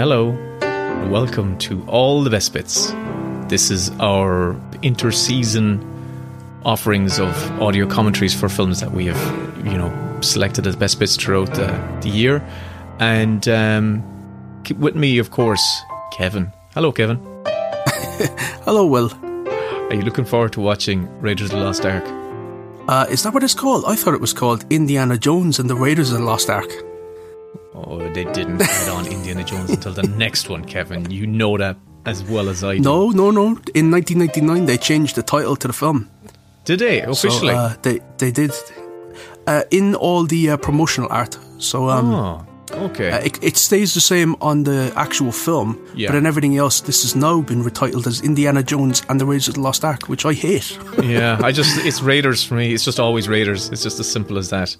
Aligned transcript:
Hello, 0.00 0.30
and 0.62 1.12
welcome 1.12 1.58
to 1.58 1.84
All 1.86 2.22
the 2.22 2.30
Best 2.30 2.54
Bits. 2.54 2.90
This 3.50 3.70
is 3.70 3.90
our 4.00 4.58
inter-season 4.80 5.78
offerings 6.64 7.20
of 7.20 7.28
audio 7.60 7.86
commentaries 7.86 8.34
for 8.34 8.48
films 8.48 8.80
that 8.80 8.92
we 8.92 9.04
have, 9.04 9.66
you 9.66 9.76
know, 9.76 10.18
selected 10.22 10.66
as 10.66 10.74
best 10.74 10.98
bits 10.98 11.16
throughout 11.16 11.52
the, 11.52 11.66
the 12.00 12.08
year. 12.08 12.42
And 12.98 13.46
um, 13.46 14.62
keep 14.64 14.78
with 14.78 14.96
me, 14.96 15.18
of 15.18 15.32
course, 15.32 15.82
Kevin. 16.14 16.50
Hello, 16.72 16.92
Kevin. 16.92 17.18
Hello, 18.64 18.86
Will. 18.86 19.12
Are 19.90 19.94
you 19.94 20.00
looking 20.00 20.24
forward 20.24 20.54
to 20.54 20.62
watching 20.62 21.10
Raiders 21.20 21.52
of 21.52 21.58
the 21.58 21.64
Lost 21.66 21.84
Ark? 21.84 22.04
Uh, 22.88 23.04
is 23.10 23.22
that 23.24 23.34
what 23.34 23.44
it's 23.44 23.52
called? 23.52 23.84
I 23.86 23.96
thought 23.96 24.14
it 24.14 24.20
was 24.22 24.32
called 24.32 24.64
Indiana 24.70 25.18
Jones 25.18 25.58
and 25.58 25.68
the 25.68 25.76
Raiders 25.76 26.10
of 26.10 26.20
the 26.20 26.24
Lost 26.24 26.48
Ark. 26.48 26.70
Oh, 27.74 27.98
they 28.12 28.24
didn't 28.24 28.60
add 28.62 28.88
on 28.88 29.06
Indiana 29.06 29.44
Jones 29.44 29.70
until 29.70 29.92
the 29.92 30.02
next 30.02 30.48
one, 30.48 30.64
Kevin. 30.64 31.10
You 31.10 31.26
know 31.26 31.56
that 31.56 31.76
as 32.06 32.22
well 32.24 32.48
as 32.48 32.64
I 32.64 32.76
do. 32.76 32.82
No, 32.82 33.10
no, 33.10 33.30
no. 33.30 33.46
In 33.74 33.90
1999, 33.90 34.66
they 34.66 34.76
changed 34.76 35.14
the 35.16 35.22
title 35.22 35.54
to 35.56 35.68
the 35.68 35.72
film. 35.74 36.10
Did 36.64 36.80
they 36.80 37.00
officially? 37.02 37.54
So, 37.54 37.58
uh, 37.58 37.76
they 37.82 38.00
they 38.18 38.30
did 38.32 38.52
uh, 39.46 39.62
in 39.70 39.94
all 39.94 40.24
the 40.24 40.50
uh, 40.50 40.56
promotional 40.56 41.08
art. 41.12 41.38
So 41.58 41.88
um, 41.88 42.12
oh, 42.12 42.46
okay. 42.72 43.10
uh, 43.12 43.18
it, 43.18 43.42
it 43.42 43.56
stays 43.56 43.94
the 43.94 44.00
same 44.00 44.34
on 44.40 44.64
the 44.64 44.92
actual 44.96 45.30
film, 45.32 45.78
Yeah. 45.94 46.08
but 46.10 46.16
in 46.16 46.26
everything 46.26 46.56
else, 46.56 46.80
this 46.82 47.02
has 47.02 47.14
now 47.14 47.40
been 47.42 47.62
retitled 47.62 48.06
as 48.06 48.20
Indiana 48.22 48.62
Jones 48.62 49.02
and 49.08 49.20
the 49.20 49.26
Raiders 49.26 49.48
of 49.48 49.54
the 49.54 49.60
Lost 49.60 49.84
Ark, 49.84 50.08
which 50.08 50.24
I 50.24 50.32
hate. 50.32 50.78
yeah, 51.02 51.38
I 51.42 51.52
just 51.60 51.84
it's 51.84 52.02
Raiders 52.02 52.42
for 52.44 52.54
me. 52.54 52.72
It's 52.74 52.84
just 52.84 52.98
always 53.00 53.28
Raiders. 53.28 53.68
It's 53.70 53.82
just 53.82 54.00
as 54.00 54.10
simple 54.10 54.38
as 54.38 54.50
that. 54.50 54.76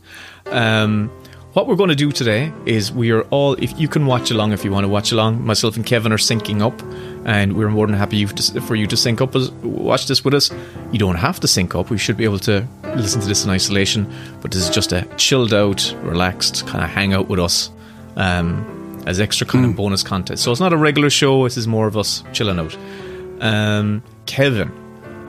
Um, 0.46 1.10
what 1.52 1.66
we're 1.66 1.76
going 1.76 1.90
to 1.90 1.96
do 1.96 2.12
today 2.12 2.52
is 2.64 2.92
we 2.92 3.10
are 3.10 3.22
all. 3.24 3.54
If 3.54 3.78
you 3.78 3.88
can 3.88 4.06
watch 4.06 4.30
along, 4.30 4.52
if 4.52 4.64
you 4.64 4.70
want 4.70 4.84
to 4.84 4.88
watch 4.88 5.10
along, 5.10 5.44
myself 5.44 5.76
and 5.76 5.84
Kevin 5.84 6.12
are 6.12 6.16
syncing 6.18 6.62
up, 6.62 6.80
and 7.26 7.54
we're 7.56 7.70
more 7.70 7.86
than 7.86 7.96
happy 7.96 8.24
for 8.26 8.76
you 8.76 8.86
to 8.86 8.96
sync 8.96 9.20
up, 9.20 9.34
as, 9.34 9.50
watch 9.50 10.06
this 10.06 10.24
with 10.24 10.34
us. 10.34 10.50
You 10.92 10.98
don't 10.98 11.16
have 11.16 11.40
to 11.40 11.48
sync 11.48 11.74
up. 11.74 11.90
We 11.90 11.98
should 11.98 12.16
be 12.16 12.24
able 12.24 12.38
to 12.40 12.66
listen 12.94 13.20
to 13.20 13.26
this 13.26 13.44
in 13.44 13.50
isolation, 13.50 14.12
but 14.40 14.52
this 14.52 14.62
is 14.62 14.70
just 14.70 14.92
a 14.92 15.02
chilled 15.16 15.52
out, 15.52 15.94
relaxed 16.02 16.66
kind 16.66 16.84
of 16.84 16.90
hangout 16.90 17.28
with 17.28 17.40
us. 17.40 17.70
Um, 18.16 18.76
as 19.06 19.18
extra 19.18 19.46
kind 19.46 19.64
of 19.64 19.74
bonus 19.76 20.02
content. 20.02 20.38
So 20.38 20.50
it's 20.50 20.60
not 20.60 20.72
a 20.72 20.76
regular 20.76 21.10
show, 21.10 21.44
this 21.44 21.56
is 21.56 21.66
more 21.66 21.86
of 21.86 21.96
us 21.96 22.22
chilling 22.32 22.58
out. 22.58 22.76
Um, 23.40 24.02
Kevin, 24.26 24.70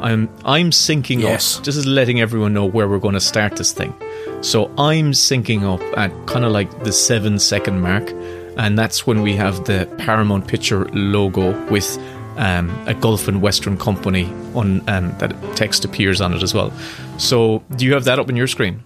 I'm 0.02 0.30
I'm 0.46 0.72
syncing 0.72 1.22
Yes. 1.22 1.58
up. 1.60 1.64
This 1.66 1.78
is 1.78 1.86
letting 1.86 2.20
everyone 2.22 2.54
know 2.54 2.66
where 2.66 2.88
we're 2.88 3.00
going 3.00 3.14
to 3.14 3.20
start 3.22 3.56
this 3.56 3.72
thing. 3.72 3.94
So 4.42 4.66
I'm 4.78 5.12
syncing 5.12 5.64
up 5.64 5.82
at 5.98 6.12
kind 6.28 6.44
of 6.46 6.52
like 6.52 6.84
the 6.84 6.92
seven 6.92 7.38
second 7.40 7.82
mark, 7.82 8.10
and 8.58 8.78
that's 8.78 9.06
when 9.06 9.22
we 9.22 9.36
have 9.36 9.66
the 9.66 9.88
Paramount 10.00 10.48
Picture 10.48 10.86
logo 10.94 11.54
with 11.70 11.98
um, 12.38 12.70
a 12.88 12.94
Gulf 12.94 13.28
and 13.28 13.42
Western 13.42 13.78
company 13.78 14.26
on 14.56 14.88
um, 14.90 15.16
that 15.20 15.36
text 15.56 15.86
appears 15.86 16.22
on 16.22 16.34
it 16.34 16.42
as 16.42 16.54
well. 16.54 16.72
So 17.18 17.64
do 17.76 17.86
you 17.86 17.94
have 17.94 18.06
that 18.06 18.18
up 18.20 18.28
on 18.30 18.36
your 18.36 18.48
screen? 18.48 18.82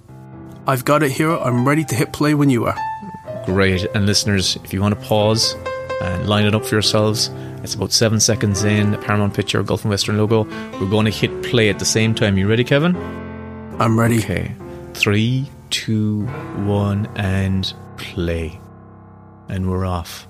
I've 0.67 0.83
got 0.83 1.03
it 1.03 1.11
here. 1.11 1.31
I'm 1.31 1.65
ready 1.67 1.83
to 1.85 1.95
hit 1.95 2.11
play 2.11 2.33
when 2.33 2.49
you 2.49 2.65
are. 2.65 2.75
Great. 3.45 3.85
And 3.93 4.05
listeners, 4.07 4.57
if 4.63 4.73
you 4.73 4.81
want 4.81 4.99
to 4.99 5.07
pause 5.07 5.55
and 6.01 6.27
line 6.27 6.45
it 6.45 6.55
up 6.55 6.65
for 6.65 6.73
yourselves, 6.75 7.29
it's 7.65 7.73
about 7.73 7.91
seven 7.91 8.19
seconds 8.19 8.63
in, 8.63 8.95
Paramount 9.01 9.33
Picture 9.33 9.61
Gulf 9.63 9.83
and 9.83 9.89
Western 9.89 10.17
logo. 10.17 10.43
We're 10.79 10.89
going 10.89 11.05
to 11.05 11.11
hit 11.11 11.41
play 11.41 11.69
at 11.69 11.79
the 11.79 11.85
same 11.85 12.13
time. 12.13 12.37
You 12.37 12.47
ready, 12.47 12.63
Kevin? 12.63 12.95
I'm 13.79 13.99
ready. 13.99 14.19
Okay. 14.19 14.53
Three, 14.93 15.49
two, 15.71 16.27
one, 16.67 17.09
and 17.15 17.73
play. 17.97 18.59
And 19.49 19.67
we're 19.67 19.83
off. 19.85 20.27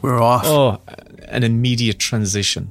We're 0.00 0.20
off. 0.20 0.44
Oh, 0.46 0.80
an 1.28 1.44
immediate 1.44 1.98
transition 1.98 2.70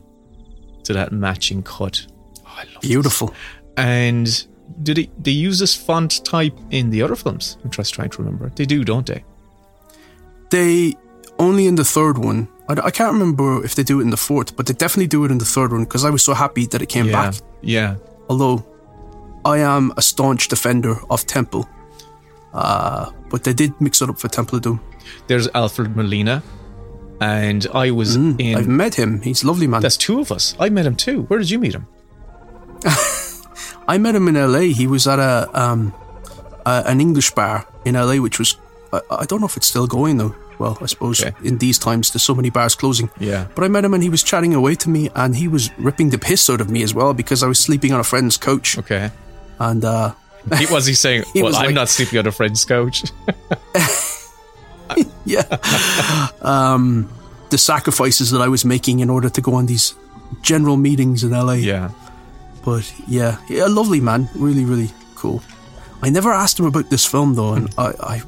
to 0.84 0.94
that 0.94 1.12
matching 1.12 1.62
cut. 1.62 2.06
Oh, 2.40 2.42
I 2.48 2.64
love 2.64 2.82
this. 2.82 2.90
Beautiful. 2.90 3.36
And 3.78 4.48
did 4.82 4.98
they, 4.98 5.12
they 5.20 5.32
use 5.32 5.60
this 5.60 5.76
font 5.76 6.26
type 6.26 6.58
in 6.72 6.90
the 6.90 7.04
other 7.04 7.16
films? 7.16 7.58
I'm 7.64 7.70
just 7.70 7.94
trying 7.94 8.10
to 8.10 8.18
remember. 8.18 8.52
They 8.56 8.66
do, 8.66 8.84
don't 8.84 9.06
they? 9.06 9.24
They 10.50 10.96
only 11.42 11.66
in 11.68 11.76
the 11.76 11.84
third 11.84 12.18
one. 12.18 12.48
I, 12.70 12.74
I 12.90 12.92
can't 12.92 13.14
remember 13.14 13.64
if 13.66 13.74
they 13.76 13.84
do 13.84 14.00
it 14.00 14.04
in 14.04 14.10
the 14.12 14.18
fourth, 14.30 14.56
but 14.56 14.66
they 14.68 14.74
definitely 14.74 15.08
do 15.08 15.26
it 15.26 15.32
in 15.32 15.38
the 15.40 15.46
third 15.56 15.72
one 15.72 15.84
because 15.84 16.06
I 16.06 16.10
was 16.10 16.24
so 16.24 16.34
happy 16.34 16.66
that 16.68 16.82
it 16.82 16.90
came 16.90 17.08
Yeah. 17.08 17.12
back. 17.32 17.34
Yeah. 17.62 17.96
Although 18.30 18.64
I 19.44 19.58
am 19.60 19.92
a 19.98 20.02
staunch 20.02 20.48
defender 20.48 20.96
of 21.10 21.26
Temple, 21.26 21.64
uh, 22.54 23.12
but 23.30 23.44
they 23.44 23.54
did 23.54 23.72
mix 23.82 24.02
it 24.02 24.10
up 24.10 24.20
for 24.20 24.28
Temple 24.30 24.56
of 24.58 24.62
Doom. 24.64 24.80
There's 25.28 25.48
Alfred 25.54 25.96
Molina, 25.98 26.42
and 27.20 27.66
I 27.74 27.92
was 27.92 28.16
in 28.16 28.40
I've 28.56 28.68
met 28.68 28.96
him. 28.96 29.22
He's 29.22 29.44
a 29.44 29.48
lovely 29.48 29.68
man. 29.68 29.82
That's 29.82 29.98
two 29.98 30.20
of 30.22 30.32
us. 30.32 30.56
I 30.60 30.70
met 30.70 30.86
him 30.86 30.96
too. 30.96 31.24
Where 31.24 31.40
did 31.40 31.50
you 31.50 31.60
meet 31.60 31.74
him? 31.76 31.88
I 33.88 33.98
met 33.98 34.16
him 34.16 34.28
in 34.28 34.36
LA. 34.36 34.72
He 34.82 34.88
was 34.88 35.08
at 35.08 35.20
a 35.20 35.50
um, 35.54 35.94
a, 36.66 36.84
an 36.86 37.02
English 37.02 37.32
bar 37.32 37.66
in 37.86 37.96
LA, 37.96 38.16
which 38.22 38.40
was 38.40 38.58
I, 38.94 39.02
I 39.22 39.26
don't 39.26 39.40
know 39.42 39.48
if 39.48 39.58
it's 39.58 39.68
still 39.68 39.88
going 39.88 40.18
though. 40.18 40.36
Well, 40.62 40.78
I 40.82 40.86
suppose 40.86 41.22
Okay. 41.26 41.34
in 41.48 41.58
these 41.58 41.80
times 41.80 42.12
there's 42.12 42.22
so 42.24 42.36
many 42.36 42.50
bars 42.52 42.76
closing. 42.76 43.10
Yeah. 43.20 43.48
But 43.56 43.64
I 43.66 43.68
met 43.68 43.84
him 43.84 43.94
and 43.96 44.04
he 44.04 44.10
was 44.10 44.22
chatting 44.24 44.54
away 44.54 44.76
to 44.76 44.90
me, 44.90 45.10
and 45.16 45.36
he 45.36 45.48
was 45.48 45.70
ripping 45.80 46.12
the 46.12 46.18
piss 46.20 46.50
out 46.50 46.62
of 46.62 46.70
me 46.70 46.84
as 46.84 46.94
well 46.94 47.14
because 47.14 47.42
I 47.44 47.48
was 47.48 47.58
sleeping 47.60 47.92
on 47.94 48.00
a 48.00 48.04
friend's 48.04 48.38
couch, 48.38 48.78
Okay. 48.78 49.10
and 49.60 49.84
uh, 49.84 50.14
He, 50.58 50.66
was 50.74 50.86
he 50.86 50.94
saying, 50.94 51.24
He 51.34 51.42
"Well, 51.44 51.56
I'm 51.56 51.66
like- 51.66 51.76
not 51.76 51.90
sleeping 51.90 52.20
on 52.20 52.28
a 52.28 52.32
friend's 52.32 52.64
couch"? 52.66 53.04
yeah, 55.26 55.44
um, 56.42 57.10
the 57.50 57.58
sacrifices 57.58 58.32
that 58.32 58.42
I 58.42 58.48
was 58.48 58.66
making 58.66 59.00
in 59.00 59.10
order 59.10 59.30
to 59.30 59.42
go 59.42 59.54
on 59.56 59.66
these 59.66 59.96
general 60.42 60.78
meetings 60.78 61.24
in 61.24 61.32
LA. 61.32 61.54
yeah. 61.64 61.90
But 62.64 62.86
yeah, 63.08 63.38
yeah, 63.50 63.66
a 63.66 63.70
lovely 63.70 64.00
man, 64.02 64.30
really, 64.36 64.66
really 64.66 64.90
cool. 65.16 65.42
I 66.04 66.10
never 66.12 66.32
asked 66.32 66.60
him 66.60 66.66
about 66.66 66.90
this 66.90 67.06
film 67.06 67.34
though, 67.36 67.54
and 67.54 67.70
I, 67.78 67.94
I, 68.00 68.22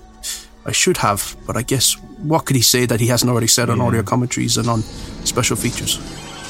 I 0.66 0.72
should 0.72 0.98
have, 0.98 1.36
but 1.46 1.58
I 1.58 1.62
guess 1.62 1.94
what 2.20 2.46
could 2.46 2.56
he 2.56 2.62
say 2.62 2.86
that 2.86 3.00
he 3.00 3.08
hasn't 3.08 3.30
already 3.30 3.48
said 3.48 3.70
on 3.70 3.82
audio 3.82 4.02
commentaries 4.04 4.58
and 4.58 4.68
on 4.70 4.82
special 5.26 5.56
features? 5.58 6.00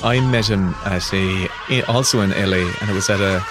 I 0.03 0.19
met 0.19 0.47
him 0.47 0.75
at 0.85 1.11
a 1.13 1.49
also 1.87 2.21
in 2.21 2.29
LA, 2.31 2.67
and 2.81 2.89
it 2.89 2.93
was 2.93 3.09
at 3.09 3.21
a 3.21 3.43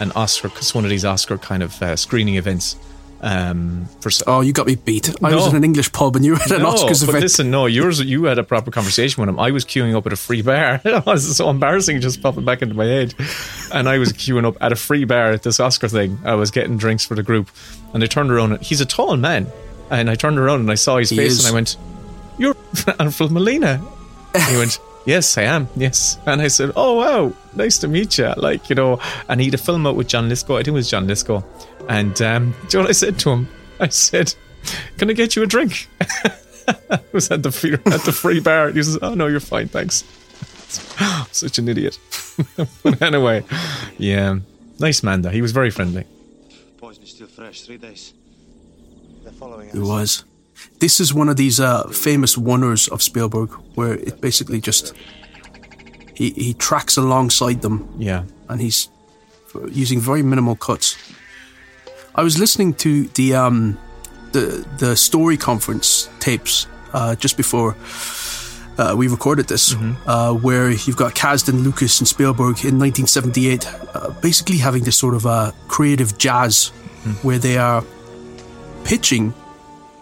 an 0.00 0.12
Oscar, 0.12 0.48
one 0.74 0.84
of 0.84 0.90
these 0.90 1.04
Oscar 1.04 1.38
kind 1.38 1.62
of 1.62 1.80
uh, 1.82 1.94
screening 1.96 2.36
events. 2.36 2.76
Um, 3.22 3.86
for 4.00 4.10
Oh, 4.26 4.40
you 4.40 4.54
got 4.54 4.66
me 4.66 4.76
beat. 4.76 5.10
I 5.22 5.28
No. 5.30 5.36
was 5.36 5.48
in 5.48 5.56
an 5.56 5.62
English 5.64 5.92
pub 5.92 6.16
and 6.16 6.24
you 6.24 6.32
were 6.32 6.38
at 6.40 6.50
an 6.52 6.62
no, 6.62 6.72
Oscars 6.72 7.02
event. 7.02 7.20
listen, 7.20 7.50
no, 7.50 7.66
yours 7.66 8.00
you 8.00 8.24
had 8.24 8.38
a 8.38 8.42
proper 8.44 8.70
conversation 8.70 9.20
with 9.20 9.28
him. 9.28 9.38
I 9.38 9.50
was 9.50 9.66
queuing 9.66 9.94
up 9.94 10.06
at 10.06 10.14
a 10.14 10.16
free 10.16 10.40
bar. 10.40 10.80
it 10.86 11.04
was 11.04 11.36
so 11.36 11.50
embarrassing, 11.50 12.00
just 12.00 12.22
popping 12.22 12.46
back 12.46 12.62
into 12.62 12.74
my 12.74 12.86
head. 12.86 13.14
And 13.74 13.90
I 13.90 13.98
was 13.98 14.14
queuing 14.14 14.46
up 14.46 14.56
at 14.62 14.72
a 14.72 14.76
free 14.76 15.04
bar 15.04 15.32
at 15.32 15.42
this 15.42 15.60
Oscar 15.60 15.88
thing. 15.88 16.18
I 16.24 16.34
was 16.34 16.50
getting 16.50 16.78
drinks 16.78 17.04
for 17.04 17.14
the 17.14 17.22
group, 17.22 17.50
and 17.92 18.02
they 18.02 18.06
turned 18.06 18.30
around. 18.30 18.52
And 18.52 18.62
he's 18.62 18.80
a 18.80 18.86
tall 18.86 19.14
man, 19.18 19.48
and 19.90 20.08
I 20.10 20.14
turned 20.14 20.38
around 20.38 20.60
and 20.60 20.70
I 20.70 20.74
saw 20.76 20.96
his 20.98 21.10
He 21.10 21.16
face, 21.16 21.32
is. 21.32 21.44
and 21.44 21.52
I 21.52 21.54
went, 21.54 21.76
"You're 22.38 22.56
Alfred 22.98 23.30
Molina." 23.30 23.80
he 24.48 24.56
went, 24.56 24.78
"Yes, 25.06 25.36
I 25.38 25.42
am. 25.42 25.68
Yes." 25.76 26.18
And 26.26 26.40
I 26.40 26.48
said, 26.48 26.72
"Oh 26.76 26.96
wow, 26.96 27.32
nice 27.54 27.78
to 27.78 27.88
meet 27.88 28.18
you." 28.18 28.32
Like 28.36 28.68
you 28.70 28.76
know, 28.76 29.00
and 29.28 29.40
he 29.40 29.46
had 29.46 29.54
a 29.54 29.58
film 29.58 29.86
out 29.86 29.96
with 29.96 30.08
John 30.08 30.28
Lithgow. 30.28 30.54
I 30.54 30.58
think 30.58 30.68
it 30.68 30.72
was 30.72 30.90
John 30.90 31.06
Lithgow. 31.06 31.42
And 31.88 32.20
um, 32.22 32.54
do 32.68 32.78
you 32.78 32.78
know 32.78 32.82
what 32.84 32.90
I 32.90 32.92
said 32.92 33.18
to 33.20 33.30
him? 33.30 33.48
I 33.80 33.88
said, 33.88 34.34
"Can 34.98 35.10
I 35.10 35.12
get 35.14 35.36
you 35.36 35.42
a 35.42 35.46
drink?" 35.46 35.88
I 36.90 37.00
was 37.12 37.30
at 37.32 37.42
the 37.42 37.50
free, 37.50 37.72
at 37.74 38.02
the 38.04 38.12
free 38.12 38.38
bar. 38.40 38.68
And 38.68 38.76
he 38.76 38.82
says, 38.82 38.98
"Oh 39.02 39.14
no, 39.14 39.26
you're 39.26 39.40
fine, 39.40 39.68
thanks." 39.68 40.04
Such 41.32 41.58
an 41.58 41.68
idiot. 41.68 41.98
but 42.84 43.02
anyway, 43.02 43.42
yeah, 43.98 44.38
nice 44.78 45.02
man 45.02 45.22
though. 45.22 45.30
He 45.30 45.42
was 45.42 45.50
very 45.50 45.70
friendly. 45.70 46.04
Poison 46.78 47.02
is 47.02 47.10
still 47.10 47.26
fresh. 47.26 47.62
Three 47.62 47.76
days. 47.78 48.14
They're 49.22 49.32
following. 49.32 49.68
It 49.68 49.76
was. 49.76 50.24
This 50.78 51.00
is 51.00 51.14
one 51.14 51.28
of 51.28 51.36
these 51.36 51.60
uh, 51.60 51.88
famous 51.88 52.36
wonders 52.36 52.88
of 52.88 53.02
Spielberg, 53.02 53.50
where 53.74 53.94
it 53.94 54.20
basically 54.20 54.60
just 54.60 54.94
he 56.14 56.30
he 56.30 56.54
tracks 56.54 56.96
alongside 56.96 57.62
them, 57.62 57.88
Yeah, 57.98 58.24
and 58.48 58.60
he's 58.60 58.88
using 59.70 60.00
very 60.00 60.22
minimal 60.22 60.56
cuts. 60.56 60.96
I 62.14 62.22
was 62.22 62.38
listening 62.38 62.74
to 62.74 63.04
the 63.14 63.34
um, 63.34 63.78
the 64.32 64.66
the 64.78 64.96
story 64.96 65.36
conference 65.36 66.08
tapes 66.18 66.66
uh, 66.92 67.14
just 67.14 67.36
before 67.36 67.76
uh, 68.78 68.94
we 68.96 69.08
recorded 69.08 69.46
this, 69.48 69.74
uh, 70.06 70.32
where 70.34 70.70
you've 70.70 70.96
got 70.96 71.14
Kasdan, 71.14 71.62
Lucas, 71.64 72.00
and 72.00 72.08
Spielberg 72.08 72.64
in 72.64 72.78
1978, 72.78 73.66
uh, 73.94 74.10
basically 74.20 74.58
having 74.58 74.84
this 74.84 74.96
sort 74.96 75.14
of 75.14 75.26
uh, 75.26 75.52
creative 75.68 76.16
jazz, 76.18 76.68
where 77.22 77.38
they 77.38 77.58
are 77.58 77.84
pitching 78.84 79.34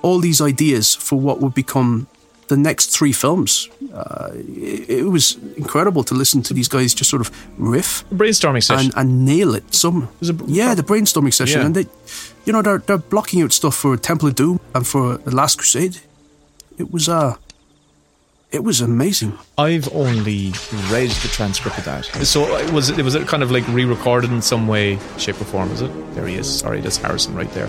all 0.02 0.18
these 0.20 0.40
ideas 0.40 0.94
for 0.94 1.18
what 1.20 1.40
would 1.40 1.54
become 1.54 2.06
the 2.48 2.56
next 2.56 2.86
three 2.96 3.12
films. 3.12 3.68
Uh, 3.92 4.30
it, 4.34 4.88
it 4.88 5.02
was 5.10 5.36
incredible 5.56 6.02
to 6.04 6.14
listen 6.14 6.42
to 6.42 6.54
these 6.54 6.68
guys 6.68 6.94
just 6.94 7.10
sort 7.10 7.20
of 7.20 7.30
riff 7.58 8.04
brainstorming 8.10 8.62
session. 8.62 8.90
and, 8.96 9.10
and 9.10 9.24
nail 9.26 9.54
it. 9.54 9.74
Some 9.74 10.08
was 10.20 10.30
a- 10.30 10.36
yeah, 10.46 10.74
the 10.74 10.82
brainstorming 10.82 11.34
session, 11.34 11.60
Yeah. 11.60 11.66
and 11.66 11.74
they, 11.74 11.86
you 12.46 12.52
know, 12.52 12.62
they're 12.62 12.78
they're 12.78 12.98
blocking 13.10 13.42
out 13.42 13.52
stuff 13.52 13.74
for 13.74 13.96
Temple 13.98 14.28
of 14.28 14.34
Doom 14.34 14.60
and 14.74 14.86
for 14.86 15.18
the 15.18 15.34
Last 15.34 15.58
Crusade. 15.58 15.98
It 16.78 16.90
was 16.90 17.08
uh, 17.08 17.34
It 18.50 18.64
was 18.64 18.80
amazing. 18.80 19.36
I've 19.58 19.92
only 19.94 20.52
read 20.90 21.10
the 21.10 21.28
transcript 21.30 21.76
of 21.78 21.84
that. 21.84 22.04
So 22.24 22.44
uh, 22.44 22.72
was 22.72 22.88
it? 22.88 23.04
Was 23.04 23.14
it 23.14 23.26
kind 23.28 23.42
of 23.42 23.50
like 23.50 23.66
re-recorded 23.68 24.30
in 24.32 24.40
some 24.40 24.66
way, 24.66 24.98
shape, 25.18 25.38
or 25.40 25.44
form? 25.44 25.70
Is 25.72 25.82
it? 25.82 25.90
There 26.14 26.26
he 26.26 26.36
is. 26.36 26.46
Sorry, 26.60 26.80
that's 26.80 26.96
Harrison 26.96 27.34
right 27.34 27.50
there. 27.52 27.68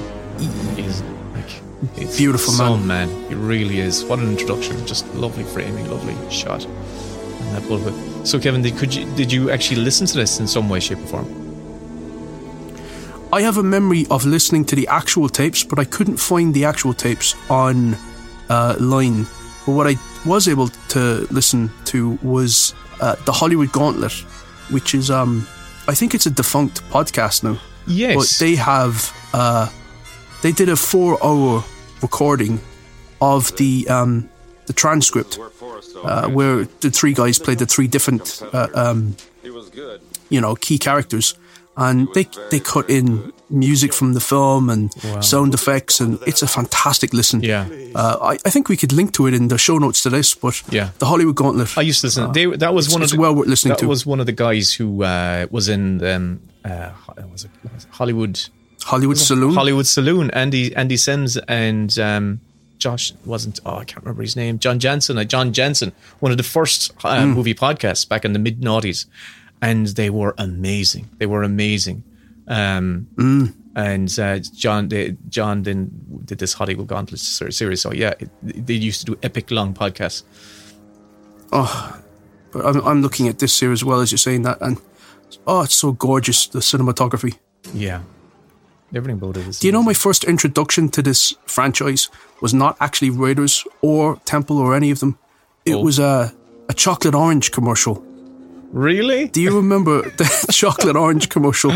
He's 0.75 1.01
like 1.33 1.49
he's 1.95 2.17
Beautiful 2.17 2.53
some 2.53 2.87
man. 2.87 3.09
He 3.29 3.35
really 3.35 3.79
is. 3.79 4.03
What 4.05 4.19
an 4.19 4.29
introduction! 4.29 4.85
Just 4.85 5.07
lovely 5.13 5.43
framing, 5.43 5.89
lovely 5.89 6.15
shot. 6.31 6.65
And 6.65 7.55
that 7.55 7.67
bullet. 7.67 7.93
So 8.25 8.39
Kevin, 8.39 8.61
did, 8.61 8.77
could 8.77 8.93
you 8.93 9.05
did 9.15 9.31
you 9.31 9.49
actually 9.49 9.81
listen 9.81 10.07
to 10.07 10.17
this 10.17 10.39
in 10.39 10.47
some 10.47 10.69
way, 10.69 10.79
shape, 10.79 10.99
or 10.99 11.07
form? 11.07 11.49
I 13.31 13.41
have 13.41 13.57
a 13.57 13.63
memory 13.63 14.07
of 14.09 14.25
listening 14.25 14.65
to 14.65 14.75
the 14.75 14.87
actual 14.87 15.29
tapes, 15.29 15.63
but 15.63 15.77
I 15.77 15.85
couldn't 15.85 16.17
find 16.17 16.53
the 16.53 16.65
actual 16.65 16.93
tapes 16.93 17.35
on 17.49 17.95
uh, 18.49 18.75
line. 18.79 19.27
But 19.65 19.73
what 19.73 19.87
I 19.87 19.95
was 20.25 20.47
able 20.47 20.69
to 20.89 21.27
listen 21.29 21.69
to 21.85 22.17
was 22.23 22.73
uh, 23.01 23.15
the 23.25 23.31
Hollywood 23.31 23.71
Gauntlet, 23.71 24.13
which 24.71 24.95
is 24.95 25.11
um, 25.11 25.47
I 25.87 25.93
think 25.93 26.15
it's 26.15 26.25
a 26.25 26.31
defunct 26.31 26.81
podcast 26.89 27.43
now. 27.43 27.59
Yes. 27.85 28.15
But 28.15 28.45
they 28.45 28.55
have 28.55 29.15
uh, 29.33 29.69
they 30.41 30.51
did 30.51 30.69
a 30.69 30.75
four-hour 30.75 31.63
recording 32.01 32.59
of 33.21 33.55
the 33.57 33.87
um, 33.89 34.29
the 34.65 34.73
transcript 34.73 35.39
uh, 36.03 36.29
where 36.29 36.65
the 36.81 36.89
three 36.91 37.13
guys 37.13 37.39
played 37.39 37.59
the 37.59 37.65
three 37.65 37.87
different 37.87 38.41
uh, 38.53 38.67
um, 38.73 39.15
you 40.29 40.39
know 40.41 40.55
key 40.55 40.77
characters 40.77 41.35
and 41.77 42.07
they 42.13 42.27
they 42.51 42.59
cut 42.59 42.89
in 42.89 43.31
music 43.49 43.93
from 43.93 44.13
the 44.13 44.19
film 44.19 44.69
and 44.69 44.91
sound 45.23 45.53
effects, 45.53 46.01
and 46.01 46.19
it's 46.27 46.41
a 46.43 46.47
fantastic 46.47 47.13
listen. 47.13 47.41
Yeah. 47.41 47.67
uh, 47.95 48.17
I, 48.21 48.33
I 48.45 48.49
think 48.49 48.67
we 48.69 48.75
could 48.77 48.91
link 48.91 49.13
to 49.13 49.27
it 49.27 49.33
in 49.33 49.47
the 49.47 49.57
show 49.57 49.77
notes 49.77 50.03
to 50.03 50.09
this. 50.09 50.35
But 50.35 50.61
Yeah. 50.69 50.89
the 50.99 51.05
Hollywood 51.05 51.35
Gauntlet. 51.35 51.77
I 51.77 51.81
used 51.81 52.01
to 52.01 52.07
listen. 52.07 52.31
They, 52.33 52.45
that 52.45 52.73
was 52.73 52.89
one 52.89 53.01
of 53.01 53.09
the 53.09 53.17
well 53.17 53.33
worth 53.33 53.47
listening 53.47 53.71
that 53.75 53.79
to. 53.79 53.87
was 53.87 54.05
one 54.05 54.19
of 54.19 54.25
the 54.25 54.33
guys 54.33 54.73
who 54.73 55.03
uh, 55.03 55.47
was 55.51 55.69
in 55.69 56.03
um, 56.03 56.41
uh, 56.65 56.91
was 57.31 57.45
it 57.45 57.51
Hollywood 57.91 58.49
Hollywood 58.83 59.17
Saloon. 59.17 59.53
Hollywood 59.53 59.85
Saloon. 59.87 60.31
Andy 60.31 60.75
Andy 60.75 60.97
Sims 60.97 61.37
and 61.47 61.97
um, 61.99 62.39
Josh 62.77 63.13
wasn't. 63.25 63.59
Oh, 63.65 63.77
I 63.77 63.85
can't 63.85 64.03
remember 64.03 64.21
his 64.23 64.35
name. 64.35 64.57
John 64.59 64.79
Jensen. 64.79 65.17
Uh, 65.17 65.23
John 65.25 65.51
Jensen. 65.53 65.91
One 66.19 66.31
of 66.31 66.37
the 66.37 66.43
first 66.43 66.91
uh, 67.03 67.21
Hmm. 67.23 67.31
movie 67.31 67.53
podcasts 67.55 68.07
back 68.07 68.25
in 68.25 68.33
the 68.33 68.39
mid 68.39 68.61
noughties, 68.61 69.05
and 69.61 69.87
they 69.87 70.09
were 70.09 70.33
amazing. 70.37 71.09
They 71.17 71.25
were 71.25 71.43
amazing. 71.43 72.03
Um, 72.47 73.07
Hmm. 73.17 73.45
And 73.75 74.19
uh, 74.19 74.39
John, 74.39 74.89
they, 74.89 75.15
John 75.29 75.63
then 75.63 75.89
did 76.25 76.39
this 76.39 76.53
Hollywood 76.53 76.87
Gauntlet 76.87 77.19
ser- 77.21 77.51
series. 77.51 77.79
So 77.81 77.93
yeah, 77.93 78.13
it, 78.19 78.29
they 78.41 78.73
used 78.73 78.99
to 79.01 79.05
do 79.05 79.19
epic 79.23 79.51
long 79.51 79.73
podcasts. 79.73 80.23
Oh, 81.51 82.01
but 82.51 82.65
I'm, 82.65 82.81
I'm 82.85 83.01
looking 83.01 83.27
at 83.27 83.39
this 83.39 83.59
here 83.59 83.71
as 83.71 83.83
well 83.83 84.01
as 84.01 84.11
you're 84.11 84.17
saying 84.17 84.41
that, 84.43 84.57
and 84.61 84.77
oh, 85.47 85.61
it's 85.61 85.75
so 85.75 85.91
gorgeous 85.91 86.47
the 86.47 86.59
cinematography. 86.59 87.37
Yeah, 87.73 88.01
everything 88.93 89.17
about 89.21 89.37
it 89.37 89.47
is. 89.47 89.59
Do 89.59 89.67
you 89.67 89.73
know 89.73 89.83
my 89.83 89.93
first 89.93 90.23
introduction 90.23 90.89
to 90.89 91.01
this 91.01 91.33
franchise 91.45 92.09
was 92.41 92.53
not 92.53 92.77
actually 92.79 93.09
Raiders 93.09 93.65
or 93.81 94.17
Temple 94.25 94.57
or 94.57 94.75
any 94.75 94.91
of 94.91 94.99
them? 94.99 95.17
It 95.65 95.75
Oh. 95.75 95.81
was 95.83 95.99
a 95.99 96.33
a 96.69 96.73
chocolate 96.73 97.15
orange 97.15 97.51
commercial. 97.51 98.03
really? 98.71 99.27
Do 99.27 99.41
you 99.41 99.55
remember 99.55 100.01
the 100.17 100.25
chocolate 100.51 100.95
orange 100.95 101.29
commercial 101.29 101.71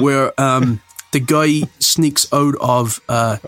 where 0.00 0.32
um, 0.40 0.80
the 1.12 1.18
guy 1.20 1.62
sneaks 1.80 2.32
out 2.32 2.54
of 2.60 3.00
uh, 3.08 3.38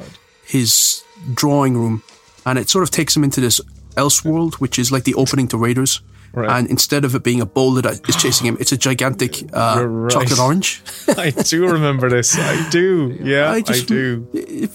his 0.44 1.02
drawing 1.34 1.76
room 1.76 2.02
and 2.44 2.58
it 2.58 2.68
sort 2.68 2.82
of 2.82 2.90
takes 2.90 3.16
him 3.16 3.22
into 3.24 3.40
this 3.40 3.60
else 3.96 4.24
world, 4.24 4.54
which 4.56 4.78
is 4.78 4.90
like 4.90 5.04
the 5.04 5.14
opening 5.14 5.46
to 5.48 5.56
Raiders. 5.56 6.00
Right. 6.32 6.50
And 6.50 6.68
instead 6.70 7.04
of 7.04 7.14
it 7.14 7.22
being 7.22 7.40
a 7.40 7.46
boulder 7.46 7.82
that 7.82 8.08
is 8.08 8.16
chasing 8.16 8.46
him, 8.46 8.56
it's 8.60 8.70
a 8.72 8.76
gigantic 8.76 9.42
uh, 9.52 9.84
right. 9.86 10.10
chocolate 10.10 10.38
orange. 10.38 10.82
I 11.16 11.30
do 11.30 11.66
remember 11.66 12.08
this. 12.10 12.36
I 12.38 12.68
do. 12.70 13.16
Yeah, 13.22 13.50
I, 13.50 13.54
I 13.56 13.60
just- 13.62 13.88
do. 13.88 14.68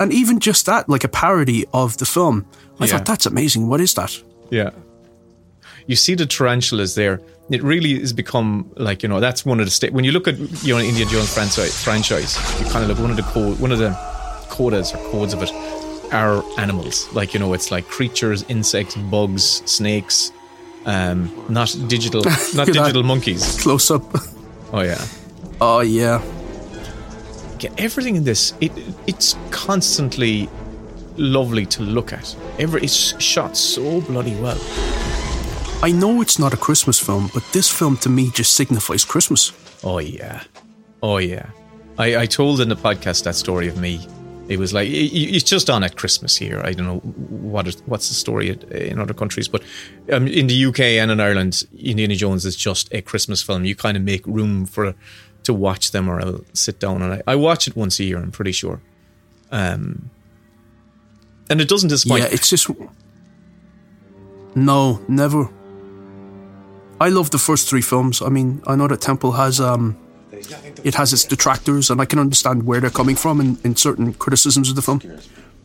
and 0.00 0.12
even 0.12 0.38
just 0.40 0.66
that, 0.66 0.88
like 0.88 1.04
a 1.04 1.08
parody 1.08 1.66
of 1.72 1.96
the 1.98 2.06
film, 2.06 2.46
I 2.80 2.84
Yeah. 2.86 2.92
thought 2.92 3.06
that's 3.06 3.26
amazing. 3.26 3.68
What 3.68 3.80
is 3.80 3.94
that? 3.94 4.20
Yeah. 4.50 4.70
You 5.86 5.96
see 5.96 6.14
the 6.14 6.26
tarantulas 6.26 6.94
there. 6.94 7.20
It 7.50 7.62
really 7.62 7.98
has 8.00 8.12
become 8.12 8.70
like 8.76 9.02
you 9.02 9.08
know 9.08 9.20
that's 9.20 9.46
one 9.46 9.58
of 9.58 9.66
the 9.66 9.70
sta- 9.70 9.90
when 9.90 10.04
you 10.04 10.12
look 10.12 10.28
at 10.28 10.38
you 10.62 10.74
know 10.74 10.80
Indiana 10.80 11.10
Jones 11.10 11.32
franchise 11.32 11.82
franchise 11.82 12.36
you 12.60 12.66
kind 12.66 12.82
of 12.84 12.88
look 12.90 12.98
one 12.98 13.10
of 13.10 13.16
the 13.16 13.22
code 13.22 13.58
one 13.58 13.72
of 13.72 13.78
the 13.78 13.88
codas 14.50 14.94
or 14.94 14.98
codes 15.10 15.32
of 15.32 15.42
it 15.42 15.50
are 16.12 16.44
animals 16.60 17.10
like 17.14 17.32
you 17.32 17.40
know 17.40 17.54
it's 17.54 17.70
like 17.70 17.86
creatures 17.86 18.44
insects 18.50 18.96
bugs 18.96 19.62
snakes 19.64 20.30
um 20.88 21.30
not 21.48 21.68
digital 21.86 22.22
not 22.54 22.66
digital 22.66 23.02
monkeys 23.02 23.60
Close 23.62 23.90
up. 23.90 24.02
oh 24.72 24.80
yeah 24.80 25.04
oh, 25.60 25.80
yeah. 25.80 26.22
Get 27.58 27.72
everything 27.78 28.16
in 28.16 28.24
this 28.24 28.54
it 28.60 28.72
it's 29.06 29.36
constantly 29.50 30.48
lovely 31.16 31.66
to 31.66 31.82
look 31.82 32.12
at 32.12 32.36
every 32.58 32.80
it's 32.82 33.20
shot 33.20 33.56
so 33.56 34.00
bloody 34.02 34.34
well 34.40 34.58
I 35.82 35.92
know 35.92 36.20
it's 36.22 36.40
not 36.40 36.52
a 36.52 36.56
Christmas 36.56 36.98
film, 36.98 37.30
but 37.32 37.44
this 37.52 37.68
film 37.68 37.96
to 37.98 38.08
me 38.08 38.30
just 38.32 38.54
signifies 38.54 39.04
Christmas. 39.04 39.52
Oh 39.84 39.98
yeah, 39.98 40.42
oh 41.04 41.18
yeah. 41.18 41.46
I, 41.98 42.22
I 42.22 42.26
told 42.26 42.60
in 42.60 42.68
the 42.68 42.74
podcast 42.74 43.22
that 43.24 43.36
story 43.36 43.68
of 43.68 43.76
me. 43.76 44.00
It 44.48 44.58
was 44.58 44.72
like 44.72 44.88
it's 44.90 45.44
just 45.44 45.68
on 45.68 45.84
at 45.84 45.96
Christmas 45.96 46.36
here. 46.36 46.60
I 46.64 46.72
don't 46.72 46.86
know 46.86 47.00
what 47.00 47.68
is, 47.68 47.82
what's 47.84 48.08
the 48.08 48.14
story 48.14 48.58
in 48.70 48.98
other 48.98 49.12
countries, 49.12 49.46
but 49.46 49.62
um, 50.10 50.26
in 50.26 50.46
the 50.46 50.64
UK 50.64 50.80
and 50.80 51.10
in 51.10 51.20
Ireland, 51.20 51.64
Indiana 51.78 52.14
Jones 52.14 52.46
is 52.46 52.56
just 52.56 52.88
a 52.92 53.02
Christmas 53.02 53.42
film. 53.42 53.66
You 53.66 53.76
kind 53.76 53.96
of 53.96 54.02
make 54.02 54.26
room 54.26 54.64
for 54.64 54.94
to 55.44 55.52
watch 55.52 55.90
them, 55.90 56.08
or 56.08 56.20
I'll 56.20 56.44
sit 56.54 56.80
down 56.80 57.02
and 57.02 57.14
I, 57.14 57.22
I 57.26 57.36
watch 57.36 57.68
it 57.68 57.76
once 57.76 58.00
a 58.00 58.04
year. 58.04 58.16
I'm 58.16 58.30
pretty 58.30 58.52
sure, 58.52 58.80
um, 59.50 60.08
and 61.50 61.60
it 61.60 61.68
doesn't 61.68 61.90
disappoint. 61.90 62.22
Yeah, 62.22 62.30
it's 62.32 62.48
just. 62.48 62.70
No, 64.54 65.04
never. 65.08 65.50
I 67.00 67.10
love 67.10 67.30
the 67.30 67.38
first 67.38 67.68
three 67.68 67.82
films. 67.82 68.22
I 68.22 68.30
mean, 68.30 68.62
I 68.66 68.76
know 68.76 68.88
that 68.88 69.02
Temple 69.02 69.32
has 69.32 69.60
um, 69.60 69.96
it 70.84 70.94
has 70.94 71.12
its 71.12 71.24
detractors, 71.24 71.90
and 71.90 72.00
I 72.00 72.04
can 72.06 72.18
understand 72.18 72.64
where 72.66 72.80
they're 72.80 72.90
coming 72.90 73.16
from 73.16 73.40
in, 73.40 73.58
in 73.64 73.76
certain 73.76 74.14
criticisms 74.14 74.68
of 74.70 74.76
the 74.76 74.82
film. 74.82 75.00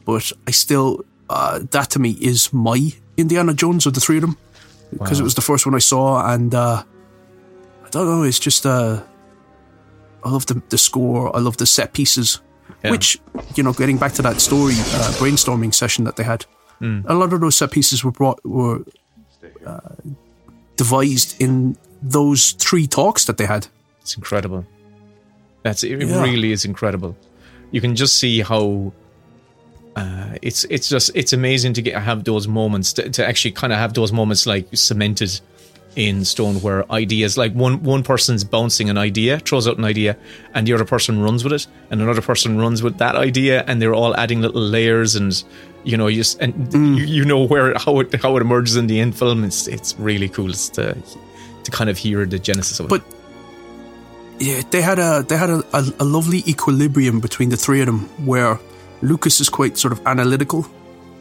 But 0.06 0.32
I 0.48 0.52
still, 0.52 1.06
uh, 1.30 1.60
that 1.72 1.90
to 1.92 2.00
me 2.00 2.12
is 2.22 2.52
my 2.54 2.92
Indiana 3.18 3.54
Jones 3.54 3.86
of 3.86 3.94
the 3.94 4.00
three 4.02 4.18
of 4.18 4.22
them 4.22 4.38
because 4.92 5.20
it 5.20 5.24
was 5.24 5.36
the 5.36 5.42
first 5.42 5.66
one 5.66 5.76
I 5.76 5.80
saw, 5.80 6.26
and 6.34 6.54
uh, 6.54 6.84
I 7.86 7.90
don't 7.90 8.06
know. 8.08 8.24
It's 8.24 8.40
just 8.40 8.66
uh, 8.66 9.02
I 10.24 10.30
love 10.30 10.46
the 10.46 10.62
the 10.70 10.78
score. 10.78 11.36
I 11.36 11.40
love 11.40 11.58
the 11.58 11.66
set 11.66 11.94
pieces, 11.94 12.40
Yeah. 12.84 12.92
which 12.92 13.20
you 13.56 13.64
know, 13.64 13.74
getting 13.74 13.98
back 13.98 14.14
to 14.14 14.22
that 14.24 14.42
story 14.42 14.74
uh, 14.74 15.12
brainstorming 15.20 15.74
session 15.74 16.04
that 16.06 16.16
they 16.16 16.24
had, 16.24 16.46
a 16.82 17.14
lot 17.14 17.32
of 17.34 17.40
those 17.40 17.56
set 17.58 17.72
pieces 17.72 18.04
were 18.04 18.12
brought 18.12 18.44
were 18.46 18.84
uh, 19.66 19.80
devised 20.76 21.42
in 21.42 21.78
those 22.02 22.52
three 22.54 22.88
talks 22.88 23.26
that 23.26 23.38
they 23.38 23.46
had. 23.46 23.68
It's 24.02 24.18
incredible. 24.18 24.66
That's 25.64 25.84
it. 25.84 26.02
Yeah. 26.02 26.22
Really 26.22 26.52
is 26.52 26.66
incredible. 26.66 27.18
You 27.72 27.82
can 27.82 27.96
just 27.96 28.18
see 28.18 28.42
how 28.42 28.94
uh, 29.96 30.36
it's 30.42 30.64
it's 30.66 30.90
just 30.90 31.12
it's 31.16 31.34
amazing 31.34 31.74
to 31.74 31.82
get 31.82 32.02
have 32.02 32.24
those 32.24 32.48
moments 32.48 32.94
to, 32.94 33.10
to 33.10 33.26
actually 33.28 33.52
kind 33.52 33.74
of 33.74 33.80
have 33.80 33.94
those 33.94 34.12
moments 34.12 34.46
like 34.46 34.68
cemented 34.74 35.40
in 35.96 36.26
stone 36.26 36.56
where 36.62 36.92
ideas 36.92 37.38
like 37.38 37.54
one 37.54 37.84
one 37.84 38.04
person's 38.04 38.44
bouncing 38.44 38.90
an 38.90 38.98
idea 38.98 39.38
throws 39.40 39.68
out 39.68 39.78
an 39.78 39.86
idea 39.86 40.18
and 40.56 40.66
the 40.66 40.74
other 40.74 40.86
person 40.86 41.22
runs 41.22 41.44
with 41.44 41.54
it 41.54 41.68
and 41.92 42.02
another 42.02 42.22
person 42.22 42.58
runs 42.58 42.82
with 42.82 42.98
that 42.98 43.16
idea 43.16 43.64
and 43.68 43.80
they're 43.80 43.94
all 43.94 44.16
adding 44.16 44.42
little 44.42 44.62
layers 44.62 45.16
and 45.16 45.44
you 45.84 45.96
know 45.96 46.08
you 46.08 46.18
just 46.18 46.40
and 46.42 46.74
you, 46.74 47.06
you 47.06 47.26
know 47.26 47.46
where 47.46 47.78
how 47.78 48.00
it 48.00 48.12
how 48.22 48.36
it 48.36 48.42
emerges 48.42 48.76
in 48.76 48.88
the 48.88 49.00
end 49.00 49.16
film 49.16 49.44
it's 49.44 49.68
it's 49.68 49.96
really 50.00 50.28
cool 50.28 50.50
it's 50.50 50.68
to 50.70 50.98
to 51.64 51.70
kind 51.70 51.90
of 51.92 51.98
hear 52.00 52.26
the 52.26 52.40
genesis 52.40 52.80
of 52.80 52.88
it 52.88 52.90
But 52.90 53.04
yeah, 54.40 54.62
they 54.72 54.82
had 54.82 55.00
a 55.00 55.24
they 55.28 55.38
had 55.38 55.50
a, 55.50 55.64
a, 55.74 55.84
a 56.00 56.04
lovely 56.06 56.44
equilibrium 56.48 57.20
between 57.20 57.50
the 57.50 57.58
three 57.58 57.82
of 57.82 57.88
them, 57.88 58.10
where 58.26 58.60
Lucas 59.02 59.40
is 59.40 59.50
quite 59.50 59.78
sort 59.78 59.92
of 59.92 60.02
analytical, 60.06 60.66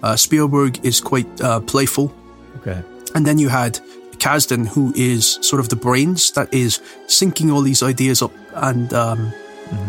uh, 0.02 0.16
Spielberg 0.16 0.84
is 0.84 1.00
quite 1.00 1.40
uh, 1.40 1.60
playful, 1.60 2.12
okay 2.56 2.82
and 3.14 3.26
then 3.26 3.38
you 3.38 3.48
had 3.50 3.78
Kasdan, 4.18 4.66
who 4.66 4.92
is 4.96 5.38
sort 5.42 5.60
of 5.60 5.68
the 5.68 5.76
brains 5.76 6.30
that 6.32 6.52
is 6.54 6.80
syncing 7.08 7.52
all 7.52 7.60
these 7.62 7.82
ideas 7.82 8.22
up 8.22 8.32
and 8.54 8.92
um, 8.94 9.32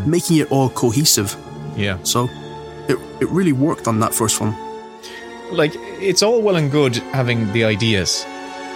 making 0.06 0.38
it 0.38 0.51
all 0.51 0.70
cohesive. 0.70 1.36
yeah 1.77 1.98
So 2.03 2.27
it 2.89 2.98
it 3.22 3.30
really 3.30 3.53
worked 3.53 3.88
on 3.88 4.00
that 4.00 4.13
first 4.13 4.42
one. 4.42 4.53
like 5.51 5.74
it's 6.01 6.24
all 6.24 6.42
well 6.42 6.56
and 6.56 6.72
good 6.72 6.96
having 7.13 7.53
the 7.53 7.63
ideas, 7.63 8.25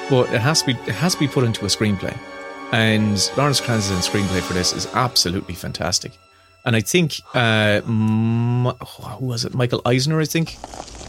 but 0.10 0.30
it 0.34 0.42
has 0.42 0.62
to 0.62 0.68
be 0.68 0.74
it 0.88 0.96
has 0.96 1.13
to 1.13 1.20
be 1.20 1.27
put 1.27 1.44
into 1.44 1.66
a 1.66 1.70
screenplay. 1.70 2.16
And 2.72 3.32
Lawrence 3.38 3.62
Kasdan's 3.62 4.08
screenplay 4.08 4.42
for 4.42 4.54
this 4.54 4.74
is 4.74 4.88
absolutely 4.94 5.56
fantastic. 5.56 6.12
And 6.66 6.76
I 6.76 6.82
think 6.82 7.22
uh, 7.34 7.80
who 7.82 9.26
was 9.26 9.46
it? 9.46 9.54
Michael 9.54 9.82
Eisner, 9.86 10.20
I 10.20 10.26
think, 10.26 10.58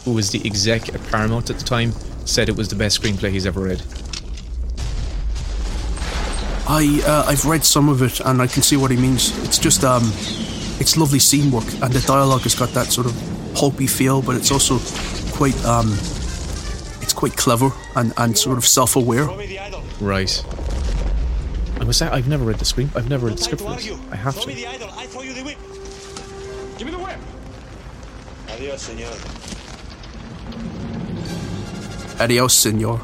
who 0.05 0.13
was 0.13 0.31
the 0.31 0.41
exec 0.45 0.93
at 0.95 1.03
Paramount 1.07 1.49
at 1.49 1.57
the 1.57 1.65
time, 1.65 1.91
said 2.25 2.47
it 2.47 2.55
was 2.55 2.69
the 2.69 2.75
best 2.75 3.01
screenplay 3.01 3.31
he's 3.31 3.45
ever 3.45 3.59
read. 3.59 3.81
I 6.69 7.01
uh, 7.05 7.25
I've 7.27 7.43
read 7.45 7.65
some 7.65 7.89
of 7.89 8.03
it 8.03 8.19
and 8.21 8.41
I 8.41 8.47
can 8.47 8.61
see 8.61 8.77
what 8.77 8.91
he 8.91 8.97
means. 8.97 9.37
It's 9.43 9.57
just 9.57 9.83
um, 9.83 10.03
it's 10.79 10.95
lovely 10.95 11.19
scene 11.19 11.51
work 11.51 11.65
and 11.81 11.91
the 11.91 12.03
dialogue 12.07 12.41
has 12.41 12.55
got 12.55 12.69
that 12.69 12.87
sort 12.87 13.07
of 13.07 13.53
pulpy 13.55 13.87
feel, 13.87 14.21
but 14.21 14.35
it's 14.35 14.51
also 14.51 14.77
quite 15.35 15.57
um, 15.65 15.91
it's 17.01 17.13
quite 17.13 17.35
clever 17.35 17.71
and, 17.95 18.13
and 18.17 18.37
sort 18.37 18.57
of 18.57 18.65
self 18.65 18.95
aware. 18.95 19.25
Throw 19.25 19.35
me 19.35 19.47
the 19.47 19.59
idol. 19.59 19.83
Right. 19.99 20.45
I 21.89 21.91
must 21.91 21.97
say, 21.97 22.07
I've 22.07 22.27
never 22.27 22.45
read 22.45 22.59
the 22.59 22.65
screen. 22.65 22.91
I've 22.95 23.09
never 23.09 23.25
read 23.25 23.39
the 23.39 23.41
script 23.41 23.61
Who 23.61 23.65
for 23.67 23.73
are 23.73 23.77
this. 23.77 23.87
you? 23.87 23.97
I 24.11 24.15
have 24.15 24.35
Throw 24.35 24.45
me 24.45 24.53
to. 24.53 24.59
the 24.61 24.67
idol. 24.67 24.89
I 24.93 25.07
throw 25.07 25.23
you 25.23 25.33
the 25.33 25.41
whip. 25.41 25.57
Give 26.77 26.85
me 26.85 26.91
the 26.91 26.99
whip. 26.99 27.17
Adios, 28.47 28.83
senor. 28.83 29.09
Adios, 32.23 32.53
senor. 32.53 33.01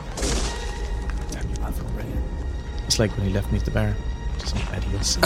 Damn 1.32 1.50
you, 1.50 1.56
Alpha 1.64 1.84
Brilliant. 1.96 2.24
It's 2.86 3.00
like 3.00 3.10
when 3.18 3.26
he 3.26 3.34
left 3.34 3.52
me 3.52 3.58
at 3.58 3.66
the 3.66 3.72
bar. 3.72 3.96
Just 4.38 4.56
an 4.56 4.62
adios. 4.76 5.16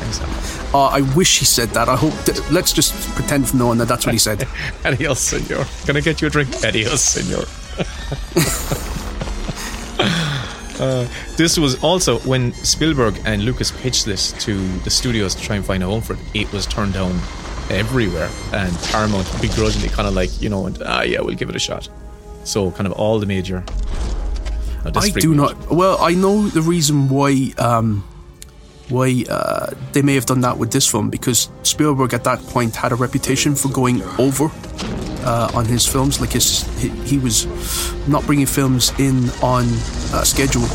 Thanks, 0.00 0.20
Alpha. 0.22 0.70
Oh, 0.74 0.88
I 0.90 1.02
wish 1.14 1.38
he 1.38 1.44
said 1.44 1.68
that. 1.74 1.90
I 1.90 1.96
hope. 1.96 2.14
Th- 2.24 2.40
let's 2.50 2.72
just 2.72 2.94
pretend 3.14 3.46
from 3.46 3.58
now 3.58 3.68
on 3.68 3.76
that 3.76 3.88
that's 3.88 4.06
what 4.06 4.14
he 4.14 4.18
said. 4.18 4.48
Adios, 4.86 5.20
senor. 5.20 5.66
Can 5.84 5.98
I 5.98 6.00
get 6.00 6.22
you 6.22 6.28
a 6.28 6.30
drink? 6.30 6.48
Adios, 6.64 7.02
senor. 7.02 7.44
Uh, 10.78 11.06
this 11.36 11.58
was 11.58 11.82
also 11.82 12.18
when 12.20 12.52
Spielberg 12.52 13.20
and 13.24 13.44
Lucas 13.44 13.70
pitched 13.70 14.04
this 14.04 14.32
to 14.44 14.56
the 14.78 14.90
studios 14.90 15.34
to 15.34 15.42
try 15.42 15.56
and 15.56 15.64
find 15.64 15.82
a 15.82 15.86
home 15.86 16.00
for 16.02 16.14
it. 16.14 16.18
It 16.34 16.52
was 16.52 16.66
turned 16.66 16.94
down 16.94 17.12
everywhere, 17.70 18.28
and 18.52 18.76
Paramount 18.78 19.26
begrudgingly 19.40 19.88
kind 19.88 20.08
of 20.08 20.14
like 20.14 20.40
you 20.42 20.48
know, 20.48 20.62
went, 20.62 20.82
ah, 20.84 21.02
yeah, 21.02 21.20
we'll 21.20 21.36
give 21.36 21.48
it 21.48 21.56
a 21.56 21.60
shot. 21.60 21.88
So 22.44 22.70
kind 22.72 22.86
of 22.86 22.92
all 22.92 23.18
the 23.18 23.26
major. 23.26 23.64
uh, 24.84 24.90
I 24.96 25.10
do 25.10 25.34
not. 25.34 25.70
Well, 25.70 25.98
I 26.00 26.14
know 26.14 26.48
the 26.48 26.62
reason 26.62 27.08
why 27.08 27.52
um, 27.58 28.04
why 28.88 29.24
uh, 29.28 29.70
they 29.92 30.02
may 30.02 30.14
have 30.14 30.26
done 30.26 30.40
that 30.42 30.58
with 30.58 30.70
this 30.70 30.86
film 30.86 31.10
because 31.10 31.48
Spielberg 31.62 32.12
at 32.12 32.24
that 32.24 32.40
point 32.48 32.76
had 32.76 32.92
a 32.92 32.94
reputation 32.96 33.54
for 33.54 33.68
going 33.68 34.02
over 34.18 34.50
uh, 35.24 35.50
on 35.54 35.64
his 35.64 35.86
films. 35.86 36.20
Like 36.20 36.32
his, 36.32 36.62
he, 36.78 36.88
he 36.88 37.18
was 37.18 37.46
not 38.06 38.24
bringing 38.26 38.46
films 38.46 38.92
in 38.98 39.30
on 39.42 39.64
uh, 40.12 40.22
schedule. 40.24 40.66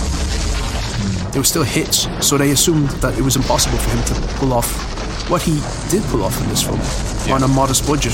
They 1.31 1.39
were 1.39 1.45
still 1.45 1.63
hits, 1.63 2.07
so 2.25 2.37
they 2.37 2.51
assumed 2.51 2.89
that 3.01 3.17
it 3.17 3.21
was 3.21 3.35
impossible 3.35 3.77
for 3.77 3.95
him 3.95 4.03
to 4.05 4.35
pull 4.37 4.53
off 4.53 4.89
what 5.29 5.43
he 5.43 5.61
did 5.91 6.01
pull 6.05 6.23
off 6.23 6.41
in 6.41 6.49
this 6.49 6.63
film 6.63 6.79
on 7.31 7.43
a 7.43 7.47
modest 7.47 7.85
budget. 7.85 8.13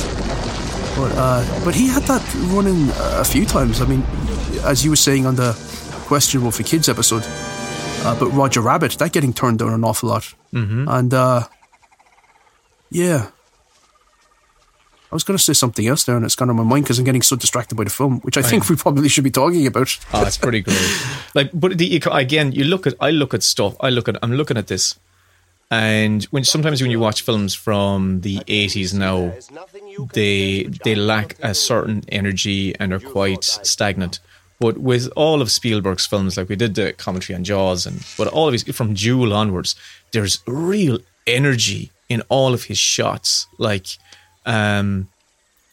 But 0.97 1.11
uh, 1.15 1.65
but 1.65 1.73
he 1.73 1.87
had 1.87 2.03
that 2.03 2.21
running 2.53 2.89
a 3.19 3.23
few 3.23 3.45
times. 3.45 3.81
I 3.81 3.85
mean, 3.85 4.03
as 4.63 4.83
you 4.83 4.89
were 4.89 4.97
saying 4.97 5.25
on 5.25 5.35
the 5.35 5.53
questionable 6.07 6.51
for 6.51 6.63
kids 6.63 6.89
episode, 6.89 7.25
uh, 8.05 8.19
but 8.19 8.27
Roger 8.31 8.61
Rabbit 8.61 8.91
that 8.99 9.11
getting 9.11 9.33
turned 9.33 9.59
down 9.59 9.73
an 9.73 9.83
awful 9.83 10.09
lot. 10.09 10.33
Mm-hmm. 10.53 10.85
And 10.87 11.13
uh, 11.13 11.47
yeah, 12.91 13.29
I 15.11 15.15
was 15.15 15.23
going 15.23 15.37
to 15.37 15.43
say 15.43 15.53
something 15.53 15.87
else 15.87 16.03
there, 16.03 16.15
and 16.15 16.23
it's 16.23 16.35
gone 16.35 16.49
on 16.49 16.55
my 16.55 16.63
mind 16.63 16.85
because 16.85 16.99
I'm 16.99 17.05
getting 17.05 17.21
so 17.21 17.35
distracted 17.35 17.75
by 17.75 17.83
the 17.83 17.89
film, 17.89 18.19
which 18.21 18.37
I 18.37 18.41
think 18.41 18.69
we 18.69 18.75
probably 18.75 19.09
should 19.09 19.23
be 19.23 19.31
talking 19.31 19.65
about. 19.65 19.97
Oh, 20.13 20.25
it's 20.25 20.37
pretty 20.37 20.61
great. 20.61 21.05
like, 21.35 21.49
but 21.53 21.77
the, 21.77 22.01
again, 22.11 22.51
you 22.51 22.63
look 22.63 22.85
at, 22.85 22.93
I 22.99 23.11
look 23.11 23.33
at 23.33 23.41
stuff. 23.41 23.75
I 23.79 23.89
look 23.89 24.07
at, 24.07 24.17
I'm 24.21 24.33
looking 24.33 24.57
at 24.57 24.67
this, 24.67 24.99
and 25.71 26.23
when 26.25 26.43
sometimes 26.43 26.81
when 26.81 26.91
you 26.91 26.99
watch 26.99 27.21
films 27.21 27.55
from 27.55 28.21
the 28.21 28.37
80s 28.39 28.93
now, 28.93 29.33
they 30.13 30.63
they 30.83 30.95
lack 30.95 31.37
a 31.41 31.53
certain 31.55 32.03
energy 32.09 32.75
and 32.79 32.93
are 32.93 32.99
quite 32.99 33.43
stagnant. 33.43 34.19
But 34.59 34.77
with 34.77 35.11
all 35.15 35.41
of 35.41 35.51
Spielberg's 35.51 36.05
films, 36.05 36.37
like 36.37 36.49
we 36.49 36.55
did 36.55 36.75
the 36.75 36.93
commentary 36.93 37.35
on 37.35 37.43
Jaws, 37.43 37.85
and 37.85 38.05
but 38.17 38.27
all 38.27 38.47
of 38.47 38.53
his 38.53 38.63
from 38.63 38.93
Duel 38.93 39.33
onwards, 39.33 39.75
there's 40.11 40.39
real 40.47 40.99
energy 41.27 41.91
in 42.07 42.21
all 42.29 42.53
of 42.53 42.63
his 42.65 42.77
shots. 42.77 43.47
Like, 43.57 43.87
um, 44.45 45.09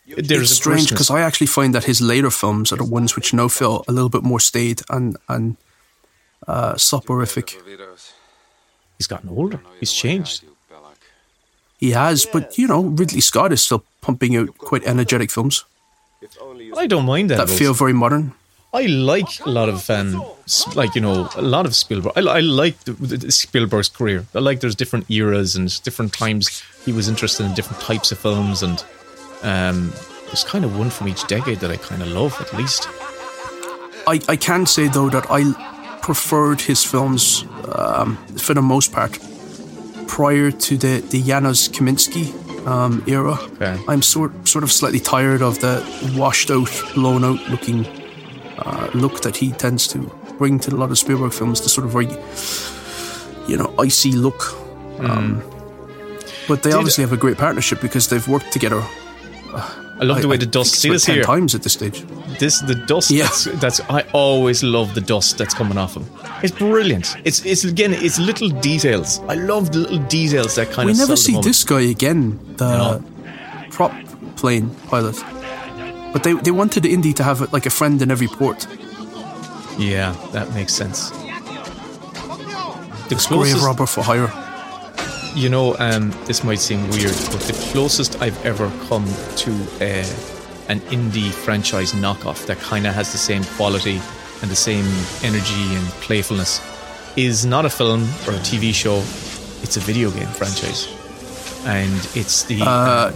there's 0.07 0.51
it's 0.51 0.53
a 0.53 0.55
strange 0.55 0.91
because 0.91 1.11
I 1.11 1.21
actually 1.21 1.47
find 1.47 1.75
that 1.75 1.85
his 1.85 2.01
later 2.01 2.31
films 2.31 2.73
are 2.73 2.77
the 2.77 2.85
ones 2.85 3.15
which 3.15 3.33
now 3.33 3.49
feel 3.49 3.85
a 3.87 3.93
little 3.93 4.09
bit 4.11 4.25
more 4.25 4.41
staid 4.41 4.83
and 4.91 5.17
and 5.29 5.57
uh, 6.49 6.77
soporific. 6.77 7.57
he's 8.99 9.07
gotten 9.07 9.29
older. 9.29 9.61
He's 9.79 9.93
changed. 9.93 10.45
He 11.79 11.91
has, 11.91 12.27
but 12.27 12.59
you 12.59 12.69
know, 12.69 12.83
Ridley 12.83 13.21
Scott 13.21 13.53
is 13.53 13.62
still 13.62 13.85
pumping 14.01 14.37
out 14.37 14.57
quite 14.59 14.85
energetic 14.85 15.31
films 15.31 15.65
I 16.77 16.87
don't 16.87 17.07
mind 17.07 17.31
that. 17.31 17.39
that 17.39 17.51
feel 17.51 17.75
very 17.75 17.93
modern. 17.93 18.35
I 18.75 18.87
like 18.87 19.45
a 19.45 19.50
lot 19.50 19.69
of 19.69 19.91
um, 19.91 20.25
like 20.75 20.95
you 20.95 21.02
know 21.02 21.29
a 21.37 21.43
lot 21.43 21.67
of 21.67 21.75
Spielberg. 21.75 22.12
I, 22.17 22.21
I 22.21 22.41
like 22.41 22.79
the, 22.85 22.93
the 22.93 23.31
Spielberg's 23.31 23.91
career. 23.91 24.25
I 24.35 24.38
like 24.38 24.61
there's 24.61 24.75
different 24.75 25.11
eras 25.11 25.57
and 25.57 25.83
different 25.83 26.14
times 26.14 26.62
he 26.85 26.93
was 26.93 27.07
interested 27.07 27.45
in 27.45 27.52
different 27.52 27.83
types 27.83 28.12
of 28.12 28.19
films, 28.19 28.62
and 28.62 28.83
um, 29.43 29.93
there's 30.26 30.45
kind 30.45 30.64
of 30.64 30.79
one 30.79 30.88
from 30.88 31.09
each 31.09 31.26
decade 31.26 31.59
that 31.59 31.71
I 31.71 31.76
kind 31.76 32.00
of 32.00 32.09
love 32.09 32.35
at 32.41 32.55
least. 32.55 32.88
I, 34.07 34.21
I 34.26 34.37
can 34.37 34.64
say 34.64 34.88
though 34.88 35.11
that 35.11 35.26
I 35.29 35.99
preferred 36.00 36.62
his 36.62 36.83
films 36.83 37.45
um, 37.75 38.17
for 38.38 38.55
the 38.55 38.62
most 38.62 38.91
part 38.91 39.19
prior 40.09 40.50
to 40.50 40.76
the 40.79 41.00
the 41.11 41.23
Janusz 41.23 41.69
Kaminski 41.69 42.67
um, 42.67 43.05
era. 43.07 43.35
Okay. 43.35 43.79
I'm 43.87 44.00
sort 44.00 44.49
sort 44.49 44.64
of 44.64 44.73
slightly 44.73 45.00
tired 45.00 45.43
of 45.43 45.61
the 45.61 45.85
washed 46.17 46.50
out, 46.50 46.71
blown 46.95 47.23
out 47.23 47.47
looking 47.50 47.85
uh, 48.59 48.89
look 48.95 49.21
that 49.23 49.37
he 49.37 49.53
tends 49.53 49.87
to 49.89 49.99
bring 50.39 50.59
to 50.61 50.75
a 50.75 50.77
lot 50.77 50.91
of 50.91 50.99
Spielberg 50.99 51.33
films. 51.33 51.61
The 51.61 51.69
sort 51.69 51.87
of 51.87 51.93
very 51.93 52.09
you 53.49 53.57
know 53.57 53.75
icy 53.79 54.13
look. 54.13 54.55
Um, 55.01 55.43
but 56.49 56.63
they 56.63 56.73
obviously 56.73 57.03
have 57.03 57.13
a 57.13 57.17
great 57.17 57.39
partnership 57.39 57.81
because 57.81 58.09
they've 58.09 58.27
worked 58.29 58.53
together. 58.53 58.83
I 60.01 60.05
love 60.05 60.21
the 60.23 60.29
way 60.29 60.37
the 60.37 60.47
dust. 60.47 60.73
it's 60.75 60.81
See 60.83 60.89
this 60.91 61.05
10 61.05 61.15
here. 61.17 61.25
times 61.25 61.55
at 61.55 61.63
this 61.63 61.75
stage. 61.75 62.05
This 62.41 62.61
the 62.61 62.75
dust. 62.75 63.11
Yeah. 63.11 63.25
That's, 63.25 63.45
that's 63.61 63.81
I 63.89 64.01
always 64.13 64.63
love 64.65 64.95
the 64.95 65.01
dust 65.01 65.39
that's 65.39 65.55
coming 65.55 65.79
off 65.79 65.95
him. 65.97 66.05
It's 66.43 66.53
brilliant. 66.57 67.17
It's 67.25 67.45
it's 67.45 67.65
again 67.65 67.93
it's 67.93 68.19
little 68.19 68.49
details. 68.49 69.21
I 69.29 69.35
love 69.35 69.71
the 69.71 69.79
little 69.81 69.99
details 70.09 70.55
that 70.57 70.71
kind 70.73 70.87
We 70.87 70.93
of. 70.93 70.99
We 70.99 71.03
never 71.05 71.17
see 71.17 71.41
this 71.41 71.63
guy 71.65 71.83
again, 71.83 72.39
the 72.57 72.69
No. 72.99 73.05
prop 73.71 73.93
plane 74.37 74.71
pilot. 74.89 75.17
But 76.12 76.25
they, 76.25 76.35
they 76.35 76.50
wanted 76.50 76.85
Indy 76.85 77.12
to 77.14 77.25
have 77.25 77.52
like 77.52 77.66
a 77.66 77.71
friend 77.71 78.00
in 78.02 78.11
every 78.11 78.28
port. 78.28 78.66
Yeah, 79.78 80.14
that 80.33 80.52
makes 80.54 80.75
sense. 80.75 81.11
The 83.09 83.16
Grave 83.16 83.21
closest, 83.21 83.64
robber 83.64 83.87
for 83.87 84.02
hire. 84.02 84.31
you 85.35 85.49
know, 85.49 85.76
um, 85.78 86.11
this 86.26 86.45
might 86.45 86.61
seem 86.61 86.88
weird, 86.90 87.14
but 87.31 87.40
the 87.40 87.52
closest 87.73 88.21
I've 88.23 88.45
ever 88.45 88.71
come 88.88 89.07
to 89.37 89.50
uh, 89.81 90.04
an 90.69 90.81
Indy 90.90 91.31
franchise 91.31 91.92
knockoff 91.92 92.47
that 92.47 92.59
kind 92.59 92.87
of 92.87 92.95
has 92.95 93.12
the 93.12 93.19
same 93.19 93.45
quality 93.57 94.00
and 94.42 94.50
the 94.50 94.57
same 94.57 94.85
energy 95.23 95.75
and 95.75 95.87
playfulness 96.02 96.61
is 97.16 97.45
not 97.45 97.64
a 97.64 97.71
film 97.71 98.02
or 98.26 98.33
a 98.35 98.40
TV 98.40 98.75
show. 98.75 98.97
It's 99.62 99.76
a 99.76 99.81
video 99.81 100.11
game 100.11 100.26
franchise, 100.28 100.88
and 101.66 101.92
it's 102.16 102.45
the. 102.45 102.61
Uh, 102.62 103.12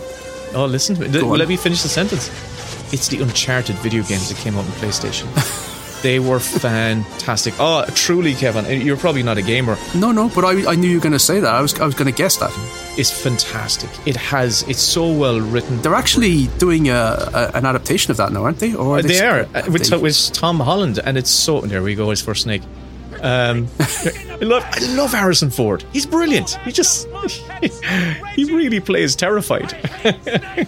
oh, 0.54 0.66
listen 0.66 0.94
to 0.96 1.02
me. 1.02 1.20
go 1.20 1.32
on. 1.32 1.38
Let 1.38 1.48
me 1.48 1.56
finish 1.56 1.82
the 1.82 1.88
sentence. 1.88 2.30
It's 2.92 3.08
the 3.08 3.20
Uncharted 3.22 3.76
video 3.76 4.02
games 4.04 4.28
that 4.28 4.38
came 4.38 4.56
out 4.56 4.64
on 4.64 4.70
PlayStation. 4.72 5.26
they 6.02 6.18
were 6.20 6.38
fantastic. 6.40 7.54
Oh, 7.60 7.84
truly, 7.94 8.34
Kevin. 8.34 8.80
You're 8.80 8.96
probably 8.96 9.22
not 9.22 9.38
a 9.38 9.42
gamer. 9.42 9.76
no, 9.94 10.12
no, 10.12 10.28
but 10.34 10.44
I, 10.44 10.72
I 10.72 10.74
knew 10.76 10.88
you 10.88 10.96
were 10.98 11.02
going 11.02 11.12
to 11.12 11.18
say 11.18 11.40
that. 11.40 11.52
I 11.54 11.60
was 11.60 11.78
I 11.80 11.84
was 11.86 11.94
going 11.94 12.10
to 12.12 12.16
guess 12.16 12.36
that. 12.36 12.52
It's 12.98 13.10
fantastic. 13.10 13.90
It 14.06 14.16
has. 14.16 14.62
It's 14.68 14.80
so 14.80 15.10
well 15.12 15.40
written. 15.40 15.80
They're 15.82 15.94
actually 15.94 16.46
doing 16.58 16.88
a, 16.90 16.94
a, 17.34 17.50
an 17.54 17.66
adaptation 17.66 18.10
of 18.10 18.16
that 18.18 18.32
now, 18.32 18.44
aren't 18.44 18.58
they? 18.58 18.74
Or 18.74 19.02
they, 19.02 19.16
s- 19.16 19.22
are 19.22 19.40
uh, 19.58 19.70
with, 19.70 19.88
they- 19.90 19.96
with 19.98 20.32
Tom 20.32 20.60
Holland, 20.60 21.00
and 21.04 21.16
it's 21.18 21.30
so. 21.30 21.60
There 21.62 21.82
we 21.82 21.94
go. 21.94 22.10
His 22.10 22.20
first 22.22 22.42
snake. 22.42 22.62
Um, 23.22 23.68
I 23.80 24.38
love. 24.42 24.64
I 24.70 24.94
love 24.94 25.12
Harrison 25.12 25.50
Ford. 25.50 25.84
He's 25.92 26.06
brilliant. 26.06 26.50
He 26.64 26.72
just. 26.72 27.08
he 28.34 28.44
really 28.44 28.80
plays 28.80 29.16
terrified. 29.16 29.72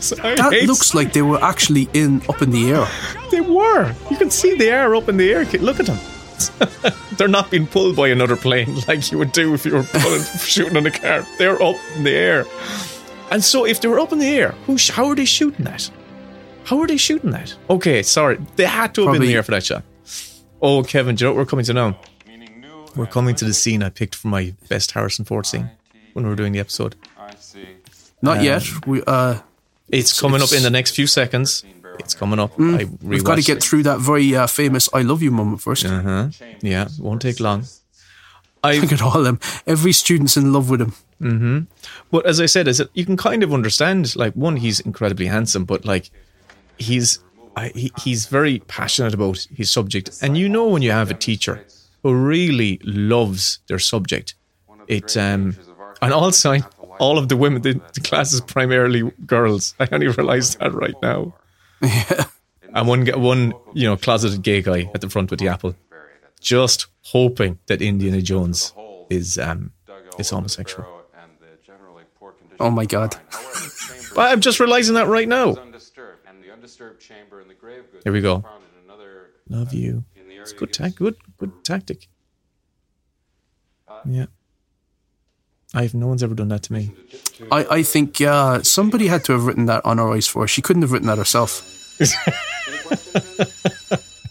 So 0.01 0.15
that 0.17 0.53
hate- 0.53 0.67
looks 0.69 0.95
like 0.95 1.13
they 1.13 1.23
were 1.23 1.43
actually 1.43 1.89
in 1.93 2.23
up 2.29 2.43
in 2.43 2.51
the 2.51 2.71
air. 2.71 2.87
They 3.31 3.41
were. 3.41 3.93
You 4.11 4.17
can 4.17 4.31
see 4.31 4.55
the 4.57 4.69
air 4.69 4.95
up 4.95 5.09
in 5.09 5.17
the 5.17 5.33
air. 5.33 5.45
Look 5.45 5.81
at 5.81 5.87
them. 5.87 5.99
They're 7.17 7.27
not 7.29 7.51
being 7.51 7.67
pulled 7.67 7.97
by 7.97 8.09
another 8.09 8.37
plane 8.37 8.75
like 8.87 9.11
you 9.11 9.19
would 9.19 9.33
do 9.33 9.55
if 9.55 9.65
you 9.67 9.73
were 9.75 9.83
pulling, 9.83 10.23
shooting 10.23 10.77
in 10.77 10.87
a 10.87 10.91
car. 10.91 11.27
They're 11.39 11.61
up 11.61 11.77
in 11.97 12.05
the 12.05 12.13
air. 12.15 12.45
And 13.31 13.43
so, 13.43 13.65
if 13.67 13.81
they 13.81 13.89
were 13.89 13.99
up 14.01 14.13
in 14.13 14.19
the 14.21 14.29
air, 14.29 14.53
who, 14.67 14.79
sh- 14.79 14.91
how 14.91 15.07
are 15.09 15.15
they 15.17 15.25
shooting 15.25 15.65
that? 15.65 15.91
How 16.65 16.81
are 16.81 16.87
they 16.87 16.97
shooting 16.97 17.31
that? 17.31 17.57
Okay, 17.69 18.03
sorry. 18.03 18.39
They 18.57 18.67
had 18.67 18.95
to 18.95 19.03
have 19.05 19.13
been 19.15 19.23
in 19.23 19.29
the 19.29 19.35
air 19.35 19.43
for 19.43 19.51
that 19.53 19.65
shot. 19.65 19.83
Oh, 20.63 20.83
Kevin, 20.83 21.15
do 21.17 21.25
you 21.25 21.27
know 21.31 21.35
what 21.35 21.39
we're 21.41 21.47
coming 21.51 21.65
to 21.67 21.73
now? 21.73 21.99
We're 22.97 23.07
coming 23.07 23.35
to 23.37 23.45
the 23.45 23.55
scene 23.55 23.83
I 23.83 23.91
picked 23.91 24.15
for 24.15 24.29
my 24.29 24.55
best 24.69 24.93
Harrison 24.93 25.25
Ford 25.25 25.47
scene 25.47 25.71
when 26.15 26.25
we 26.25 26.31
were 26.31 26.37
doing 26.37 26.53
the 26.53 26.59
episode. 26.61 26.97
I 27.19 27.35
see. 27.37 27.67
Not 28.23 28.43
yet. 28.43 28.65
We 28.87 29.03
uh, 29.07 29.39
It's 29.89 30.21
coming 30.21 30.43
up 30.43 30.53
in 30.53 30.63
the 30.63 30.71
next 30.71 30.95
few 30.97 31.07
seconds. 31.07 31.65
It's 31.99 32.15
coming 32.15 32.39
up. 32.39 32.53
I 32.55 32.85
Mm, 32.85 33.03
We've 33.03 33.25
got 33.25 33.37
to 33.37 33.43
get 33.43 33.59
it. 33.59 33.63
through 33.63 33.83
that 33.85 33.99
very 34.01 34.35
uh, 34.37 34.47
famous 34.47 34.89
"I 34.95 35.03
love 35.03 35.21
you" 35.23 35.31
moment 35.33 35.61
first. 35.61 35.85
Uh-huh. 35.85 36.29
Yeah, 36.63 36.89
won't 36.99 37.23
take 37.23 37.41
long. 37.41 37.65
I 38.63 38.79
Look 38.79 38.93
at 38.93 39.03
all 39.03 39.23
them. 39.23 39.39
Every 39.67 39.93
student's 39.93 40.37
in 40.37 40.53
love 40.53 40.69
with 40.71 40.81
him. 40.81 41.67
But 42.11 42.27
as 42.27 42.41
I 42.41 42.47
said, 42.47 42.69
is 42.69 42.79
that 42.79 42.91
you 42.95 43.05
can 43.05 43.17
kind 43.17 43.43
of 43.43 43.53
understand. 43.53 44.15
Like 44.17 44.35
one, 44.35 44.57
he's 44.57 44.81
incredibly 44.81 45.27
handsome, 45.27 45.65
but 45.65 45.85
like 45.85 46.11
he's 46.79 47.19
I, 47.57 47.69
he, 47.75 47.93
he's 48.03 48.27
very 48.27 48.61
passionate 48.61 49.15
about 49.15 49.47
his 49.55 49.71
subject, 49.71 50.11
and 50.23 50.37
you 50.39 50.49
know 50.49 50.67
when 50.69 50.83
you 50.83 50.93
have 50.93 51.11
a 51.11 51.15
teacher 51.15 51.65
who 52.03 52.15
really 52.15 52.81
loves 52.85 53.59
their 53.69 53.79
subject, 53.79 54.35
it 54.87 55.17
um 55.17 55.57
and 56.01 56.13
also 56.13 56.57
all 56.99 57.19
of 57.19 57.29
the 57.29 57.37
women 57.37 57.63
the, 57.63 57.81
the 57.95 58.01
class 58.01 58.33
is 58.33 58.41
primarily 58.41 59.11
girls. 59.27 59.75
I 59.81 59.89
only 59.93 60.09
realised 60.09 60.59
that 60.61 60.73
right 60.75 60.95
now. 61.03 61.35
Yeah. 61.83 62.25
And 62.75 62.87
one 62.89 63.07
g- 63.07 63.13
one 63.13 63.55
you 63.73 63.89
know 63.89 63.97
closeted 63.97 64.43
gay 64.43 64.63
guy 64.63 64.91
at 64.95 65.01
the 65.01 65.09
front 65.09 65.31
with 65.31 65.41
the 65.41 65.49
apple, 65.49 65.75
just 66.41 66.87
hoping 67.03 67.59
that 67.67 67.81
Indiana 67.83 68.21
Jones 68.23 68.73
is 69.11 69.39
um 69.39 69.73
is 70.19 70.31
homosexual. 70.31 70.87
Oh 72.61 72.71
my 72.71 72.85
god. 72.87 73.17
But 74.15 74.33
I'm 74.33 74.41
just 74.41 74.59
realizing 74.59 74.95
that 74.97 75.07
right 75.07 75.29
now. 75.29 75.55
Here 78.03 78.13
we 78.13 78.21
go. 78.21 78.45
Love 79.49 79.73
you. 79.73 80.05
It's 80.17 80.53
good 80.53 80.73
tac 80.73 80.97
good 80.97 81.17
good 81.39 81.65
tactic. 81.65 82.09
Yeah. 84.05 84.27
I've 85.75 85.95
no 85.95 86.07
one's 86.07 86.23
ever 86.23 86.35
done 86.35 86.49
that 86.49 86.63
to 86.65 86.73
me. 86.73 86.93
I, 87.53 87.67
I 87.71 87.83
think 87.83 88.21
uh, 88.21 88.63
somebody 88.63 89.07
had 89.07 89.25
to 89.25 89.33
have 89.33 89.45
written 89.45 89.67
that 89.67 89.85
on 89.85 89.99
our 89.99 90.15
eyes 90.15 90.27
for 90.27 90.43
her. 90.43 90.49
She 90.49 90.63
couldn't 90.63 90.83
have 90.83 90.93
written 90.93 91.09
that 91.09 91.19
herself. 91.19 91.61
I 92.01 92.05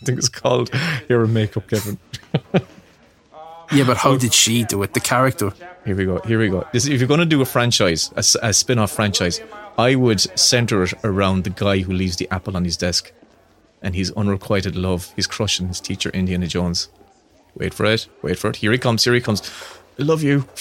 think 0.06 0.20
it's 0.20 0.30
called 0.30 0.70
Hair 0.70 1.24
and 1.24 1.34
Makeup, 1.34 1.68
Kevin. 1.70 1.98
Yeah, 3.72 3.84
but 3.84 3.98
how 3.98 4.16
did 4.16 4.34
she 4.34 4.64
do 4.64 4.82
it? 4.84 4.94
The 4.94 5.02
character. 5.02 5.52
Here 5.86 5.96
we 5.96 6.06
go. 6.06 6.20
Here 6.20 6.40
we 6.40 6.48
go. 6.50 6.66
This, 6.72 6.88
if 6.88 7.00
you're 7.02 7.08
going 7.08 7.20
to 7.20 7.26
do 7.26 7.42
a 7.42 7.46
franchise, 7.46 8.14
a 8.42 8.54
spin-off 8.54 8.92
franchise, 8.92 9.42
I 9.78 9.96
would 9.96 10.22
center 10.40 10.84
it 10.84 10.94
around 11.04 11.44
the 11.44 11.50
guy 11.50 11.80
who 11.80 11.92
leaves 11.92 12.16
the 12.16 12.30
apple 12.32 12.56
on 12.56 12.64
his 12.64 12.78
desk, 12.78 13.12
and 13.82 13.96
his 13.96 14.12
unrequited 14.14 14.76
love, 14.76 15.12
his 15.16 15.28
crush 15.28 15.60
on 15.62 15.68
his 15.68 15.80
teacher 15.80 16.10
Indiana 16.10 16.48
Jones. 16.48 16.90
Wait 17.56 17.74
for 17.74 17.86
it. 17.86 18.08
Wait 18.22 18.38
for 18.38 18.50
it. 18.50 18.58
Here 18.58 18.72
he 18.72 18.78
comes. 18.78 19.04
Here 19.04 19.14
he 19.14 19.22
comes. 19.22 19.42
I 20.00 20.04
love 20.04 20.22
you. 20.24 20.46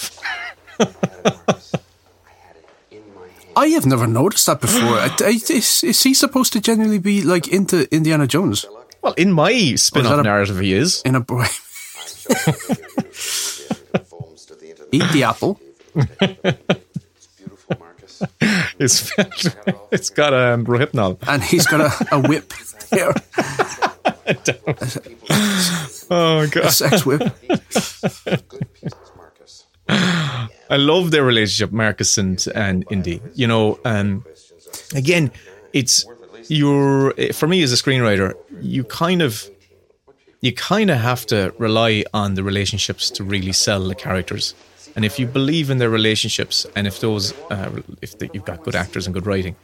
I 3.55 3.67
have 3.69 3.85
never 3.87 4.05
noticed 4.07 4.45
that 4.45 4.61
before. 4.61 4.81
I- 4.99 5.15
I- 5.21 5.29
is, 5.49 5.83
is 5.83 6.03
he 6.03 6.13
supposed 6.13 6.53
to 6.53 6.61
genuinely 6.61 6.99
be 6.99 7.23
like 7.23 7.47
into 7.47 7.91
Indiana 7.93 8.27
Jones 8.27 8.65
Well, 9.01 9.13
in 9.13 9.31
my 9.31 9.73
spin-off 9.75 10.23
narrative, 10.23 10.59
he 10.59 10.73
is. 10.73 11.01
in 11.03 11.15
a 11.15 11.19
boy? 11.21 11.45
Eat 14.91 15.03
the 15.11 15.23
apple. 15.23 15.59
It's 18.79 19.11
it's 19.91 20.11
got 20.11 20.33
um, 20.33 20.65
rohypnol. 20.65 21.17
and 21.27 21.43
he's 21.43 21.65
got 21.65 21.81
a, 21.81 22.15
a 22.15 22.19
whip 22.19 22.53
there, 22.91 23.09
Oh 26.09 26.39
a 26.41 26.47
god, 26.47 26.69
sex 26.69 27.05
whip. 27.05 27.23
I 29.89 30.75
love 30.77 31.11
their 31.11 31.23
relationship, 31.23 31.71
Marcus 31.71 32.17
and 32.17 32.45
and 32.53 32.85
Indy. 32.91 33.21
You 33.33 33.47
know, 33.47 33.79
um, 33.83 34.23
again, 34.93 35.31
it's 35.73 36.05
you're 36.49 37.13
for 37.33 37.47
me 37.47 37.63
as 37.63 37.73
a 37.73 37.75
screenwriter, 37.75 38.35
you 38.61 38.83
kind 38.83 39.21
of 39.21 39.49
you 40.41 40.53
kind 40.53 40.91
of 40.91 40.97
have 40.97 41.25
to 41.27 41.53
rely 41.57 42.03
on 42.13 42.35
the 42.35 42.43
relationships 42.43 43.09
to 43.11 43.23
really 43.23 43.53
sell 43.53 43.87
the 43.87 43.95
characters. 43.95 44.53
And 44.97 45.05
if 45.05 45.19
you 45.19 45.27
believe 45.27 45.69
in 45.69 45.77
their 45.77 45.91
relationships, 45.91 46.65
and 46.75 46.87
if 46.87 46.99
those, 46.99 47.31
uh, 47.51 47.81
if 48.01 48.17
the, 48.17 48.31
you've 48.33 48.45
got 48.45 48.63
good 48.63 48.75
actors 48.75 49.05
and 49.05 49.13
good 49.13 49.27
writing, 49.27 49.55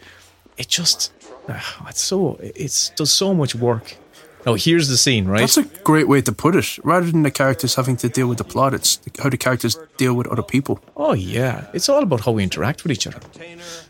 it 0.58 0.67
just, 0.67 1.12
uh, 1.50 1.60
it's 1.89 2.02
so, 2.02 2.38
it's 2.39 2.89
does 2.89 3.12
so 3.12 3.34
much 3.34 3.56
work. 3.56 3.98
Now 4.46 4.54
here's 4.54 4.89
the 4.89 4.98
scene, 4.98 5.26
right? 5.26 5.39
That's 5.39 5.58
a 5.58 5.63
great 5.84 6.08
way 6.08 6.22
to 6.22 6.32
put 6.32 6.56
it. 6.56 6.78
Rather 6.84 7.10
than 7.10 7.24
the 7.24 7.32
characters 7.32 7.74
having 7.74 7.98
to 7.98 8.10
deal 8.10 8.28
with 8.28 8.38
the 8.38 8.43
plot, 8.43 8.76
it's 8.76 9.00
how 9.17 9.30
the 9.30 9.38
characters 9.38 9.80
deal 9.98 10.13
with 10.13 10.28
other 10.28 10.43
people. 10.43 10.80
Oh 10.96 11.13
yeah, 11.13 11.65
it's 11.74 11.89
all 11.89 12.04
about 12.04 12.22
how 12.26 12.34
we 12.34 12.43
interact 12.43 12.84
with 12.84 12.91
each 12.91 13.08
other. 13.08 13.19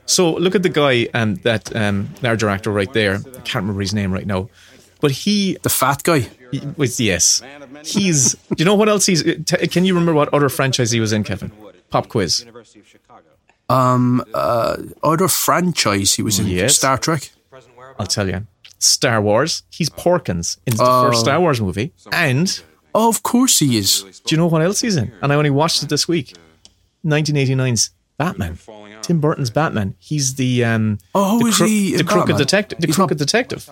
So 0.06 0.34
look 0.36 0.56
at 0.56 0.64
the 0.64 0.70
guy 0.70 1.10
um, 1.14 1.36
that 1.44 1.76
um, 1.76 2.08
larger 2.22 2.50
actor 2.50 2.72
right 2.72 2.94
there. 2.94 3.16
I 3.16 3.42
can't 3.42 3.64
remember 3.64 3.82
his 3.82 3.94
name 3.94 4.14
right 4.14 4.28
now, 4.28 4.48
but 5.04 5.12
he 5.12 5.58
The 5.68 5.70
fat 5.82 6.00
guy. 6.04 6.20
he- 6.52 6.62
with 6.82 6.96
yes, 7.00 7.42
he's. 7.84 8.20
Do 8.56 8.60
you 8.62 8.66
know 8.70 8.76
what 8.82 8.88
else 8.94 9.06
he's? 9.10 9.22
T- 9.50 9.68
can 9.74 9.84
you 9.86 9.94
remember 9.94 10.14
what 10.20 10.30
other 10.34 10.50
franchise 10.50 10.90
he 10.92 11.00
was 11.06 11.12
in, 11.18 11.24
Kevin? 11.24 11.52
Pop 11.90 12.08
quiz. 12.08 12.46
Um, 13.70 14.24
uh, 14.34 14.78
other 15.12 15.28
franchise 15.28 16.10
he 16.18 16.22
was 16.24 16.40
in 16.40 16.48
Yes. 16.48 16.76
Star 16.78 16.98
Trek. 16.98 17.32
I'll 18.00 18.08
tell 18.08 18.28
you. 18.30 18.40
Star 18.80 19.22
Wars. 19.22 19.64
He's 19.78 19.90
Porkins 19.90 20.58
in 20.68 20.76
the 20.78 20.86
first 20.86 21.20
Star 21.22 21.40
Wars 21.40 21.60
movie. 21.62 21.92
And 22.12 22.48
Oh, 22.96 23.10
of 23.10 23.24
course 23.24 23.60
he 23.60 23.78
is. 23.78 24.22
do 24.26 24.30
you 24.36 24.38
know 24.38 24.48
what 24.48 24.62
else 24.62 24.82
he's 24.82 24.96
in? 24.96 25.12
And 25.22 25.32
I 25.34 25.36
only 25.36 25.50
watched 25.50 25.82
it 25.84 25.90
this 25.90 26.08
week. 26.08 26.28
1989's 27.06 27.90
Batman. 28.18 28.58
Tim 29.02 29.20
Burton's 29.20 29.50
Batman. 29.50 29.96
He's 30.00 30.36
the 30.36 30.64
um. 30.64 30.98
Oh, 31.16 31.40
the 31.40 31.46
is 31.48 31.58
he 31.58 31.96
The 31.98 32.04
crooked 32.04 32.38
detective. 32.38 32.80
The 32.80 32.88
crooked 32.88 33.18
detective. 33.18 33.70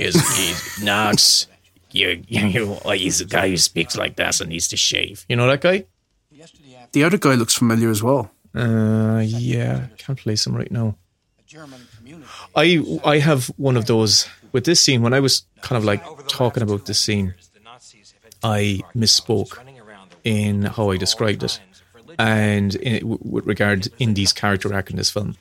Is 0.00 0.14
he's 0.36 0.82
not? 0.82 1.46
You, 1.92 2.22
you, 2.28 2.76
he's 2.92 3.20
a 3.20 3.24
guy 3.24 3.48
who 3.48 3.56
speaks 3.56 3.96
like 3.96 4.16
that 4.16 4.40
and 4.40 4.50
needs 4.50 4.68
to 4.68 4.76
shave. 4.76 5.24
You 5.28 5.36
know 5.36 5.46
that 5.48 5.60
guy? 5.60 5.86
The 6.92 7.04
other 7.04 7.18
guy 7.18 7.34
looks 7.34 7.54
familiar 7.54 7.90
as 7.90 8.02
well. 8.02 8.30
Uh, 8.54 9.22
yeah, 9.24 9.86
can't 9.98 10.18
place 10.18 10.46
him 10.46 10.56
right 10.56 10.70
now. 10.70 10.96
I 12.56 13.00
I 13.04 13.18
have 13.18 13.46
one 13.56 13.76
of 13.76 13.86
those 13.86 14.28
with 14.52 14.64
this 14.64 14.80
scene 14.80 15.02
when 15.02 15.14
I 15.14 15.20
was 15.20 15.44
kind 15.60 15.76
of 15.76 15.84
like 15.84 16.02
talking 16.28 16.62
about 16.62 16.86
this 16.86 16.98
scene. 16.98 17.34
I 18.42 18.80
misspoke 18.96 19.58
in 20.24 20.62
how 20.62 20.90
I 20.90 20.96
described 20.96 21.42
it, 21.44 21.60
and 22.18 22.74
in, 22.76 23.18
with 23.20 23.46
regard 23.46 23.84
to 23.84 23.90
Indy's 23.98 24.32
character 24.32 24.72
arc 24.74 24.90
in 24.90 24.96
this 24.96 25.10
film. 25.10 25.36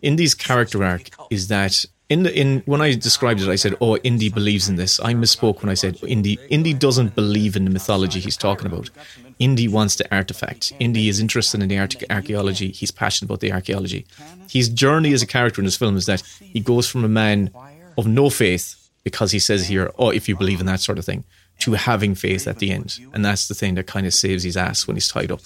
Indy's 0.00 0.34
character 0.34 0.82
arc 0.82 1.10
is 1.28 1.48
that 1.48 1.84
in 2.10 2.24
the 2.24 2.36
in 2.38 2.62
when 2.66 2.80
I 2.82 2.94
described 2.94 3.40
it, 3.40 3.48
I 3.48 3.54
said, 3.54 3.76
"Oh, 3.80 3.96
Indy 3.98 4.28
believes 4.28 4.68
in 4.68 4.74
this." 4.74 4.98
I 5.00 5.14
misspoke 5.14 5.62
when 5.62 5.70
I 5.70 5.74
said 5.74 5.96
Indy. 6.02 6.38
Indy 6.50 6.74
doesn't 6.74 7.14
believe 7.14 7.56
in 7.56 7.64
the 7.64 7.70
mythology 7.70 8.18
he's 8.18 8.36
talking 8.36 8.66
about. 8.66 8.90
Indy 9.38 9.68
wants 9.68 9.94
the 9.94 10.12
artifact. 10.14 10.72
Indy 10.80 11.08
is 11.08 11.20
interested 11.20 11.62
in 11.62 11.68
the 11.68 11.78
archaeology. 12.10 12.72
He's 12.72 12.90
passionate 12.90 13.28
about 13.28 13.40
the 13.40 13.52
archaeology. 13.52 14.04
His 14.50 14.68
journey 14.68 15.12
as 15.14 15.22
a 15.22 15.26
character 15.26 15.62
in 15.62 15.64
this 15.64 15.76
film 15.76 15.96
is 15.96 16.06
that 16.06 16.22
he 16.40 16.60
goes 16.60 16.86
from 16.86 17.04
a 17.04 17.08
man 17.08 17.50
of 17.96 18.06
no 18.06 18.28
faith 18.28 18.90
because 19.04 19.30
he 19.30 19.38
says 19.38 19.68
here, 19.68 19.92
"Oh, 19.96 20.10
if 20.10 20.28
you 20.28 20.36
believe 20.36 20.60
in 20.60 20.66
that 20.66 20.80
sort 20.80 20.98
of 20.98 21.04
thing," 21.04 21.22
to 21.60 21.72
having 21.74 22.16
faith 22.16 22.48
at 22.48 22.58
the 22.58 22.72
end, 22.72 22.98
and 23.14 23.24
that's 23.24 23.46
the 23.46 23.54
thing 23.54 23.76
that 23.76 23.86
kind 23.86 24.06
of 24.06 24.14
saves 24.14 24.42
his 24.42 24.56
ass 24.56 24.86
when 24.86 24.96
he's 24.96 25.08
tied 25.08 25.30
up. 25.30 25.42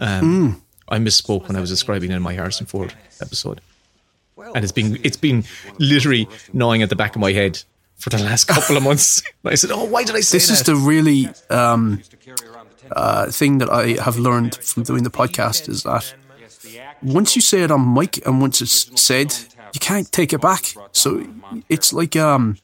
Um, 0.00 0.62
I 0.88 0.98
misspoke 0.98 1.46
when 1.46 1.56
I 1.56 1.60
was 1.60 1.70
describing 1.70 2.10
it 2.10 2.16
in 2.16 2.22
my 2.22 2.32
Harrison 2.32 2.66
Ford 2.66 2.92
episode 3.20 3.60
and 4.54 4.64
it's 4.64 4.72
been 4.72 4.98
it's 5.02 5.16
been 5.16 5.44
literally 5.78 6.28
gnawing 6.52 6.82
at 6.82 6.88
the 6.88 6.96
back 6.96 7.14
of 7.16 7.20
my 7.20 7.32
head 7.32 7.62
for 7.96 8.10
the 8.10 8.18
last 8.18 8.44
couple 8.46 8.76
of 8.76 8.82
months. 8.82 9.22
I 9.44 9.54
said, 9.54 9.70
"Oh, 9.70 9.84
why 9.84 10.04
did 10.04 10.16
I 10.16 10.20
say 10.20 10.36
This 10.36 10.48
that?" 10.48 10.54
is 10.54 10.62
the 10.64 10.76
really 10.76 11.28
um, 11.50 12.02
uh, 12.90 13.30
thing 13.30 13.58
that 13.58 13.70
I 13.70 14.02
have 14.02 14.18
learned 14.18 14.56
from 14.56 14.82
doing 14.82 15.04
the 15.04 15.10
podcast 15.10 15.68
is 15.68 15.82
that 15.84 16.14
once 17.02 17.36
you 17.36 17.42
say 17.42 17.62
it 17.62 17.70
on 17.70 17.94
mic 17.94 18.24
and 18.26 18.40
once 18.40 18.60
it's 18.60 19.00
said, 19.00 19.34
you 19.72 19.80
can't 19.80 20.10
take 20.12 20.32
it 20.32 20.40
back. 20.40 20.74
So 20.92 21.26
it's 21.68 21.92
like 21.92 22.16
um, 22.16 22.56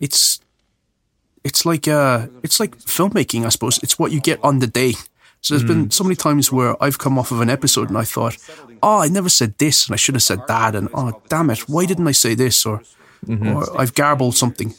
it's 0.00 0.40
it's 1.44 1.64
like 1.64 1.88
uh, 1.88 2.26
it's 2.42 2.60
like 2.60 2.76
filmmaking, 2.78 3.44
I 3.46 3.48
suppose. 3.50 3.78
It's 3.82 3.98
what 3.98 4.12
you 4.12 4.20
get 4.20 4.38
on 4.42 4.58
the 4.58 4.66
day. 4.66 4.94
So 5.40 5.54
there's 5.54 5.68
been 5.68 5.86
mm. 5.86 5.92
so 5.92 6.04
many 6.04 6.16
times 6.16 6.50
where 6.50 6.80
I've 6.82 6.98
come 6.98 7.18
off 7.18 7.30
of 7.30 7.40
an 7.40 7.48
episode 7.48 7.88
and 7.88 7.96
I 7.96 8.04
thought, 8.04 8.36
oh, 8.82 8.98
I 8.98 9.08
never 9.08 9.28
said 9.28 9.56
this 9.58 9.86
and 9.86 9.94
I 9.94 9.96
should 9.96 10.14
have 10.14 10.22
said 10.22 10.40
that, 10.48 10.74
and 10.74 10.88
oh, 10.94 11.20
damn 11.28 11.50
it, 11.50 11.68
why 11.68 11.86
didn't 11.86 12.08
I 12.08 12.12
say 12.12 12.34
this? 12.34 12.66
Or 12.66 12.82
mm-hmm. 13.26 13.48
or 13.48 13.80
I've 13.80 13.94
garbled 13.94 14.36
something. 14.36 14.74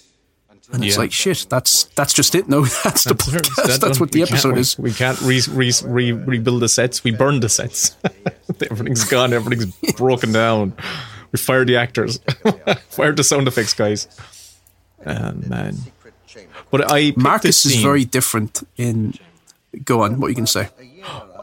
And 0.72 0.84
it's 0.84 0.96
Yeah. 0.96 1.02
like 1.02 1.12
shit. 1.12 1.48
That's 1.50 1.86
that's 1.96 2.14
just 2.14 2.36
it. 2.36 2.48
No, 2.48 2.66
that's 2.84 3.04
the 3.04 3.16
That's- 3.16 3.56
that's, 3.58 3.78
that's 3.80 4.00
what 4.00 4.12
the 4.12 4.22
episode 4.22 4.56
we- 4.56 4.62
is. 4.62 4.78
We 4.78 4.94
can't 4.94 5.20
re, 5.22 5.42
re, 5.50 5.72
re, 5.84 6.12
rebuild 6.12 6.62
the 6.62 6.70
sets. 6.70 7.04
We 7.04 7.12
burned 7.12 7.42
the 7.42 7.50
sets. 7.50 7.98
Everything's 8.70 9.06
gone. 9.06 9.34
Everything's 9.34 9.94
broken 9.94 10.32
down. 10.32 10.74
We 11.32 11.40
fired 11.40 11.68
the 11.68 11.78
actors. 11.78 12.20
fired 12.90 13.18
the 13.18 13.24
sound 13.24 13.48
effects 13.48 13.74
guys. 13.74 14.08
Oh, 15.06 15.32
man. 15.34 15.76
But 16.72 16.92
I 16.92 17.14
Marcus 17.16 17.66
is 17.66 17.78
very 17.78 18.06
different 18.06 18.62
in. 18.78 19.16
Go 19.84 20.02
on, 20.02 20.20
what 20.20 20.28
you 20.30 20.36
can 20.36 20.48
say? 20.48 20.70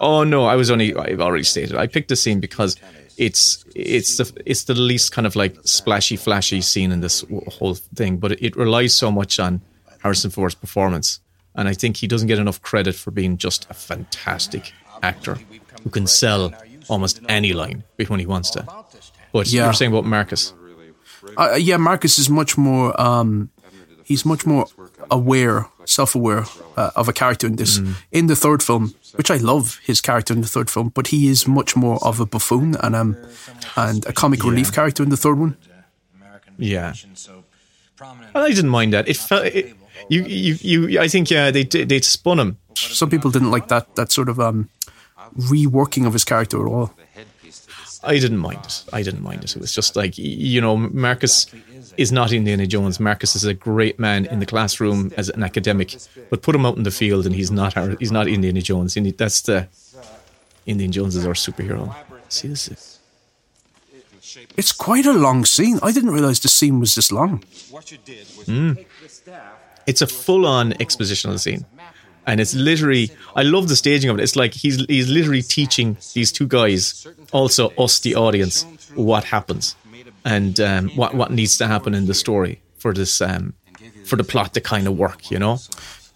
Oh 0.01 0.25
no, 0.25 0.47
I 0.47 0.57
was 0.57 0.71
only 0.71 0.95
I've 0.95 1.21
already 1.21 1.45
stated. 1.45 1.77
I 1.77 1.87
picked 1.87 2.09
this 2.09 2.23
scene 2.23 2.41
because 2.41 2.77
it's 3.17 3.65
it's 3.75 4.17
the 4.19 4.43
it's 4.45 4.65
the 4.65 4.75
least 4.75 5.13
kind 5.13 5.27
of 5.27 5.37
like 5.37 5.57
splashy, 5.65 6.17
flashy 6.17 6.61
scene 6.61 6.93
in 6.93 7.01
this 7.01 7.25
whole 7.59 7.75
thing, 7.95 8.19
but 8.19 8.33
it, 8.43 8.57
relies 8.57 8.95
so 8.95 9.11
much 9.11 9.39
on 9.39 9.61
Harrison 10.03 10.31
Ford's 10.31 10.55
performance, 10.55 11.21
and 11.55 11.69
I 11.69 11.75
think 11.75 11.97
he 11.97 12.07
doesn't 12.07 12.29
get 12.29 12.39
enough 12.39 12.61
credit 12.63 12.95
for 12.95 13.11
being 13.11 13.37
just 13.39 13.67
a 13.71 13.75
fantastic 13.75 14.73
actor 15.03 15.39
who 15.83 15.91
can 15.91 16.07
sell 16.07 16.53
almost 16.89 17.21
any 17.29 17.53
line 17.53 17.85
when 18.09 18.21
he 18.21 18.27
wants 18.27 18.51
to. 18.51 18.67
But 19.33 19.47
Yeah. 19.53 19.65
you're 19.65 19.73
saying 19.73 19.93
about 19.93 20.05
Marcus, 20.05 20.53
Uh, 21.37 21.57
yeah, 21.59 21.77
Marcus 21.77 22.19
is 22.19 22.29
much 22.31 22.57
more. 22.59 22.99
Um, 23.01 23.51
he's 24.05 24.25
much 24.25 24.47
more 24.47 24.67
aware, 25.11 25.67
self-aware 25.97 26.45
uh, 26.77 26.91
of 27.01 27.09
a 27.09 27.13
character 27.13 27.47
in 27.51 27.57
this. 27.57 27.81
In 28.11 28.27
the 28.27 28.37
third 28.37 28.63
film, 28.63 28.85
which 29.19 29.31
I 29.31 29.39
love 29.53 29.81
his 29.89 30.01
character 30.01 30.35
in 30.37 30.41
the 30.43 30.49
third 30.57 30.69
film, 30.71 30.89
but 30.95 31.07
he 31.13 31.29
is 31.33 31.47
much 31.49 31.77
more 31.77 31.99
of 32.09 32.21
a 32.21 32.27
buffoon 32.27 32.77
and 32.85 32.95
um 32.95 33.17
and 33.77 34.05
a 34.07 34.13
comic 34.13 34.41
relief 34.45 34.71
character 34.73 35.03
in 35.03 35.11
the 35.11 35.17
third 35.17 35.39
one. 35.39 35.57
yeah. 36.59 36.93
And 38.35 38.45
I 38.45 38.49
didn't 38.49 38.71
mind 38.79 38.93
that. 38.93 39.09
It 39.09 39.17
felt 39.17 39.47
it, 39.47 39.75
you, 40.11 40.23
you, 40.25 40.55
you. 40.61 41.01
I 41.01 41.09
think 41.09 41.31
yeah, 41.31 41.51
they 41.51 41.65
they 41.65 42.01
spun 42.03 42.39
him. 42.39 42.57
Some 42.75 43.11
people 43.11 43.31
didn't 43.31 43.51
like 43.51 43.69
that 43.69 43.95
that 43.97 44.13
sort 44.13 44.29
of 44.29 44.39
um 44.39 44.69
reworking 45.39 46.07
of 46.07 46.13
his 46.13 46.25
character 46.25 46.61
at 46.61 46.71
all. 46.73 46.91
I 48.05 48.19
didn't 48.19 48.39
mind 48.39 48.61
it. 48.65 48.85
I 48.93 49.03
didn't 49.03 49.23
mind 49.23 49.45
it. 49.45 49.57
It 49.57 49.61
was 49.61 49.73
just 49.73 49.97
like 49.97 50.17
you 50.19 50.61
know, 50.61 50.77
Marcus 50.77 51.47
is 51.97 52.13
not 52.13 52.33
Indiana 52.33 52.67
Jones. 52.67 52.99
Marcus 53.01 53.35
is 53.37 53.45
a 53.45 53.55
great 53.55 53.99
man 53.99 54.27
in 54.27 54.39
the 54.41 54.47
classroom 54.47 55.13
as 55.17 55.29
an 55.31 55.43
academic, 55.43 55.97
but 56.31 56.43
put 56.43 56.55
him 56.55 56.67
out 56.67 56.77
in 56.77 56.83
the 56.83 56.91
field 56.91 57.27
and 57.27 57.35
he's 57.35 57.51
not. 57.51 57.75
Har- 57.75 57.97
He's 57.99 58.13
not 58.13 58.29
Indiana 58.29 58.61
Jones. 58.61 58.95
That's 59.17 59.41
the 59.43 59.69
Indiana 60.67 60.93
Jones 60.93 61.17
is 61.17 61.25
our 61.27 61.35
superhero. 61.35 61.95
See 62.29 62.49
this. 62.49 62.69
Is, 62.69 62.99
It's 64.57 64.73
quite 64.73 65.07
a 65.07 65.13
long 65.13 65.45
scene. 65.45 65.79
I 65.83 65.93
didn't 65.93 66.11
realize 66.11 66.41
the 66.41 66.49
scene 66.49 66.81
was 66.81 66.95
this 66.95 67.11
long. 67.13 67.45
What 67.71 67.91
you 67.93 67.99
did 68.05 68.27
was 68.37 68.47
Mm. 68.49 68.85
it's 69.87 70.03
a 70.03 70.07
full-on 70.07 70.73
expositional 70.85 71.39
scene, 71.39 71.65
and 72.27 72.41
it's 72.41 72.55
literally. 72.55 73.11
I 73.35 73.43
love 73.43 73.69
the 73.69 73.77
staging 73.77 74.11
of 74.11 74.19
it. 74.19 74.23
It's 74.23 74.37
like 74.37 74.55
he's 74.55 74.85
he's 74.87 75.09
literally 75.09 75.43
teaching 75.43 75.97
these 76.15 76.33
two 76.33 76.47
guys, 76.47 77.07
also 77.33 77.71
us, 77.79 78.01
the 78.01 78.15
audience, 78.17 78.65
what 78.95 79.25
happens 79.25 79.77
and 80.25 80.59
um, 80.61 80.89
what 80.97 81.15
what 81.15 81.31
needs 81.31 81.57
to 81.59 81.67
happen 81.67 81.95
in 81.95 82.07
the 82.07 82.15
story 82.15 82.61
for 82.79 82.93
this 82.93 83.21
um, 83.21 83.55
for 84.05 84.17
the 84.17 84.25
plot 84.25 84.53
to 84.55 84.61
kind 84.61 84.87
of 84.87 84.97
work. 84.99 85.31
You 85.31 85.39
know. 85.39 85.59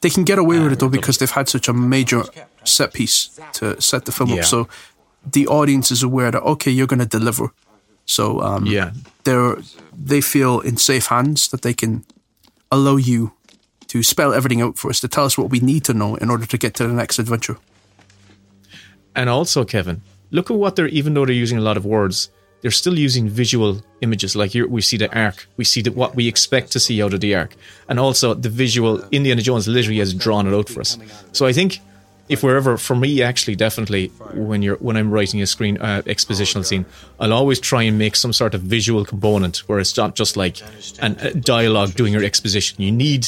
They 0.03 0.11
can 0.11 0.25
get 0.25 0.38
away 0.38 0.59
with 0.59 0.73
it 0.73 0.79
though 0.79 0.88
because 0.88 1.18
they've 1.18 1.31
had 1.31 1.49
such 1.49 1.68
a 1.68 1.73
major 1.75 2.23
set 2.64 2.92
piece 2.94 3.38
to 3.53 3.81
set 3.81 4.05
the 4.05 4.12
film 4.12 4.31
Yeah. 4.31 4.40
up. 4.40 4.44
So 4.46 4.66
the 5.33 5.46
audience 5.46 5.90
is 5.90 6.03
aware 6.03 6.31
that 6.31 6.42
okay, 6.42 6.70
you're 6.70 6.87
going 6.87 7.01
to 7.09 7.18
deliver. 7.18 7.53
So 8.07 8.40
um, 8.40 8.66
Yeah. 8.66 8.92
they're 9.25 9.57
they 10.07 10.23
feel 10.23 10.61
in 10.61 10.77
safe 10.79 11.07
hands 11.07 11.49
that 11.49 11.61
they 11.62 11.75
can 11.75 12.05
allow 12.70 12.96
you 12.96 13.33
to 13.90 14.05
spell 14.05 14.33
everything 14.33 14.62
out 14.62 14.79
for 14.79 14.88
us 14.88 15.00
to 15.00 15.09
tell 15.09 15.24
us 15.24 15.37
what 15.37 15.50
we 15.50 15.59
need 15.59 15.85
to 15.85 15.92
know 15.92 16.14
in 16.14 16.31
order 16.31 16.46
to 16.46 16.57
get 16.57 16.74
to 16.74 16.87
the 16.87 16.94
next 16.94 17.18
adventure. 17.18 17.57
And 19.16 19.29
also, 19.29 19.64
Kevin, 19.64 20.03
look 20.31 20.48
at 20.48 20.57
what 20.57 20.76
they're, 20.76 20.87
even 20.87 21.14
though 21.14 21.26
they're 21.26 21.35
using 21.35 21.59
a 21.59 21.61
lot 21.61 21.76
of 21.76 21.85
words, 21.85 22.31
they're 22.61 22.70
still 22.70 22.96
using 22.96 23.29
visual 23.29 23.83
images. 24.00 24.37
Like 24.37 24.53
here, 24.53 24.68
we 24.68 24.81
see 24.81 24.96
the 24.96 25.12
arc, 25.12 25.48
we 25.57 25.64
see 25.64 25.83
the, 25.83 25.90
what 25.90 26.14
we 26.14 26.29
expect 26.29 26.70
to 26.72 26.79
see 26.79 27.03
out 27.03 27.14
of 27.14 27.20
the 27.20 27.35
arc. 27.35 27.57
And 27.88 27.98
also, 27.98 28.33
the 28.33 28.48
visual, 28.48 29.03
Indiana 29.11 29.42
Jones 29.42 29.66
literally 29.66 29.98
has 29.98 30.14
drawn 30.14 30.46
it 30.46 30.55
out 30.55 30.68
for 30.68 30.81
us. 30.81 30.96
So 31.33 31.46
I 31.46 31.53
think 31.53 31.81
if 32.29 32.44
we're 32.44 32.57
ever, 32.57 32.76
for 32.76 32.94
me, 32.94 33.22
actually, 33.22 33.57
definitely, 33.57 34.09
when 34.35 34.62
you're 34.62 34.76
when 34.76 34.96
I'm 34.96 35.11
writing 35.11 35.42
a 35.42 35.46
screen 35.46 35.79
uh, 35.79 36.03
expositional 36.07 36.64
scene, 36.64 36.87
I'll 37.18 37.33
always 37.33 37.59
try 37.59 37.83
and 37.83 37.98
make 37.98 38.14
some 38.14 38.33
sort 38.33 38.55
of 38.55 38.61
visual 38.61 39.05
component 39.05 39.68
where 39.68 39.81
it's 39.81 39.96
not 39.96 40.14
just 40.14 40.37
like 40.37 40.62
an, 41.00 41.16
a 41.18 41.35
dialogue 41.35 41.94
doing 41.94 42.12
your 42.12 42.22
exposition. 42.22 42.81
You 42.81 42.92
need. 42.92 43.26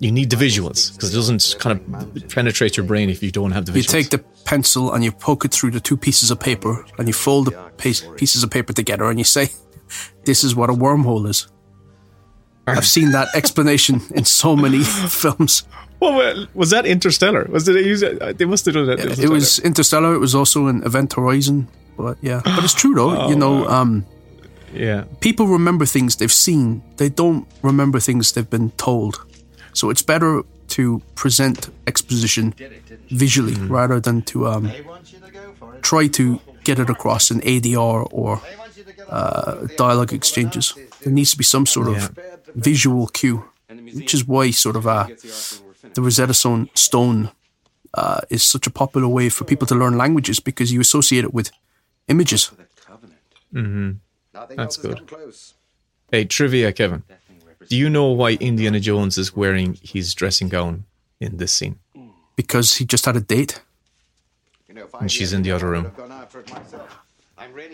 You 0.00 0.10
need 0.10 0.30
the 0.30 0.36
visuals 0.36 0.92
because 0.92 1.12
it 1.12 1.16
doesn't 1.16 1.56
kind 1.60 1.80
of 1.80 2.28
penetrate 2.28 2.76
your 2.76 2.84
brain 2.84 3.08
if 3.10 3.22
you 3.22 3.30
don't 3.30 3.52
have 3.52 3.64
the 3.66 3.72
visuals. 3.72 3.76
You 3.76 3.82
take 3.82 4.10
the 4.10 4.18
pencil 4.44 4.92
and 4.92 5.04
you 5.04 5.12
poke 5.12 5.44
it 5.44 5.52
through 5.52 5.70
the 5.70 5.80
two 5.80 5.96
pieces 5.96 6.30
of 6.30 6.40
paper 6.40 6.84
and 6.98 7.06
you 7.08 7.14
fold 7.14 7.46
the 7.46 7.72
pieces 8.16 8.42
of 8.42 8.50
paper 8.50 8.72
together 8.72 9.04
and 9.08 9.18
you 9.18 9.24
say, 9.24 9.50
"This 10.24 10.44
is 10.44 10.54
what 10.54 10.68
a 10.68 10.72
wormhole 10.72 11.28
is." 11.28 11.48
I've 12.66 12.86
seen 12.86 13.12
that 13.12 13.28
explanation 13.34 14.00
in 14.14 14.24
so 14.24 14.56
many 14.56 14.82
films. 15.08 15.64
Well, 16.00 16.46
was 16.54 16.70
that 16.70 16.86
Interstellar? 16.86 17.46
Was 17.50 17.64
they 17.64 17.80
use 17.80 18.02
it? 18.02 18.38
They 18.38 18.44
must 18.44 18.64
have 18.66 18.74
done 18.74 18.86
that. 18.86 19.18
It 19.18 19.28
was 19.28 19.58
Interstellar. 19.60 20.14
It 20.14 20.18
was 20.18 20.34
also 20.34 20.66
an 20.66 20.82
Event 20.82 21.14
Horizon. 21.14 21.68
But 21.96 22.18
yeah, 22.20 22.42
but 22.44 22.64
it's 22.64 22.74
true 22.74 22.94
though. 22.94 23.28
you 23.30 23.36
know, 23.36 23.66
um, 23.68 24.04
yeah, 24.72 25.04
people 25.20 25.46
remember 25.46 25.86
things 25.86 26.16
they've 26.16 26.32
seen. 26.32 26.82
They 26.96 27.08
don't 27.08 27.46
remember 27.62 28.00
things 28.00 28.32
they've 28.32 28.48
been 28.48 28.70
told. 28.72 29.24
So 29.74 29.90
it's 29.90 30.02
better 30.02 30.42
to 30.68 31.02
present 31.14 31.68
exposition 31.86 32.54
visually 33.10 33.54
rather 33.54 34.00
than 34.00 34.22
to 34.22 34.46
um, 34.48 34.70
try 35.82 36.06
to 36.08 36.40
get 36.64 36.78
it 36.78 36.88
across 36.88 37.30
in 37.30 37.40
ADR 37.40 38.08
or 38.10 38.40
uh, 39.08 39.66
dialogue 39.76 40.12
exchanges. 40.12 40.74
There 41.02 41.12
needs 41.12 41.32
to 41.32 41.36
be 41.36 41.44
some 41.44 41.66
sort 41.66 41.88
of 41.88 42.18
visual 42.54 43.06
cue, 43.08 43.44
which 43.68 44.14
is 44.14 44.26
why 44.26 44.50
sort 44.50 44.76
of 44.76 44.86
uh, 44.86 45.06
the 45.94 46.02
Rosetta 46.02 46.34
Stone 46.34 46.70
stone 46.74 47.30
uh, 47.94 48.20
is 48.30 48.42
such 48.42 48.66
a 48.66 48.70
popular 48.70 49.08
way 49.08 49.28
for 49.28 49.44
people 49.44 49.66
to 49.66 49.74
learn 49.74 49.96
languages 49.96 50.40
because 50.40 50.72
you 50.72 50.80
associate 50.80 51.24
it 51.24 51.34
with 51.34 51.50
images. 52.08 52.50
that's 54.32 54.76
good. 54.76 55.00
Hey, 56.10 56.24
trivia, 56.24 56.72
Kevin. 56.72 57.02
Do 57.68 57.76
you 57.76 57.88
know 57.90 58.08
why 58.10 58.32
Indiana 58.40 58.80
Jones 58.80 59.18
is 59.18 59.34
wearing 59.36 59.78
his 59.82 60.14
dressing 60.14 60.48
gown 60.48 60.84
in 61.20 61.36
this 61.36 61.52
scene? 61.52 61.78
Because 62.36 62.76
he 62.76 62.84
just 62.84 63.06
had 63.06 63.16
a 63.16 63.20
date. 63.20 63.60
And 65.00 65.10
she's 65.10 65.32
in 65.32 65.42
the 65.42 65.52
other 65.52 65.68
room. 65.70 65.92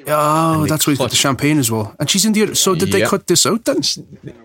Oh, 0.07 0.67
that's 0.67 0.87
why 0.87 0.93
he's 0.93 0.99
got 0.99 1.11
the 1.11 1.17
champagne 1.17 1.59
as 1.59 1.71
well. 1.71 1.95
And 1.99 2.09
she's 2.11 2.25
in 2.25 2.33
the 2.33 2.43
other. 2.43 2.55
So 2.55 2.75
did 2.75 2.91
they 2.93 3.03
cut 3.03 3.27
this 3.27 3.47
out 3.47 3.65
then? 3.65 3.81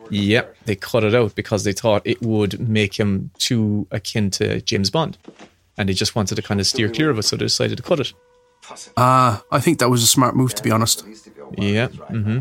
Yep, 0.10 0.56
they 0.66 0.76
cut 0.76 1.04
it 1.04 1.16
out 1.16 1.36
because 1.36 1.64
they 1.64 1.74
thought 1.74 2.02
it 2.06 2.22
would 2.22 2.60
make 2.70 3.00
him 3.00 3.32
too 3.38 3.88
akin 3.92 4.30
to 4.32 4.62
James 4.62 4.90
Bond, 4.90 5.18
and 5.78 5.90
they 5.90 5.94
just 5.94 6.16
wanted 6.16 6.36
to 6.36 6.42
kind 6.42 6.60
of 6.60 6.68
steer 6.68 6.90
clear 6.90 7.10
of 7.10 7.18
it, 7.20 7.24
so 7.24 7.36
they 7.36 7.46
decided 7.46 7.78
to 7.78 7.84
cut 7.84 8.00
it. 8.00 8.14
Ah, 8.98 9.44
I 9.52 9.60
think 9.60 9.80
that 9.80 9.90
was 9.90 10.04
a 10.04 10.08
smart 10.08 10.36
move, 10.36 10.54
to 10.56 10.64
be 10.64 10.72
honest. 10.72 11.06
Yeah, 11.58 11.88
hmm 11.88 12.40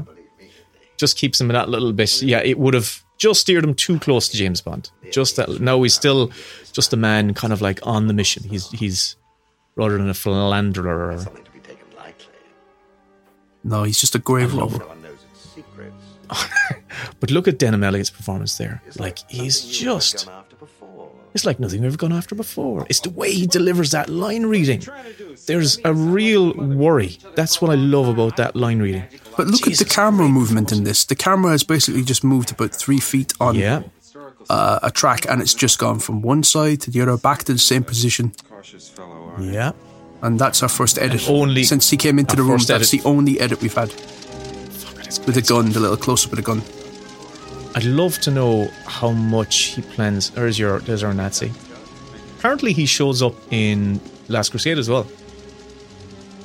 just 0.97 1.17
keeps 1.17 1.41
him 1.41 1.51
in 1.51 1.55
that 1.55 1.69
little 1.69 1.93
bit. 1.93 2.23
Yeah, 2.23 2.41
it 2.41 2.59
would 2.59 2.75
have 2.75 3.03
just 3.19 3.41
steered 3.41 3.65
him 3.65 3.75
too 3.75 3.99
close 3.99 4.29
to 4.29 4.37
James 4.37 4.61
Bond. 4.61 4.91
Just 5.11 5.37
that. 5.37 5.61
No, 5.61 5.83
he's 5.83 5.95
still 5.95 6.31
just 6.73 6.93
a 6.93 6.97
man, 6.97 7.35
kind 7.35 7.53
of 7.53 7.61
like 7.61 7.81
on 7.87 8.07
the 8.07 8.15
mission. 8.15 8.43
He's 8.45 8.71
he's 8.71 9.17
rather 9.77 9.97
than 9.97 10.09
a 10.09 10.15
philanderer. 10.15 11.19
Something 11.19 11.45
to 11.45 11.51
be 11.51 11.61
taken 11.61 11.87
lightly. 11.97 12.27
No, 13.63 13.83
he's 13.85 14.01
just 14.01 14.15
a 14.15 14.19
grave 14.19 14.55
robber. 14.55 14.79
No 14.79 14.87
one 14.89 15.03
knows 15.03 15.19
its 15.33 15.49
secrets. 15.51 15.95
But 17.21 17.31
look 17.31 17.49
at 17.49 17.59
Denholm 17.59 17.85
Elliott's 17.85 18.11
performance 18.11 18.57
there. 18.57 18.83
Like 18.99 19.19
he's 19.31 19.65
just. 19.65 20.27
gone 20.27 20.35
after 20.37 20.57
before. 20.57 21.11
It's 21.35 21.45
like 21.45 21.59
nothing 21.59 21.81
we've 21.81 21.89
ever 21.89 21.97
gone 21.97 22.13
after 22.13 22.35
before. 22.35 22.87
It's 22.89 23.01
the 23.01 23.11
way 23.11 23.33
he 23.33 23.47
delivers 23.47 23.91
that 23.91 24.09
line 24.09 24.47
reading. 24.47 24.83
There's 25.47 25.79
a 25.85 25.93
real 25.93 26.55
worry. 26.55 27.19
That's 27.35 27.61
what 27.61 27.71
I 27.73 27.75
love 27.75 28.07
about 28.09 28.37
that 28.37 28.55
line 28.55 28.81
reading. 28.81 29.05
But 29.37 29.49
look 29.49 29.67
at 29.67 29.79
the 29.79 29.85
camera 29.85 30.29
movement 30.29 30.71
in 30.73 30.85
this. 30.85 31.05
The 31.05 31.17
camera 31.17 31.51
has 31.53 31.65
basically 31.65 32.03
just 32.05 32.23
moved 32.25 32.53
about 32.53 32.75
three 32.75 33.01
feet 33.01 33.33
on 33.41 33.57
Yeah. 33.57 33.83
uh, 34.49 34.79
a 34.83 34.91
track, 34.91 35.27
and 35.29 35.41
it's 35.43 35.55
just 35.55 35.79
gone 35.79 35.99
from 35.99 36.23
one 36.23 36.43
side 36.45 36.81
to 36.83 36.91
the 36.91 37.01
other, 37.01 37.17
back 37.17 37.45
to 37.45 37.53
the 37.53 37.59
same 37.59 37.83
position. 37.85 38.33
Cautious 38.49 38.89
fellow, 38.89 39.33
Yeah. 39.41 39.73
And 40.23 40.39
that's 40.39 40.63
our 40.63 40.69
first 40.69 40.99
edit. 40.99 41.29
only- 41.29 41.65
since 41.65 41.91
he 41.91 41.97
came 41.97 42.19
into 42.19 42.37
the 42.37 42.43
room, 42.43 42.59
that's 42.59 42.71
edit. 42.71 42.91
the 42.91 43.03
only 43.05 43.39
edit 43.41 43.61
we've 43.61 43.75
had 43.75 43.93
with 45.27 45.35
the 45.35 45.43
gun, 45.43 45.71
the 45.73 45.81
little 45.81 45.97
close 45.97 46.25
up 46.27 46.33
of 46.33 46.37
the 46.37 46.43
gun. 46.43 46.63
I'd 47.75 47.85
love 47.85 48.19
to 48.21 48.31
know 48.31 48.71
how 48.87 49.11
much 49.11 49.57
he 49.75 49.83
plans. 49.83 50.31
There's 50.31 50.59
your 50.59 50.79
there's 50.81 51.03
our 51.03 51.13
Nazi. 51.13 51.53
Apparently, 52.39 52.73
he 52.73 52.87
shows 52.87 53.21
up 53.23 53.35
in 53.51 54.01
Last 54.29 54.51
Crusade 54.51 54.79
as 54.79 54.89
well. 54.89 55.07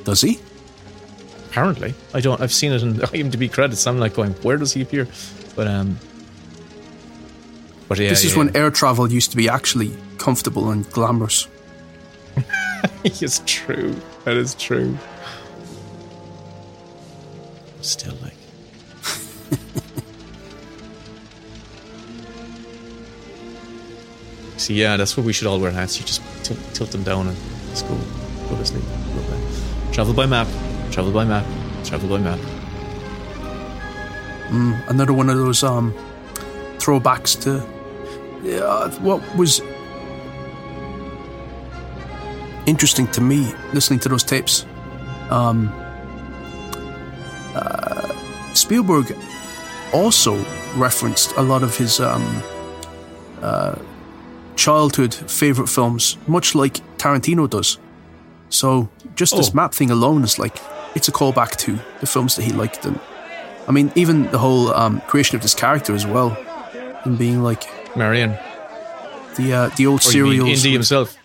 Does 0.05 0.21
he? 0.21 0.39
Apparently, 1.49 1.95
I 2.13 2.21
don't. 2.21 2.39
I've 2.39 2.53
seen 2.53 2.71
it 2.71 2.83
in 2.83 2.93
IMDb 2.95 3.51
credits. 3.51 3.85
I'm 3.87 3.99
like 3.99 4.13
going, 4.13 4.33
where 4.43 4.57
does 4.57 4.73
he 4.73 4.81
appear? 4.81 5.07
But 5.55 5.67
um, 5.67 5.97
but 7.89 7.97
yeah, 7.97 8.09
this 8.09 8.23
is 8.23 8.33
yeah, 8.33 8.37
when 8.37 8.55
air 8.55 8.69
travel 8.69 9.11
used 9.11 9.31
to 9.31 9.37
be 9.37 9.49
actually 9.49 9.91
comfortable 10.19 10.69
and 10.69 10.87
glamorous. 10.91 11.47
it's 13.03 13.41
true. 13.47 13.95
That 14.25 14.37
is 14.37 14.53
true. 14.55 14.95
Still, 17.81 18.13
like. 18.21 18.33
See, 24.57 24.75
yeah, 24.75 24.95
that's 24.97 25.17
what 25.17 25.25
we 25.25 25.33
should 25.33 25.47
all 25.47 25.59
wear 25.59 25.71
hats. 25.71 25.99
You 25.99 26.05
just 26.05 26.21
tilt, 26.43 26.59
tilt 26.73 26.91
them 26.91 27.01
down 27.01 27.27
and 27.27 27.35
just 27.71 27.87
go, 27.87 27.97
go 28.49 28.55
to 28.55 28.65
sleep. 28.65 28.83
Go 28.83 29.23
to 29.23 29.31
bed. 29.31 29.41
Travel 29.93 30.13
by 30.13 30.27
map. 30.27 30.47
Travel 30.91 31.11
by 31.11 31.25
map. 31.25 31.45
Travel 31.83 32.09
by 32.09 32.17
map. 32.19 32.39
another 34.89 35.13
one 35.13 35.29
of 35.29 35.37
those 35.37 35.63
um, 35.63 35.93
throwbacks 36.79 37.39
to 37.43 37.63
yeah, 38.43 38.89
what 39.01 39.21
was 39.35 39.61
interesting 42.65 43.07
to 43.07 43.21
me 43.21 43.53
listening 43.73 43.99
to 43.99 44.09
those 44.09 44.23
tapes. 44.23 44.65
Um, 45.29 45.69
uh, 47.55 48.13
Spielberg 48.53 49.15
also 49.93 50.43
referenced 50.75 51.33
a 51.37 51.41
lot 51.41 51.63
of 51.63 51.75
his 51.77 51.99
um, 51.99 52.43
uh, 53.41 53.75
childhood 54.55 55.13
favorite 55.13 55.67
films, 55.67 56.17
much 56.27 56.55
like 56.55 56.79
Tarantino 56.97 57.49
does. 57.49 57.77
So 58.49 58.89
just 59.15 59.35
this 59.35 59.49
Oh. 59.49 59.55
map 59.55 59.73
thing 59.73 59.91
alone 59.91 60.23
is 60.23 60.39
like 60.39 60.57
it's 60.95 61.07
a 61.07 61.11
callback 61.11 61.55
to 61.57 61.79
the 61.99 62.05
films 62.07 62.35
that 62.35 62.43
he 62.43 62.51
liked 62.51 62.85
and 62.85 62.99
I 63.69 63.71
mean, 63.71 63.91
even 63.93 64.23
the 64.31 64.39
whole 64.39 64.73
um, 64.73 64.99
creation 65.01 65.35
of 65.35 65.43
this 65.43 65.53
character 65.53 65.93
as 65.93 66.03
well, 66.03 66.35
and 67.03 67.19
being 67.19 67.43
like 67.43 67.67
Marion. 67.95 68.31
the 69.37 69.53
uh, 69.53 69.69
the 69.77 69.85
old 69.85 70.03
you 70.05 70.23
mean 70.23 70.31
serials. 70.33 70.65
Indy 70.65 70.73
himself. 70.73 71.15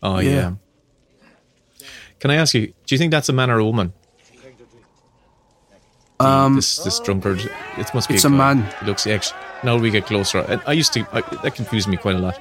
Oh 0.00 0.20
yeah. 0.20 0.30
Yeah. 0.30 1.86
Can 2.20 2.30
I 2.30 2.36
ask 2.36 2.54
you? 2.54 2.68
Do 2.68 2.94
you 2.94 2.98
think 2.98 3.10
that's 3.10 3.28
a 3.28 3.32
man 3.32 3.50
or 3.50 3.58
a 3.58 3.64
woman? 3.64 3.92
Um, 6.20 6.54
this 6.54 6.78
this 6.84 7.00
drunkard. 7.00 7.40
It 7.78 7.92
must 7.94 8.08
be. 8.08 8.14
it's 8.14 8.24
a, 8.24 8.28
a 8.28 8.30
man. 8.30 8.60
It 8.80 8.86
looks 8.86 9.04
actually. 9.08 9.40
Now 9.64 9.76
we 9.76 9.90
get 9.90 10.06
closer. 10.06 10.38
I, 10.38 10.70
I 10.70 10.72
used 10.74 10.92
to. 10.92 11.04
I, 11.12 11.22
that 11.42 11.56
confused 11.56 11.88
me 11.88 11.96
quite 11.96 12.14
a 12.14 12.20
lot 12.20 12.38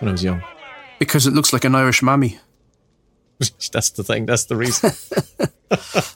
when 0.00 0.08
I 0.08 0.12
was 0.12 0.24
young. 0.24 0.42
because 0.98 1.28
it 1.28 1.32
looks 1.32 1.52
like 1.52 1.64
an 1.64 1.76
Irish 1.76 2.02
mammy. 2.02 2.40
that's 3.72 3.90
the 3.90 4.04
thing. 4.04 4.26
That's 4.26 4.44
the 4.44 4.56
reason. 4.56 4.92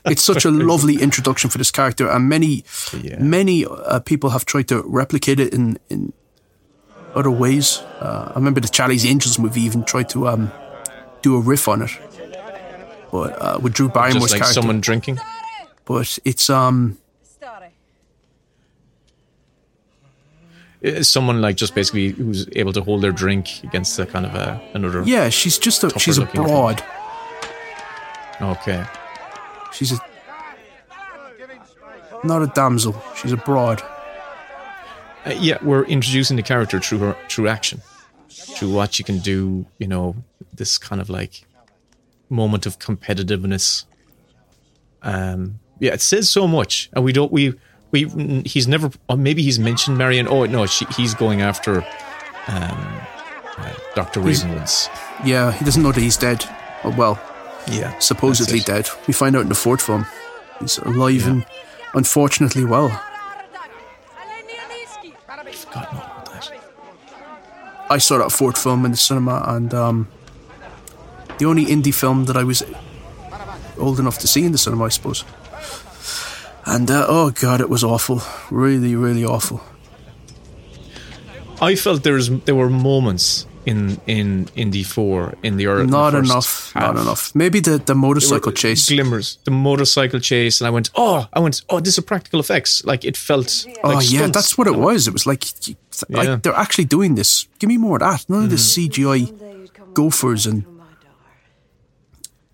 It's 0.05 0.23
such 0.25 0.45
a 0.45 0.51
lovely 0.51 1.01
introduction 1.01 1.49
for 1.49 1.59
this 1.59 1.71
character, 1.71 2.09
and 2.11 2.29
many 2.29 2.65
Yeah. 3.03 3.21
many 3.23 3.65
uh, 3.65 4.01
people 4.01 4.31
have 4.31 4.45
tried 4.45 4.67
to 4.69 4.83
replicate 4.85 5.39
it 5.39 5.55
in 5.55 5.79
in 5.89 6.13
other 7.15 7.31
ways. 7.31 7.79
Uh, 8.01 8.33
I 8.33 8.35
remember 8.35 8.61
the 8.61 8.69
Charlie's 8.69 9.07
Angels 9.07 9.39
movie 9.39 9.61
even 9.63 9.85
tried 9.85 10.09
to 10.09 10.27
um, 10.27 10.51
do 11.23 11.37
a 11.37 11.41
riff 11.41 11.69
on 11.69 11.83
it, 11.83 11.91
but 13.13 13.31
uh, 13.41 13.59
with 13.63 13.75
Drew 13.75 13.89
Barrymore's 13.89 14.23
Just 14.23 14.33
like 14.33 14.41
character. 14.43 14.61
someone 14.61 14.81
drinking. 14.81 15.19
But 15.85 16.19
it's 16.25 16.51
um 16.51 16.99
It's 20.83 21.09
someone 21.09 21.41
like 21.41 21.57
just 21.57 21.75
basically 21.75 22.09
who's 22.11 22.47
able 22.57 22.73
to 22.75 22.83
hold 22.83 23.01
their 23.03 23.13
drink 23.13 23.63
against 23.63 23.99
a 23.99 24.05
kind 24.05 24.27
of 24.27 24.35
a 24.35 24.61
another. 24.75 25.03
yeah, 25.07 25.31
she's 25.31 25.59
just 25.59 25.83
a 25.85 25.91
she's 25.99 26.19
a 26.19 26.23
looking 26.23 26.45
thing. 26.45 26.53
Okay. 28.45 28.85
She's 29.73 29.93
a 29.93 29.99
not 32.23 32.43
a 32.43 32.47
damsel. 32.47 33.01
She's 33.17 33.33
a 33.33 33.37
bride. 33.37 33.83
Uh, 35.27 35.35
yeah, 35.39 35.59
we're 35.63 35.85
introducing 35.85 36.37
the 36.37 36.43
character 36.43 36.81
through 36.81 36.99
her 36.99 37.17
through 37.29 37.49
action, 37.49 37.81
through 38.29 38.73
what 38.73 38.95
she 38.95 39.03
can 39.03 39.19
do. 39.19 39.67
You 39.79 39.89
know, 39.89 40.17
this 40.53 40.79
kind 40.79 41.01
of 41.01 41.11
like 41.11 41.45
moment 42.29 42.67
of 42.67 42.79
competitiveness. 42.79 43.85
Um, 45.03 45.61
yeah, 45.81 45.93
it 45.93 46.01
says 46.01 46.29
so 46.29 46.47
much, 46.47 46.91
and 46.93 47.05
we 47.05 47.13
don't 47.13 47.33
we 47.33 47.55
we 47.91 48.05
he's 48.45 48.69
never 48.69 48.91
maybe 49.17 49.43
he's 49.43 49.59
mentioned 49.59 49.99
Marion. 49.99 50.29
Oh 50.29 50.47
no, 50.47 50.67
she, 50.67 50.85
he's 50.97 51.15
going 51.15 51.41
after 51.41 51.79
um, 52.49 53.01
uh, 53.59 53.73
Doctor 53.95 54.21
Ravenwoods. 54.21 54.89
Yeah, 55.25 55.53
he 55.53 55.65
doesn't 55.65 55.83
know 55.83 55.93
that 55.93 56.01
he's 56.01 56.17
dead. 56.17 56.45
Or, 56.85 56.91
well, 56.91 57.21
Yeah, 57.71 57.99
supposedly 57.99 58.61
dead. 58.61 58.89
We 59.07 59.15
find 59.15 59.37
out 59.37 59.43
in 59.43 59.49
the 59.49 59.55
fourth 59.55 59.83
film. 59.83 60.07
He's 60.61 60.79
alive 60.79 61.27
and 61.27 61.45
unfortunately 61.95 62.65
well. 62.65 62.91
Forgotten 65.53 65.99
all 65.99 66.05
about 66.05 66.27
that. 66.27 66.53
I 67.91 67.99
saw 67.99 68.19
that 68.19 68.33
fourth 68.33 68.63
film 68.63 68.85
in 68.85 68.91
the 68.93 68.97
cinema, 68.97 69.43
and 69.47 69.73
um, 69.75 70.09
the 71.39 71.47
only 71.47 71.65
Indy 71.65 71.91
film 71.91 72.25
that 72.27 72.37
I 72.37 72.45
was 72.45 72.63
old 73.79 73.99
enough 73.99 74.19
to 74.19 74.27
see 74.27 74.45
in 74.45 74.53
the 74.53 74.59
cinema, 74.59 74.85
I 74.85 74.89
suppose. 74.89 75.25
And 76.67 76.91
uh, 76.91 77.07
oh 77.09 77.31
god, 77.31 77.61
it 77.61 77.69
was 77.69 77.85
awful, 77.85 78.23
really, 78.51 78.97
really 78.97 79.25
awful. 79.25 79.61
I 81.61 81.75
felt 81.77 82.03
there's 82.03 82.31
there 82.31 82.55
were 82.55 82.71
moments 82.71 83.47
in 83.67 84.01
in 84.07 84.49
Indy 84.57 84.83
Four 84.83 85.35
in 85.43 85.57
the 85.57 85.67
early 85.67 85.87
Not 85.87 86.11
the 86.11 86.19
enough, 86.19 86.73
half. 86.73 86.95
not 86.95 87.03
enough. 87.03 87.35
Maybe 87.35 87.61
the, 87.61 87.79
the 87.79 87.95
were 87.95 88.01
motorcycle 88.01 88.53
chase. 88.53 88.89
glimmers, 88.89 89.39
the 89.45 89.51
motorcycle 89.51 90.21
chase, 90.21 90.61
and 90.61 90.69
I 90.69 90.71
went, 90.71 90.91
oh, 90.95 91.27
I 91.33 91.41
went, 91.41 91.63
oh, 91.69 91.81
this 91.81 91.99
is 91.99 92.05
practical 92.05 92.41
effects. 92.41 92.85
Like 92.85 93.05
it 93.05 93.17
felt. 93.17 93.67
Oh 93.83 93.91
like 93.91 94.11
yeah, 94.11 94.21
stunts. 94.21 94.37
that's 94.37 94.59
what 94.59 94.67
it 94.67 94.77
was. 94.77 95.09
It 95.09 95.13
was 95.13 95.27
like, 95.27 95.45
like 96.09 96.27
Yeah. 96.27 96.37
they're 96.43 96.55
actually 96.55 96.85
doing 96.85 97.15
this. 97.15 97.49
Give 97.59 97.69
me 97.69 97.77
more 97.79 97.97
of 97.97 98.01
that. 98.01 98.29
None 98.29 98.45
of 98.45 98.51
this 98.51 98.77
mm-hmm. 98.77 98.93
CGI 98.93 99.95
gophers 99.95 100.47
and 100.47 100.65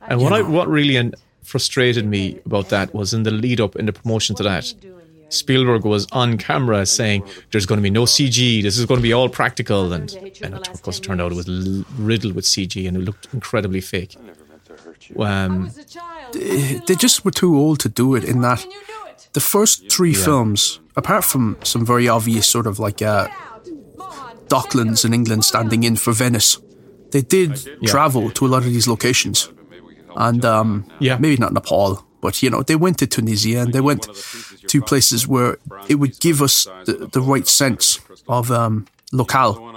And 0.03 0.21
what 0.21 0.33
I 0.33 0.43
what 0.43 0.69
really 0.69 1.13
frustrated 1.43 2.07
me 2.07 2.41
about 2.47 2.69
that 2.69 2.95
was 2.95 3.13
in 3.13 3.25
the 3.25 3.31
lead 3.31 3.61
up 3.61 3.77
in 3.77 3.87
the 3.87 3.93
promotion 3.93 4.37
to 4.37 4.43
that, 4.45 4.73
Spielberg 5.31 5.85
was 5.85 6.07
on 6.13 6.37
camera 6.39 6.85
saying, 6.87 7.23
"There's 7.51 7.67
going 7.67 7.79
to 7.79 7.83
be 7.83 7.91
no 7.91 8.05
CG. 8.05 8.63
This 8.63 8.77
is 8.79 8.85
going 8.87 8.99
to 8.99 9.03
be 9.03 9.13
all 9.13 9.29
practical." 9.29 9.93
And 9.93 10.13
and 10.43 10.55
it, 10.55 10.69
of 10.69 10.83
course, 10.83 10.99
it 10.99 11.03
turned 11.03 11.21
out 11.21 11.33
it 11.33 11.37
was 11.37 11.49
riddled 11.99 12.35
with 12.35 12.45
CG, 12.45 12.87
and 12.87 12.97
it 12.97 13.01
looked 13.01 13.29
incredibly 13.33 13.81
fake. 13.81 14.17
Um, 15.17 15.71
they 16.33 16.95
just 16.95 17.25
were 17.25 17.31
too 17.33 17.57
old 17.57 17.81
to 17.81 17.89
do 17.89 18.15
it. 18.15 18.25
In 18.25 18.41
that, 18.43 18.65
the 19.33 19.41
first 19.41 19.91
three 19.91 20.15
films, 20.15 20.81
apart 20.97 21.25
from 21.25 21.57
some 21.63 21.85
very 21.87 22.09
obvious 22.09 22.47
sort 22.47 22.67
of 22.67 22.79
like 22.79 23.03
uh, 23.03 23.29
Docklands 24.49 25.05
in 25.05 25.13
England 25.15 25.45
standing 25.45 25.83
in 25.85 25.97
for 25.97 26.13
Venice, 26.13 26.59
they 27.11 27.23
did 27.23 27.57
travel 27.87 28.31
to 28.33 28.47
a 28.47 28.49
lot 28.49 28.59
of 28.59 28.73
these 28.73 28.87
locations, 28.89 29.51
and 30.17 30.45
um, 30.45 30.85
Yeah. 31.01 31.19
maybe 31.19 31.37
not 31.37 31.53
Nepal, 31.53 32.05
but 32.21 32.43
you 32.43 32.51
know 32.51 32.63
they 32.63 32.77
went 32.77 32.99
to 32.99 33.07
Tunisia 33.07 33.61
and 33.61 33.73
they 33.73 33.81
went 33.81 34.07
to 34.67 34.83
places 34.83 35.27
where 35.27 35.59
it 35.89 35.97
would 35.97 36.19
give 36.21 36.43
us 36.43 36.65
the, 36.85 37.09
the 37.13 37.21
right 37.21 37.47
sense 37.47 38.01
of 38.29 38.51
um, 38.51 38.87
locale. 39.13 39.69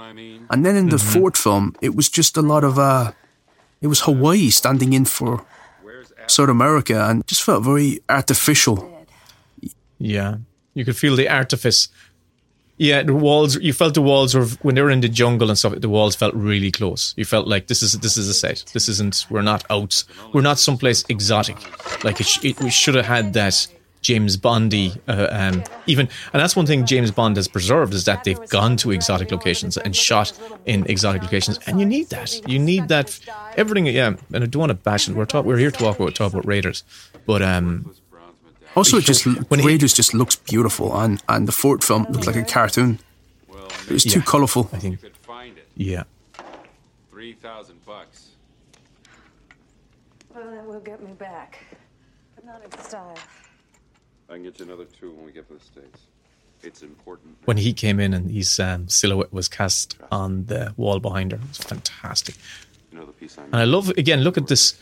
And 0.50 0.64
then 0.64 0.76
in 0.76 0.88
the 0.90 0.98
fourth 0.98 1.36
film, 1.36 1.74
it 1.80 1.94
was 1.96 2.08
just 2.08 2.36
a 2.36 2.42
lot 2.42 2.64
of 2.64 2.78
uh, 2.78 3.12
it 3.80 3.86
was 3.88 4.00
Hawaii 4.02 4.50
standing 4.50 4.92
in 4.92 5.04
for 5.04 5.44
South 6.26 6.48
America, 6.48 7.06
and 7.08 7.26
just 7.26 7.42
felt 7.42 7.64
very 7.64 8.00
artificial. 8.08 9.06
Yeah, 9.98 10.36
you 10.74 10.84
could 10.84 10.96
feel 10.96 11.16
the 11.16 11.28
artifice. 11.28 11.88
Yeah, 12.76 13.02
the 13.02 13.14
walls. 13.14 13.56
You 13.56 13.72
felt 13.72 13.94
the 13.94 14.02
walls 14.02 14.34
were 14.34 14.46
when 14.62 14.74
they 14.74 14.82
were 14.82 14.90
in 14.90 15.00
the 15.00 15.08
jungle 15.08 15.48
and 15.48 15.58
stuff. 15.58 15.74
The 15.80 15.88
walls 15.88 16.16
felt 16.16 16.34
really 16.34 16.70
close. 16.70 17.14
You 17.16 17.24
felt 17.24 17.46
like 17.46 17.68
this 17.68 17.82
is 17.82 17.92
this 18.00 18.16
is 18.16 18.28
a 18.28 18.34
set. 18.34 18.64
This 18.72 18.88
isn't. 18.88 19.26
We're 19.30 19.42
not 19.42 19.64
out. 19.70 20.02
We're 20.32 20.40
not 20.42 20.58
someplace 20.58 21.04
exotic. 21.08 21.56
Like 22.04 22.20
it, 22.20 22.26
sh- 22.26 22.44
it 22.44 22.60
we 22.60 22.70
should 22.70 22.96
have 22.96 23.06
had 23.06 23.32
that 23.34 23.66
James 24.04 24.36
Bondy. 24.36 24.92
Uh, 25.08 25.26
um, 25.30 25.64
even 25.86 26.08
and 26.32 26.40
that's 26.40 26.54
one 26.54 26.66
thing 26.66 26.84
James 26.86 27.10
Bond 27.10 27.36
has 27.36 27.48
preserved 27.48 27.92
is 27.94 28.04
that 28.04 28.22
they've 28.24 28.48
gone 28.50 28.76
to 28.76 28.92
exotic 28.92 29.32
locations 29.32 29.76
and 29.78 29.96
shot 29.96 30.32
in 30.66 30.86
exotic 30.86 31.22
locations, 31.22 31.58
and 31.66 31.80
you 31.80 31.86
need 31.86 32.10
that. 32.10 32.40
You 32.48 32.58
need 32.58 32.88
that. 32.88 33.18
Everything. 33.56 33.86
Yeah, 33.86 34.14
and 34.32 34.44
I 34.44 34.46
don't 34.46 34.60
want 34.60 34.70
to 34.70 34.74
bash 34.74 35.08
it. 35.08 35.16
We're 35.16 35.24
talk, 35.24 35.44
We're 35.46 35.56
here 35.58 35.70
to 35.72 35.78
talk 35.78 35.98
about 35.98 36.14
talk 36.14 36.32
about 36.32 36.46
Raiders, 36.46 36.84
but 37.26 37.42
um. 37.42 37.92
Also, 38.76 38.96
it 38.96 39.04
just 39.04 39.24
When 39.50 39.60
he- 39.60 39.66
Raiders 39.66 39.92
just 39.94 40.14
looks 40.14 40.34
beautiful, 40.36 40.94
and 40.98 41.22
and 41.28 41.46
the 41.48 41.52
fourth 41.52 41.82
film 41.84 42.06
looked 42.10 42.26
like 42.26 42.36
a 42.36 42.42
cartoon. 42.44 42.98
It 43.88 43.90
was 43.92 44.02
too 44.04 44.18
Yeah. 44.18 44.24
colourful. 44.24 44.68
I 44.72 44.78
think. 44.78 45.00
Could 45.00 45.16
find 45.16 45.56
it. 45.56 45.68
Yeah. 45.76 46.02
Three 47.10 47.34
thousand 47.34 47.78
bucks. 47.86 48.30
Well, 50.34 50.50
that 50.50 50.66
will 50.66 50.80
get 50.80 51.00
me 51.00 51.12
back. 51.12 51.58
But 52.34 52.44
not 52.46 52.62
in 52.64 52.70
style. 52.82 53.16
I 54.28 54.34
can 54.34 54.42
get 54.42 54.58
you 54.58 54.64
another 54.66 54.84
two 54.84 55.12
when 55.12 55.26
we 55.26 55.32
get 55.32 55.48
to 55.48 55.54
the 55.54 55.60
States. 55.60 56.00
It's 56.62 56.82
important. 56.82 57.36
when 57.44 57.58
he 57.58 57.74
came 57.74 58.00
in 58.00 58.14
and 58.14 58.30
his 58.30 58.58
um, 58.58 58.88
silhouette 58.88 59.32
was 59.32 59.48
cast 59.48 59.98
on 60.10 60.46
the 60.46 60.72
wall 60.78 60.98
behind 60.98 61.32
her. 61.32 61.38
It 61.38 61.48
was 61.48 61.58
fantastic. 61.58 62.36
You 62.90 63.00
know 63.00 63.06
the 63.06 63.12
piece 63.12 63.36
I'm 63.36 63.44
And 63.44 63.56
I 63.56 63.64
love, 63.64 63.90
again, 63.90 64.22
look 64.22 64.38
at 64.38 64.46
this, 64.46 64.74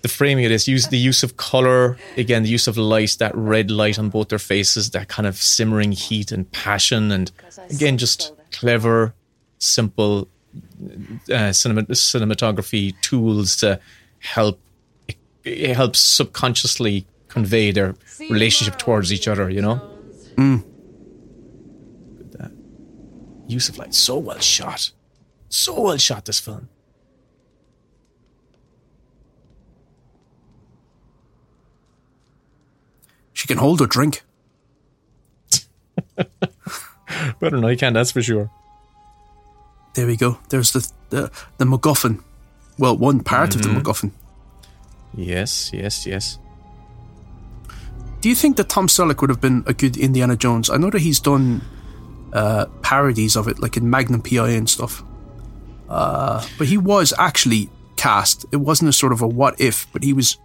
the 0.00 0.08
framing 0.08 0.46
of 0.46 0.50
this, 0.50 0.66
use 0.66 0.88
the 0.88 0.96
use 0.96 1.22
of 1.22 1.36
color, 1.36 1.98
again, 2.16 2.42
the 2.42 2.48
use 2.48 2.66
of 2.66 2.78
light, 2.78 3.16
that 3.18 3.34
red 3.34 3.70
light 3.70 3.98
on 3.98 4.08
both 4.08 4.30
their 4.30 4.38
faces, 4.38 4.90
that 4.92 5.08
kind 5.08 5.26
of 5.26 5.36
simmering 5.36 5.92
heat 5.92 6.32
and 6.32 6.50
passion. 6.52 7.12
And 7.12 7.30
again, 7.68 7.98
just 7.98 8.32
clever, 8.50 9.12
simple 9.58 10.26
uh, 11.30 11.52
cinema, 11.52 11.82
cinematography 11.82 12.98
tools 13.02 13.56
to 13.56 13.78
help, 14.20 14.58
it 15.44 15.74
helps 15.74 16.00
subconsciously 16.00 17.06
convey 17.36 17.70
their 17.70 17.94
relationship 18.30 18.78
towards 18.78 19.12
each 19.12 19.28
other, 19.28 19.50
you 19.50 19.60
know? 19.60 19.78
Mm. 20.36 20.64
That 22.32 22.50
use 23.46 23.68
of 23.68 23.76
light, 23.76 23.92
so 23.92 24.16
well 24.16 24.38
shot. 24.38 24.90
So 25.50 25.78
well 25.78 25.98
shot, 25.98 26.24
this 26.24 26.40
film. 26.40 26.70
She 33.34 33.46
can 33.46 33.58
hold 33.58 33.80
her 33.80 33.86
drink. 33.86 34.22
Better 36.16 37.56
than 37.56 37.66
I 37.66 37.76
can, 37.76 37.92
that's 37.92 38.12
for 38.12 38.22
sure. 38.22 38.50
There 39.92 40.06
we 40.06 40.16
go. 40.16 40.38
There's 40.48 40.72
the 40.72 40.90
the, 41.10 41.30
the 41.58 41.66
MacGuffin. 41.66 42.22
Well, 42.78 42.96
one 42.96 43.20
part 43.20 43.54
of 43.54 43.62
the 43.62 43.68
MacGuffin. 43.68 44.12
Yes, 45.14 45.70
yes, 45.74 46.06
yes. 46.06 46.38
Do 48.20 48.28
you 48.28 48.34
think 48.34 48.56
that 48.56 48.68
Tom 48.68 48.88
Selleck 48.88 49.20
would 49.20 49.30
have 49.30 49.40
been 49.40 49.62
a 49.66 49.72
good 49.74 49.96
Indiana 49.96 50.36
Jones? 50.36 50.68
I 50.70 50.76
know 50.78 50.90
that 50.90 51.00
he's 51.02 51.20
done 51.20 51.62
uh, 52.32 52.66
parodies 52.82 53.36
of 53.36 53.46
it, 53.48 53.58
like 53.60 53.76
in 53.76 53.88
Magnum 53.90 54.22
PI 54.22 54.50
and 54.50 54.68
stuff. 54.68 55.02
Uh, 55.88 56.44
but 56.58 56.66
he 56.66 56.76
was 56.78 57.12
actually 57.18 57.70
cast. 57.96 58.44
It 58.52 58.56
wasn't 58.56 58.88
a 58.88 58.92
sort 58.92 59.12
of 59.12 59.22
a 59.22 59.28
what 59.28 59.60
if, 59.60 59.86
but 59.92 60.02
he 60.02 60.12
was 60.12 60.38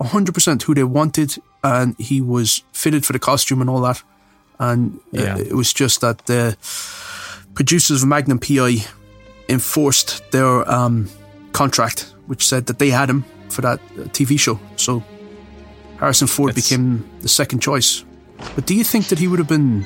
100% 0.00 0.62
who 0.62 0.74
they 0.74 0.84
wanted, 0.84 1.36
and 1.62 1.94
he 1.98 2.20
was 2.20 2.62
fitted 2.72 3.04
for 3.04 3.12
the 3.12 3.18
costume 3.18 3.60
and 3.60 3.68
all 3.68 3.80
that. 3.82 4.02
And 4.58 4.98
uh, 5.16 5.22
Yeah. 5.22 5.38
it 5.38 5.52
was 5.54 5.72
just 5.72 6.00
that 6.00 6.24
the 6.26 6.56
producers 7.54 8.02
of 8.02 8.08
Magnum 8.08 8.38
PI 8.38 8.84
enforced 9.48 10.22
their 10.30 10.70
um, 10.70 11.08
contract, 11.52 12.14
which 12.26 12.46
said 12.46 12.66
that 12.66 12.78
they 12.78 12.90
had 12.90 13.10
him 13.10 13.24
for 13.50 13.60
that 13.62 13.80
uh, 13.98 14.04
TV 14.12 14.38
show. 14.38 14.58
So 14.76 15.02
Harrison 16.00 16.26
Ford 16.26 16.50
It's- 16.50 16.68
became 16.68 17.04
the 17.20 17.28
second 17.28 17.60
choice. 17.60 18.04
But 18.56 18.66
do 18.66 18.74
you 18.74 18.84
think 18.84 19.08
that 19.08 19.18
he 19.18 19.28
would 19.28 19.38
have 19.38 19.48
been 19.48 19.84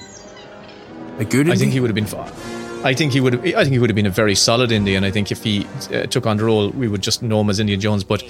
a 1.19 1.25
good? 1.25 1.51
I 1.51 1.57
think 1.57 1.73
he 1.73 1.81
would 1.81 1.91
have 1.91 1.95
been. 1.95 2.07
fi- 2.07 2.31
I 2.85 2.95
think 2.95 3.13
he 3.13 3.21
would. 3.21 3.33
Have, 3.33 3.45
I 3.45 3.63
think 3.65 3.73
he 3.73 3.79
would 3.79 3.91
have 3.91 3.97
been 3.97 4.07
a 4.07 4.11
very 4.11 4.35
solid 4.37 4.71
Indy, 4.71 4.95
and 4.95 5.05
I 5.05 5.11
think 5.11 5.33
if 5.33 5.43
he 5.43 5.67
uh, 5.93 6.07
took 6.07 6.25
on 6.27 6.37
the 6.37 6.45
role, 6.45 6.71
we 6.71 6.87
would 6.87 7.03
just 7.03 7.23
know 7.23 7.41
him 7.41 7.51
as 7.51 7.59
Indiana 7.59 7.81
Jones. 7.83 8.05
But 8.05 8.23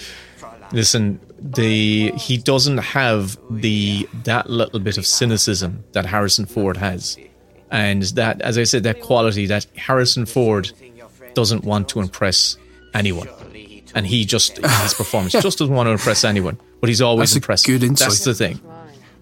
listen, 0.72 1.20
the 1.38 2.12
he 2.12 2.38
doesn't 2.38 2.78
have 2.78 3.36
the 3.50 4.08
that 4.24 4.48
little 4.48 4.80
bit 4.80 4.96
of 4.96 5.06
cynicism 5.06 5.84
that 5.92 6.06
Harrison 6.06 6.46
Ford 6.46 6.78
has, 6.78 7.18
and 7.70 8.02
that, 8.14 8.40
as 8.40 8.56
I 8.56 8.64
said, 8.64 8.82
that 8.84 9.02
quality 9.02 9.44
that 9.46 9.66
Harrison 9.76 10.24
Ford 10.24 10.72
doesn't 11.34 11.64
want 11.64 11.88
to 11.90 12.00
impress 12.00 12.56
anyone, 12.94 13.28
and 13.94 14.06
he 14.06 14.24
just 14.24 14.58
in 14.58 14.70
his 14.70 14.94
performance 14.94 15.32
just 15.42 15.58
doesn't 15.58 15.74
want 15.74 15.86
to 15.88 15.90
impress 15.90 16.24
anyone, 16.24 16.58
but 16.84 16.90
he's 16.90 17.00
always 17.00 17.30
That's 17.30 17.36
a 17.36 17.38
impressive. 17.38 17.66
good 17.66 17.82
insight. 17.82 18.08
That's 18.10 18.24
the 18.24 18.34
thing. 18.34 18.60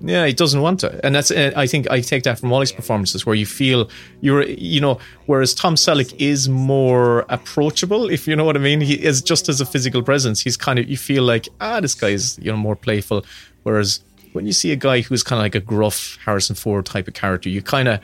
Yeah, 0.00 0.26
he 0.26 0.32
doesn't 0.32 0.60
want 0.60 0.80
to, 0.80 0.98
and 1.06 1.14
that's. 1.14 1.30
Uh, 1.30 1.52
I 1.54 1.68
think 1.68 1.88
I 1.92 2.00
take 2.00 2.24
that 2.24 2.40
from 2.40 2.52
all 2.52 2.58
his 2.58 2.72
performances, 2.72 3.24
where 3.24 3.36
you 3.36 3.46
feel 3.46 3.88
you're, 4.20 4.42
you 4.42 4.80
know, 4.80 4.98
whereas 5.26 5.54
Tom 5.54 5.76
Selleck 5.76 6.12
is 6.18 6.48
more 6.48 7.24
approachable, 7.28 8.10
if 8.10 8.26
you 8.26 8.34
know 8.34 8.42
what 8.42 8.56
I 8.56 8.58
mean. 8.58 8.80
He 8.80 8.94
is 8.94 9.22
just 9.22 9.48
as 9.48 9.60
a 9.60 9.64
physical 9.64 10.02
presence. 10.02 10.40
He's 10.40 10.56
kind 10.56 10.80
of 10.80 10.90
you 10.90 10.96
feel 10.96 11.22
like 11.22 11.48
ah, 11.60 11.78
this 11.78 11.94
guy 11.94 12.08
is 12.08 12.36
you 12.42 12.50
know 12.50 12.56
more 12.56 12.74
playful, 12.74 13.24
whereas 13.62 14.00
when 14.32 14.44
you 14.44 14.52
see 14.52 14.72
a 14.72 14.76
guy 14.76 15.02
who's 15.02 15.22
kind 15.22 15.38
of 15.38 15.44
like 15.44 15.54
a 15.54 15.60
gruff 15.60 16.18
Harrison 16.24 16.56
Ford 16.56 16.84
type 16.84 17.06
of 17.06 17.14
character, 17.14 17.48
you 17.48 17.62
kind 17.62 17.86
of 17.86 18.00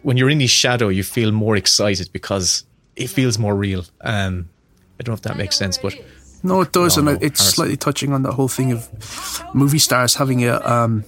when 0.00 0.16
you're 0.16 0.30
in 0.30 0.40
his 0.40 0.50
shadow, 0.50 0.88
you 0.88 1.02
feel 1.02 1.32
more 1.32 1.54
excited 1.54 2.08
because 2.14 2.64
it 2.96 3.08
feels 3.08 3.38
more 3.38 3.54
real. 3.54 3.84
Um, 4.00 4.48
I 4.98 5.02
don't 5.02 5.12
know 5.12 5.16
if 5.16 5.22
that 5.22 5.36
makes 5.36 5.58
sense, 5.58 5.76
but 5.76 5.92
No, 6.42 6.60
it 6.60 6.72
does, 6.72 6.96
No, 6.96 7.00
and 7.00 7.06
no, 7.20 7.26
it's 7.26 7.40
Harrison. 7.40 7.54
slightly 7.54 7.76
touching 7.76 8.12
on 8.12 8.22
the 8.22 8.32
whole 8.32 8.48
thing 8.48 8.72
of 8.72 8.88
movie 9.54 9.78
stars 9.78 10.14
having 10.14 10.44
a 10.44 10.56
um, 10.60 11.04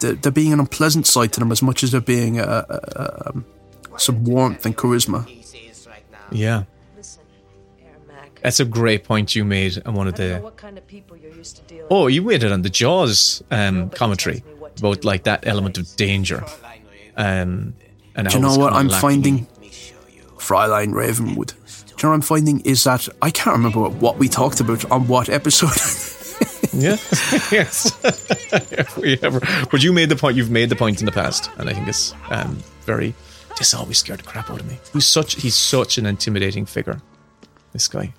there, 0.00 0.12
there 0.14 0.32
being 0.32 0.52
an 0.52 0.60
unpleasant 0.60 1.06
side 1.06 1.32
to 1.32 1.40
them 1.40 1.50
as 1.50 1.62
much 1.62 1.82
as 1.82 1.92
there 1.92 2.00
being 2.02 2.38
a, 2.38 2.42
a, 2.44 2.66
a, 2.68 3.28
um, 3.30 3.44
some 3.96 4.24
warmth 4.24 4.66
and 4.66 4.76
charisma. 4.76 5.24
yeah, 6.30 6.64
that's 8.42 8.60
a 8.60 8.64
great 8.64 9.04
point 9.04 9.34
you 9.34 9.44
made 9.44 9.82
on 9.86 9.94
one 9.94 10.06
of 10.08 10.14
I 10.14 10.16
don't 10.18 10.42
know 10.42 10.50
the. 10.50 10.56
kind 10.56 10.78
of 10.78 10.86
people 10.86 11.16
you're 11.16 11.32
used 11.34 11.56
to 11.56 11.62
dealing 11.62 11.86
Oh, 11.90 12.06
you 12.06 12.22
waited 12.22 12.52
on 12.52 12.62
the 12.62 12.70
Jaws 12.70 13.42
um, 13.50 13.90
commentary 13.90 14.44
about 14.78 15.04
like 15.04 15.24
that 15.24 15.46
element 15.46 15.78
of 15.78 15.96
danger. 15.96 16.44
Um, 17.16 17.74
and 18.14 18.28
Do 18.28 18.34
you 18.36 18.42
know 18.42 18.56
what 18.56 18.72
I'm 18.74 18.88
lacking. 18.88 19.00
finding? 19.00 19.46
Fräulein 20.38 20.92
Ravenwood. 20.94 21.54
Do 21.96 22.02
you 22.02 22.08
know 22.08 22.10
what 22.10 22.14
I'm 22.16 22.20
finding 22.22 22.60
is 22.60 22.84
that 22.84 23.08
I 23.22 23.30
can't 23.30 23.56
remember 23.56 23.88
what 23.88 24.18
we 24.18 24.28
talked 24.28 24.60
about 24.60 24.84
on 24.90 25.08
what 25.08 25.28
episode. 25.28 25.70
Yeah, 26.72 26.96
yes. 27.50 27.96
We 29.00 29.18
ever, 29.22 29.40
but 29.70 29.82
you 29.82 29.94
made 29.94 30.10
the 30.10 30.16
point. 30.16 30.36
You've 30.36 30.50
made 30.50 30.68
the 30.68 30.76
point 30.76 31.00
in 31.00 31.06
the 31.06 31.12
past, 31.12 31.50
and 31.56 31.70
I 31.70 31.72
think 31.72 31.88
it's 31.88 32.14
um, 32.28 32.62
very. 32.82 33.14
This 33.56 33.72
always 33.72 33.96
scared 33.96 34.18
the 34.18 34.24
crap 34.24 34.50
out 34.50 34.60
of 34.60 34.68
me. 34.68 34.78
He's 34.92 35.06
such. 35.06 35.36
He's 35.36 35.54
such 35.54 35.96
an 35.96 36.04
intimidating 36.04 36.66
figure. 36.66 37.00
This 37.72 37.88
guy. 37.88 38.12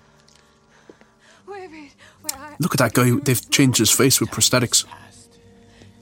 Wait 1.48 1.66
a 1.66 1.70
minute. 1.70 1.92
Wait, 2.24 2.34
I, 2.36 2.56
Look 2.60 2.74
at 2.74 2.80
that 2.80 2.94
guy. 2.94 3.12
They've 3.24 3.50
changed 3.52 3.78
his 3.78 3.92
face 3.92 4.20
with 4.20 4.32
prosthetics. 4.32 4.86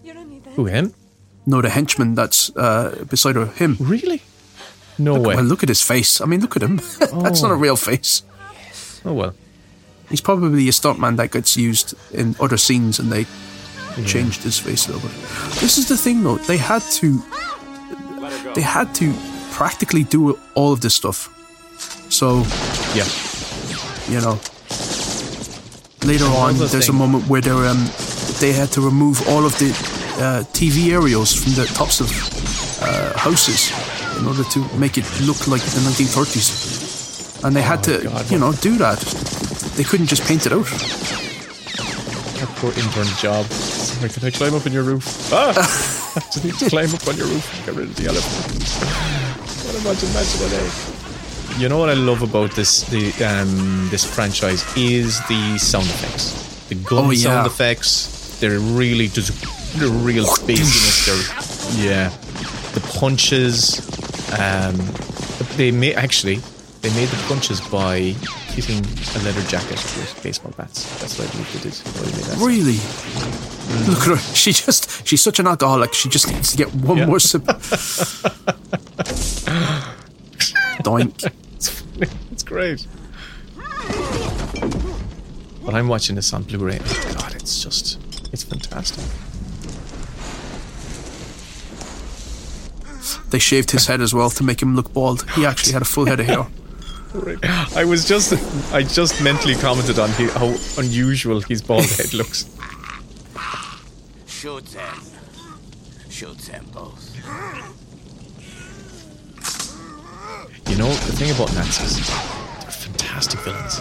you 0.02 0.14
don't 0.14 0.30
need 0.30 0.46
that. 0.46 0.54
Who 0.54 0.66
him? 0.66 0.94
No, 1.46 1.62
the 1.62 1.70
henchman 1.70 2.16
that's 2.16 2.56
uh, 2.56 3.04
beside 3.10 3.36
her, 3.36 3.48
him. 3.48 3.76
Really? 3.82 4.22
No 4.98 5.20
way. 5.20 5.36
Well, 5.36 5.44
look 5.44 5.64
at 5.64 5.70
his 5.70 5.82
face. 5.82 6.22
I 6.22 6.26
mean, 6.26 6.42
look 6.42 6.56
at 6.56 6.64
him. 6.64 6.78
that's 7.24 7.42
not 7.42 7.52
a 7.52 7.56
real 7.56 7.76
face. 7.76 8.24
oh 9.04 9.14
well. 9.14 9.34
He's 10.10 10.22
probably 10.22 10.68
a 10.70 10.72
stuntman 10.72 11.18
that 11.18 11.32
gets 11.32 11.58
used 11.58 11.96
in 12.14 12.36
other 12.40 12.58
scenes, 12.58 13.00
and 13.00 13.12
they 13.12 13.26
changed 14.06 14.44
his 14.44 14.60
face 14.60 14.88
a 14.88 14.92
little 14.94 15.10
bit. 15.10 15.18
This 15.60 15.78
is 15.78 15.88
the 15.88 15.98
thing, 15.98 16.24
though. 16.24 16.38
They 16.38 16.58
had 16.58 16.82
to, 17.00 17.22
they 18.54 18.62
had 18.62 18.94
to 18.96 19.14
practically 19.52 20.04
do 20.04 20.38
all 20.54 20.72
of 20.74 20.82
this 20.82 20.94
stuff. 20.96 21.30
So 22.12 22.44
Yeah. 22.94 23.08
you 24.14 24.22
know, 24.22 24.40
later 26.06 26.26
on, 26.26 26.56
there's 26.58 26.90
a 26.90 26.94
moment 26.94 27.28
where 27.28 27.42
they 27.42 27.52
um, 27.52 27.90
they 28.40 28.54
had 28.54 28.72
to 28.74 28.82
remove 28.82 29.28
all 29.28 29.46
of 29.46 29.58
the 29.58 29.70
uh, 30.20 30.44
TV 30.54 30.92
aerials 30.92 31.34
from 31.34 31.54
the 31.54 31.66
tops 31.66 32.00
of 32.00 32.10
uh, 32.84 33.18
houses 33.18 33.72
in 34.20 34.26
order 34.28 34.44
to 34.44 34.60
make 34.78 34.98
it 34.98 35.06
look 35.22 35.48
like 35.48 35.62
the 35.62 35.82
1930s, 35.82 37.44
and 37.44 37.56
they 37.56 37.62
had 37.62 37.84
to, 37.84 38.02
God, 38.04 38.30
you 38.32 38.40
know, 38.40 38.52
do 38.54 38.78
that. 38.78 39.00
They 39.76 39.84
couldn't 39.84 40.08
just 40.08 40.24
paint 40.24 40.46
it 40.46 40.52
out. 40.54 40.66
That 42.40 42.50
poor 42.58 42.72
intern 42.74 43.08
job. 43.20 43.46
Sorry, 43.46 44.10
can 44.10 44.26
I 44.26 44.32
climb 44.32 44.54
up 44.56 44.66
on 44.66 44.72
your 44.74 44.84
roof? 44.84 45.06
Ah! 45.34 45.54
I 46.16 46.20
just 46.32 46.44
need 46.46 46.56
to 46.56 46.70
climb 46.70 46.94
up 46.94 47.08
on 47.08 47.18
your 47.18 47.28
roof 47.28 47.46
and 47.58 47.66
get 47.66 47.76
rid 47.76 47.90
of 47.90 47.96
the 47.96 48.08
elephant. 48.08 48.64
What 49.66 49.76
imagine 49.82 50.10
imagine 50.10 50.46
a 50.46 50.50
day. 50.50 51.62
You 51.62 51.70
know 51.70 51.78
what 51.78 51.90
I 51.90 51.94
love 51.94 52.22
about 52.22 52.52
this 52.56 52.82
the 52.84 53.08
um 53.24 53.88
this 53.90 54.04
franchise 54.06 54.64
is 54.78 55.20
the 55.28 55.58
sound 55.58 55.86
effects. 55.86 56.34
The 56.70 56.76
gun 56.76 57.06
Oh, 57.06 57.12
yeah. 57.12 57.24
sound 57.24 57.48
effects. 57.48 58.40
They're 58.40 58.60
really 58.60 59.08
just 59.08 59.32
they're 59.78 59.90
real 59.90 60.26
bassiness. 60.48 61.06
They're 61.06 61.86
yeah. 61.86 62.10
The 62.74 62.82
punches. 63.00 63.80
Um 64.40 64.76
they 65.58 65.72
made 65.72 65.96
actually 65.96 66.40
they 66.82 66.90
made 66.94 67.08
the 67.10 67.18
punches 67.28 67.60
by 67.62 68.00
hitting 68.56 68.80
a 69.16 69.20
leather 69.26 69.42
jacket 69.48 69.80
with 69.98 70.20
baseball 70.24 70.54
bats. 70.58 70.86
That's 71.00 71.18
what 71.18 71.28
I 71.28 71.32
believe 71.32 71.52
they 71.54 71.60
did. 71.70 71.74
They 71.74 72.12
made 72.18 72.26
that. 72.26 72.38
Really, 72.46 72.80
look 73.90 74.02
at 74.02 74.08
her. 74.08 74.36
She 74.36 74.52
just 74.54 75.08
she's 75.08 75.22
such 75.22 75.40
an 75.40 75.48
alcoholic. 75.48 75.94
She 75.94 76.10
just 76.10 76.28
needs 76.32 76.52
to 76.52 76.58
get 76.58 76.74
one 76.76 76.98
Yeah. 76.98 77.06
more 77.08 77.20
sip. 77.20 77.44
Doink. 80.84 81.32
it's 82.32 82.44
great. 82.44 82.86
But 85.66 85.74
I'm 85.74 85.88
watching 85.88 86.16
this 86.16 86.32
on 86.34 86.44
Blu-ray. 86.44 86.78
and 86.78 87.18
God, 87.18 87.34
it's 87.36 87.64
just 87.64 87.98
it's 88.32 88.44
fantastic. 88.44 89.04
They 93.30 93.40
shaved 93.40 93.72
his 93.72 93.88
head 93.88 94.02
as 94.02 94.14
well 94.14 94.30
to 94.32 94.44
make 94.44 94.62
him 94.62 94.76
look 94.76 94.94
bald. 94.94 95.30
He 95.32 95.46
actually 95.46 95.74
had 95.74 95.82
a 95.82 95.86
full 95.86 96.06
head 96.06 96.20
of 96.20 96.26
hair. 96.26 96.48
I 97.76 97.86
was 97.86 98.06
just 98.06 98.34
I 98.74 98.84
just 98.84 99.22
mentally 99.24 99.56
commented 99.56 100.00
on 100.00 100.12
he, 100.14 100.26
how 100.28 100.54
unusual 100.78 101.40
his 101.42 101.62
bald 101.62 101.86
head 101.86 102.14
looks. 102.14 102.46
Shoot 104.28 104.66
them. 104.68 105.02
Shoot 106.10 106.38
them 106.40 106.66
both. 106.74 107.12
You 110.70 110.78
know 110.78 110.90
the 110.90 111.14
thing 111.14 111.32
about 111.32 111.54
Nazis, 111.54 112.06
they're 112.08 112.72
fantastic 112.72 113.40
villains. 113.42 113.80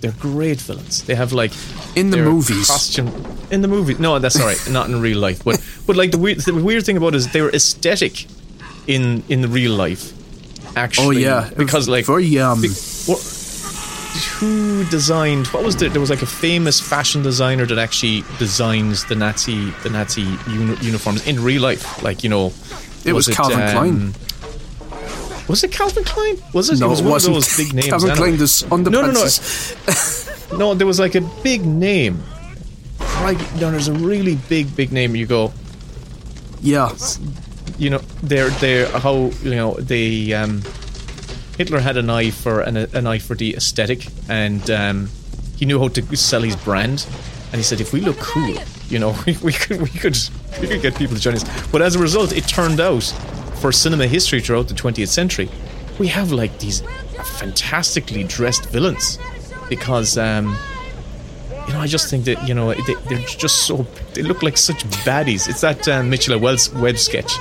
They're 0.00 0.12
great 0.18 0.60
villains. 0.60 1.02
They 1.04 1.14
have 1.14 1.32
like 1.32 1.52
In 1.94 2.10
the 2.10 2.16
movies. 2.18 2.68
costume 2.68 3.08
in 3.50 3.60
the 3.60 3.68
movie. 3.68 3.94
No, 3.94 4.18
that's 4.18 4.40
all 4.40 4.46
right. 4.46 4.60
Not 4.70 4.88
in 4.88 5.00
real 5.00 5.18
life, 5.18 5.44
but 5.44 5.60
but 5.86 5.96
like 5.96 6.10
the 6.10 6.18
weird 6.18 6.40
the 6.40 6.54
weird 6.54 6.84
thing 6.86 6.96
about 6.96 7.08
it 7.14 7.16
is 7.18 7.32
they 7.32 7.42
were 7.42 7.50
aesthetic 7.50 8.26
in 8.86 9.22
in 9.28 9.40
the 9.42 9.48
real 9.48 9.72
life. 9.72 10.12
Actually, 10.76 11.26
Oh 11.26 11.28
yeah, 11.28 11.50
because 11.56 11.88
like 11.88 12.06
very 12.06 12.38
um. 12.38 12.60
Be- 12.62 12.68
what, 13.06 13.20
who 14.38 14.84
designed? 14.84 15.46
What 15.48 15.64
was 15.64 15.76
the? 15.76 15.88
There 15.88 16.00
was 16.00 16.10
like 16.10 16.22
a 16.22 16.26
famous 16.26 16.80
fashion 16.80 17.22
designer 17.22 17.66
that 17.66 17.78
actually 17.78 18.24
designs 18.38 19.04
the 19.06 19.14
Nazi 19.14 19.70
the 19.82 19.90
Nazi 19.90 20.22
uni- 20.48 20.76
uniforms 20.80 21.26
in 21.26 21.42
real 21.42 21.62
life. 21.62 22.02
Like 22.02 22.22
you 22.24 22.30
know, 22.30 22.52
It 23.04 23.12
was 23.12 23.28
Calvin 23.28 23.58
Klein. 23.70 24.14
Was 25.48 25.64
it 25.64 25.72
Calvin 25.72 26.04
Klein? 26.04 26.36
Was 26.54 26.70
it? 26.70 26.78
No, 26.80 26.86
it 26.86 26.90
was 26.90 27.00
it 27.00 27.04
one 27.04 27.12
wasn't. 27.12 27.36
of 27.36 27.42
those 27.44 27.56
big 27.56 27.74
names. 27.74 27.88
Calvin 27.88 28.10
anyway. 28.10 28.26
Klein 28.28 28.38
does 28.38 28.68
No, 28.70 28.76
no, 28.76 29.10
no. 29.10 29.26
No, 30.58 30.74
there 30.74 30.86
was 30.86 31.00
like 31.00 31.14
a 31.14 31.22
big 31.42 31.64
name. 31.64 32.22
like 33.22 33.38
know, 33.60 33.70
there's 33.70 33.88
a 33.88 33.94
really 33.94 34.36
big, 34.48 34.74
big 34.76 34.92
name. 34.92 35.16
You 35.16 35.26
go, 35.26 35.52
Yeah, 36.60 36.90
you 37.82 37.90
know, 37.90 37.98
they're 38.22 38.50
they're 38.50 38.86
how 39.00 39.32
you 39.42 39.56
know 39.56 39.74
they 39.74 40.32
um, 40.32 40.62
Hitler 41.58 41.80
had 41.80 41.96
an 41.96 42.08
eye 42.10 42.30
for 42.30 42.60
an, 42.60 42.76
an 42.76 43.06
eye 43.08 43.18
for 43.18 43.34
the 43.34 43.56
aesthetic, 43.56 44.06
and 44.28 44.70
um, 44.70 45.10
he 45.56 45.66
knew 45.66 45.80
how 45.80 45.88
to 45.88 46.16
sell 46.16 46.42
his 46.42 46.54
brand. 46.54 47.06
And 47.46 47.56
he 47.56 47.64
said, 47.64 47.80
if 47.80 47.92
we 47.92 48.00
look 48.00 48.16
cool, 48.18 48.56
you 48.88 48.98
know, 49.00 49.14
we, 49.26 49.36
we 49.42 49.52
could 49.52 49.82
we 49.82 49.88
could 49.88 50.16
we 50.60 50.68
could 50.68 50.80
get 50.80 50.94
people 50.94 51.16
to 51.16 51.20
join 51.20 51.34
us. 51.34 51.44
But 51.72 51.82
as 51.82 51.96
a 51.96 51.98
result, 51.98 52.32
it 52.32 52.46
turned 52.46 52.78
out 52.80 53.02
for 53.60 53.72
cinema 53.72 54.06
history 54.06 54.40
throughout 54.40 54.68
the 54.68 54.74
20th 54.74 55.08
century, 55.08 55.48
we 55.98 56.06
have 56.06 56.30
like 56.30 56.58
these 56.60 56.82
fantastically 57.38 58.22
dressed 58.24 58.66
villains 58.70 59.18
because. 59.68 60.16
Um, 60.16 60.56
you 61.68 61.74
know, 61.74 61.80
I 61.80 61.86
just 61.86 62.10
think 62.10 62.24
that 62.24 62.48
you 62.48 62.54
know 62.54 62.74
they, 62.74 62.94
they're 63.08 63.24
just 63.24 63.66
so 63.66 63.86
they 64.14 64.22
look 64.22 64.42
like 64.42 64.56
such 64.56 64.84
baddies. 65.04 65.48
It's 65.48 65.60
that 65.60 65.86
um, 65.86 66.10
Mitchell 66.10 66.36
Wells 66.38 66.72
Webb 66.74 66.98
sketch, 66.98 67.32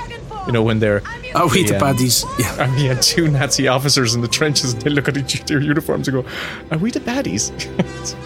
you 0.48 0.52
know, 0.54 0.64
when 0.64 0.80
they're 0.80 1.02
oh 1.36 1.48
we 1.54 1.64
the 1.64 1.76
um, 1.76 1.82
baddies. 1.96 2.26
Yeah, 2.40 2.64
and 2.64 2.74
had 2.74 3.02
two 3.02 3.28
Nazi 3.30 3.68
officers 3.68 4.16
in 4.16 4.22
the 4.22 4.28
trenches, 4.28 4.74
and 4.74 4.82
they 4.82 4.90
look 4.90 5.08
at 5.08 5.18
each 5.18 5.44
their 5.46 5.60
uniforms 5.62 6.08
and 6.08 6.24
go, 6.24 6.30
"Are 6.72 6.78
we 6.78 6.92
the 6.92 7.00
baddies?" 7.00 7.52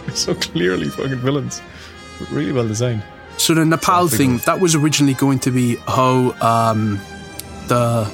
So 0.16 0.34
clearly 0.34 0.88
fucking 0.88 1.18
villains. 1.18 1.62
Really 2.32 2.54
well 2.54 2.66
designed. 2.68 3.04
So 3.38 3.54
the 3.54 3.66
Nepal 3.66 4.08
Something 4.08 4.38
thing 4.38 4.46
that 4.46 4.62
was 4.62 4.76
originally 4.76 5.14
going 5.14 5.40
to 5.40 5.52
be 5.52 5.76
how 5.76 6.32
um, 6.40 7.02
the 7.68 8.10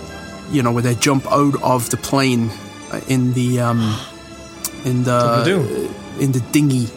you 0.50 0.64
know 0.64 0.72
where 0.72 0.82
they 0.82 0.96
jump 0.96 1.32
out 1.32 1.62
of 1.62 1.90
the 1.92 1.98
plane 1.98 2.50
uh, 2.92 3.02
in 3.08 3.34
the 3.34 3.60
um, 3.60 3.96
in 4.84 5.04
the 5.04 5.44
Temple 5.46 5.94
in 6.20 6.32
the 6.32 6.40
dinghy 6.52 6.88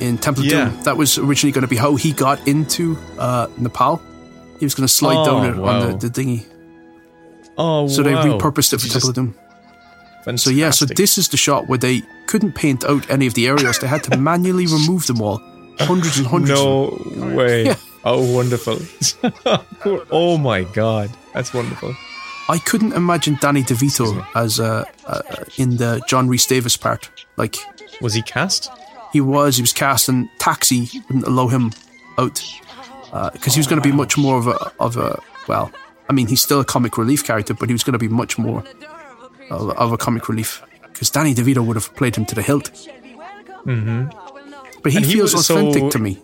in 0.00 0.18
Temple 0.18 0.44
Yeah. 0.44 0.68
Doom. 0.70 0.82
That 0.82 0.96
was 0.98 1.16
originally 1.16 1.52
going 1.52 1.62
to 1.62 1.68
be 1.68 1.76
how 1.76 1.96
he 1.96 2.12
got 2.12 2.46
into 2.46 2.98
uh, 3.18 3.46
Nepal. 3.56 4.02
He 4.58 4.66
was 4.66 4.74
going 4.74 4.86
to 4.86 4.92
slide 4.92 5.16
Oh, 5.18 5.24
down 5.24 5.46
it 5.46 5.56
wow. 5.56 5.80
on 5.80 5.92
the, 5.92 5.96
the 5.98 6.10
dinghy. 6.10 6.46
Oh, 7.56 7.88
So 7.88 8.02
they 8.02 8.12
repurposed 8.12 8.72
it 8.72 8.78
for 8.80 8.86
It's 8.86 8.92
Temple 8.92 9.08
just 9.12 9.14
Doom. 9.14 9.34
So 10.36 10.50
yeah, 10.50 10.70
so 10.70 10.84
this 10.84 11.16
is 11.16 11.28
the 11.28 11.36
shot 11.38 11.68
where 11.68 11.78
they 11.78 12.02
couldn't 12.26 12.52
paint 12.52 12.84
out 12.84 13.08
any 13.10 13.26
of 13.26 13.32
the 13.34 13.46
areas. 13.46 13.78
They 13.78 13.86
had 13.86 14.04
to 14.04 14.16
manually 14.18 14.66
remove 14.78 15.06
them 15.06 15.22
all, 15.22 15.38
hundreds 15.78 16.18
and 16.18 16.26
hundreds. 16.26 16.60
of 16.60 16.90
them. 17.14 17.30
No 17.30 17.36
way. 17.36 17.64
Yeah. 17.66 17.76
Oh, 18.04 18.34
wonderful. 18.34 18.78
Oh 20.10 20.36
my 20.38 20.64
god, 20.64 21.10
that's 21.32 21.54
wonderful. 21.54 21.94
I 22.50 22.58
couldn't 22.58 22.92
imagine 22.92 23.38
Danny 23.40 23.62
DeVito 23.62 24.26
as 24.34 24.58
uh, 24.60 24.84
uh, 25.06 25.22
in 25.56 25.76
the 25.76 26.02
John 26.08 26.28
Rhys-Davies 26.28 26.76
part. 26.76 27.08
Like 27.36 27.56
Was 28.00 28.14
he 28.14 28.22
cast? 28.22 28.70
he 29.12 29.20
was, 29.22 29.56
he 29.56 29.62
was 29.62 29.72
cast, 29.72 30.08
and 30.10 30.28
Taxi 30.38 30.88
wouldn't 31.08 31.26
allow 31.26 31.48
him 31.48 31.72
out 32.18 32.42
because 33.32 33.54
he 33.54 33.60
was 33.60 33.66
going 33.66 33.80
to 33.80 33.88
be 33.88 33.94
much 33.94 34.16
more 34.16 34.38
of 34.38 34.46
a 34.46 34.72
of 34.80 34.96
a 34.96 35.20
well. 35.46 35.70
I 36.08 36.12
mean, 36.12 36.26
he's 36.26 36.42
still 36.42 36.60
a 36.60 36.64
comic 36.64 36.96
relief 36.96 37.24
character, 37.24 37.54
but 37.54 37.68
he 37.68 37.72
was 37.74 37.82
going 37.82 37.92
to 37.92 37.98
be 37.98 38.08
much 38.08 38.38
more 38.38 38.64
of, 39.50 39.70
of 39.70 39.92
a 39.92 39.98
comic 39.98 40.28
relief 40.28 40.62
because 40.82 41.10
Danny 41.10 41.34
DeVito 41.34 41.64
would 41.64 41.76
have 41.76 41.94
played 41.96 42.16
him 42.16 42.24
to 42.26 42.34
the 42.34 42.42
hilt. 42.42 42.70
Mm-hmm. 43.66 44.08
But 44.82 44.92
he 44.92 45.00
he 45.00 45.12
feels 45.12 45.34
authentic 45.34 45.82
so- 45.82 45.90
to 45.90 45.98
me. 45.98 46.22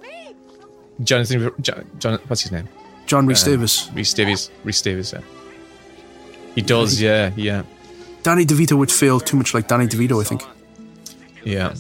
Jonathan. 1.03 1.51
John, 1.61 1.91
John, 1.99 2.19
what's 2.29 2.43
his 2.43 2.53
name? 2.53 2.69
John 3.07 3.27
Rhys-Davies. 3.27 3.91
Reese 3.93 4.15
Davies. 4.15 4.51
Rhys-Davies. 4.63 5.13
Yeah. 5.13 5.21
He 6.55 6.63
does. 6.63 7.01
Yeah. 7.01 7.33
Yeah. 7.37 7.65
Danny 8.23 8.47
DeVito 8.47 8.79
would 8.79 8.93
feel 8.93 9.21
too 9.21 9.37
much 9.37 9.53
like 9.55 9.69
Danny 9.69 9.87
DeVito, 9.87 10.21
I 10.21 10.25
think. 10.25 10.43
Yeah. 11.43 11.75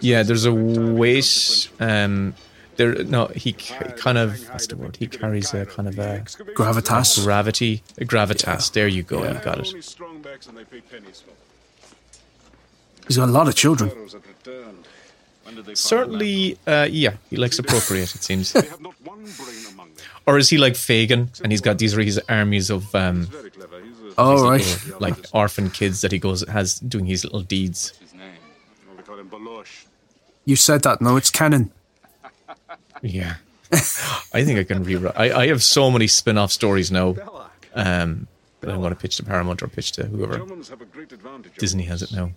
Yeah, 0.00 0.22
there's 0.22 0.44
a 0.44 0.52
weight. 0.52 1.70
Um, 1.80 2.34
there. 2.76 3.04
No, 3.04 3.26
he 3.28 3.52
kind 3.52 4.18
of. 4.18 4.38
What's 4.50 4.66
the 4.66 4.76
word? 4.76 4.96
He 4.96 5.06
carries 5.06 5.52
a 5.54 5.66
kind 5.66 5.88
of 5.88 5.98
a 5.98 6.22
Gravitas. 6.54 7.22
gravity, 7.24 7.82
a 7.98 8.04
gravitas. 8.04 8.72
There 8.72 8.88
you 8.88 9.02
go. 9.02 9.24
You 9.26 9.34
got 9.40 9.58
it. 9.58 9.68
Only 9.68 9.82
strong 9.82 10.22
backs 10.22 10.46
and 10.46 10.56
they 10.56 10.64
pay 10.64 10.80
pennies 10.80 11.22
for. 11.24 11.32
He's 13.06 13.16
got 13.18 13.28
a 13.28 13.32
lot 13.32 13.48
of 13.48 13.54
children. 13.54 13.90
Pharaohs 13.90 14.12
had 14.14 14.26
returned. 14.26 14.86
When 15.44 15.54
did 15.56 15.64
they 15.66 15.70
find 15.72 15.78
Certainly, 15.78 16.58
uh, 16.66 16.88
yeah, 16.90 17.14
he 17.28 17.36
likes 17.36 17.58
appropriate. 17.58 18.14
It 18.14 18.22
seems, 18.22 18.52
them? 18.52 18.62
They 18.62 18.68
have 18.70 18.80
not 18.80 18.94
one 19.04 19.24
brain 19.24 19.66
among 19.72 19.88
them. 19.94 20.04
or 20.26 20.38
is 20.38 20.48
he 20.48 20.56
like 20.56 20.72
Fagin, 20.72 21.28
and 21.42 21.52
he's 21.52 21.60
got 21.60 21.76
these 21.78 21.92
his 21.92 22.18
armies 22.30 22.70
of 22.70 22.94
um, 22.94 23.26
Very 23.26 23.50
clever. 23.50 23.78
He's 23.82 23.98
a 24.00 24.14
Oh, 24.16 24.48
right. 24.48 24.60
little, 24.60 25.00
like 25.00 25.16
orphan 25.34 25.68
kids 25.68 26.00
that 26.00 26.12
he 26.12 26.18
goes 26.18 26.48
has 26.48 26.78
doing 26.80 27.04
his 27.04 27.24
little 27.24 27.42
deeds. 27.42 27.90
his 28.00 28.14
name. 28.14 28.20
Well, 28.86 28.96
we 28.96 29.02
call 29.02 29.18
him 29.18 29.28
Balosh. 29.28 29.84
You 30.46 30.56
said 30.56 30.82
that. 30.84 31.02
No, 31.02 31.16
it's 31.18 31.30
canon. 31.30 31.72
Yeah, 33.04 33.34
I 34.32 34.44
think 34.44 34.58
I 34.58 34.64
can 34.64 34.82
rewrite. 34.82 35.14
I, 35.16 35.42
I 35.42 35.46
have 35.48 35.62
so 35.62 35.90
many 35.90 36.06
spin-off 36.06 36.50
stories 36.52 36.90
now. 36.90 37.14
Um, 37.74 38.26
that 38.60 38.70
I'm 38.70 38.80
going 38.80 38.94
to 38.94 38.98
pitch 38.98 39.16
to 39.16 39.24
Paramount 39.24 39.62
or 39.62 39.68
pitch 39.68 39.92
to 39.92 40.04
whoever. 40.06 40.38
Have 40.38 40.80
a 40.80 40.84
great 40.86 41.12
advantage. 41.12 41.52
Disney 41.58 41.82
has 41.84 42.02
it 42.02 42.10
now. 42.12 42.30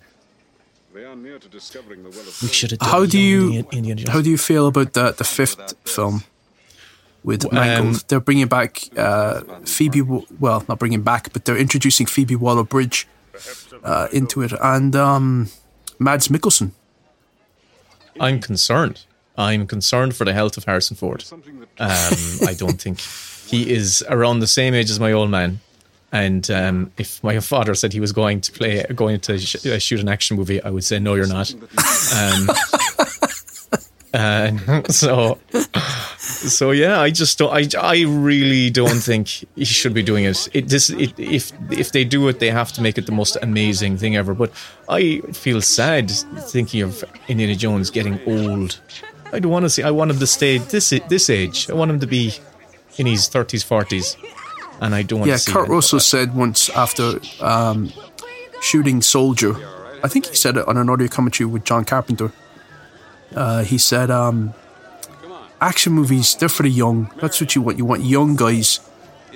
They 0.92 1.04
are 1.04 1.16
near 1.16 1.38
to 1.38 1.48
discovering 1.48 2.02
the 2.02 2.10
well 2.10 2.20
of 2.20 2.42
We 2.42 2.48
should 2.48 2.70
have. 2.72 2.80
done 2.80 2.88
How 2.90 3.06
do 3.06 3.18
you 3.18 3.44
Indiana- 3.52 3.68
Indiana 3.72 4.10
how 4.10 4.20
do 4.20 4.28
you 4.30 4.36
feel 4.38 4.66
about 4.66 4.92
the 4.92 5.12
the 5.12 5.24
fifth 5.24 5.74
film 5.84 6.24
with 7.24 7.44
Um, 7.46 7.54
Mangold? 7.54 8.04
they're 8.08 8.20
bringing 8.20 8.48
back 8.48 8.82
uh, 8.98 9.40
Phoebe. 9.64 10.02
Well, 10.02 10.64
not 10.68 10.78
bringing 10.78 11.02
back, 11.02 11.32
but 11.32 11.44
they're 11.44 11.56
introducing 11.60 12.06
Phoebe 12.06 12.36
Waller 12.36 12.64
Bridge 12.64 13.06
uh, 13.84 14.08
into 14.12 14.42
it, 14.42 14.52
and 14.60 14.94
um, 14.96 15.48
Mads 15.98 16.28
Mikkelsen. 16.28 16.72
I'm 18.20 18.40
concerned. 18.40 19.04
I'm 19.38 19.66
concerned 19.66 20.16
for 20.16 20.24
the 20.24 20.34
health 20.34 20.56
of 20.56 20.64
Harrison 20.64 20.96
Ford. 20.96 21.24
Um, 21.78 21.88
I 22.46 22.54
don't 22.58 22.80
think 22.82 23.00
he 23.00 23.72
is 23.72 24.04
around 24.10 24.40
the 24.40 24.46
same 24.46 24.74
age 24.74 24.90
as 24.90 25.00
my 25.00 25.12
old 25.12 25.30
man. 25.30 25.60
And 26.10 26.50
um, 26.50 26.92
if 26.96 27.22
my 27.22 27.38
father 27.40 27.74
said 27.74 27.92
he 27.92 28.00
was 28.00 28.12
going 28.12 28.40
to 28.40 28.52
play, 28.52 28.82
going 28.94 29.20
to 29.20 29.38
sh- 29.38 29.64
uh, 29.66 29.78
shoot 29.78 30.00
an 30.00 30.08
action 30.08 30.36
movie, 30.36 30.60
I 30.62 30.70
would 30.70 30.84
say 30.84 30.98
no, 30.98 31.14
you're 31.14 31.26
not. 31.26 31.54
Um, 32.14 32.48
and 34.14 34.86
so, 34.92 35.38
so 36.18 36.70
yeah, 36.70 37.00
I 37.00 37.10
just 37.10 37.38
don't. 37.38 37.52
I, 37.52 37.68
I 37.80 38.04
really 38.04 38.70
don't 38.70 39.00
think 39.00 39.28
he 39.54 39.64
should 39.64 39.94
be 39.94 40.02
doing 40.02 40.24
it. 40.24 40.48
It 40.52 40.68
this 40.68 40.90
it, 40.90 41.18
if 41.18 41.52
if 41.70 41.92
they 41.92 42.04
do 42.04 42.26
it, 42.28 42.40
they 42.40 42.50
have 42.50 42.72
to 42.72 42.82
make 42.82 42.98
it 42.98 43.06
the 43.06 43.12
most 43.12 43.36
amazing 43.42 43.98
thing 43.98 44.16
ever. 44.16 44.34
But 44.34 44.50
I 44.88 45.20
feel 45.32 45.60
sad 45.60 46.10
thinking 46.10 46.82
of 46.82 47.04
Indiana 47.28 47.54
Jones 47.54 47.90
getting 47.90 48.18
old. 48.26 48.80
I 49.32 49.38
don't 49.40 49.52
want 49.52 49.64
to 49.64 49.70
see. 49.70 49.82
I 49.82 49.90
want 49.90 50.10
him 50.10 50.18
to 50.18 50.26
stay 50.26 50.58
this 50.58 50.90
this 51.08 51.28
age. 51.30 51.68
I 51.70 51.74
want 51.74 51.90
him 51.90 52.00
to 52.00 52.06
be 52.06 52.34
in 52.96 53.06
his 53.06 53.28
thirties, 53.28 53.62
forties, 53.62 54.16
and 54.80 54.94
I 54.94 55.02
don't 55.02 55.20
want 55.20 55.28
Yeah, 55.28 55.36
to 55.36 55.42
see. 55.42 55.52
Kurt. 55.52 55.68
Russell 55.68 56.00
said 56.00 56.34
once 56.34 56.70
after 56.70 57.20
um, 57.40 57.92
shooting 58.60 59.02
Soldier, 59.02 59.54
I 60.02 60.08
think 60.08 60.26
he 60.26 60.34
said 60.36 60.56
it 60.56 60.66
on 60.66 60.76
an 60.76 60.88
audio 60.88 61.08
commentary 61.08 61.46
with 61.46 61.64
John 61.64 61.84
Carpenter. 61.84 62.32
Uh, 63.34 63.62
he 63.64 63.76
said, 63.78 64.10
um, 64.10 64.54
"Action 65.60 65.92
movies, 65.92 66.34
they're 66.36 66.48
for 66.48 66.62
the 66.62 66.70
young. 66.70 67.10
That's 67.20 67.40
what 67.40 67.54
you 67.54 67.60
want. 67.62 67.78
You 67.78 67.84
want 67.84 68.04
young 68.04 68.34
guys 68.36 68.80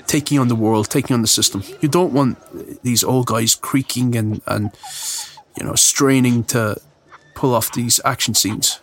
taking 0.07 0.39
on 0.39 0.49
the 0.49 0.57
world, 0.57 0.89
taking 0.91 1.15
on 1.15 1.21
the 1.23 1.29
system. 1.29 1.63
You 1.81 1.89
don't 1.89 2.13
want 2.13 2.39
these 2.83 3.05
old 3.05 3.27
guys 3.27 3.55
creaking 3.55 4.17
and 4.17 4.41
and 4.47 4.71
you 5.59 5.65
know 5.67 5.75
straining 5.75 6.45
to 6.45 6.81
pull 7.35 7.55
off 7.55 7.73
these 7.73 8.01
action 8.05 8.35
scenes." 8.35 8.81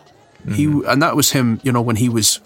He 0.48 0.66
and 0.66 1.02
that 1.02 1.16
was 1.16 1.32
him. 1.32 1.60
You 1.64 1.72
know 1.72 1.82
when 1.82 1.98
he 1.98 2.10
was 2.10 2.40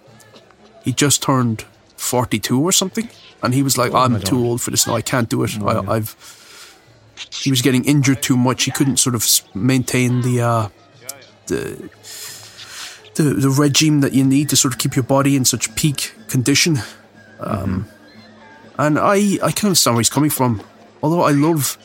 he 0.84 0.92
just 0.92 1.22
turned 1.22 1.66
42 1.98 2.62
or 2.62 2.72
something. 2.72 3.10
And 3.42 3.54
he 3.54 3.64
was 3.64 3.78
like 3.78 3.94
i'm 3.94 4.20
too 4.22 4.44
old 4.46 4.62
for 4.62 4.72
this 4.72 4.88
now. 4.88 4.96
I 4.96 5.02
can't 5.02 5.30
do 5.30 5.44
it. 5.44 5.62
I, 5.62 5.80
i've 5.96 6.16
he 7.32 7.50
was 7.50 7.62
getting 7.62 7.86
injured 7.86 8.22
too 8.22 8.36
much. 8.38 8.64
He 8.64 8.72
couldn't 8.72 8.98
sort 8.98 9.16
of 9.16 9.26
maintain 9.56 10.22
the 10.22 10.42
uh 10.42 10.70
the 11.48 11.90
the, 13.16 13.24
the 13.24 13.50
regime 13.50 14.02
that 14.02 14.14
you 14.14 14.24
need 14.24 14.50
to 14.50 14.56
sort 14.56 14.74
of 14.74 14.80
keep 14.80 14.96
your 14.96 15.04
body 15.04 15.36
in 15.36 15.46
such 15.46 15.74
peak 15.76 16.14
condition. 16.28 16.80
Um 17.40 17.88
and 18.80 18.98
i 18.98 19.38
i 19.44 19.52
can 19.52 19.68
understand 19.68 19.96
where 19.96 20.02
he's 20.02 20.10
coming 20.10 20.32
from. 20.32 20.62
Although 21.02 21.22
i 21.22 21.32
love 21.32 21.78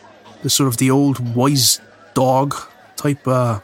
the 0.42 0.50
sort 0.50 0.68
of 0.68 0.76
the 0.78 0.90
old 0.90 1.34
wise 1.34 1.80
dog 2.14 2.54
type 2.96 3.26
uh 3.26 3.60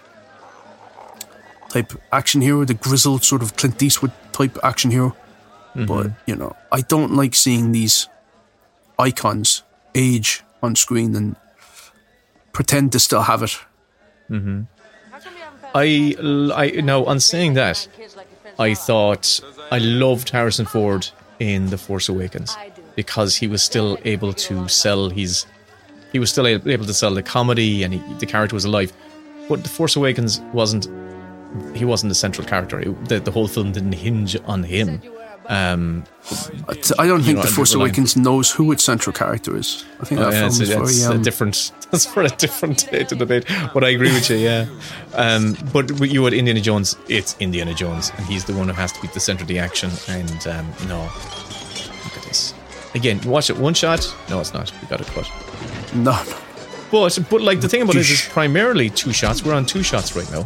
type 1.75 1.93
action 2.13 2.41
hero 2.41 2.65
the 2.65 2.75
grizzled 2.75 3.25
sort 3.25 3.43
of 3.43 3.57
clint 3.57 3.83
eastwood 3.83 4.13
type 4.33 4.57
action 4.63 4.91
hero. 4.93 5.17
Mm-hmm. 5.75 5.87
But 5.87 6.13
you 6.27 6.37
know, 6.37 6.55
I 6.71 6.83
don't 6.83 7.15
like 7.17 7.35
seeing 7.35 7.73
these 7.73 8.09
icons 8.99 9.65
age 9.95 10.45
on 10.63 10.77
screen 10.77 11.17
and 11.17 11.37
pretend 12.53 12.93
to 12.93 13.01
still 13.01 13.23
have 13.23 13.43
it. 13.43 13.59
Mm-hmm. 14.31 14.63
I, 15.75 16.15
I 16.55 16.81
now 16.81 17.05
on 17.05 17.19
saying 17.19 17.55
that, 17.55 17.89
I 18.59 18.75
thought 18.75 19.41
I 19.73 19.79
loved 19.79 20.31
Harrison 20.31 20.67
Ford 20.67 21.11
in 21.41 21.71
The 21.71 21.79
Force 21.79 22.09
Awakens 22.09 22.57
because 22.95 23.35
he 23.35 23.49
was 23.49 23.65
still 23.65 23.99
able 24.05 24.33
to 24.33 24.69
sell 24.69 25.11
his, 25.11 25.47
he 26.13 26.21
was 26.21 26.31
still 26.31 26.47
able 26.47 26.87
to 26.87 26.95
sell 26.95 27.13
the 27.13 27.25
comedy 27.25 27.83
and 27.83 27.95
he, 27.95 28.15
the 28.21 28.27
character 28.27 28.55
was 28.55 28.65
alive. 28.65 28.93
But 29.49 29.65
The 29.65 29.69
Force 29.69 29.97
Awakens 29.97 30.41
wasn't 30.53 30.87
he 31.75 31.85
wasn't 31.85 32.11
the 32.11 32.15
central 32.15 32.47
character. 32.47 32.81
It- 32.81 33.09
the, 33.09 33.21
the 33.21 33.31
whole 33.31 33.49
film 33.49 33.73
didn't 33.73 33.93
hinge 33.93 34.37
on 34.47 34.63
him. 34.65 35.01
Um, 35.47 36.05
I 36.99 37.07
don't 37.07 37.21
think 37.23 37.37
know, 37.37 37.43
The 37.43 37.49
Force 37.49 37.75
Awakens 37.75 38.17
knows 38.17 38.51
who 38.51 38.73
its 38.73 38.83
central 38.83 39.13
character 39.13 39.55
is. 39.55 39.85
I 40.01 40.07
think 40.07 40.19
Oh, 40.23 40.31
that 40.31 40.33
yeah, 40.33 40.47
is 40.47 40.59
that's 40.59 40.71
very. 40.71 41.13
a 41.13 41.17
Um, 41.17 41.23
different. 41.23 41.71
That's 41.91 42.07
for 42.07 42.23
a 42.23 42.29
different 42.31 42.91
day 42.91 43.05
to 43.05 43.15
debate. 43.15 43.45
But 43.75 43.85
I 43.85 43.91
agree 43.91 44.11
with 44.13 44.29
you, 44.31 44.37
yeah. 44.37 44.67
Um, 45.13 45.55
but 45.73 46.01
you 46.11 46.27
at 46.27 46.33
Indiana 46.33 46.61
Jones, 46.63 46.97
it's 47.09 47.37
Indiana 47.41 47.75
Jones, 47.75 48.11
and 48.17 48.25
he's 48.27 48.47
the 48.47 48.55
one 48.55 48.69
who 48.69 48.75
has 48.75 48.91
to 48.93 49.01
be 49.03 49.09
the 49.09 49.21
center 49.21 49.43
of 49.43 49.49
the 49.49 49.59
action. 49.59 49.91
And 50.09 50.47
um, 50.49 50.67
no, 50.89 51.03
look 51.03 52.17
at 52.17 52.23
this. 52.25 52.55
Again, 52.95 53.21
watch 53.27 53.51
it. 53.51 53.59
One 53.59 53.75
shot. 53.75 54.01
No, 54.31 54.41
it's 54.41 54.55
not. 54.55 54.73
We 54.81 54.89
got 54.89 55.03
it 55.03 55.07
cut. 55.09 55.31
no. 55.95 56.19
But 56.91 57.19
but 57.31 57.43
like 57.43 57.61
the 57.61 57.69
thing 57.69 57.83
about 57.83 57.97
it 57.97 58.01
is, 58.01 58.11
it's 58.11 58.29
primarily 58.29 58.89
two 58.89 59.13
shots. 59.13 59.45
We're 59.45 59.55
on 59.55 59.67
two 59.67 59.83
shots 59.83 60.17
right 60.17 60.31
now. 60.33 60.45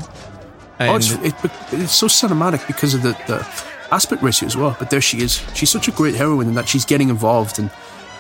And 0.79 0.91
Oh, 0.91 0.97
it's, 0.97 1.13
it, 1.13 1.35
it's 1.73 1.93
so 1.93 2.07
cinematic 2.07 2.67
because 2.67 2.95
of 2.95 3.03
the, 3.03 3.11
the 3.27 3.47
aspect 3.91 4.23
ratio 4.23 4.47
as 4.47 4.57
well. 4.57 4.77
But 4.79 4.91
there 4.91 5.01
she 5.01 5.19
is. 5.19 5.43
She's 5.55 5.71
such 5.71 5.89
a 5.89 5.93
great 5.93 6.15
heroine 6.15 6.49
in 6.49 6.55
that 6.55 6.69
she's 6.69 6.85
getting 6.85 7.09
involved 7.09 7.59
and 7.59 7.71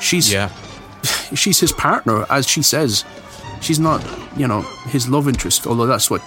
she's 0.01 0.33
yeah, 0.33 0.49
she's 1.35 1.61
his 1.61 1.73
partner, 1.73 2.25
as 2.31 2.47
she 2.49 2.63
says. 2.63 3.05
She's 3.61 3.79
not, 3.81 4.05
you 4.37 4.47
know, 4.47 4.63
his 4.87 5.09
love 5.09 5.27
interest, 5.29 5.67
although 5.67 5.87
that's 5.87 6.11
what, 6.11 6.23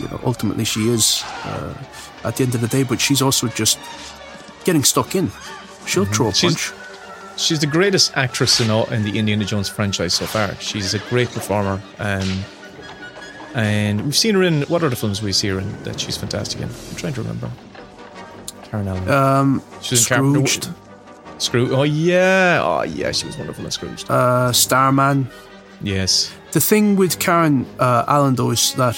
you 0.00 0.08
know, 0.08 0.20
ultimately 0.24 0.64
she 0.64 0.88
is 0.88 1.22
uh, 1.44 1.74
at 2.24 2.36
the 2.36 2.44
end 2.44 2.54
of 2.54 2.60
the 2.60 2.68
day. 2.68 2.82
But 2.84 3.00
she's 3.00 3.20
also 3.22 3.48
just 3.48 3.78
getting 4.64 4.82
stuck 4.84 5.14
in. 5.14 5.30
She'll 5.86 6.04
throw 6.06 6.28
a 6.28 6.30
Mm-hmm. 6.30 6.48
She's- 6.48 6.70
punch. 6.72 7.40
she's 7.40 7.60
the 7.60 7.66
greatest 7.66 8.16
actress 8.16 8.60
in 8.60 8.70
all 8.70 8.86
in 8.92 9.02
the 9.02 9.18
Indiana 9.18 9.44
Jones 9.44 9.68
franchise 9.68 10.14
so 10.14 10.24
far. 10.26 10.54
She's 10.56 10.94
a 10.94 10.98
great 11.10 11.28
performer. 11.30 11.82
Um, 11.98 12.44
and 13.54 14.02
we've 14.02 14.16
seen 14.16 14.34
her 14.34 14.42
in 14.42 14.62
what 14.62 14.82
other 14.82 14.96
films 14.96 15.22
we 15.22 15.32
see 15.32 15.48
her 15.48 15.58
in 15.60 15.82
that 15.84 16.00
she's 16.00 16.16
fantastic 16.16 16.60
in. 16.60 16.68
I'm 16.68 16.96
trying 16.96 17.14
to 17.14 17.22
remember. 17.22 17.50
Karen 18.64 18.88
Allen. 18.88 19.08
Um, 19.10 19.62
She 19.82 19.94
was 19.94 20.10
in 20.10 20.16
Carpenter- 20.16 20.46
Scrooged, 20.46 20.68
Scrooge. 21.38 21.70
Oh 21.70 21.82
yeah. 21.84 22.60
Oh 22.62 22.82
yeah. 22.82 23.12
She 23.12 23.26
was 23.26 23.36
wonderful 23.38 23.64
in 23.64 23.70
Scrooge. 23.70 24.04
uh, 24.08 24.52
Starman. 24.52 25.28
yes. 25.82 26.32
The 26.52 26.60
thing 26.60 26.94
with 26.96 27.18
Karen 27.18 27.66
uh, 27.80 28.04
Allen, 28.06 28.36
though, 28.36 28.50
is 28.52 28.74
that 28.74 28.96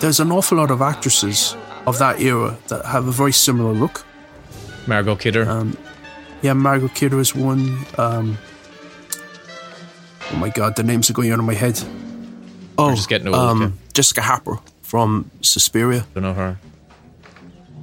there's 0.00 0.20
an 0.20 0.32
awful 0.32 0.56
lot 0.58 0.70
of 0.70 0.80
actresses 0.80 1.54
of 1.86 1.98
that 1.98 2.20
era 2.20 2.56
that 2.68 2.84
have 2.86 3.06
a 3.06 3.12
very 3.12 3.32
similar 3.32 3.72
look. 3.74 4.04
Margot 4.86 5.16
Kidder. 5.16 5.48
Um, 5.48 5.76
Yeah, 6.40 6.54
Margot 6.54 6.88
Kidder 6.88 7.20
is 7.20 7.34
one. 7.34 7.84
Um, 7.98 8.38
oh 10.32 10.36
my 10.36 10.48
god, 10.50 10.76
the 10.76 10.82
names 10.82 11.10
are 11.10 11.12
going 11.14 11.30
out 11.32 11.38
of 11.38 11.44
my 11.44 11.54
head. 11.54 11.78
Oh, 12.78 12.94
just 12.94 13.08
getting 13.08 13.28
old, 13.28 13.36
um. 13.36 13.78
Jessica 13.92 14.22
Harper 14.22 14.58
from 14.82 15.30
Suspiria. 15.40 16.06
Don't 16.14 16.22
know 16.22 16.32
her. 16.34 16.58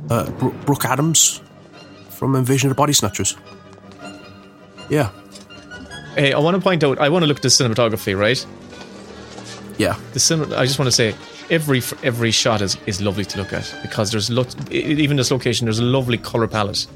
Uh, 0.10 0.30
Bro- 0.32 0.52
Brooke 0.66 0.86
Adams 0.86 1.42
from 2.10 2.36
Invasion 2.36 2.70
of 2.70 2.76
the 2.76 2.80
Body 2.80 2.94
Snatchers. 2.94 3.36
Yeah, 4.90 5.10
Hey, 6.16 6.32
I 6.32 6.40
want 6.40 6.56
to 6.56 6.62
point 6.62 6.84
out. 6.84 7.00
I 7.00 7.10
want 7.10 7.24
to 7.24 7.28
look 7.28 7.38
at 7.38 7.44
the 7.44 7.50
cinematography, 7.50 8.18
right? 8.18 8.46
yeah. 9.78 9.98
the 10.14 10.20
cinema, 10.22 10.56
I 10.56 10.66
just 10.66 10.80
want 10.80 10.88
to 10.88 10.92
say 10.96 11.14
every 11.50 11.82
every 12.04 12.32
shot 12.32 12.62
is, 12.62 12.78
is 12.86 13.02
lovely 13.02 13.26
to 13.26 13.38
look 13.38 13.52
at 13.52 13.76
because 13.82 14.12
there's 14.12 14.30
lo- 14.30 14.46
even 14.72 15.18
this 15.18 15.30
location 15.32 15.66
there's 15.66 15.80
a 15.80 15.84
lovely 15.84 16.18
color 16.18 16.48
palette 16.48 16.88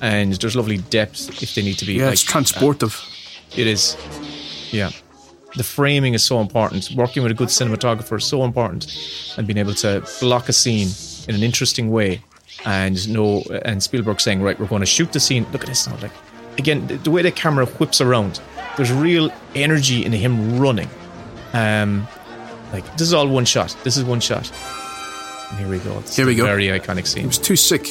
and 0.00 0.32
there's 0.34 0.54
lovely 0.54 0.78
depth 0.78 1.42
if 1.42 1.54
they 1.56 1.62
need 1.62 1.76
to 1.78 1.84
be 1.84 1.94
Yeah, 1.94 2.04
like, 2.04 2.12
it's 2.12 2.24
transportive. 2.24 2.94
it 3.58 3.66
is 3.66 3.96
yeah 4.70 4.90
the 5.56 5.62
framing 5.62 6.14
is 6.14 6.22
so 6.22 6.40
important 6.40 6.90
working 6.94 7.22
with 7.22 7.32
a 7.32 7.34
good 7.34 7.48
cinematographer 7.48 8.18
is 8.18 8.24
so 8.24 8.44
important 8.44 8.86
and 9.36 9.46
being 9.46 9.58
able 9.58 9.74
to 9.74 10.06
block 10.20 10.48
a 10.48 10.52
scene 10.52 10.88
in 11.28 11.34
an 11.34 11.42
interesting 11.42 11.90
way 11.90 12.20
and 12.66 13.08
know 13.08 13.42
and 13.64 13.82
Spielberg 13.82 14.20
saying 14.20 14.42
right 14.42 14.58
we're 14.58 14.66
going 14.66 14.80
to 14.80 14.86
shoot 14.86 15.12
the 15.12 15.20
scene 15.20 15.46
look 15.52 15.62
at 15.62 15.68
this 15.68 15.86
now 15.88 15.96
like 16.00 16.12
again 16.58 16.86
the, 16.86 16.96
the 16.96 17.10
way 17.10 17.22
the 17.22 17.30
camera 17.30 17.66
whips 17.66 18.00
around 18.00 18.40
there's 18.76 18.92
real 18.92 19.32
energy 19.54 20.04
in 20.04 20.12
him 20.12 20.58
running 20.58 20.88
um 21.54 22.06
like 22.72 22.84
this 22.92 23.02
is 23.08 23.14
all 23.14 23.28
one 23.28 23.44
shot 23.44 23.74
this 23.84 23.96
is 23.96 24.04
one 24.04 24.20
shot 24.20 24.50
and 25.50 25.58
here 25.58 25.68
we 25.68 25.78
go 25.78 25.98
It's 25.98 26.14
Here 26.14 26.26
we 26.26 26.34
go. 26.34 26.44
very 26.44 26.66
iconic 26.66 27.06
scene. 27.06 27.22
He 27.22 27.26
was 27.26 27.38
too 27.38 27.56
sick. 27.56 27.86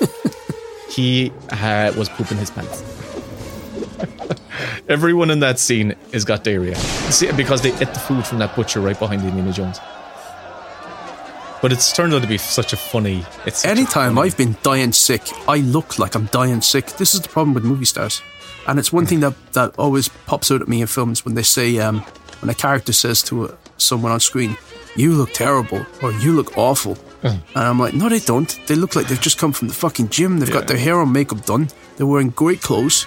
he 0.90 1.32
uh, 1.50 1.92
was 1.96 2.08
pooping 2.08 2.36
his 2.38 2.50
pants. 2.50 2.82
Everyone 4.88 5.30
in 5.30 5.40
that 5.40 5.58
scene 5.58 5.94
has 6.12 6.24
got 6.24 6.44
diarrhea 6.44 6.74
See, 7.10 7.30
because 7.32 7.62
they 7.62 7.70
ate 7.72 7.92
the 7.94 8.00
food 8.00 8.26
from 8.26 8.38
that 8.38 8.54
butcher 8.56 8.80
right 8.80 8.98
behind 8.98 9.22
Indiana 9.22 9.52
Jones. 9.52 9.78
But 11.60 11.72
it's 11.72 11.92
turned 11.92 12.14
out 12.14 12.22
to 12.22 12.28
be 12.28 12.38
such 12.38 12.72
a 12.72 12.76
funny. 12.76 13.24
It's 13.44 13.64
Anytime 13.64 14.14
funny- 14.14 14.26
I've 14.28 14.36
been 14.36 14.56
dying 14.62 14.92
sick, 14.92 15.22
I 15.48 15.56
look 15.58 15.98
like 15.98 16.14
I'm 16.14 16.26
dying 16.26 16.60
sick. 16.62 16.86
This 16.96 17.14
is 17.14 17.20
the 17.20 17.28
problem 17.28 17.54
with 17.54 17.64
movie 17.64 17.84
stars. 17.84 18.22
And 18.68 18.78
it's 18.78 18.92
one 18.92 19.06
thing 19.06 19.20
that, 19.20 19.34
that 19.54 19.74
always 19.78 20.08
pops 20.26 20.50
out 20.52 20.62
at 20.62 20.68
me 20.68 20.80
in 20.82 20.86
films 20.86 21.24
when 21.24 21.34
they 21.34 21.42
say, 21.42 21.78
um, 21.78 22.00
when 22.40 22.50
a 22.50 22.54
character 22.54 22.92
says 22.92 23.22
to 23.24 23.56
someone 23.76 24.12
on 24.12 24.20
screen, 24.20 24.56
you 24.94 25.14
look 25.14 25.32
terrible 25.32 25.84
or 26.02 26.12
you 26.12 26.32
look 26.32 26.56
awful. 26.56 26.96
And 27.24 27.42
I'm 27.56 27.80
like, 27.80 27.94
no, 27.94 28.08
they 28.08 28.20
don't. 28.20 28.48
They 28.68 28.76
look 28.76 28.94
like 28.94 29.08
they've 29.08 29.20
just 29.20 29.38
come 29.38 29.52
from 29.52 29.66
the 29.68 29.74
fucking 29.74 30.10
gym. 30.10 30.38
They've 30.38 30.52
got 30.52 30.68
their 30.68 30.76
hair 30.78 31.00
and 31.00 31.12
makeup 31.12 31.44
done. 31.44 31.68
They're 31.96 32.06
wearing 32.06 32.30
great 32.30 32.62
clothes. 32.62 33.06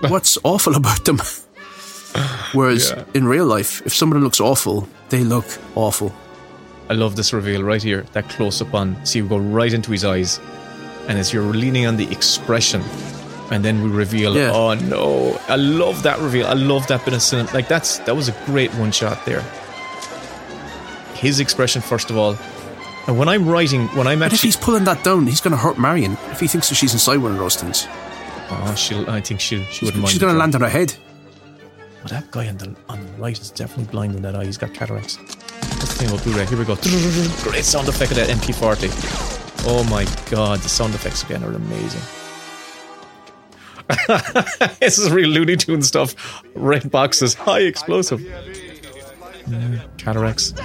What's 0.08 0.38
awful 0.44 0.74
about 0.76 1.04
them? 1.04 1.18
Whereas 2.52 2.90
Yeah. 2.90 3.04
in 3.14 3.26
real 3.26 3.46
life, 3.46 3.82
if 3.84 3.94
somebody 3.94 4.22
looks 4.22 4.40
awful, 4.40 4.88
they 5.08 5.24
look 5.24 5.46
awful. 5.74 6.12
I 6.90 6.94
love 6.94 7.16
this 7.16 7.32
reveal 7.32 7.62
right 7.62 7.82
here. 7.82 8.06
That 8.12 8.28
close 8.30 8.62
up 8.62 8.74
on. 8.74 8.96
See, 9.04 9.18
you 9.18 9.28
go 9.28 9.36
right 9.38 9.72
into 9.72 9.90
his 9.92 10.04
eyes, 10.04 10.40
and 11.06 11.18
as 11.18 11.32
you're 11.32 11.52
leaning 11.52 11.86
on 11.86 11.96
the 11.96 12.10
expression, 12.10 12.82
and 13.50 13.62
then 13.64 13.82
we 13.82 13.90
reveal. 13.90 14.34
Yeah. 14.34 14.52
Oh 14.54 14.74
no! 14.74 15.38
I 15.48 15.56
love 15.56 16.02
that 16.04 16.18
reveal. 16.20 16.46
I 16.46 16.54
love 16.54 16.86
that 16.86 17.04
bit 17.04 17.12
of 17.14 17.20
cinema. 17.22 17.50
Like 17.52 17.68
that's 17.68 17.98
that 18.00 18.16
was 18.16 18.28
a 18.28 18.34
great 18.46 18.72
one 18.74 18.90
shot 18.92 19.24
there. 19.26 19.42
His 21.14 21.40
expression, 21.40 21.82
first 21.82 22.10
of 22.10 22.16
all, 22.16 22.36
and 23.06 23.18
when 23.18 23.28
I'm 23.28 23.48
writing, 23.48 23.88
when 23.88 24.06
I'm 24.06 24.20
But 24.20 24.32
if 24.32 24.40
he's 24.42 24.56
pulling 24.56 24.84
that 24.84 25.02
down, 25.04 25.26
he's 25.26 25.40
going 25.40 25.52
to 25.52 25.56
hurt 25.58 25.78
Marion 25.78 26.16
if 26.30 26.40
he 26.40 26.46
thinks 26.46 26.68
that 26.68 26.76
she's 26.76 26.92
inside 26.92 27.18
one 27.18 27.32
of 27.32 27.38
those 27.38 27.56
things. 27.56 27.86
Oh, 28.50 28.74
she'll. 28.76 29.08
I 29.10 29.20
think 29.20 29.40
she 29.40 29.64
she 29.64 29.84
wouldn't 29.84 30.02
mind. 30.02 30.10
She's 30.10 30.20
going 30.20 30.32
to 30.32 30.38
land 30.38 30.54
on 30.54 30.60
her 30.60 30.68
head. 30.68 30.94
But 32.02 32.10
that 32.12 32.30
guy 32.30 32.48
on 32.48 32.58
the 32.58 32.76
on 32.88 33.04
the 33.04 33.12
right 33.12 33.38
is 33.38 33.50
definitely 33.50 33.90
blind 33.90 34.14
in 34.14 34.22
that 34.22 34.36
eye. 34.36 34.44
He's 34.44 34.58
got 34.58 34.72
cataracts. 34.72 35.16
That's 35.16 35.94
the 35.94 36.06
thing 36.06 36.08
about 36.08 36.22
Blu-ray. 36.22 36.46
Here 36.46 36.58
we 36.58 36.64
go. 36.64 36.76
Great 37.42 37.64
sound 37.64 37.88
effect 37.88 38.12
of 38.12 38.16
that 38.16 38.28
MP40. 38.28 39.66
Oh 39.66 39.84
my 39.84 40.04
god, 40.30 40.60
the 40.60 40.68
sound 40.68 40.94
effects 40.94 41.22
again 41.22 41.42
are 41.42 41.52
amazing. 41.52 42.00
this 44.80 44.98
is 44.98 45.10
real 45.10 45.28
Looney 45.28 45.56
Tune 45.56 45.82
stuff. 45.82 46.42
Red 46.54 46.90
boxes, 46.90 47.34
high 47.34 47.60
explosive. 47.60 48.20
Cataracts. 49.96 50.52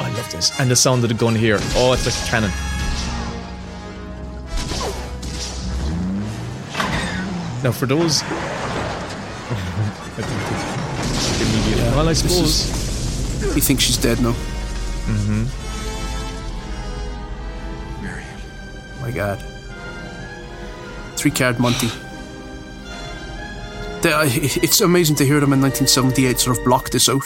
I 0.00 0.10
love 0.14 0.30
this. 0.30 0.58
And 0.60 0.70
the 0.70 0.76
sound 0.76 1.02
of 1.02 1.08
the 1.08 1.14
gun 1.14 1.34
here. 1.34 1.58
Oh, 1.74 1.92
it's 1.92 2.04
like 2.04 2.14
a 2.14 2.30
cannon. 2.30 2.77
Now, 7.62 7.72
for 7.72 7.86
those. 7.86 8.22
Immediately. 11.40 11.82
well, 11.96 12.08
I 12.08 12.12
this 12.12 12.20
suppose. 12.20 13.54
He 13.54 13.60
thinks 13.60 13.82
she's 13.84 13.96
dead 13.96 14.20
now. 14.20 14.32
Mm-hmm. 14.32 15.44
My 19.02 19.10
God. 19.10 19.42
Three 21.16 21.30
card 21.30 21.58
Monty. 21.58 21.88
The- 24.02 24.12
uh, 24.16 24.28
It's 24.62 24.80
amazing 24.80 25.16
to 25.16 25.24
hear 25.24 25.40
them 25.40 25.52
in 25.52 25.60
1978 25.60 26.38
sort 26.38 26.58
of 26.58 26.64
block 26.64 26.90
this 26.90 27.08
out 27.08 27.24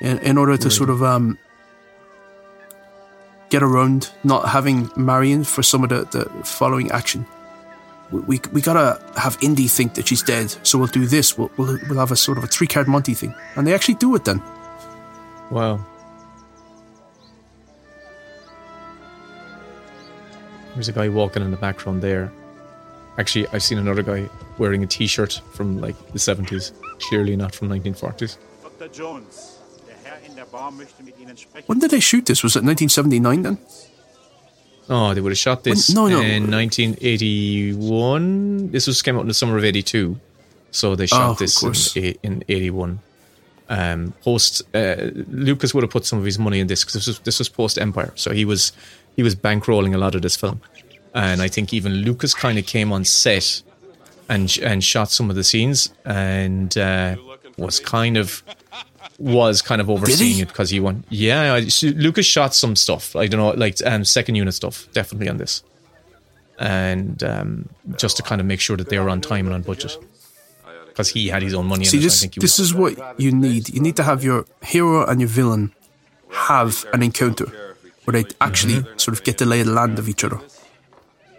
in, 0.00 0.18
in 0.18 0.36
order 0.38 0.56
to 0.58 0.70
sort 0.70 0.90
of 0.90 1.02
um, 1.02 1.38
get 3.50 3.62
around 3.62 4.10
not 4.24 4.48
having 4.48 4.90
Marion 4.96 5.44
for 5.44 5.62
some 5.62 5.82
of 5.84 5.90
the, 5.90 6.04
the 6.10 6.24
following 6.44 6.90
action. 6.90 7.24
We, 8.10 8.20
we, 8.20 8.40
we 8.52 8.60
gotta 8.60 9.00
have 9.16 9.36
Indy 9.42 9.68
think 9.68 9.94
that 9.94 10.08
she's 10.08 10.22
dead, 10.22 10.54
so 10.62 10.78
we'll 10.78 10.88
do 10.88 11.06
this. 11.06 11.36
We'll, 11.36 11.50
we'll, 11.56 11.78
we'll 11.88 11.98
have 11.98 12.10
a 12.10 12.16
sort 12.16 12.38
of 12.38 12.44
a 12.44 12.46
three 12.46 12.66
card 12.66 12.88
Monty 12.88 13.14
thing. 13.14 13.34
And 13.56 13.66
they 13.66 13.74
actually 13.74 13.94
do 13.94 14.14
it 14.14 14.24
then. 14.24 14.42
Wow. 15.50 15.84
There's 20.74 20.88
a 20.88 20.92
guy 20.92 21.08
walking 21.08 21.42
in 21.42 21.50
the 21.50 21.56
background 21.56 22.02
there. 22.02 22.30
Actually, 23.18 23.48
I've 23.48 23.64
seen 23.64 23.78
another 23.78 24.02
guy 24.02 24.28
wearing 24.58 24.84
a 24.84 24.86
T-shirt 24.86 25.40
from 25.52 25.80
like 25.80 25.96
the 26.12 26.18
70s. 26.18 26.72
Clearly 27.00 27.34
not 27.36 27.52
from 27.54 27.68
1940s. 27.68 28.38
Dr. 28.62 28.88
Jones, 28.92 29.58
der 29.88 29.96
Herr 30.04 30.18
in 30.24 30.36
der 30.36 30.44
Bar 30.44 30.70
möchte 30.70 31.02
mit 31.02 31.18
Ihnen 31.18 31.36
sprechen. 31.36 31.66
When 31.66 31.80
did 31.80 31.90
they 31.90 32.00
shoot 32.00 32.26
this? 32.26 32.44
Was 32.44 32.54
it 32.54 32.62
1979 32.62 33.42
then? 33.42 33.58
Oh, 34.88 35.12
they 35.14 35.20
would 35.20 35.32
have 35.32 35.38
shot 35.38 35.64
this 35.64 35.90
no, 35.90 36.06
no. 36.08 36.20
in 36.20 36.50
1981. 36.50 38.70
This 38.70 38.86
was 38.86 39.02
came 39.02 39.16
out 39.16 39.22
in 39.22 39.28
the 39.28 39.34
summer 39.34 39.58
of 39.58 39.64
82. 39.64 40.18
So 40.70 40.94
they 40.96 41.04
Oh, 41.04 41.06
shot 41.06 41.30
of 41.32 41.38
this 41.38 41.96
in, 41.96 42.14
in 42.22 42.44
81. 42.48 43.00
Um, 43.70 44.14
post 44.22 44.62
uh, 44.74 44.96
Lucas 45.28 45.74
would 45.74 45.82
have 45.82 45.90
put 45.90 46.06
some 46.06 46.18
of 46.18 46.24
his 46.24 46.38
money 46.38 46.58
in 46.58 46.68
this 46.68 46.84
because 46.84 46.94
this 46.94 47.06
was, 47.06 47.18
this 47.20 47.38
was 47.38 47.50
post 47.50 47.78
Empire, 47.78 48.12
so 48.14 48.32
he 48.32 48.46
was 48.46 48.72
he 49.14 49.22
was 49.22 49.36
bankrolling 49.36 49.94
a 49.94 49.98
lot 49.98 50.14
of 50.14 50.22
this 50.22 50.36
film, 50.36 50.62
and 51.14 51.42
I 51.42 51.48
think 51.48 51.74
even 51.74 51.92
Lucas 51.96 52.32
kind 52.32 52.58
of 52.58 52.64
came 52.64 52.92
on 52.92 53.04
set 53.04 53.60
and 54.30 54.56
and 54.62 54.82
shot 54.82 55.10
some 55.10 55.28
of 55.28 55.36
the 55.36 55.44
scenes 55.44 55.92
and 56.06 56.78
uh, 56.78 57.16
was 57.58 57.78
kind 57.78 58.16
of 58.16 58.42
was 59.18 59.62
kind 59.62 59.80
of 59.80 59.90
overseeing 59.90 60.38
it 60.38 60.48
because 60.48 60.70
he 60.70 60.80
won. 60.80 61.04
Yeah, 61.10 61.60
Lucas 61.82 62.24
shot 62.26 62.54
some 62.54 62.76
stuff. 62.76 63.14
I 63.16 63.26
don't 63.26 63.40
know, 63.40 63.50
like 63.50 63.76
um, 63.84 64.04
second 64.04 64.36
unit 64.36 64.54
stuff, 64.54 64.86
definitely 64.92 65.28
on 65.28 65.38
this, 65.38 65.62
and 66.58 67.22
um, 67.24 67.68
just 67.96 68.16
to 68.18 68.22
kind 68.22 68.40
of 68.40 68.46
make 68.46 68.60
sure 68.60 68.76
that 68.76 68.88
they 68.90 68.98
were 68.98 69.08
on 69.10 69.20
time 69.20 69.46
and 69.46 69.54
on 69.54 69.62
budget 69.62 69.96
because 70.86 71.08
he 71.08 71.28
had 71.28 71.42
his 71.42 71.54
own 71.54 71.66
money. 71.66 71.84
See, 71.84 71.96
in 71.96 72.02
it. 72.02 72.04
I 72.04 72.06
this 72.06 72.20
think 72.20 72.34
he 72.34 72.40
this 72.40 72.58
is 72.58 72.74
what 72.74 73.20
you 73.20 73.32
need. 73.32 73.68
You 73.68 73.80
need 73.80 73.96
to 73.96 74.02
have 74.04 74.22
your 74.24 74.46
hero 74.62 75.04
and 75.06 75.20
your 75.20 75.28
villain 75.28 75.72
have 76.30 76.84
an 76.92 77.02
encounter 77.02 77.46
where 78.04 78.22
they 78.22 78.28
actually 78.40 78.74
Mm-hmm. 78.74 78.98
sort 78.98 79.18
of 79.18 79.24
get 79.24 79.38
the 79.38 79.46
lay 79.46 79.60
of 79.60 79.66
the 79.66 79.72
land 79.72 79.98
of 79.98 80.08
each 80.08 80.22
other. 80.24 80.40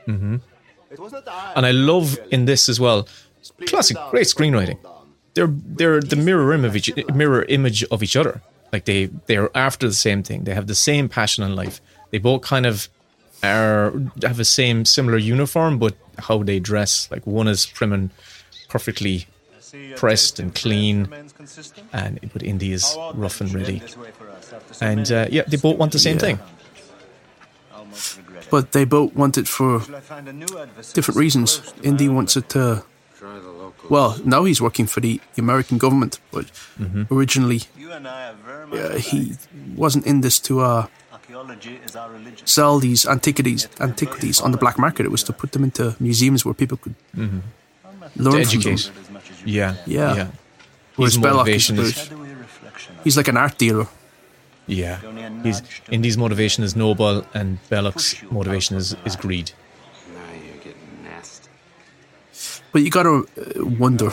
and 0.07 0.41
I 1.55 1.71
love 1.71 2.17
in 2.31 2.45
this 2.45 2.69
as 2.69 2.79
well. 2.79 3.07
Classic, 3.67 3.97
great 4.11 4.27
screenwriting. 4.27 4.77
They're 5.39 5.55
they're 5.77 6.01
the 6.01 6.17
mirror 6.17 6.51
image 6.53 6.91
mirror 7.13 7.43
image 7.47 7.85
of 7.85 8.03
each 8.03 8.17
other. 8.17 8.41
Like 8.73 8.83
they 8.83 9.05
they're 9.27 9.49
after 9.55 9.87
the 9.87 9.93
same 9.93 10.21
thing. 10.21 10.43
They 10.43 10.53
have 10.53 10.67
the 10.67 10.75
same 10.75 11.07
passion 11.07 11.45
in 11.45 11.55
life. 11.55 11.79
They 12.11 12.17
both 12.19 12.41
kind 12.41 12.65
of 12.65 12.89
are 13.41 13.93
have 14.21 14.35
the 14.35 14.43
same 14.43 14.83
similar 14.83 15.17
uniform, 15.17 15.79
but 15.79 15.95
how 16.27 16.43
they 16.43 16.59
dress. 16.59 17.07
Like 17.09 17.25
one 17.25 17.47
is 17.47 17.65
prim 17.65 17.93
and 17.93 18.09
perfectly 18.67 19.27
pressed 19.95 20.39
and 20.39 20.53
clean, 20.53 21.07
and 21.93 22.19
but 22.33 22.43
Indy 22.43 22.73
is 22.73 22.97
rough 23.13 23.39
and 23.39 23.53
ready. 23.53 23.81
And 24.81 25.09
uh, 25.09 25.27
yeah, 25.31 25.43
they 25.47 25.57
both 25.57 25.77
want 25.77 25.91
the 25.93 25.99
same 25.99 26.15
Yeah. 26.17 26.19
thing. 26.35 26.39
But 28.51 28.71
they 28.71 28.83
both 28.85 29.15
want 29.15 29.37
it 29.37 29.47
for 29.47 29.79
different 30.93 31.17
reasons. 31.17 31.61
Indy 31.81 32.09
wants 32.09 32.35
it 32.35 32.49
to. 32.49 32.83
Well, 33.89 34.17
now 34.23 34.43
he's 34.45 34.61
working 34.61 34.87
for 34.87 34.99
the 35.01 35.19
American 35.37 35.77
government, 35.77 36.19
but 36.31 36.45
Mm-hmm. 36.79 37.13
originally 37.13 37.61
You 37.77 37.91
and 37.91 38.07
I 38.07 38.29
are 38.29 38.35
very 38.45 38.95
uh, 38.95 38.97
he 38.99 39.33
wasn't 39.75 40.05
in 40.05 40.21
this 40.21 40.39
to 40.41 40.61
uh, 40.61 40.85
is 41.85 41.95
our 41.95 42.09
sell 42.45 42.79
these 42.79 43.05
antiquities 43.05 43.67
antiquities 43.79 44.41
on 44.41 44.51
the 44.51 44.57
black 44.57 44.77
market. 44.77 45.05
It 45.05 45.11
was 45.11 45.23
to 45.23 45.33
put 45.33 45.51
them 45.51 45.63
into 45.63 45.95
museums 45.99 46.43
where 46.45 46.53
people 46.55 46.77
could 46.77 46.95
learn 47.15 47.41
To 48.15 48.15
from 48.15 48.23
them. 48.23 48.35
educate. 48.41 48.91
As 49.01 49.09
much 49.11 49.31
as 49.31 49.41
you 49.41 49.47
Yeah, 49.59 49.75
Yeah. 49.85 50.15
yeah. 50.15 50.27
Whereas 50.95 51.13
His 51.15 51.23
Belloq 51.23 51.47
is 51.47 51.69
motivation 51.69 51.79
is 51.79 51.91
about- 51.91 52.05
shadowy 52.05 52.33
reflection. 52.33 52.95
He's 53.03 53.17
like 53.17 53.27
an 53.29 53.37
art 53.37 53.57
dealer. 53.57 53.87
Yeah, 54.67 54.99
Only 55.07 55.23
a 55.23 55.29
he's 55.43 55.61
nudge 55.61 55.81
to- 55.85 55.91
Indy's 55.95 56.17
motivation 56.17 56.63
is 56.63 56.75
noble, 56.75 57.25
and 57.33 57.57
Belloq's 57.69 58.15
motivation 58.31 58.77
is, 58.77 58.95
is 59.05 59.15
greed. 59.15 59.51
Now 60.15 60.21
you're 60.45 60.61
getting 60.63 60.89
nasty. 61.03 61.49
But 62.71 62.81
you 62.83 62.89
gotta 62.89 63.09
uh, 63.37 63.65
wonder 63.65 64.11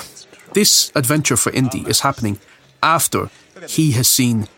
this 0.53 0.91
adventure 0.95 1.37
for 1.37 1.53
Indy 1.53 1.81
is 1.87 2.01
happening 2.01 2.39
after 2.83 3.29
he 3.69 3.93
has 3.93 4.09
seen 4.09 4.49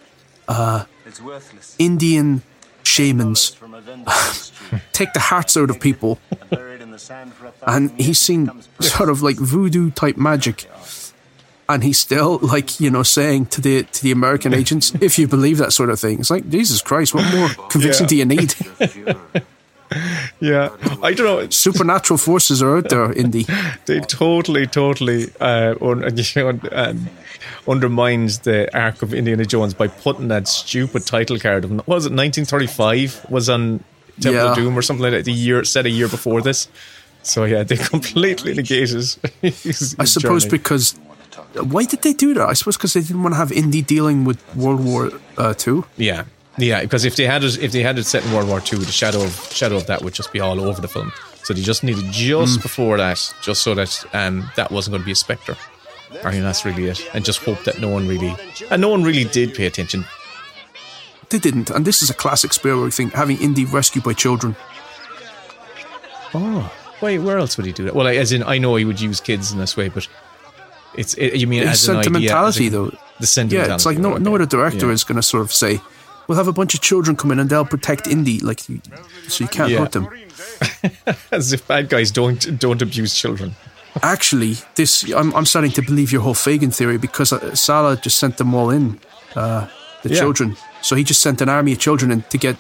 worthless. 0.49 1.75
Indian 1.79 2.43
shamans 2.83 3.51
From 3.55 3.75
a 3.75 3.81
vendor 3.81 4.11
on 4.11 4.17
the 4.17 4.33
street, 4.33 4.83
take 4.93 5.13
the 5.13 5.21
hearts 5.21 5.57
out 5.57 5.71
of 5.71 5.81
people, 5.81 6.19
buried 6.51 6.81
in 6.81 6.91
the 6.91 6.99
sand 6.99 7.35
for 7.35 7.47
a 7.47 7.53
and 7.67 7.91
he's 8.01 8.19
seen 8.19 8.51
sort 8.81 9.09
of 9.11 9.23
like 9.23 9.37
voodoo 9.37 9.91
type 9.91 10.17
magic. 10.17 10.67
And 11.71 11.85
he's 11.85 11.99
still 11.99 12.39
like 12.41 12.81
you 12.81 12.91
know 12.91 13.03
saying 13.03 13.47
to 13.47 13.61
the 13.61 13.83
to 13.83 14.03
the 14.03 14.11
American 14.11 14.55
agents, 14.55 14.95
if 15.03 15.19
you 15.19 15.29
believe 15.29 15.59
that 15.59 15.73
sort 15.73 15.91
of 15.91 16.01
thing, 16.01 16.21
it's 16.21 16.31
like 16.31 16.49
Jesus 16.49 16.81
Christ, 16.81 17.15
what 17.15 17.31
more 17.35 17.49
convincing 17.69 18.05
Yeah. 18.05 18.09
do 18.09 18.17
you 18.17 18.25
need? 18.25 18.55
Yeah, 20.41 20.69
I 21.03 21.15
don't 21.15 21.27
know. 21.27 21.49
Supernatural 21.51 22.19
forces 22.19 22.63
are 22.63 22.77
out 22.79 22.89
there, 22.91 23.13
Indy. 23.13 23.47
They 23.87 24.01
totally, 24.01 24.67
totally 24.67 25.33
uh, 25.41 25.75
un- 25.81 26.61
um, 26.73 27.09
undermines 27.67 28.41
the 28.41 28.69
arc 28.77 29.03
of 29.03 29.13
Indiana 29.15 29.45
Jones 29.45 29.75
by 29.75 29.89
putting 29.89 30.29
that 30.29 30.47
stupid 30.49 31.07
title 31.07 31.39
card 31.39 31.65
of 31.65 31.71
what 31.71 31.89
was 31.89 32.07
it 32.07 32.13
1935 32.13 33.27
was 33.31 33.49
on 33.49 33.83
Temple 34.21 34.33
Yeah. 34.41 34.51
of 34.51 34.57
Doom 34.57 34.77
or 34.79 34.83
something 34.83 35.03
like 35.03 35.13
that. 35.13 35.25
The 35.25 35.33
year 35.33 35.65
set 35.65 35.87
a 35.87 35.91
year 35.91 36.09
before 36.09 36.41
this. 36.43 36.69
So 37.23 37.45
yeah, 37.45 37.63
they 37.65 37.77
completely 37.77 38.55
negate 38.55 38.89
his, 38.91 39.19
his 39.43 39.97
I 39.99 40.05
suppose 40.05 40.45
journey. 40.45 40.59
because 40.59 40.95
why 41.55 41.85
did 41.85 42.03
they 42.03 42.13
do 42.13 42.35
that? 42.35 42.49
I 42.49 42.53
suppose 42.55 42.77
because 42.77 42.93
they 42.95 43.01
didn't 43.01 43.23
want 43.23 43.35
to 43.35 43.39
have 43.39 43.53
Indy 43.53 43.83
dealing 43.83 44.25
with 44.25 44.39
World 44.55 44.85
War 44.85 45.11
uh, 45.37 45.55
Two. 45.55 45.85
Yeah, 45.97 46.25
yeah. 46.59 46.83
Because 46.83 47.05
if 47.05 47.17
they 47.17 47.25
had 47.25 47.43
it, 47.45 47.59
if 47.63 47.73
they 47.73 47.83
had 47.83 47.99
it 47.99 48.05
set 48.05 48.25
in 48.25 48.33
World 48.33 48.49
War 48.49 48.61
Two, 48.61 48.77
the 48.79 48.93
shadow 48.93 49.23
of 49.23 49.33
shadow 49.53 49.77
of 49.77 49.87
that 49.87 50.03
would 50.03 50.15
just 50.15 50.33
be 50.33 50.41
all 50.41 50.61
over 50.61 50.81
the 50.81 50.89
film. 50.89 51.13
So 51.45 51.55
they 51.55 51.63
just 51.63 51.83
needed 51.83 52.05
just 52.13 52.61
before 52.63 52.99
that, 52.99 53.33
just 53.43 53.63
so 53.63 53.75
that 53.75 54.05
um, 54.13 54.51
that 54.57 54.71
wasn't 54.71 54.93
going 54.93 55.03
to 55.03 55.07
be 55.07 55.13
a 55.13 55.15
specter. 55.17 55.57
I 56.25 56.33
mean, 56.33 56.43
that's 56.43 56.65
really 56.65 56.87
it, 56.87 57.07
and 57.15 57.25
just 57.25 57.41
hope 57.45 57.65
that 57.65 57.81
no 57.81 57.89
one 57.89 58.07
really, 58.09 58.35
and 58.71 58.81
no 58.83 58.89
one 58.89 59.03
really 59.05 59.25
did 59.25 59.55
pay 59.55 59.67
attention. 59.67 60.05
They 61.31 61.39
didn't, 61.39 61.71
and 61.71 61.85
this 61.85 62.03
is 62.03 62.09
a 62.11 62.15
classic 62.15 62.53
Spielberg 62.53 62.93
thing: 62.93 63.11
having 63.11 63.41
Indy 63.41 63.65
rescued 63.67 64.05
by 64.05 64.15
children. 64.15 64.57
Oh, 66.35 66.71
wait, 67.01 67.19
where 67.19 67.39
else 67.39 67.57
would 67.57 67.67
he 67.67 67.73
do 67.73 67.85
that? 67.85 67.95
Well, 67.95 68.07
as 68.07 68.33
in, 68.33 68.43
I 68.43 68.59
know 68.59 68.77
he 68.77 68.85
would 68.85 69.01
use 69.01 69.21
kids 69.21 69.53
in 69.53 69.59
this 69.59 69.77
way, 69.77 69.89
but 69.89 70.07
it's 70.95 71.15
it, 71.15 71.37
you 71.37 71.47
mean 71.47 71.63
It's 71.63 71.83
as 71.85 71.89
an 71.89 71.97
idea, 71.97 72.05
sentimentality, 72.05 72.67
as 72.67 72.73
a- 72.73 72.77
though. 72.77 72.91
The 73.21 73.27
sentimentality. 73.27 73.69
Yeah, 73.71 73.75
it's 73.75 73.87
like 73.87 73.99
no 73.99 74.15
okay. 74.15 74.23
no 74.23 74.35
other 74.35 74.47
director 74.47 74.87
Yeah. 74.87 74.93
is 74.93 75.05
going 75.05 75.17
to 75.17 75.23
sort 75.23 75.43
of 75.43 75.53
say, 75.53 75.81
"We'll 76.29 76.37
have 76.39 76.47
a 76.49 76.53
bunch 76.53 76.75
of 76.75 76.81
children 76.81 77.17
come 77.17 77.33
in 77.33 77.41
and 77.41 77.51
they'll 77.51 77.65
protect 77.65 78.07
Indy," 78.07 78.39
like 78.39 78.61
so 78.61 78.73
you 79.45 79.49
can't 79.49 79.71
Yeah. 79.73 79.79
hurt 79.81 79.93
them. 79.93 80.09
as 81.33 81.53
if 81.53 81.67
bad 81.67 81.89
guys 81.89 82.11
don't 82.13 82.59
don't 82.61 82.83
abuse 82.83 83.15
children. 83.15 83.57
Actually, 84.03 84.57
this 84.75 85.03
I'm, 85.13 85.35
I'm 85.35 85.47
starting 85.47 85.73
to 85.73 85.83
believe 85.83 86.13
your 86.13 86.23
whole 86.23 86.35
Fagin 86.35 86.71
theory 86.71 86.99
because 86.99 87.33
uh, 87.33 87.55
Salah 87.55 87.97
just 87.97 88.19
sent 88.19 88.37
them 88.37 88.55
all 88.55 88.71
in, 88.71 89.01
uh, 89.35 89.67
the 90.03 90.11
Yeah. 90.11 90.21
children. 90.21 90.57
So 90.83 90.95
he 90.97 91.03
just 91.03 91.21
sent 91.21 91.41
an 91.41 91.49
army 91.49 91.73
of 91.73 91.79
children 91.79 92.13
in 92.13 92.23
to 92.31 92.39
get 92.39 92.57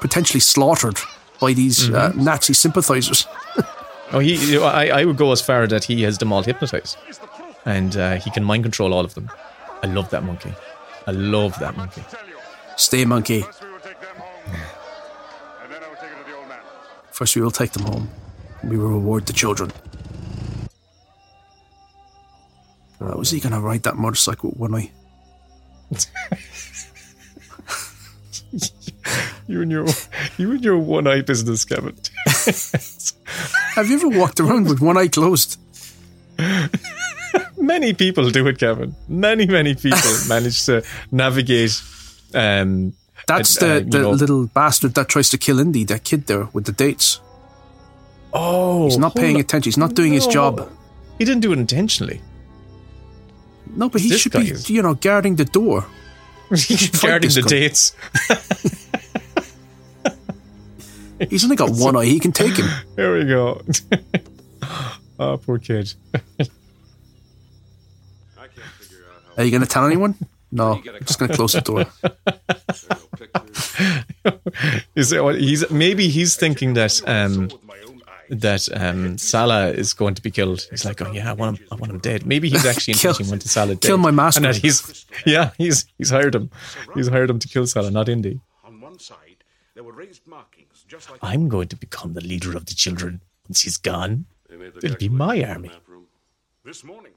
potentially 0.00 0.40
slaughtered 0.40 0.98
by 1.40 1.52
these 1.54 1.88
uh, 1.90 1.92
Mm-hmm. 2.10 2.24
Nazi 2.24 2.52
sympathizers. 2.54 3.26
Oh, 4.10 4.20
he. 4.20 4.36
You 4.36 4.60
know, 4.60 4.64
I 4.66 5.00
I 5.00 5.04
would 5.04 5.18
go 5.18 5.32
as 5.32 5.42
far 5.42 5.66
that 5.66 5.84
he 5.84 6.04
has 6.04 6.16
them 6.16 6.32
all 6.32 6.42
hypnotized, 6.42 6.96
and 7.66 7.94
uh, 7.96 8.14
he 8.24 8.30
can 8.30 8.42
mind 8.42 8.62
control 8.64 8.94
all 8.94 9.04
of 9.04 9.12
them. 9.12 9.28
I 9.82 9.86
love 9.86 10.08
that 10.10 10.22
monkey. 10.24 10.54
I 11.06 11.10
love 11.10 11.58
that 11.58 11.76
monkey. 11.76 12.02
Stay, 12.78 13.04
monkey. 13.04 13.42
First 13.42 13.60
we 13.64 13.70
will 13.72 13.80
take 13.80 14.00
them 14.00 14.16
home. 14.16 14.54
And 15.62 15.72
then 15.72 15.82
I 15.82 15.88
will 15.88 15.96
take 15.96 16.12
it 16.12 16.24
to 16.24 16.30
the 16.30 16.36
old 16.38 16.48
man. 16.48 16.60
First, 17.10 17.34
we 17.36 17.42
will 17.42 17.50
take 17.50 17.72
them 17.72 17.82
home. 17.82 18.08
We 18.62 18.78
will 18.78 18.90
reward 18.90 19.26
the 19.26 19.32
children. 19.32 19.72
Uh, 23.00 23.16
was 23.16 23.30
he 23.32 23.40
going 23.40 23.52
to 23.52 23.60
ride 23.60 23.82
that 23.82 23.96
motorcycle 23.96 24.50
with 24.50 24.58
one 24.58 24.74
eye? 24.76 24.92
You 29.48 29.62
and 29.62 29.70
your 29.70 29.86
you 30.36 30.52
and 30.52 30.62
your 30.62 30.76
one 30.76 31.06
eye 31.06 31.22
business, 31.22 31.64
Kevin. 31.64 31.96
Have 33.74 33.88
you 33.88 33.96
ever 33.96 34.08
walked 34.08 34.40
around 34.40 34.68
with 34.68 34.82
one 34.82 34.98
eye 34.98 35.08
closed? 35.08 35.58
many 37.56 37.94
people 37.94 38.28
do 38.28 38.46
it, 38.46 38.58
Kevin. 38.58 38.94
Many 39.08 39.46
many 39.46 39.74
people 39.74 40.10
manage 40.28 40.66
to 40.66 40.84
navigate. 41.10 41.82
Um, 42.34 42.92
That's 43.26 43.56
Uh, 43.56 43.60
the, 43.60 43.74
uh, 43.74 43.80
the 43.80 43.98
know- 44.02 44.10
little 44.12 44.46
bastard 44.46 44.94
that 44.94 45.08
tries 45.08 45.28
to 45.30 45.38
kill 45.38 45.58
Indy, 45.60 45.84
that 45.84 46.04
kid 46.04 46.26
there 46.26 46.48
with 46.52 46.64
the 46.66 46.72
dates. 46.72 47.20
oh, 48.32 48.84
He's 48.86 48.98
not 48.98 49.14
paying 49.14 49.36
on. 49.36 49.40
attention. 49.40 49.68
He's 49.68 49.76
not 49.78 49.94
doing 49.94 50.12
his 50.12 50.26
job. 50.26 50.70
He 51.18 51.24
didn't 51.24 51.40
do 51.42 51.52
it 51.52 51.58
intentionally. 51.58 52.20
No, 53.74 53.88
but 53.88 54.00
he 54.00 54.08
This 54.08 54.20
should 54.22 54.32
be, 54.32 54.50
is- 54.50 54.70
you 54.70 54.82
know, 54.82 54.94
guarding 54.94 55.36
the 55.36 55.44
door. 55.44 55.84
He's 56.50 56.88
guarding 56.90 57.30
the 57.30 57.42
guy. 57.42 57.48
dates. 57.48 57.92
He's 61.30 61.42
only 61.44 61.56
got 61.56 61.70
one 61.70 61.96
eye. 61.96 62.04
He 62.06 62.20
can 62.20 62.32
take 62.32 62.56
him. 62.56 62.68
There 62.96 63.12
we 63.14 63.24
go. 63.24 63.60
oh, 65.18 65.36
poor 65.38 65.58
kid. 65.58 65.92
I 66.14 66.18
can't 66.38 66.48
figure 68.78 69.04
out 69.04 69.14
how 69.14 69.18
to 69.18 69.24
do 69.26 69.32
it. 69.36 69.38
Are 69.40 69.44
you 69.44 69.50
going 69.50 69.62
to 69.62 69.68
tell 69.68 69.84
anyone? 69.84 70.14
No, 70.50 70.72
I'm 70.74 70.82
just 71.04 71.18
going 71.18 71.30
to 71.30 71.36
close 71.36 71.52
the 71.52 71.60
door. 71.60 71.86
Is 74.96 75.12
it, 75.12 75.22
what- 75.22 75.40
he's 75.40 75.70
maybe 75.70 76.08
he's 76.08 76.36
thinking 76.36 76.74
that 76.74 77.00
um 77.06 77.48
that 78.30 78.68
um 78.74 79.16
Salah 79.18 79.68
is 79.68 79.92
going 79.94 80.14
to 80.14 80.22
be 80.22 80.30
killed. 80.30 80.66
He's 80.70 80.84
like, 80.84 81.00
oh 81.02 81.12
yeah, 81.12 81.30
I 81.30 81.32
want 81.34 81.58
him. 81.58 81.66
I 81.72 81.76
want 81.76 81.92
him 81.92 81.98
dead. 81.98 82.26
Maybe 82.26 82.48
he's 82.48 82.66
actually 82.72 82.94
Kill- 82.94 83.10
intentionally 83.10 83.30
wanting 83.30 83.48
Salah 83.48 83.74
dead. 83.74 83.82
kill 83.88 83.98
my 83.98 84.10
master. 84.10 84.46
And 84.46 84.56
he's 84.56 85.06
yeah, 85.26 85.50
he's 85.58 85.86
he's 85.98 86.10
hired 86.10 86.34
him. 86.34 86.50
He's 86.94 87.08
hired 87.08 87.30
him 87.30 87.38
to 87.38 87.48
kill 87.48 87.66
Salah, 87.66 87.90
not 87.90 88.08
Indy. 88.08 88.40
On 88.64 88.80
one 88.80 88.98
side, 88.98 89.44
there 89.74 89.84
were 89.84 89.92
raised 89.92 90.26
markings, 90.26 90.84
just 90.88 91.10
like 91.10 91.20
I'm 91.22 91.48
going 91.48 91.68
to 91.68 91.76
become 91.76 92.14
the 92.14 92.20
leader 92.22 92.56
of 92.56 92.66
the 92.66 92.74
children 92.74 93.20
once 93.48 93.60
he's 93.62 93.76
gone. 93.76 94.26
They 94.48 94.56
made 94.56 94.74
the 94.74 94.86
It'll 94.86 94.98
be 94.98 95.08
my 95.08 95.42
army. 95.44 95.70
This 96.64 96.84
morning, 96.84 97.12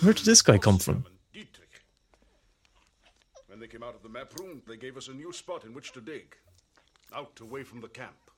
Where 0.00 0.14
did 0.14 0.24
this 0.24 0.40
guy 0.40 0.56
come 0.56 0.78
from? 0.78 1.04
Dietrich 3.84 3.84
they 3.84 3.84
came 3.84 3.88
out 3.88 3.94
of 3.94 4.02
the 4.02 4.08
map 4.08 4.38
room, 4.38 4.62
they 4.66 4.76
gave 4.76 4.96
us 4.96 5.08
a 5.08 5.12
new 5.12 5.32
spot 5.32 5.64
in 5.64 5.74
which 5.74 5.92
to 5.92 6.00
dig. 6.00 6.36
Out 7.14 7.40
away 7.40 7.64
from 7.64 7.80
the 7.80 7.88
camp. 7.88 8.30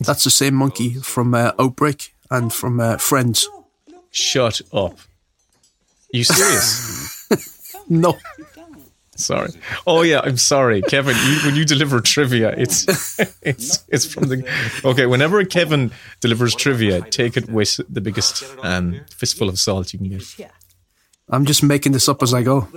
That's 0.00 0.24
the 0.24 0.30
same 0.30 0.54
monkey 0.54 0.94
from 0.94 1.34
uh, 1.34 1.52
Outbreak 1.58 2.14
and 2.30 2.52
from 2.52 2.80
uh, 2.80 2.96
Friends. 2.98 3.48
Shut 4.10 4.60
up. 4.72 4.98
you 6.12 6.24
serious? 6.24 7.14
No, 7.88 8.16
sorry. 9.14 9.50
Oh 9.86 10.02
yeah, 10.02 10.20
I'm 10.24 10.38
sorry, 10.38 10.82
Kevin. 10.82 11.14
You, 11.14 11.38
when 11.44 11.54
you 11.54 11.64
deliver 11.64 12.00
trivia, 12.00 12.50
it's 12.50 12.84
it's 13.42 13.84
it's 13.88 14.12
from 14.12 14.28
the 14.28 14.44
okay. 14.84 15.06
Whenever 15.06 15.44
Kevin 15.44 15.92
delivers 16.20 16.56
trivia, 16.56 17.00
take 17.02 17.36
it 17.36 17.48
with 17.48 17.80
the 17.88 18.00
biggest 18.00 18.42
um, 18.64 19.02
fistful 19.08 19.48
of 19.48 19.60
salt 19.60 19.92
you 19.92 20.00
can 20.00 20.08
get. 20.08 20.50
I'm 21.28 21.44
just 21.44 21.62
making 21.62 21.92
this 21.92 22.08
up 22.08 22.22
as 22.22 22.32
I 22.32 22.42
go. 22.42 22.68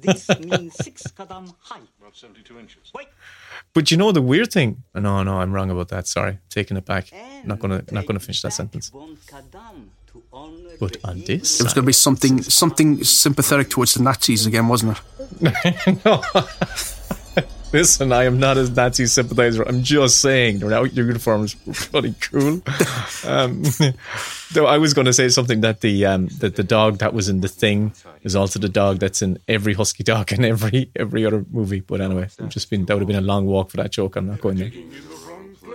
this 0.00 0.28
means 0.40 0.74
six 0.74 1.02
kadam 1.16 1.54
high. 1.60 1.80
About 2.00 2.16
72 2.16 2.58
inches. 2.58 2.92
But 3.72 3.90
you 3.90 3.96
know 3.96 4.12
the 4.12 4.22
weird 4.22 4.52
thing? 4.52 4.82
No, 4.94 5.22
no, 5.22 5.40
I'm 5.40 5.52
wrong 5.52 5.70
about 5.70 5.88
that. 5.88 6.06
Sorry, 6.06 6.38
taking 6.48 6.76
it 6.76 6.84
back. 6.84 7.10
Not 7.44 7.58
gonna 7.60 7.82
not 7.90 8.06
gonna 8.06 8.20
finish 8.20 8.42
that 8.42 8.52
sentence. 8.52 8.92
One 8.92 9.16
kadam 9.26 9.88
to 10.12 10.22
honor 10.32 10.70
But 10.78 10.96
on 11.04 11.20
this, 11.20 11.60
It 11.60 11.64
was 11.64 11.74
going 11.74 11.84
to 11.84 11.86
be 11.86 11.92
something 11.92 12.42
something 12.42 13.04
sympathetic 13.04 13.70
towards 13.70 13.94
the 13.94 14.02
Nazis 14.02 14.46
again, 14.46 14.66
wasn't 14.68 14.98
it? 15.40 16.04
no. 16.04 16.22
Listen, 17.72 18.12
I 18.12 18.24
am 18.24 18.40
not 18.40 18.58
a 18.58 18.68
Nazi 18.68 19.06
sympathizer. 19.06 19.62
I'm 19.62 19.84
just 19.84 20.20
saying 20.20 20.58
their 20.58 20.70
your 20.86 21.06
uniform 21.06 21.44
is 21.44 21.54
pretty 21.54 22.14
cool. 22.20 22.60
Um, 23.24 23.62
though 24.52 24.66
I 24.66 24.78
was 24.78 24.94
going 24.94 25.06
to 25.06 25.12
say 25.12 25.28
something 25.28 25.60
that 25.62 25.80
the 25.80 26.06
um, 26.06 26.28
that 26.38 26.56
the 26.56 26.62
dog 26.64 26.98
that 26.98 27.12
was 27.14 27.28
in 27.28 27.40
the 27.40 27.48
thing 27.48 27.92
is 28.22 28.34
also 28.36 28.58
the 28.58 28.68
dog 28.68 28.98
that's 28.98 29.22
in 29.22 29.38
every 29.48 29.74
husky 29.74 30.02
dog 30.04 30.32
in 30.32 30.44
every 30.44 30.90
every 30.96 31.24
other 31.26 31.44
movie. 31.50 31.80
But 31.80 32.00
anyway, 32.00 32.28
it 32.38 32.48
just 32.48 32.70
been 32.70 32.84
that 32.86 32.94
would 32.94 33.00
have 33.02 33.08
been 33.08 33.16
a 33.16 33.20
long 33.32 33.46
walk 33.46 33.70
for 33.70 33.76
that 33.78 33.90
joke. 33.92 34.16
I'm 34.16 34.26
not 34.26 34.40
going 34.40 34.56
there. 34.58 34.70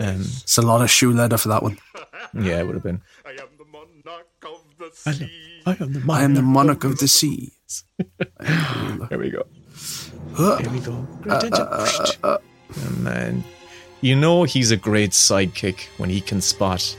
Um, 0.01 0.21
It's 0.21 0.57
a 0.57 0.61
lot 0.61 0.82
of 0.82 0.89
shoe 0.89 1.13
leather 1.13 1.38
for 1.38 1.47
that 1.49 1.63
one. 1.63 1.78
yeah, 2.34 2.59
it 2.59 2.65
would 2.65 2.76
have 2.76 2.84
been. 2.84 3.01
I 3.26 3.32
am 3.32 3.47
the 3.57 3.65
monarch 3.71 4.28
of 4.43 4.63
the 4.78 4.89
sea. 4.93 5.32
I 5.65 5.71
am 5.80 5.93
the 5.93 6.03
I 6.11 6.23
am 6.23 6.34
the 6.36 6.41
monarch 6.41 6.84
of 6.84 6.97
the 6.99 7.07
sea. 7.07 7.51
There 9.09 9.17
we 9.19 9.30
go. 9.32 9.43
Huh. 10.34 10.57
There 10.61 10.71
we 10.71 10.80
go. 10.82 11.07
Oh, 12.23 12.38
man, 12.99 13.43
you 14.01 14.15
know 14.15 14.43
he's 14.43 14.71
a 14.71 14.78
great 14.78 15.11
sidekick 15.11 15.88
when 15.97 16.09
he 16.09 16.19
can 16.21 16.41
spot 16.41 16.95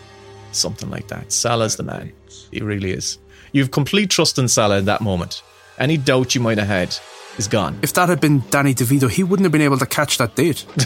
something 0.57 0.91
like 0.91 1.09
that. 1.09 1.33
Salah's 1.33 1.77
the 1.77 1.83
man. 1.83 2.13
He 2.51 2.61
really 2.61 2.91
is. 2.93 3.19
You 3.53 3.63
have 3.63 3.71
complete 3.71 4.11
trust 4.11 4.39
in 4.39 4.49
Salah 4.49 4.79
in 4.79 4.85
that 4.87 5.01
moment. 5.01 5.43
Any 5.79 5.97
doubt 5.97 6.35
you 6.35 6.41
might 6.41 6.59
have 6.59 6.67
had 6.69 6.97
is 7.39 7.49
gone. 7.49 7.79
If 7.83 7.93
that 7.95 8.09
had 8.09 8.21
been 8.21 8.43
Danny 8.51 8.75
DeVito, 8.75 9.11
he 9.11 9.23
wouldn't 9.23 9.45
have 9.45 9.53
been 9.53 9.61
able 9.63 9.79
to 9.79 9.87
catch 9.87 10.19
that 10.19 10.35
date. 10.35 10.65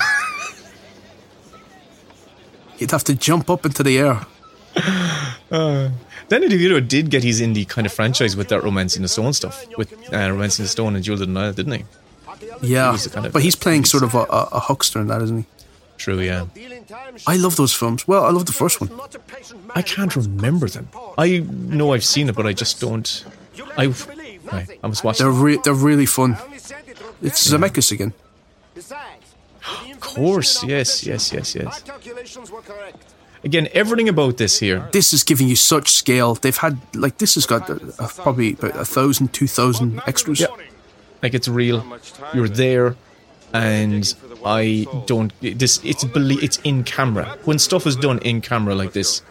He'd 2.79 2.91
have 2.91 3.05
to 3.05 3.15
jump 3.15 3.51
up 3.51 3.65
into 3.67 3.83
the 3.83 3.99
air. 3.99 4.21
Danny 5.51 6.49
DeVito 6.49 6.87
did 6.87 7.11
get 7.11 7.23
his 7.25 7.41
Indy 7.41 7.65
kind 7.65 7.87
of 7.87 7.93
franchise 7.93 8.37
with 8.37 8.49
that 8.49 8.63
Romance 8.63 8.97
in 8.97 9.03
the 9.03 9.09
Stone 9.09 9.33
stuff, 9.35 9.65
with 9.77 9.93
uh, 10.13 10.17
Romancing 10.31 10.65
the 10.65 10.69
Stone 10.69 10.95
and 10.95 11.05
Jewel 11.05 11.15
of 11.15 11.21
the 11.21 11.27
Nile, 11.27 11.53
didn't 11.53 11.73
he? 11.73 11.85
Yeah, 12.63 12.93
was 12.93 13.07
a 13.07 13.11
kind 13.11 13.27
of- 13.27 13.33
but 13.33 13.43
he's 13.43 13.57
playing 13.57 13.85
sort 13.85 14.03
of 14.03 14.15
a, 14.15 14.19
a, 14.21 14.49
a 14.53 14.61
huckster 14.61 15.01
in 15.01 15.09
that, 15.09 15.21
isn't 15.23 15.39
he? 15.39 15.45
True, 16.01 16.21
yeah. 16.21 16.47
I 17.27 17.37
love 17.37 17.57
those 17.57 17.75
films. 17.75 18.09
Well, 18.09 18.25
I 18.25 18.31
love 18.31 18.47
the 18.47 18.55
first 18.55 18.81
one. 18.81 18.91
I 19.75 19.83
can't 19.83 20.17
remember 20.17 20.67
them. 20.67 20.89
I 21.19 21.41
know 21.41 21.93
I've 21.93 22.07
seen 22.07 22.31
it, 22.31 22.35
but 22.35 22.47
I 22.47 22.55
just 22.55 22.81
don't. 22.81 23.25
I, 23.77 23.89
right, 24.51 24.79
I 24.83 24.87
was 24.87 25.05
watching. 25.05 25.27
They're 25.27 25.43
re- 25.45 25.61
they're 25.63 25.75
really 25.75 26.07
fun. 26.07 26.39
It's 27.21 27.47
Zemeckis 27.53 27.93
again. 27.93 28.15
Of 29.93 30.01
course, 30.01 30.65
yes, 30.65 31.05
yes, 31.05 31.35
yes, 31.35 31.55
yes. 31.55 31.85
Again, 33.45 33.69
everything 33.75 34.09
about 34.09 34.39
this 34.39 34.59
here. 34.59 34.89
This 34.93 35.13
is 35.13 35.23
giving 35.23 35.49
you 35.49 35.57
such 35.57 35.91
scale. 35.91 36.35
They've 36.35 36.57
had 36.57 36.79
like 36.95 37.19
this 37.19 37.35
has 37.35 37.45
got 37.45 37.69
uh, 37.69 37.79
uh, 37.99 38.09
probably 38.17 38.55
about 38.55 38.75
a 38.77 38.87
thousand, 38.87 39.35
two 39.35 39.47
thousand 39.47 40.01
extras. 40.07 40.41
Yeah. 40.41 40.47
Like 41.23 41.35
it's 41.35 41.49
real. 41.49 41.85
You're 42.33 42.49
there, 42.49 42.97
and 43.53 44.15
I 44.45 44.87
don't. 45.07 45.33
This 45.41 45.81
it's 45.85 46.05
belie- 46.05 46.39
It's 46.43 46.59
in 46.65 46.85
camera. 46.85 47.37
When 47.45 47.59
stuff 47.59 47.87
is 47.87 47.97
done 47.97 48.19
in 48.21 48.41
camera 48.41 48.75
like 48.75 48.93
this, 48.93 49.23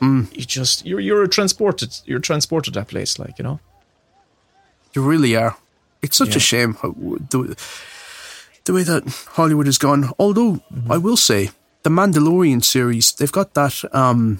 you 0.00 0.26
just 0.46 0.86
you're 0.86 1.00
you're 1.00 1.26
transported. 1.26 1.98
You're 2.06 2.20
transported 2.20 2.74
to 2.74 2.80
that 2.80 2.88
place, 2.88 3.18
like 3.18 3.38
you 3.38 3.42
know. 3.44 3.60
You 4.94 5.02
really 5.02 5.36
are. 5.36 5.56
It's 6.02 6.16
such 6.16 6.30
Yeah. 6.30 6.36
a 6.36 6.40
shame 6.40 6.74
how, 6.74 6.92
the, 7.30 7.56
the 8.64 8.72
way 8.72 8.84
that 8.84 9.04
Hollywood 9.34 9.66
has 9.66 9.78
gone. 9.78 10.10
Although 10.18 10.60
I 10.88 10.96
will 10.98 11.16
say, 11.16 11.50
the 11.82 11.90
Mandalorian 11.90 12.62
series, 12.64 13.12
they've 13.12 13.32
got 13.32 13.54
that. 13.54 13.84
Um, 13.94 14.38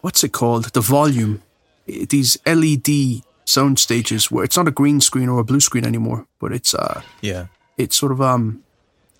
what's 0.00 0.22
it 0.24 0.32
called? 0.32 0.72
The 0.74 0.80
volume. 0.80 1.42
These 1.86 2.36
LED 2.46 3.22
sound 3.46 3.78
stages 3.78 4.30
where 4.30 4.44
it's 4.44 4.56
not 4.58 4.68
a 4.68 4.70
green 4.70 5.00
screen 5.00 5.28
or 5.28 5.40
a 5.40 5.44
blue 5.44 5.60
screen 5.60 5.84
anymore, 5.86 6.26
but 6.38 6.52
it's 6.52 6.74
uh, 6.74 7.00
Yeah. 7.22 7.46
it's 7.78 7.96
sort 7.96 8.12
of 8.12 8.20
um, 8.20 8.62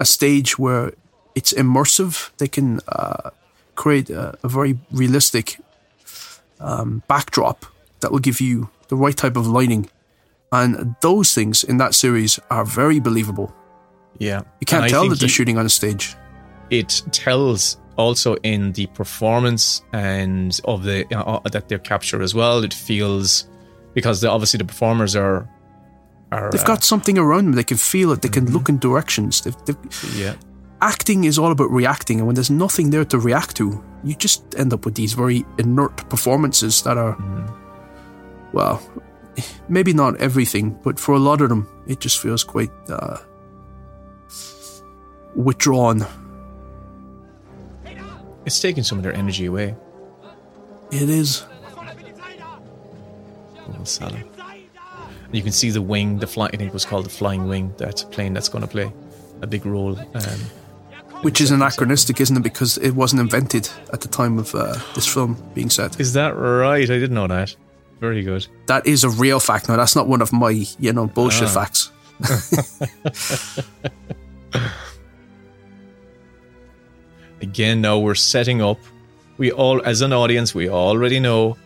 a 0.01 0.05
stage 0.05 0.59
where 0.59 0.92
it's 1.34 1.53
immersive. 1.53 2.30
They 2.38 2.49
can 2.49 2.80
uh, 2.88 3.30
create 3.74 4.11
a, 4.11 4.36
a 4.42 4.49
very 4.49 4.78
realistic 4.90 5.59
um, 6.61 7.03
backdrop 7.09 7.64
that 8.01 8.11
will 8.12 8.18
give 8.18 8.40
you 8.40 8.70
the 8.88 8.96
right 8.96 9.16
type 9.16 9.36
of 9.36 9.46
lighting. 9.46 9.88
And 10.51 10.96
those 11.03 11.34
things 11.34 11.62
in 11.64 11.76
that 11.78 11.94
series 11.94 12.40
are 12.51 12.64
very 12.64 13.01
believable. 13.01 13.55
Yeah. 14.18 14.42
You 14.61 14.66
can't 14.66 14.88
tell 14.90 15.09
that 15.09 15.18
they're 15.18 15.26
you- 15.26 15.32
shooting 15.32 15.59
on 15.59 15.66
a 15.66 15.68
stage. 15.70 16.16
it 16.70 17.03
tells 17.12 17.78
also 17.96 18.36
in 18.42 18.72
the 18.72 18.86
performance 18.88 19.82
and 19.92 20.61
of 20.64 20.84
the 20.84 21.05
uh, 21.16 21.40
that 21.51 21.68
they're 21.68 21.78
captured 21.80 22.22
as 22.22 22.34
well. 22.34 22.62
It 22.64 22.72
feels 22.74 23.49
because 23.94 24.20
the, 24.20 24.30
obviously 24.30 24.59
the 24.59 24.64
performers 24.64 25.16
are 25.16 25.49
are 26.31 26.51
They've 26.51 26.64
got 26.64 26.85
something 26.85 27.18
around 27.18 27.47
them. 27.47 27.53
They 27.53 27.64
can 27.64 27.76
feel 27.76 28.12
it. 28.12 28.22
They 28.22 28.29
can 28.29 28.53
look 28.53 28.68
in 28.68 28.79
directions. 28.79 29.41
They've, 29.41 29.57
they've, 29.64 30.14
yeah 30.14 30.35
acting 30.81 31.24
is 31.24 31.39
all 31.39 31.51
about 31.51 31.70
reacting, 31.70 32.18
and 32.18 32.26
when 32.26 32.35
there's 32.35 32.51
nothing 32.51 32.91
there 32.91 33.05
to 33.05 33.18
react 33.18 33.57
to, 33.57 33.83
you 34.05 34.14
just 34.14 34.55
end 34.57 34.72
up 34.72 34.85
with 34.85 34.95
these 34.95 35.12
very 35.12 35.45
inert 35.59 36.09
performances 36.09 36.83
that 36.83 36.97
are, 36.97 37.16
well, 38.53 38.81
maybe 39.68 39.93
not 39.93 40.16
everything, 40.20 40.79
but 40.83 40.99
for 40.99 41.14
a 41.14 41.18
lot 41.18 41.41
of 41.41 41.49
them, 41.49 41.68
it 41.87 42.01
just 42.01 42.18
feels 42.20 42.45
quite 42.45 42.70
uh, 42.89 43.18
withdrawn. 45.35 46.07
it's 48.45 48.61
taking 48.61 48.83
some 48.83 48.99
of 48.99 49.05
their 49.05 49.14
energy 49.14 49.47
away. 49.47 49.74
It 50.91 51.11
is. 51.11 51.45
Little 53.66 53.85
Salah. 53.85 54.38
And 55.29 55.37
you 55.37 55.43
can 55.43 55.53
see 55.53 55.70
the 55.70 55.83
wing, 55.83 56.18
the 56.18 56.26
fly. 56.26 56.47
I 56.47 56.51
think 56.57 56.70
it 56.70 56.72
was 56.72 56.85
called 56.85 57.05
the 57.05 57.11
flying 57.11 57.49
wing. 57.49 57.72
That 57.79 58.05
plane 58.11 58.35
that's 58.35 58.49
going 58.49 58.62
to 58.62 58.68
play 58.68 58.91
a 59.43 59.47
big 59.47 59.66
role. 59.66 59.99
Um, 59.99 60.41
Which 61.22 61.41
is 61.41 61.51
anachronistic, 61.51 62.20
isn't 62.20 62.37
it? 62.37 62.43
Because 62.43 62.79
it 62.79 62.93
wasn't 62.93 63.20
invented 63.20 63.68
at 63.93 64.01
the 64.01 64.09
time 64.09 64.39
of 64.39 64.55
uh, 64.55 64.76
this 64.95 65.07
film 65.07 65.37
being 65.55 65.70
set. 65.70 66.01
is 66.01 66.12
that 66.14 66.37
right? 66.37 66.85
I 66.85 66.99
didn't 66.99 67.14
know 67.14 67.26
that. 67.26 67.55
Very 68.01 68.22
good. 68.22 68.47
That 68.66 68.87
is 68.87 69.05
a 69.05 69.11
real 69.11 69.41
fact. 69.41 69.68
Now, 69.68 69.76
that's 69.76 69.97
not 69.97 70.07
one 70.09 70.22
of 70.22 70.33
my, 70.33 70.51
you 70.79 70.93
know, 70.93 71.07
bullshit 71.09 71.49
Ah. 71.49 71.66
facts. 71.66 71.91
Again, 77.41 77.81
now 77.81 77.99
we're 77.99 78.14
setting 78.14 78.61
up. 78.62 78.79
We 79.37 79.53
all, 79.53 79.81
as 79.85 80.01
an 80.01 80.12
audience, 80.12 80.55
we 80.55 80.68
already 80.68 81.20
know 81.20 81.57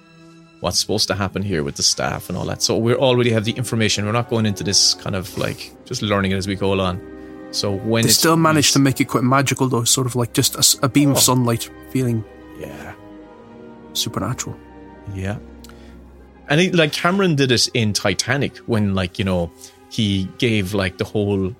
what's 0.63 0.79
supposed 0.79 1.09
to 1.09 1.15
happen 1.15 1.43
here 1.43 1.63
with 1.65 1.75
the 1.77 1.83
staff 1.83 2.29
and 2.29 2.39
all 2.39 2.45
that. 2.47 2.63
So 2.63 2.77
we 2.79 2.95
already 2.95 3.31
have 3.31 3.45
the 3.45 3.53
information. 3.53 4.07
We're 4.07 4.13
not 4.13 4.31
going 4.31 4.47
into 4.47 4.63
this 4.65 4.95
kind 4.95 5.17
of 5.17 5.37
like 5.37 5.73
just 5.85 6.03
learning 6.03 6.31
it 6.31 6.37
as 6.37 6.47
we 6.47 6.55
go 6.55 6.73
along. 6.73 7.01
So 7.51 7.73
when 7.73 8.05
They 8.05 8.11
still 8.11 8.37
managed 8.37 8.73
to 8.75 8.79
make 8.79 9.01
it 9.01 9.07
quite 9.09 9.25
magical, 9.25 9.69
though, 9.69 9.85
sort 9.85 10.07
of 10.07 10.15
like 10.17 10.33
just 10.33 10.79
a 10.83 10.89
beam 10.89 11.11
Oh. 11.11 11.13
of 11.13 11.19
sunlight 11.19 11.69
feeling 11.91 12.25
yeah, 12.61 12.95
supernatural. 13.93 14.57
yeah, 15.15 15.37
and 16.49 16.75
like 16.75 16.93
Cameron 16.93 17.35
did 17.35 17.51
it 17.53 17.69
in 17.75 17.93
Titanic 17.93 18.57
when 18.59 18.95
like 18.95 19.19
you 19.19 19.25
know 19.25 19.51
he 19.91 20.29
gave 20.39 20.75
like 20.75 20.97
the 20.99 21.05
whole 21.05 21.55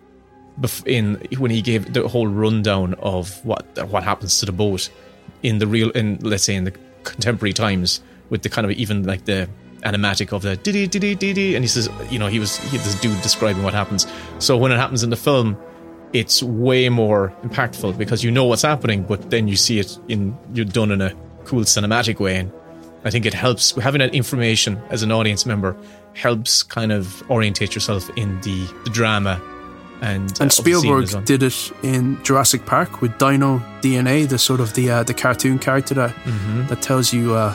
in 0.87 1.15
when 1.39 1.51
he 1.51 1.61
gave 1.63 1.93
the 1.93 2.07
whole 2.09 2.27
rundown 2.29 2.95
of 2.95 3.45
what 3.45 3.67
what 3.89 4.03
happens 4.05 4.39
to 4.41 4.47
the 4.47 4.53
boat 4.53 4.91
in 5.43 5.59
the 5.59 5.67
real 5.67 5.91
in 5.91 6.19
let's 6.23 6.45
say 6.45 6.55
in 6.55 6.65
the 6.65 6.75
contemporary 7.05 7.53
times 7.53 8.01
with 8.33 8.43
the 8.43 8.49
kind 8.49 8.65
of 8.67 8.71
even 8.73 9.05
like 9.05 9.25
the 9.27 9.49
animatic 9.83 10.33
of 10.33 10.43
the 10.43 10.57
diddy 10.57 10.87
diddy 10.87 11.15
diddy 11.15 11.55
and 11.57 11.63
he 11.65 11.69
says 11.69 11.89
you 12.11 12.19
know 12.19 12.29
he 12.29 12.39
was 12.39 12.57
he 12.71 12.77
this 12.79 12.95
dude 13.01 13.21
describing 13.23 13.63
what 13.65 13.75
happens 13.75 14.07
so 14.39 14.57
when 14.57 14.71
it 14.73 14.79
happens 14.79 15.03
in 15.03 15.11
the 15.11 15.17
film 15.17 15.57
it's 16.13 16.43
way 16.43 16.89
more 16.89 17.33
impactful 17.43 17.97
because 17.99 18.23
you 18.25 18.31
know 18.31 18.45
what's 18.45 18.63
happening 18.63 19.03
but 19.03 19.31
then 19.31 19.49
you 19.49 19.57
see 19.57 19.79
it 19.81 19.99
in 20.09 20.37
you're 20.55 20.65
done 20.81 20.91
in 20.93 21.01
a 21.01 21.13
cool 21.45 21.63
cinematic 21.63 22.19
way 22.21 22.37
and 22.37 22.53
I 23.05 23.11
think 23.11 23.27
it 23.27 23.35
helps 23.35 23.73
having 23.73 23.99
that 23.99 24.15
information 24.15 24.81
as 24.91 25.03
an 25.03 25.11
audience 25.11 25.45
member 25.45 25.77
helps 26.15 26.63
kind 26.63 26.93
of 26.93 27.29
orientate 27.29 27.75
yourself 27.75 28.09
in 28.17 28.41
the, 28.43 28.59
the 28.85 28.91
drama 28.91 29.41
and 30.01 30.31
uh, 30.31 30.43
And 30.45 30.53
Spielberg 30.53 31.11
well. 31.13 31.23
did 31.23 31.43
it 31.43 31.73
in 31.83 32.23
Jurassic 32.23 32.67
Park 32.67 33.01
with 33.03 33.19
Dino 33.19 33.59
DNA, 33.81 34.29
the 34.29 34.39
sort 34.39 34.61
of 34.61 34.75
the 34.75 34.91
uh, 34.91 35.03
the 35.03 35.15
cartoon 35.15 35.59
character 35.59 35.95
that 35.95 36.11
Mm-hmm. 36.25 36.67
that 36.69 36.81
tells 36.83 37.13
you 37.13 37.35
uh, 37.35 37.55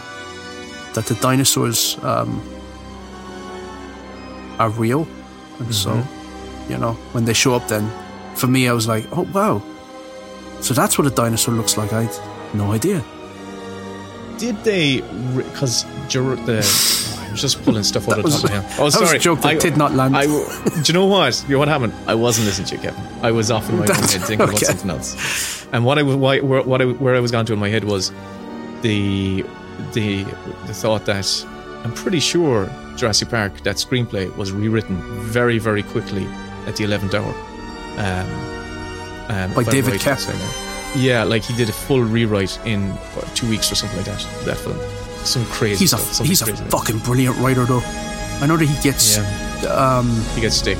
that 0.98 1.06
the 1.06 1.14
dinosaurs 1.22 1.96
um, 2.02 2.42
are 4.60 4.70
real, 4.70 5.08
and 5.60 5.74
so 5.74 5.92
Mm-hmm. 5.92 6.72
you 6.72 6.78
know 6.78 6.94
when 7.14 7.26
they 7.26 7.34
show 7.34 7.54
up, 7.56 7.68
then 7.68 7.86
for 8.36 8.48
me 8.48 8.68
I 8.68 8.74
was 8.74 8.88
like, 8.88 9.06
oh 9.12 9.28
wow, 9.34 9.62
so 10.62 10.74
that's 10.74 10.98
what 10.98 11.06
a 11.08 11.12
dinosaur 11.12 11.54
looks 11.54 11.78
like. 11.78 11.94
I 11.94 12.04
had 12.04 12.56
no 12.56 12.72
idea. 12.72 13.04
Did 14.40 14.64
they? 14.64 15.02
Because 15.36 15.84
the 16.10 16.64
I 17.28 17.32
was 17.32 17.42
just 17.42 17.62
pulling 17.64 17.84
stuff 17.84 18.08
out 18.10 18.20
of 18.20 18.24
the 18.26 18.32
top 18.32 18.44
of 18.44 18.50
my 18.50 18.56
head. 18.58 18.66
Oh, 18.74 18.78
that 18.78 18.84
was 18.86 18.96
a 18.96 19.06
sorry. 19.06 19.20
joke 19.20 19.42
that 19.42 19.60
did 19.62 19.78
not 19.78 19.94
land. 19.94 20.16
I, 20.18 20.26
do 20.84 20.84
you 20.86 20.94
know 20.94 21.06
what? 21.06 21.44
You 21.48 21.54
know 21.54 21.60
what 21.60 21.68
happened? 21.68 21.94
I 22.08 22.16
wasn't 22.16 22.48
listening 22.48 22.68
to 22.70 22.76
you, 22.76 22.82
Kevin. 22.82 23.04
I 23.24 23.32
was 23.32 23.52
off 23.52 23.70
in 23.70 23.76
my 23.76 23.82
own 23.82 23.88
That's- 23.88 24.14
head 24.14 24.24
thinking 24.24 24.48
about 24.50 24.60
something 24.60 24.90
else. 24.90 25.68
And 25.74 25.84
what 25.86 25.98
I 26.00 26.04
why, 26.04 26.40
where, 26.40 26.62
what 26.64 26.82
I, 26.82 26.86
where 26.86 27.16
I 27.16 27.20
was 27.20 27.32
going 27.32 27.46
to 27.48 27.54
in 27.54 27.60
my 27.60 27.70
head 27.70 27.84
was 27.84 28.12
the 28.82 29.44
the 29.94 30.24
the 30.66 30.74
thought 30.74 31.06
that 31.06 31.46
I'm 31.84 31.94
pretty 31.94 32.20
sure 32.20 32.70
Jurassic 32.96 33.30
Park 33.30 33.62
that 33.64 33.76
screenplay 33.78 34.36
was 34.36 34.52
rewritten 34.52 34.98
very 35.24 35.60
very 35.60 35.84
quickly 35.84 36.26
at 36.66 36.76
the 36.76 36.84
eleventh 36.84 37.14
hour. 37.14 37.34
Um, 37.98 38.30
um, 39.30 39.54
By 39.54 39.64
David 39.64 39.92
right 39.94 40.08
in 40.08 40.14
Koepp. 40.14 40.20
saying 40.20 40.40
that. 40.40 40.94
Yeah, 40.96 41.24
like 41.24 41.44
he 41.44 41.56
did 41.56 41.70
a 41.70 41.74
full 41.74 42.02
rewrite 42.02 42.58
in 42.66 42.90
what, 43.14 43.28
two 43.36 43.48
weeks 43.50 43.72
or 43.72 43.76
something 43.76 43.98
like 43.98 44.08
that. 44.08 44.46
That 44.46 44.58
film, 44.58 44.78
some 45.26 45.46
crazy. 45.46 45.80
He's 45.80 45.94
a 45.94 45.98
stuff, 45.98 46.14
something 46.14 46.30
he's 46.30 46.42
a 46.42 46.56
fucking 46.70 47.00
brilliant 47.00 47.38
writer 47.38 47.66
though. 47.66 47.82
I 48.42 48.46
know 48.48 48.56
that 48.58 48.66
he 48.66 48.82
gets 48.82 49.18
that. 49.18 49.66
um, 49.66 50.08
he 50.36 50.42
gets 50.42 50.56
stick. 50.56 50.78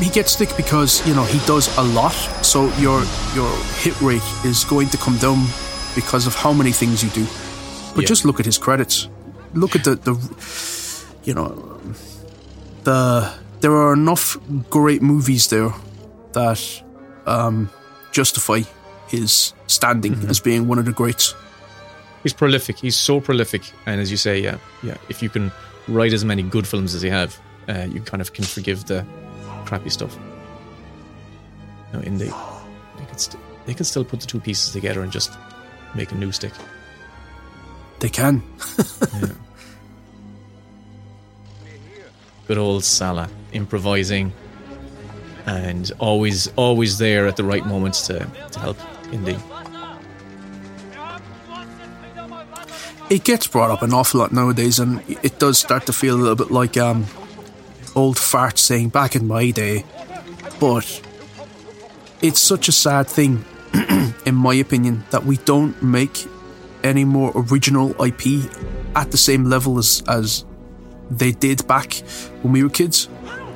he 0.00 0.10
gets 0.10 0.32
stick 0.32 0.50
because 0.56 1.06
you 1.06 1.14
know 1.14 1.24
he 1.24 1.38
does 1.46 1.68
a 1.78 1.82
lot 1.82 2.12
so 2.42 2.64
your 2.78 3.02
your 3.34 3.50
hit 3.84 3.98
rate 4.00 4.22
is 4.44 4.64
going 4.64 4.88
to 4.88 4.96
come 4.96 5.16
down 5.18 5.46
because 5.94 6.26
of 6.26 6.34
how 6.34 6.52
many 6.52 6.72
things 6.72 7.04
you 7.04 7.10
do 7.10 7.24
but 7.94 8.02
Yeah. 8.02 8.08
just 8.08 8.24
look 8.24 8.40
at 8.40 8.46
his 8.46 8.58
credits 8.58 9.08
look 9.54 9.74
at 9.76 9.84
the 9.84 9.94
the 9.96 10.14
you 11.24 11.34
know 11.34 11.78
the 12.84 13.30
there 13.60 13.72
are 13.72 13.92
enough 13.92 14.36
great 14.70 15.02
movies 15.02 15.46
there 15.48 15.72
that 16.32 16.82
um, 17.26 17.68
justify 18.12 18.60
his 19.08 19.52
standing 19.66 20.14
Mm-hmm. 20.14 20.30
as 20.30 20.40
being 20.40 20.68
one 20.68 20.78
of 20.78 20.84
the 20.86 20.92
greats 20.92 21.34
He's 22.24 22.32
prolific. 22.32 22.78
He's 22.78 22.94
so 22.94 23.20
prolific, 23.20 23.62
and 23.84 24.00
as 24.00 24.08
you 24.12 24.16
say, 24.16 24.38
yeah, 24.40 24.58
yeah. 24.84 24.96
If 25.08 25.22
you 25.24 25.28
can 25.28 25.50
write 25.88 26.12
as 26.12 26.24
many 26.24 26.44
good 26.44 26.68
films 26.68 26.94
as 26.94 27.02
he 27.02 27.08
have, 27.10 27.36
uh, 27.68 27.88
you 27.92 28.00
kind 28.00 28.20
of 28.20 28.32
can 28.32 28.44
forgive 28.44 28.84
the 28.84 29.04
crappy 29.66 29.90
stuff. 29.90 30.16
No, 31.92 31.98
in 31.98 32.18
the 32.18 32.26
they 32.26 33.04
could 33.06 33.18
st- 33.20 33.42
they 33.66 33.74
can 33.74 33.84
still 33.84 34.04
put 34.04 34.20
the 34.20 34.26
two 34.28 34.38
pieces 34.38 34.72
together 34.72 35.02
and 35.02 35.10
just 35.10 35.32
make 35.96 36.12
a 36.12 36.14
new 36.14 36.30
stick. 36.30 36.52
They 38.02 38.10
can 38.10 38.42
Good 42.48 42.58
old 42.58 42.84
Salah 42.84 43.30
improvising, 43.52 44.32
and 45.46 45.90
always 45.98 46.48
always 46.56 46.98
there 46.98 47.26
at 47.26 47.36
the 47.36 47.44
right 47.44 47.64
moments 47.64 48.06
to 48.08 48.26
to 48.50 48.58
help 48.58 48.76
Indy. 49.12 49.38
it 53.12 53.24
gets 53.24 53.46
brought 53.46 53.70
up 53.70 53.82
an 53.82 53.92
awful 53.92 54.20
lot 54.20 54.32
nowadays, 54.32 54.78
and 54.78 55.02
it 55.22 55.38
does 55.38 55.58
start 55.58 55.86
to 55.86 55.92
feel 55.92 56.16
a 56.16 56.20
little 56.20 56.34
bit 56.34 56.50
like 56.50 56.76
um, 56.78 57.06
old 57.94 58.18
fart 58.18 58.58
saying 58.58 58.88
back 58.88 59.14
in 59.14 59.26
my 59.26 59.50
day. 59.50 59.84
But 60.58 61.00
it's 62.22 62.40
such 62.40 62.68
a 62.68 62.72
sad 62.72 63.06
thing, 63.06 63.44
in 64.26 64.34
my 64.34 64.54
opinion, 64.54 65.04
that 65.10 65.24
we 65.24 65.36
don't 65.38 65.80
make 65.82 66.26
any 66.84 67.04
more 67.04 67.32
original 67.34 67.90
IP 68.04 68.50
at 68.94 69.10
the 69.10 69.16
same 69.18 69.44
level 69.44 69.78
as 69.78 70.02
as 70.08 70.44
they 71.10 71.32
did 71.32 71.66
back 71.66 71.94
when 72.42 72.52
we 72.52 72.62
were 72.62 72.70
kids. 72.70 73.08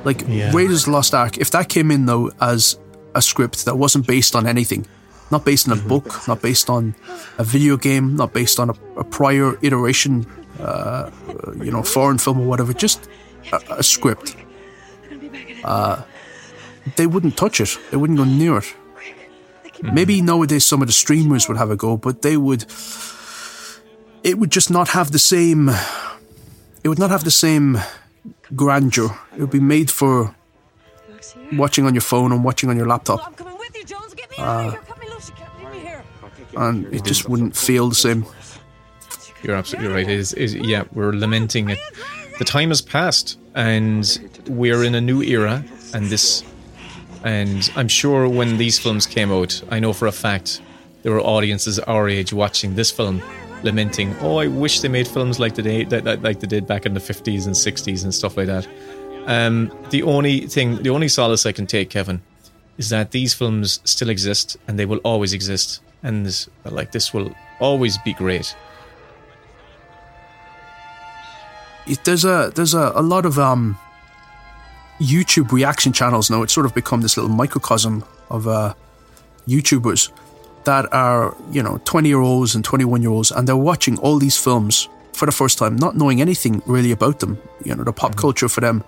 Like 0.03 0.23
Yeah. 0.27 0.51
Raiders 0.53 0.81
of 0.81 0.85
the 0.85 0.91
Lost 0.91 1.13
Ark, 1.13 1.37
if 1.37 1.49
that 1.51 1.69
came 1.69 1.91
in 1.91 2.05
though 2.05 2.31
as 2.39 2.77
a 3.15 3.21
script 3.21 3.65
that 3.65 3.77
wasn't 3.77 4.07
based 4.07 4.35
on 4.35 4.45
anything, 4.47 4.85
not 5.31 5.43
based 5.43 5.67
on 5.69 5.77
a 5.77 5.81
book, 5.81 6.27
not 6.27 6.41
based 6.41 6.69
on 6.69 6.93
a 7.37 7.43
video 7.43 7.77
game, 7.77 8.15
not 8.15 8.31
based 8.33 8.59
on 8.59 8.69
a, 8.69 8.73
a 8.97 9.03
prior 9.03 9.57
iteration, 9.61 10.25
uh, 10.59 11.09
you 11.63 11.71
know, 11.71 11.83
foreign 11.83 12.17
film 12.17 12.39
or 12.39 12.45
whatever, 12.47 12.73
just 12.73 13.09
a, 13.51 13.59
a 13.79 13.83
script. 13.83 14.35
Uh, 15.63 16.01
they 16.95 17.07
wouldn't 17.07 17.35
touch 17.35 17.59
it. 17.59 17.77
They 17.91 17.97
wouldn't 17.97 18.17
go 18.17 18.23
near 18.25 18.57
it. 18.59 18.75
Maybe 19.81 20.21
nowadays 20.21 20.65
some 20.65 20.81
of 20.81 20.87
the 20.87 20.93
streamers 20.93 21.47
would 21.47 21.57
have 21.57 21.71
a 21.71 21.75
go, 21.75 21.97
but 21.97 22.21
they 22.21 22.37
would. 22.37 22.65
It 24.27 24.37
would 24.37 24.51
just 24.51 24.69
not 24.69 24.89
have 24.89 25.11
the 25.11 25.19
same. 25.19 25.69
It 26.83 26.89
would 26.89 26.99
not 26.99 27.11
have 27.11 27.23
the 27.23 27.31
same 27.31 27.79
grandeur. 28.53 29.17
It 29.33 29.39
would 29.39 29.51
be 29.51 29.61
made 29.61 29.89
for 29.89 30.35
watching 31.53 31.85
on 31.85 31.93
your 31.93 32.01
phone 32.01 32.33
and 32.33 32.43
watching 32.43 32.69
on 32.69 32.75
your 32.75 32.87
laptop, 32.87 33.25
I'm 33.25 33.33
coming 33.35 33.57
with 33.57 33.73
you, 33.73 33.85
Jones. 33.85 34.13
Get 34.13 34.29
me 34.31 34.37
out 34.39 34.43
of 34.43 34.65
ah. 34.65 34.71
here. 34.71 34.81
Cut 34.85 34.99
me 34.99 35.09
loose. 35.09 35.29
You 35.29 35.35
can't 35.35 35.59
leave 35.59 35.71
me 35.71 35.79
here. 35.79 36.03
and 36.57 36.93
it 36.93 37.05
just 37.05 37.29
wouldn't 37.29 37.55
feel 37.55 37.87
the 37.87 37.95
same. 37.95 38.25
You're 39.43 39.55
absolutely 39.55 39.93
right. 39.93 40.09
It 40.09 40.19
is, 40.19 40.33
is 40.33 40.55
yeah, 40.55 40.83
we're 40.91 41.13
lamenting 41.13 41.69
it. 41.69 41.79
The 42.37 42.45
time 42.45 42.69
has 42.69 42.81
passed, 42.81 43.39
and 43.55 44.43
we're 44.47 44.83
in 44.83 44.93
a 44.95 45.01
new 45.01 45.21
era. 45.21 45.63
And 45.93 46.07
this, 46.07 46.43
and 47.23 47.71
I'm 47.77 47.87
sure 47.87 48.27
when 48.27 48.57
these 48.57 48.77
films 48.77 49.05
came 49.05 49.31
out, 49.31 49.63
I 49.69 49.79
know 49.79 49.93
for 49.93 50.07
a 50.07 50.11
fact 50.11 50.61
there 51.03 51.13
were 51.13 51.21
audiences 51.21 51.79
our 51.79 52.09
age 52.09 52.33
watching 52.33 52.75
this 52.75 52.91
film, 52.91 53.21
lamenting, 53.63 54.15
"Oh, 54.21 54.37
I 54.37 54.47
wish 54.47 54.81
they 54.81 54.87
made 54.87 55.07
films 55.07 55.39
like 55.39 55.55
they 55.55 55.85
like 55.85 56.39
they 56.39 56.47
did 56.47 56.67
back 56.67 56.85
in 56.85 56.93
the 56.93 56.99
50s 56.99 57.45
and 57.45 57.55
60s 57.55 58.03
and 58.03 58.13
stuff 58.13 58.37
like 58.37 58.47
that." 58.47 58.67
Um, 59.25 59.71
the 59.89 60.03
only 60.03 60.47
thing, 60.47 60.81
the 60.83 60.89
only 60.89 61.07
solace 61.07 61.45
I 61.45 61.51
can 61.51 61.67
take, 61.67 61.89
Kevin, 61.89 62.21
is 62.77 62.89
that 62.89 63.11
these 63.11 63.33
films 63.33 63.81
still 63.83 64.09
exist 64.09 64.57
and 64.67 64.79
they 64.79 64.85
will 64.85 64.99
always 65.03 65.33
exist, 65.33 65.81
and 66.03 66.25
this, 66.25 66.49
like 66.65 66.91
this 66.91 67.13
will 67.13 67.33
always 67.59 67.97
be 67.99 68.13
great. 68.13 68.55
there's 72.03 72.25
a 72.25 72.51
there's 72.55 72.73
a, 72.73 72.91
a 72.95 73.01
lot 73.01 73.25
of 73.25 73.39
um 73.39 73.77
YouTube 74.99 75.51
reaction 75.51 75.93
channels 75.93 76.29
now. 76.29 76.41
It's 76.41 76.53
sort 76.53 76.65
of 76.65 76.73
become 76.73 77.01
this 77.01 77.17
little 77.17 77.31
microcosm 77.31 78.03
of 78.29 78.47
uh, 78.47 78.73
YouTubers 79.47 80.11
that 80.67 80.93
are 80.93 81.35
you 81.51 81.63
know 81.63 81.79
20 81.83 82.07
year 82.07 82.21
olds 82.21 82.53
and 82.53 82.63
21 82.63 83.01
year 83.01 83.11
olds, 83.11 83.31
and 83.31 83.47
they're 83.47 83.57
watching 83.57 83.97
all 83.99 84.19
these 84.19 84.37
films 84.37 84.87
for 85.13 85.25
the 85.25 85.31
first 85.31 85.57
time, 85.57 85.75
not 85.75 85.97
knowing 85.97 86.21
anything 86.21 86.61
really 86.67 86.91
about 86.91 87.19
them. 87.19 87.41
You 87.65 87.75
know, 87.75 87.83
the 87.83 87.91
pop 87.91 88.15
culture 88.15 88.47
for 88.47 88.61
them, 88.61 88.83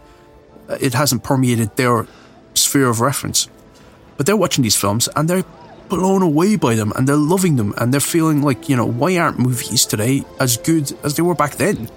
uh, 0.70 0.78
it 0.80 0.94
hasn't 0.94 1.24
permeated 1.24 1.76
their 1.76 2.06
sphere 2.54 2.88
of 2.88 3.02
reference. 3.02 3.50
But 4.18 4.26
they're 4.26 4.38
watching 4.38 4.64
these 4.64 4.76
films 4.76 5.10
and 5.16 5.28
they're 5.28 5.46
blown 5.88 6.22
away 6.22 6.56
by 6.56 6.76
them 6.76 6.94
and 6.96 7.08
they're 7.08 7.16
loving 7.16 7.56
them 7.56 7.74
and 7.78 7.92
they're 7.92 8.00
feeling 8.00 8.44
like, 8.44 8.70
you 8.70 8.76
know, 8.76 8.86
why 8.86 9.18
aren't 9.18 9.40
movies 9.40 9.86
today 9.86 10.24
as 10.40 10.58
good 10.58 10.94
as 11.04 11.16
they 11.16 11.24
were 11.24 11.36
back 11.36 11.56
then? 11.56 11.90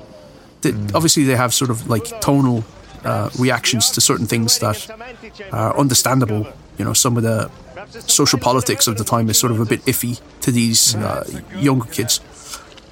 They, 0.62 0.70
Obviously, 0.94 1.24
they 1.24 1.36
have 1.36 1.52
sort 1.52 1.70
of 1.70 1.90
like 1.90 2.04
tonal 2.20 2.64
uh, 3.04 3.28
reactions 3.38 3.90
to 3.90 4.00
certain 4.00 4.26
things 4.26 4.58
that 4.60 4.88
are 5.52 5.76
understandable. 5.76 6.46
You 6.78 6.84
know, 6.86 6.94
some 6.94 7.16
of 7.16 7.22
the 7.22 7.50
social 7.90 8.38
politics 8.38 8.86
of 8.86 8.98
the 8.98 9.04
time 9.04 9.28
is 9.30 9.38
sort 9.38 9.52
of 9.52 9.60
a 9.60 9.64
bit 9.64 9.84
iffy 9.86 10.20
to 10.40 10.50
these 10.50 10.94
uh, 10.96 11.24
younger 11.56 11.86
kids. 11.86 12.20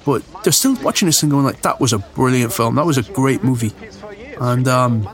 But 0.05 0.23
they're 0.43 0.53
still 0.53 0.75
watching 0.81 1.05
this 1.05 1.21
and 1.21 1.31
going 1.31 1.45
like, 1.45 1.61
"That 1.61 1.79
was 1.79 1.93
a 1.93 1.99
brilliant 1.99 2.53
film. 2.53 2.75
That 2.75 2.85
was 2.85 2.97
a 2.97 3.03
great 3.03 3.43
movie," 3.43 3.73
and 4.39 4.67
um, 4.67 5.07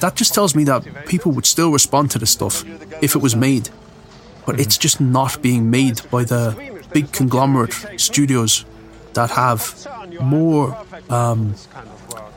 that 0.00 0.14
just 0.14 0.34
tells 0.34 0.54
me 0.54 0.64
that 0.64 1.06
people 1.06 1.32
would 1.32 1.46
still 1.46 1.72
respond 1.72 2.10
to 2.12 2.18
this 2.18 2.30
stuff 2.30 2.64
if 3.02 3.16
it 3.16 3.22
was 3.22 3.34
made. 3.34 3.68
But 4.46 4.60
it's 4.60 4.78
just 4.78 5.00
not 5.00 5.42
being 5.42 5.70
made 5.70 6.00
by 6.10 6.24
the 6.24 6.56
big 6.92 7.12
conglomerate 7.12 7.74
studios 8.00 8.64
that 9.14 9.30
have 9.30 9.86
more 10.22 10.76
um, 11.10 11.54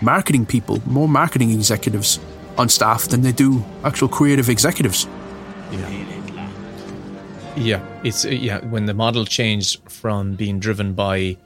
marketing 0.01 0.45
people, 0.45 0.81
more 0.85 1.07
marketing 1.07 1.51
executives 1.51 2.19
on 2.57 2.69
staff 2.69 3.07
than 3.07 3.21
they 3.21 3.31
do 3.31 3.63
actual 3.83 4.07
creative 4.07 4.49
executives. 4.49 5.07
Yeah, 5.71 6.20
it's 7.56 8.26
uh, 8.26 8.30
yeah. 8.30 8.60
When 8.66 8.86
the 8.86 8.93
model 8.93 9.26
changed 9.26 9.82
from 9.89 10.36
being 10.36 10.60
driven 10.60 10.93
by 10.93 11.38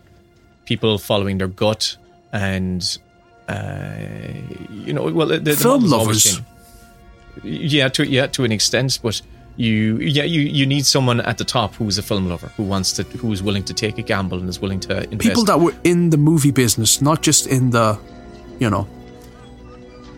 people 0.66 0.98
following 0.98 1.38
their 1.38 1.48
gut 1.48 1.98
and 2.32 2.98
uh, 3.48 3.94
you 4.72 4.94
know, 4.94 5.12
well, 5.12 5.28
the, 5.28 5.40
the 5.40 5.56
Film 5.56 5.84
lovers. 5.86 6.42
yeah, 7.44 7.88
to 7.90 8.06
yeah, 8.08 8.28
to 8.28 8.44
an 8.44 8.52
extent, 8.52 9.00
but 9.04 9.22
You 9.58 9.98
yeah 10.00 10.26
you, 10.26 10.42
you 10.42 10.66
need 10.66 10.86
someone 10.86 11.22
at 11.22 11.38
the 11.38 11.46
top 11.46 11.76
who's 11.76 11.98
a 11.98 12.02
film 12.04 12.28
lover 12.28 12.50
who 12.58 12.64
wants 12.64 12.92
to 12.94 13.04
who 13.22 13.32
is 13.32 13.42
willing 13.42 13.64
to 13.66 13.74
take 13.74 13.98
a 13.98 14.02
gamble 14.02 14.38
and 14.40 14.50
is 14.50 14.60
willing 14.60 14.82
to 14.82 15.04
invest. 15.04 15.22
People 15.22 15.46
that 15.46 15.60
were 15.62 15.74
in 15.84 16.10
the 16.10 16.18
movie 16.18 16.52
business, 16.52 17.02
not 17.02 17.22
just 17.24 17.48
in 17.48 17.70
the, 17.72 17.98
you 18.60 18.70
know, 18.70 18.86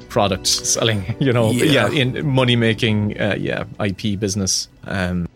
product 0.10 0.48
selling, 0.48 1.04
you 1.20 1.32
know, 1.34 1.52
Yeah. 1.52 1.90
yeah, 1.90 2.02
in 2.02 2.26
money 2.26 2.56
making, 2.56 3.20
uh, 3.22 3.36
yeah, 3.38 3.66
IP 3.80 4.20
business. 4.20 4.70
Um, 4.86 5.28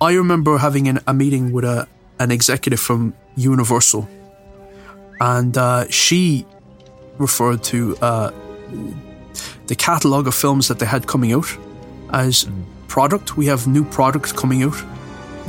I 0.00 0.12
remember 0.14 0.58
having 0.58 0.88
an, 0.88 1.00
a 1.06 1.12
meeting 1.14 1.52
with 1.52 1.64
a 1.64 1.86
an 2.20 2.30
executive 2.30 2.80
from 2.80 3.14
Universal, 3.36 4.08
and 5.20 5.56
uh, 5.56 5.88
she 5.90 6.44
referred 7.18 7.62
to 7.64 7.96
uh, 8.02 8.30
the 9.66 9.74
catalog 9.74 10.26
of 10.26 10.34
films 10.34 10.68
that 10.68 10.78
they 10.78 10.86
had 10.86 11.06
coming 11.06 11.32
out 11.32 11.46
as 12.12 12.44
Mm. 12.44 12.64
product. 12.88 13.36
We 13.36 13.46
have 13.46 13.66
new 13.66 13.84
product 13.84 14.34
coming 14.36 14.62
out, 14.62 14.80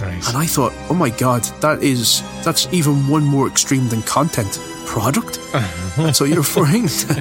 right. 0.01 0.27
and 0.27 0.37
I 0.37 0.45
thought, 0.47 0.73
oh 0.89 0.93
my 0.95 1.09
god, 1.09 1.43
that 1.61 1.81
is 1.83 2.23
that's 2.43 2.67
even 2.71 3.07
one 3.07 3.23
more 3.25 3.47
extreme 3.47 3.87
than 3.89 4.01
content. 4.03 4.59
Product. 4.85 5.35
so 6.15 6.25
you're 6.25 6.37
referring 6.37 6.87
to, 6.87 7.13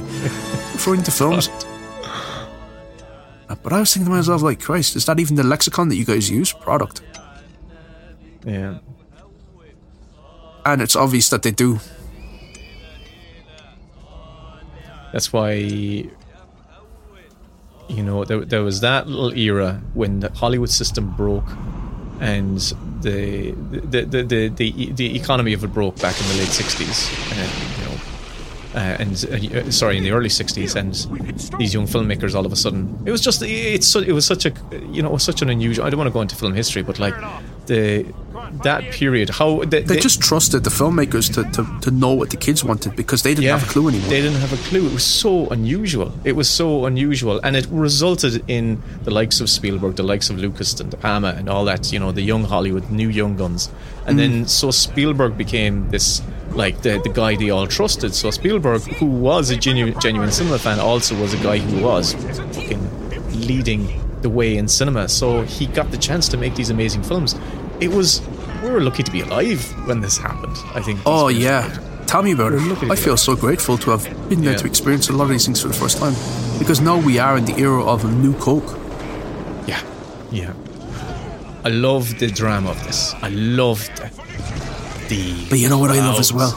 referring 0.75 1.03
to 1.05 1.11
films. 1.11 1.51
But 3.63 3.73
I 3.73 3.81
was 3.81 3.93
thinking 3.93 4.11
to 4.13 4.17
myself, 4.17 4.43
like, 4.43 4.61
Christ, 4.61 4.95
is 4.97 5.05
that 5.07 5.19
even 5.19 5.37
the 5.37 5.43
lexicon 5.43 5.89
that 5.89 5.97
you 5.97 6.05
guys 6.05 6.31
use? 6.31 6.53
Product. 6.53 7.01
Yeah. 8.49 8.79
And 10.65 10.81
it's 10.83 10.97
obvious 10.97 11.29
that 11.31 11.43
they 11.43 11.51
do. 11.51 11.81
That's 15.13 15.33
why, 15.33 15.53
you 15.53 16.11
know, 17.89 18.25
there, 18.25 18.45
there 18.45 18.63
was 18.63 18.81
that 18.81 19.07
little 19.07 19.37
era 19.39 19.83
when 19.95 20.21
the 20.21 20.31
Hollywood 20.31 20.71
system 20.71 21.15
broke 21.17 21.49
and 22.21 22.59
the 23.01 23.53
the, 23.53 24.05
the, 24.05 24.23
the, 24.23 24.49
the, 24.49 24.93
the 24.93 25.17
economy 25.17 25.53
of 25.53 25.63
it 25.65 25.69
broke 25.69 26.01
back 26.01 26.21
in 26.21 26.27
the 26.29 26.35
late 26.35 26.49
60s. 26.49 27.09
And, 27.39 27.79
you 27.79 27.85
know, 27.85 28.01
uh, 28.75 28.97
and 29.01 29.13
uh, 29.57 29.71
sorry, 29.71 29.97
in 29.97 30.05
the 30.05 30.11
early 30.11 30.29
'60s, 30.29 30.77
and 30.77 30.93
these 31.59 31.73
young 31.73 31.87
filmmakers, 31.87 32.35
all 32.35 32.45
of 32.45 32.53
a 32.53 32.57
sudden, 32.57 33.03
it 33.07 33.11
was 33.11 33.23
just 33.23 33.43
it's 33.43 33.97
it 33.97 34.13
was 34.13 34.27
such 34.27 34.45
a 34.45 34.53
you 34.91 35.01
know 35.01 35.09
it 35.09 35.13
was 35.13 35.23
such 35.23 35.41
an 35.41 35.49
unusual. 35.49 35.87
I 35.87 35.91
don't 35.91 35.97
want 35.97 36.09
to 36.09 36.13
go 36.13 36.21
into 36.21 36.37
film 36.37 36.53
history, 36.53 36.83
but 36.83 36.99
like 36.99 37.15
the 37.69 38.05
that 38.65 38.83
period, 38.93 39.31
how 39.31 39.65
they, 39.65 39.83
They 39.83 39.99
just 39.99 40.21
trusted 40.21 40.65
the 40.65 40.71
filmmakers 40.71 41.33
to, 41.35 41.43
to, 41.53 41.81
to 41.81 41.91
know 41.91 42.13
what 42.15 42.31
the 42.31 42.37
kids 42.37 42.65
wanted 42.65 42.97
because 42.97 43.23
they 43.23 43.35
didn't 43.35 43.51
have 43.51 43.69
a 43.69 43.73
clue 43.73 43.89
anymore. 43.89 44.09
They 44.09 44.23
didn't 44.23 44.41
have 44.41 44.53
a 44.53 44.63
clue. 44.69 44.87
It 44.87 44.93
was 44.93 45.05
so 45.05 45.49
unusual. 45.49 46.13
It 46.25 46.33
was 46.33 46.49
so 46.49 46.87
unusual, 46.87 47.41
and 47.45 47.57
it 47.57 47.67
resulted 47.71 48.49
in 48.49 48.83
the 49.05 49.11
likes 49.11 49.41
of 49.41 49.51
Spielberg, 49.51 49.97
the 49.97 50.03
likes 50.03 50.31
of 50.31 50.39
Lucas 50.39 50.81
and 50.81 50.91
De 50.91 50.97
Palma, 50.97 51.35
and 51.37 51.49
all 51.49 51.65
that. 51.67 51.93
You 51.93 51.99
know, 51.99 52.13
the 52.13 52.23
young 52.23 52.45
Hollywood, 52.45 52.91
new 52.91 53.09
young 53.09 53.37
guns, 53.37 53.71
and 54.07 54.17
mm. 54.17 54.21
then 54.21 54.49
so 54.49 54.71
Spielberg 54.71 55.37
became 55.37 55.91
this 55.91 56.23
like 56.53 56.83
the 56.83 57.01
the 57.03 57.11
guy 57.11 57.37
they 57.37 57.51
all 57.51 57.67
trusted. 57.67 58.15
So 58.15 58.31
Spielberg, 58.31 58.83
who 58.99 59.07
was 59.07 59.51
a 59.51 59.57
genuine 59.57 59.99
genuine 60.01 60.33
cinema 60.33 60.59
fan, 60.59 60.81
also 60.81 61.21
was 61.21 61.35
a 61.35 61.43
guy 61.43 61.59
who 61.59 61.85
was 61.85 62.15
fucking 62.15 62.83
leading 63.47 64.08
the 64.23 64.29
way 64.31 64.57
in 64.57 64.69
cinema. 64.69 65.09
So 65.09 65.43
he 65.43 65.67
got 65.67 65.91
the 65.91 65.99
chance 65.99 66.29
to 66.31 66.37
make 66.37 66.55
these 66.55 66.71
amazing 66.71 67.03
films. 67.03 67.35
It 67.81 67.89
was 67.91 68.21
we 68.63 68.71
were 68.71 68.81
lucky 68.81 69.03
to 69.05 69.11
be 69.13 69.21
alive 69.21 69.63
when 69.87 70.01
this 70.01 70.19
happened. 70.19 70.57
I 70.75 70.81
think. 70.83 71.01
Oh, 71.07 71.29
yeah. 71.29 71.69
were- 71.69 71.85
Tell 72.07 72.23
me 72.23 72.33
about 72.33 72.53
We're 72.53 72.73
it. 72.85 72.91
I 72.91 72.97
feel 72.97 73.19
so 73.19 73.37
grateful 73.37 73.77
to 73.79 73.91
have 73.91 74.05
been 74.31 74.41
there 74.41 74.53
Yeah. 74.53 74.59
to 74.59 74.67
experience 74.67 75.11
a 75.11 75.13
lot 75.13 75.25
of 75.25 75.31
these 75.31 75.45
things 75.45 75.61
for 75.61 75.69
the 75.69 75.75
first 75.75 75.99
time. 75.99 76.15
Because 76.59 76.81
now 76.81 76.97
we 76.99 77.19
are 77.19 77.37
in 77.37 77.45
the 77.45 77.55
era 77.59 77.85
of 77.85 78.03
a 78.05 78.09
new 78.11 78.33
Coke. 78.39 78.79
Yeah, 79.67 79.81
yeah. 80.31 80.55
I 81.65 81.69
love 81.69 82.19
the 82.19 82.29
drama 82.29 82.71
of 82.71 82.83
this. 82.85 83.15
I 83.21 83.29
love 83.29 83.87
the. 85.09 85.47
But 85.51 85.59
you 85.59 85.69
know 85.69 85.79
what 85.79 85.91
I 85.91 85.99
love 85.99 86.19
as 86.19 86.33
well? 86.33 86.53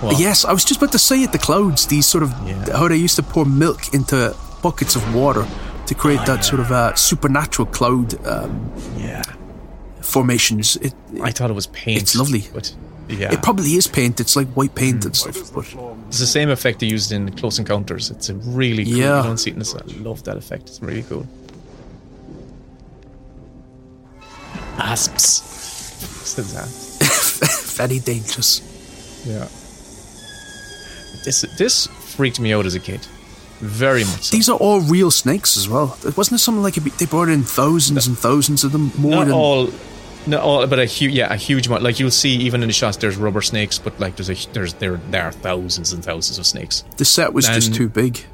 What? 0.00 0.18
Yes, 0.20 0.44
I 0.44 0.52
was 0.52 0.64
just 0.64 0.78
about 0.80 0.92
to 0.92 0.98
say 0.98 1.22
it. 1.24 1.32
The 1.32 1.38
clouds, 1.38 1.86
these 1.86 2.06
sort 2.06 2.22
of 2.22 2.32
Yeah. 2.46 2.76
how 2.78 2.86
they 2.88 2.96
used 2.96 3.16
to 3.16 3.22
pour 3.22 3.44
milk 3.44 3.92
into 3.94 4.34
buckets 4.62 4.94
of 4.94 5.14
water 5.14 5.46
to 5.86 5.94
create 5.94 6.24
that 6.26 6.44
sort 6.44 6.60
of 6.60 6.70
uh, 6.72 6.94
supernatural 6.94 7.66
cloud 7.66 8.14
um, 8.26 8.70
Yeah. 8.96 9.22
formations. 10.02 10.76
It, 10.76 10.94
I 11.22 11.30
thought 11.30 11.50
it 11.50 11.54
was 11.54 11.66
paint. 11.68 12.00
It's 12.02 12.14
lovely. 12.16 12.44
But 12.52 12.74
yeah. 13.08 13.32
it 13.32 13.42
probably 13.42 13.74
is 13.76 13.86
paint. 13.86 14.20
It's 14.20 14.36
like 14.36 14.48
white 14.48 14.74
paint 14.74 15.00
Mm. 15.02 15.06
and 15.06 15.16
stuff. 15.16 15.52
But 15.54 15.66
it's 16.08 16.18
the 16.18 16.26
same 16.26 16.50
effect 16.50 16.80
they 16.80 16.86
used 16.86 17.12
in 17.12 17.30
Close 17.36 17.58
Encounters. 17.58 18.10
It's 18.10 18.28
a 18.28 18.34
really 18.34 18.84
cool. 18.84 18.94
Yeah. 18.96 19.18
You 19.18 19.22
don't 19.28 19.38
see 19.38 19.50
it 19.50 19.54
in 19.54 19.58
this. 19.60 19.74
I 19.74 19.80
love 20.02 20.22
that 20.24 20.36
effect. 20.36 20.62
It's 20.68 20.82
really 20.82 21.02
cool. 21.04 21.26
Asps. 24.78 25.42
Says 26.26 26.52
that. 26.54 26.68
very 27.76 27.98
dangerous. 28.00 28.60
Yeah. 29.26 29.48
This 31.24 31.42
this 31.58 31.86
freaked 31.86 32.38
me 32.40 32.52
out 32.52 32.66
as 32.66 32.74
a 32.74 32.80
kid. 32.80 33.06
Very 33.60 34.04
much. 34.04 34.24
So. 34.24 34.36
These 34.36 34.48
are 34.48 34.56
all 34.56 34.80
real 34.80 35.10
snakes 35.10 35.56
as 35.56 35.68
well. 35.68 35.98
Wasn't 36.16 36.38
it 36.38 36.42
something 36.42 36.62
like 36.62 36.74
they 36.74 37.06
brought 37.06 37.28
in 37.28 37.42
thousands 37.42 38.06
and 38.06 38.18
thousands 38.18 38.64
of 38.64 38.72
them? 38.72 38.92
More 38.98 39.12
not 39.12 39.24
than 39.24 39.34
all 39.34 39.70
not 40.26 40.42
all 40.42 40.66
but 40.66 40.78
a 40.78 40.84
huge 40.84 41.12
yeah 41.12 41.32
a 41.32 41.36
huge 41.36 41.68
amount 41.68 41.82
like 41.82 42.00
you'll 42.00 42.10
see 42.10 42.30
even 42.30 42.60
in 42.62 42.68
the 42.68 42.72
shots 42.72 42.96
there's 42.96 43.16
rubber 43.16 43.40
snakes 43.40 43.78
but 43.78 43.98
like 44.00 44.16
there's 44.16 44.28
a 44.28 44.52
there's 44.52 44.74
there 44.74 44.96
there 45.10 45.22
are 45.22 45.30
thousands 45.30 45.92
and 45.92 46.04
thousands 46.04 46.36
of 46.38 46.44
snakes 46.44 46.82
the 46.96 47.04
set 47.04 47.32
was 47.32 47.46
just 47.46 47.74
too 47.74 47.88
big. 47.88 48.24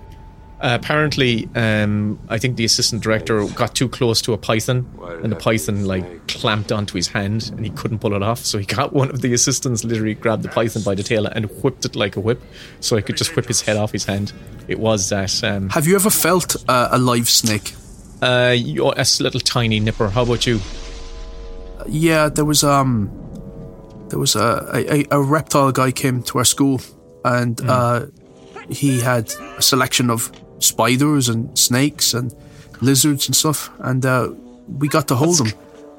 Uh, 0.62 0.78
apparently 0.80 1.48
um 1.56 2.18
i 2.28 2.38
think 2.38 2.56
the 2.56 2.64
assistant 2.64 3.02
director 3.02 3.44
got 3.48 3.74
too 3.74 3.88
close 3.88 4.22
to 4.22 4.32
a 4.32 4.38
python 4.38 4.86
and 5.22 5.30
the 5.32 5.36
python 5.36 5.84
like 5.86 6.04
clamped 6.28 6.70
onto 6.70 6.94
his 6.94 7.08
hand 7.08 7.50
and 7.56 7.64
he 7.66 7.70
couldn't 7.70 7.98
pull 7.98 8.14
it 8.14 8.22
off 8.22 8.38
so 8.38 8.58
he 8.58 8.64
got 8.64 8.92
one 8.92 9.10
of 9.10 9.20
the 9.22 9.32
assistants 9.34 9.82
literally 9.84 10.14
grabbed 10.14 10.42
the 10.42 10.48
python 10.48 10.82
by 10.82 10.94
the 10.94 11.02
tail 11.02 11.26
and 11.26 11.46
whipped 11.62 11.84
it 11.84 11.96
like 11.96 12.14
a 12.16 12.20
whip 12.20 12.40
so 12.80 12.96
he 12.96 13.02
could 13.02 13.16
just 13.16 13.34
whip 13.36 13.46
his 13.46 13.60
head 13.60 13.76
off 13.76 13.90
his 13.92 14.04
hand 14.04 14.32
it 14.68 14.78
was 14.78 15.08
that 15.08 15.42
um 15.44 15.68
Have 15.70 15.86
you 15.88 15.96
ever 15.96 16.10
felt 16.10 16.54
uh, 16.68 16.88
a 16.92 16.98
live 16.98 17.28
snake? 17.28 17.74
uh 18.22 18.54
you- 18.56 18.86
a 18.86 19.04
little 19.20 19.40
tiny 19.40 19.80
nipper 19.80 20.08
how 20.10 20.22
about 20.22 20.46
you 20.46 20.60
Yeah, 21.88 22.28
there 22.28 22.44
was 22.44 22.62
um, 22.62 23.10
there 24.08 24.18
was 24.18 24.36
a 24.36 24.70
a, 24.72 25.04
a 25.10 25.20
reptile 25.20 25.72
guy 25.72 25.90
came 25.90 26.22
to 26.24 26.38
our 26.38 26.44
school, 26.44 26.80
and 27.24 27.58
Hmm. 27.60 27.68
uh, 27.70 28.00
he 28.70 29.00
had 29.00 29.32
a 29.58 29.62
selection 29.62 30.10
of 30.10 30.30
spiders 30.62 31.28
and 31.28 31.56
snakes 31.58 32.14
and 32.14 32.34
lizards 32.80 33.26
and 33.28 33.36
stuff, 33.36 33.70
and 33.80 34.04
uh, 34.04 34.32
we 34.78 34.88
got 34.88 35.08
to 35.08 35.14
hold 35.14 35.38
them. 35.38 35.52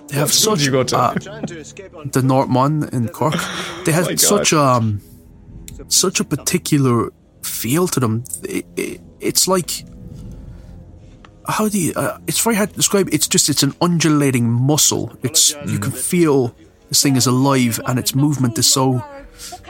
They 0.07 0.17
have 0.17 0.31
such 0.31 0.59
did 0.59 0.65
you 0.65 0.71
go 0.71 0.83
to? 0.83 0.97
uh, 0.97 1.13
the 1.13 2.21
Nortmon 2.21 2.91
in 2.93 3.07
Cork. 3.19 3.35
They 3.85 3.91
have 3.91 4.07
Oh 4.09 4.15
such 4.15 4.53
um 4.53 5.01
such 5.87 6.19
a 6.19 6.23
particular 6.23 7.11
feel 7.41 7.87
to 7.87 7.99
them. 7.99 8.23
It, 8.43 8.65
it, 8.75 9.01
it's 9.19 9.47
like 9.47 9.85
how 11.47 11.67
do 11.67 11.79
you? 11.79 11.93
Uh, 11.95 12.19
it's 12.27 12.41
very 12.41 12.55
hard 12.55 12.69
to 12.69 12.75
describe. 12.75 13.09
It's 13.11 13.27
just 13.27 13.49
it's 13.49 13.63
an 13.63 13.73
undulating 13.81 14.49
muscle. 14.49 15.11
It's 15.23 15.55
you 15.65 15.79
can 15.79 15.91
feel 15.91 16.55
this 16.89 17.01
thing 17.01 17.15
is 17.15 17.27
alive 17.27 17.79
and 17.85 17.99
its 17.99 18.15
movement 18.15 18.57
is 18.57 18.71
so 18.71 19.03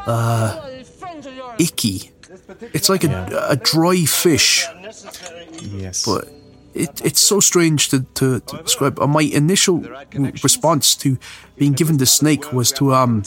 uh, 0.06 0.70
icky. 1.60 2.12
It's 2.74 2.90
like 2.90 3.04
a, 3.04 3.48
a 3.50 3.56
dry 3.56 4.06
fish, 4.06 4.66
yes 5.62 6.06
but 6.06 6.28
it, 6.76 7.06
it's 7.06 7.20
so 7.22 7.40
strange 7.40 7.90
to, 7.90 8.02
to, 8.16 8.40
to 8.40 8.58
describe. 8.64 9.00
Uh, 9.00 9.06
my 9.06 9.22
initial 9.22 9.86
response 10.42 10.96
to 10.96 11.20
being 11.56 11.74
given 11.74 11.98
the 11.98 12.08
snake 12.08 12.52
was 12.52 12.72
to 12.72 12.96
um 12.96 13.22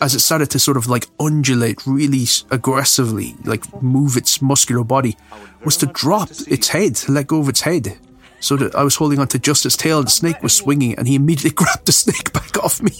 as 0.00 0.14
it 0.14 0.20
started 0.20 0.48
to 0.52 0.58
sort 0.58 0.78
of 0.78 0.86
like 0.86 1.08
undulate 1.20 1.86
really 1.86 2.24
aggressively, 2.50 3.36
like 3.44 3.64
move 3.82 4.16
its 4.16 4.40
muscular 4.40 4.82
body, 4.82 5.14
was 5.62 5.76
to 5.76 5.86
drop 5.86 6.30
its 6.46 6.68
head, 6.68 6.94
to 6.96 7.12
let 7.12 7.26
go 7.26 7.38
of 7.40 7.50
its 7.50 7.60
head. 7.60 7.98
So 8.40 8.56
that 8.56 8.74
I 8.74 8.82
was 8.82 8.94
holding 8.96 9.18
onto 9.18 9.38
just 9.38 9.66
its 9.66 9.76
tail, 9.76 10.02
the 10.02 10.08
snake 10.10 10.42
was 10.42 10.54
swinging, 10.54 10.94
and 10.96 11.06
he 11.06 11.16
immediately 11.16 11.50
grabbed 11.54 11.84
the 11.84 11.92
snake 11.92 12.32
back 12.32 12.56
off 12.64 12.80
me 12.80 12.92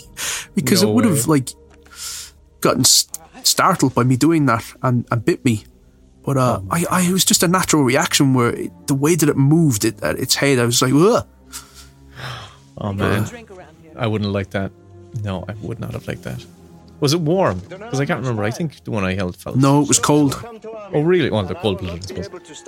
because 0.55 0.83
No 0.83 0.91
it 0.91 0.95
would 0.95 1.07
way. 1.07 1.17
have 1.17 1.27
like 1.27 1.49
gotten 2.61 2.81
s- 2.83 3.09
startled 3.45 3.95
by 3.95 4.03
me 4.05 4.17
doing 4.17 4.45
that 4.45 4.65
and, 4.83 5.07
and 5.11 5.25
bit 5.25 5.43
me. 5.43 5.65
But 6.29 6.37
uh, 6.37 6.61
I, 6.71 6.85
I, 6.91 7.01
it 7.09 7.13
was 7.13 7.25
just 7.25 7.43
a 7.43 7.49
natural 7.49 7.83
reaction 7.83 8.35
where 8.35 8.51
it, 8.51 8.87
the 8.87 8.95
way 8.95 9.15
that 9.15 9.31
it 9.31 9.37
moved 9.39 9.87
it, 9.87 10.03
at 10.03 10.19
its 10.19 10.35
head, 10.35 10.59
I 10.59 10.67
was 10.67 10.83
like, 10.83 10.93
Ugh. 10.93 11.27
Oh 12.77 12.93
man, 12.93 13.25
I 13.97 14.07
wouldn't 14.07 14.31
like 14.31 14.51
that. 14.51 14.71
No, 15.25 15.47
I 15.49 15.55
would 15.63 15.81
not 15.81 15.93
have 15.93 16.07
liked 16.07 16.25
that. 16.25 16.45
Was 17.01 17.15
it 17.15 17.23
warm? 17.23 17.61
Because 17.61 17.99
I 17.99 18.05
can't 18.05 18.21
remember. 18.21 18.45
I 18.45 18.51
think 18.51 18.85
the 18.85 18.91
one 18.91 19.05
I 19.05 19.15
held 19.15 19.37
felt. 19.37 19.57
no, 19.57 19.81
it 19.81 19.89
was 19.89 19.99
cold. 19.99 20.35
Oh 20.93 21.01
really? 21.01 21.31
Well, 21.31 21.45
they're 21.45 21.55
cold 21.55 21.79
blooded, 21.79 22.19
I 22.19 22.21
suppose. 22.21 22.63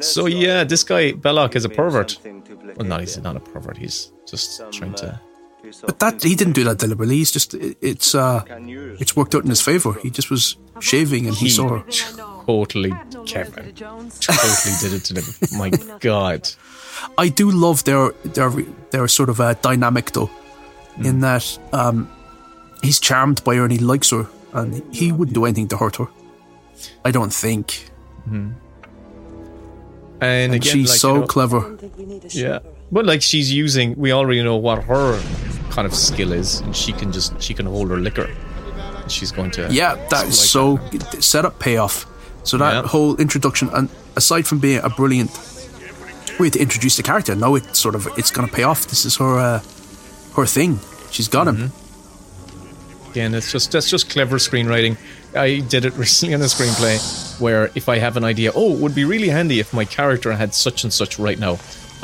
So 0.00 0.26
yeah, 0.26 0.64
this 0.64 0.82
guy 0.82 1.12
Belloq 1.12 1.54
is 1.54 1.64
a 1.64 1.68
pervert. 1.68 2.18
Well, 2.24 2.88
no, 2.88 2.98
he's 2.98 3.16
not 3.18 3.36
a 3.36 3.40
pervert. 3.40 3.76
He's 3.76 4.10
just 4.26 4.60
trying 4.72 4.94
to. 4.94 5.20
But 5.86 5.98
that 6.00 6.22
he 6.22 6.34
didn't 6.34 6.52
do 6.54 6.64
that 6.64 6.78
deliberately. 6.78 7.16
He's 7.16 7.30
just 7.32 7.54
it, 7.54 7.76
it's 7.80 8.14
uh, 8.14 8.42
it's 9.00 9.14
worked 9.16 9.34
out 9.34 9.42
in 9.44 9.50
his 9.50 9.60
favor. 9.62 9.94
He 10.02 10.10
just 10.10 10.30
was 10.30 10.56
shaving 10.80 11.26
and 11.26 11.34
he, 11.36 11.46
He- 11.46 11.50
saw 11.50 11.68
her. 11.68 11.84
totally 12.46 12.92
I 12.92 12.96
have 12.96 13.26
Kevin 13.26 13.74
Jones. 13.74 14.18
totally 14.18 14.74
did 14.80 14.92
it 14.92 15.04
to 15.06 15.14
them. 15.14 15.24
My 15.58 15.70
God. 16.00 16.48
I 17.18 17.28
do 17.28 17.50
love 17.50 17.84
their 17.84 18.10
their 18.24 18.50
their 18.90 19.08
sort 19.08 19.28
of 19.28 19.40
uh, 19.40 19.54
dynamic 19.62 20.12
though, 20.12 20.30
in 20.98 21.20
that 21.20 21.58
um, 21.72 22.08
he's 22.82 23.00
charmed 23.00 23.42
by 23.44 23.56
her 23.56 23.62
and 23.64 23.72
he 23.72 23.78
likes 23.78 24.10
her, 24.10 24.26
and 24.52 24.82
he 24.94 25.10
wouldn't 25.12 25.34
do 25.34 25.44
anything 25.44 25.68
to 25.68 25.76
hurt 25.76 25.96
her. 25.96 26.06
I 27.04 27.10
don't 27.10 27.32
think. 27.32 27.90
And, 28.26 28.54
And 30.20 30.54
again, 30.54 30.72
she's 30.72 30.90
like, 30.90 30.98
so 30.98 31.14
you 31.14 31.20
know, 31.20 31.26
clever. 31.26 31.76
think 31.76 31.96
we 31.98 32.06
need 32.06 32.24
a 32.24 32.28
Yeah, 32.28 32.58
but 32.94 33.04
like 33.04 33.20
she's 33.22 33.52
using. 33.52 33.94
We 33.96 34.12
already 34.12 34.42
know 34.42 34.56
what 34.56 34.84
her 34.84 35.20
kind 35.70 35.86
of 35.86 35.94
skill 35.94 36.32
is, 36.32 36.60
and 36.60 36.74
she 36.74 36.92
can 36.92 37.12
just 37.12 37.30
she 37.42 37.52
can 37.52 37.66
hold 37.66 37.90
her 37.90 37.98
liquor. 37.98 38.28
She's 39.08 39.32
going 39.32 39.50
to 39.52 39.68
Yeah, 39.70 39.96
that's 40.08 40.38
so 40.38 40.78
set 41.20 41.44
up 41.44 41.58
payoff. 41.58 42.06
So 42.44 42.56
that 42.58 42.72
Yeah. 42.74 42.88
whole 42.88 43.16
introduction, 43.16 43.68
and 43.74 43.88
aside 44.16 44.46
from 44.46 44.58
being 44.60 44.80
a 44.82 44.88
brilliant 44.88 45.30
way 46.38 46.50
to 46.50 46.58
introduce 46.58 46.96
the 46.96 47.02
character, 47.02 47.34
now 47.34 47.54
it's 47.56 47.78
sort 47.78 47.94
of 47.94 48.06
it's 48.16 48.30
going 48.30 48.48
to 48.48 48.54
pay 48.54 48.62
off. 48.62 48.86
This 48.86 49.04
is 49.04 49.16
her 49.16 49.38
uh, 49.38 49.60
her 50.36 50.46
thing. 50.46 50.78
She's 51.10 51.28
got 51.28 51.46
him. 51.48 51.72
Again, 53.10 53.34
it's 53.34 53.52
just 53.52 53.72
that's 53.72 53.88
just 53.90 54.10
clever 54.10 54.38
screenwriting. 54.38 54.96
I 55.36 55.60
did 55.60 55.84
it 55.84 55.94
recently 56.04 56.34
in 56.34 56.40
a 56.42 56.46
screenplay 56.46 56.96
where 57.40 57.70
if 57.74 57.88
I 57.88 57.98
have 57.98 58.16
an 58.16 58.24
idea, 58.24 58.52
oh, 58.54 58.72
it 58.74 58.80
would 58.80 58.94
be 58.94 59.04
really 59.04 59.28
handy 59.28 59.60
if 59.60 59.72
my 59.72 59.84
character 59.84 60.32
had 60.32 60.54
such 60.54 60.84
and 60.84 60.92
such 60.92 61.18
right 61.18 61.38
now. 61.38 61.58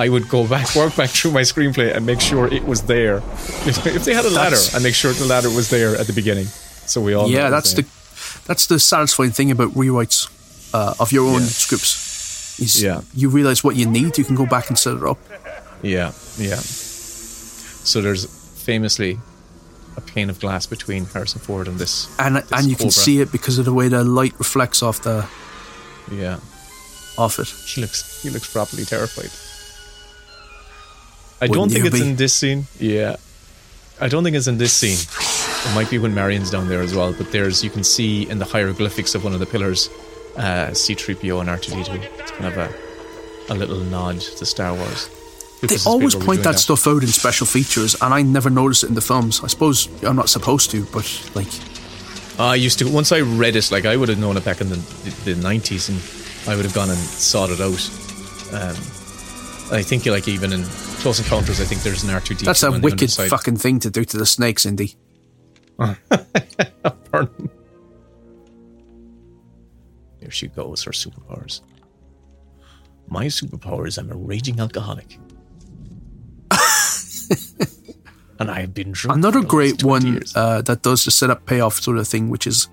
I 0.05 0.09
would 0.09 0.29
go 0.29 0.47
back, 0.47 0.75
work 0.83 0.97
back 0.97 1.11
through 1.11 1.33
my 1.33 1.43
screenplay, 1.45 1.95
and 1.95 2.05
make 2.07 2.21
sure 2.21 2.47
it 2.53 2.65
was 2.65 2.81
there. 2.83 3.17
If, 3.69 3.87
if 3.87 4.05
they 4.05 4.15
had 4.15 4.25
a 4.25 4.31
ladder, 4.31 4.57
I 4.75 4.79
make 4.81 4.95
sure 4.95 5.13
the 5.13 5.27
ladder 5.27 5.51
was 5.51 5.69
there 5.69 5.95
at 6.01 6.07
the 6.07 6.13
beginning, 6.13 6.47
so 6.87 7.01
we 7.01 7.13
all. 7.15 7.29
Yeah, 7.31 7.51
that's 7.51 7.75
the 7.75 7.85
that's 8.47 8.67
the 8.67 8.79
satisfying 8.79 9.33
thing 9.33 9.51
about 9.51 9.71
rewrites 9.75 10.29
uh, 10.73 10.95
of 10.99 11.13
your 11.13 11.27
own 11.29 11.41
Yeah. 11.43 11.47
scripts. 11.65 12.59
Is 12.59 12.83
Yeah. 12.83 13.01
you 13.15 13.29
realize 13.31 13.65
what 13.65 13.77
you 13.77 13.87
need, 13.87 14.19
you 14.19 14.25
can 14.25 14.37
go 14.37 14.47
back 14.47 14.69
and 14.71 14.79
set 14.79 14.95
it 14.97 15.03
up. 15.05 15.19
Yeah, 15.83 16.13
yeah. 16.39 16.61
So 17.85 18.01
there's 18.03 18.27
famously 18.65 19.19
a 19.97 20.01
pane 20.01 20.31
of 20.31 20.39
glass 20.41 20.67
between 20.67 21.07
Harrison 21.07 21.41
Ford 21.41 21.69
and 21.69 21.79
this. 21.79 22.07
and 22.19 22.37
this 22.37 22.53
and 22.53 22.67
you 22.71 22.77
can 22.77 22.91
see 22.91 23.21
it 23.21 23.33
because 23.33 23.59
of 23.59 23.65
the 23.65 23.73
way 23.73 23.89
the 23.89 24.05
light 24.05 24.35
reflects 24.39 24.83
off 24.83 25.01
the 25.03 25.25
Yeah, 26.11 26.39
off 27.17 27.39
it. 27.39 27.49
he 27.67 27.81
looks 27.81 28.23
he 28.23 28.31
looks 28.31 28.49
properly 28.53 28.85
terrified. 28.85 29.31
I 31.41 31.47
Wouldn't 31.47 31.55
don't 31.55 31.71
think 31.71 31.87
it's 31.87 32.01
be? 32.03 32.09
in 32.11 32.17
this 32.17 32.35
scene. 32.35 32.67
Yeah, 32.79 33.17
I 34.01 34.09
don't 34.09 34.25
think 34.25 34.37
it's 34.37 34.47
in 34.47 34.59
this 34.59 34.73
scene. 34.73 34.99
It 35.71 35.75
might 35.75 35.91
be 35.91 35.99
when 35.99 36.15
Marion's 36.15 36.51
down 36.51 36.69
there 36.69 36.81
as 36.83 36.95
well. 36.95 37.13
But 37.13 37.33
there's 37.33 37.63
you 37.65 37.71
can 37.71 37.85
see 37.85 38.29
in 38.29 38.39
the 38.39 38.45
hieroglyphics 38.45 39.15
of 39.15 39.25
one 39.25 39.33
of 39.33 39.41
the 39.41 39.47
pillars, 39.47 39.89
uh, 40.37 40.73
C-3PO 40.75 41.41
and 41.41 41.49
R2D2. 41.49 42.03
It's 42.21 42.31
kind 42.33 42.47
of 42.47 42.57
a 42.59 42.73
a 43.53 43.55
little 43.55 43.81
nod 43.81 44.21
to 44.21 44.47
Star 44.47 44.75
Wars. 44.75 45.09
They 45.63 45.77
always 45.85 46.15
point 46.15 46.43
that 46.45 46.59
stuff 46.59 46.87
out 46.87 47.03
in 47.03 47.09
special 47.09 47.47
features, 47.47 47.95
and 48.01 48.15
I 48.15 48.23
never 48.23 48.49
noticed 48.49 48.85
it 48.85 48.89
in 48.89 48.95
the 48.95 49.03
films. 49.03 49.43
I 49.45 49.47
suppose 49.49 49.89
I'm 50.03 50.17
not 50.17 50.31
supposed 50.31 50.71
to, 50.71 50.87
but 50.87 51.31
like, 51.35 51.49
I 52.39 52.55
used 52.55 52.79
to 52.79 52.89
once 52.91 53.13
I 53.13 53.21
read 53.21 53.57
it, 53.57 53.71
like 53.71 53.85
I 53.85 53.97
would 53.97 54.09
have 54.09 54.19
known 54.19 54.37
it 54.39 54.45
back 54.45 54.61
in 54.63 54.71
the 54.71 54.77
the 55.25 55.35
nineties, 55.37 55.89
and 55.91 55.99
I 56.51 56.57
would 56.57 56.65
have 56.65 56.75
gone 56.75 56.89
and 56.91 56.99
sought 56.99 57.51
it 57.51 57.61
out. 57.61 57.91
Um, 58.53 58.77
I 59.73 59.83
think 59.83 60.07
like 60.07 60.29
even 60.29 60.53
in 60.53 60.65
Close 61.01 61.19
Encounters, 61.19 61.61
I 61.61 61.65
think 61.65 61.83
there's 61.83 62.05
an 62.05 62.11
R 62.11 62.21
two 62.21 62.35
D. 62.35 62.45
that's 62.45 62.63
a 62.63 62.71
wicked 62.79 63.11
fucking 63.11 63.57
thing 63.57 63.81
to 63.81 63.91
do 63.91 64.05
to 64.05 64.19
the 64.19 64.27
snakes, 64.27 64.67
Indy. 64.67 64.97
There 70.21 70.31
she 70.31 70.49
goes, 70.49 70.83
her 70.85 70.91
superpowers. 70.93 71.63
My 73.09 73.27
superpower 73.27 73.87
is 73.89 73.97
I'm 73.99 74.11
a 74.13 74.15
raging 74.17 74.61
alcoholic, 74.61 75.19
and 78.39 78.51
I 78.51 78.61
have 78.61 78.75
been 78.75 78.93
drunk. 78.93 79.17
Another 79.19 79.41
for 79.41 79.47
great 79.49 79.83
one 79.83 80.23
uh, 80.37 80.61
that 80.63 80.83
does 80.83 81.05
the 81.07 81.11
setup 81.11 81.47
payoff 81.47 81.81
sort 81.81 81.97
of 81.97 82.07
thing, 82.07 82.29
which 82.29 82.47
is 82.47 82.69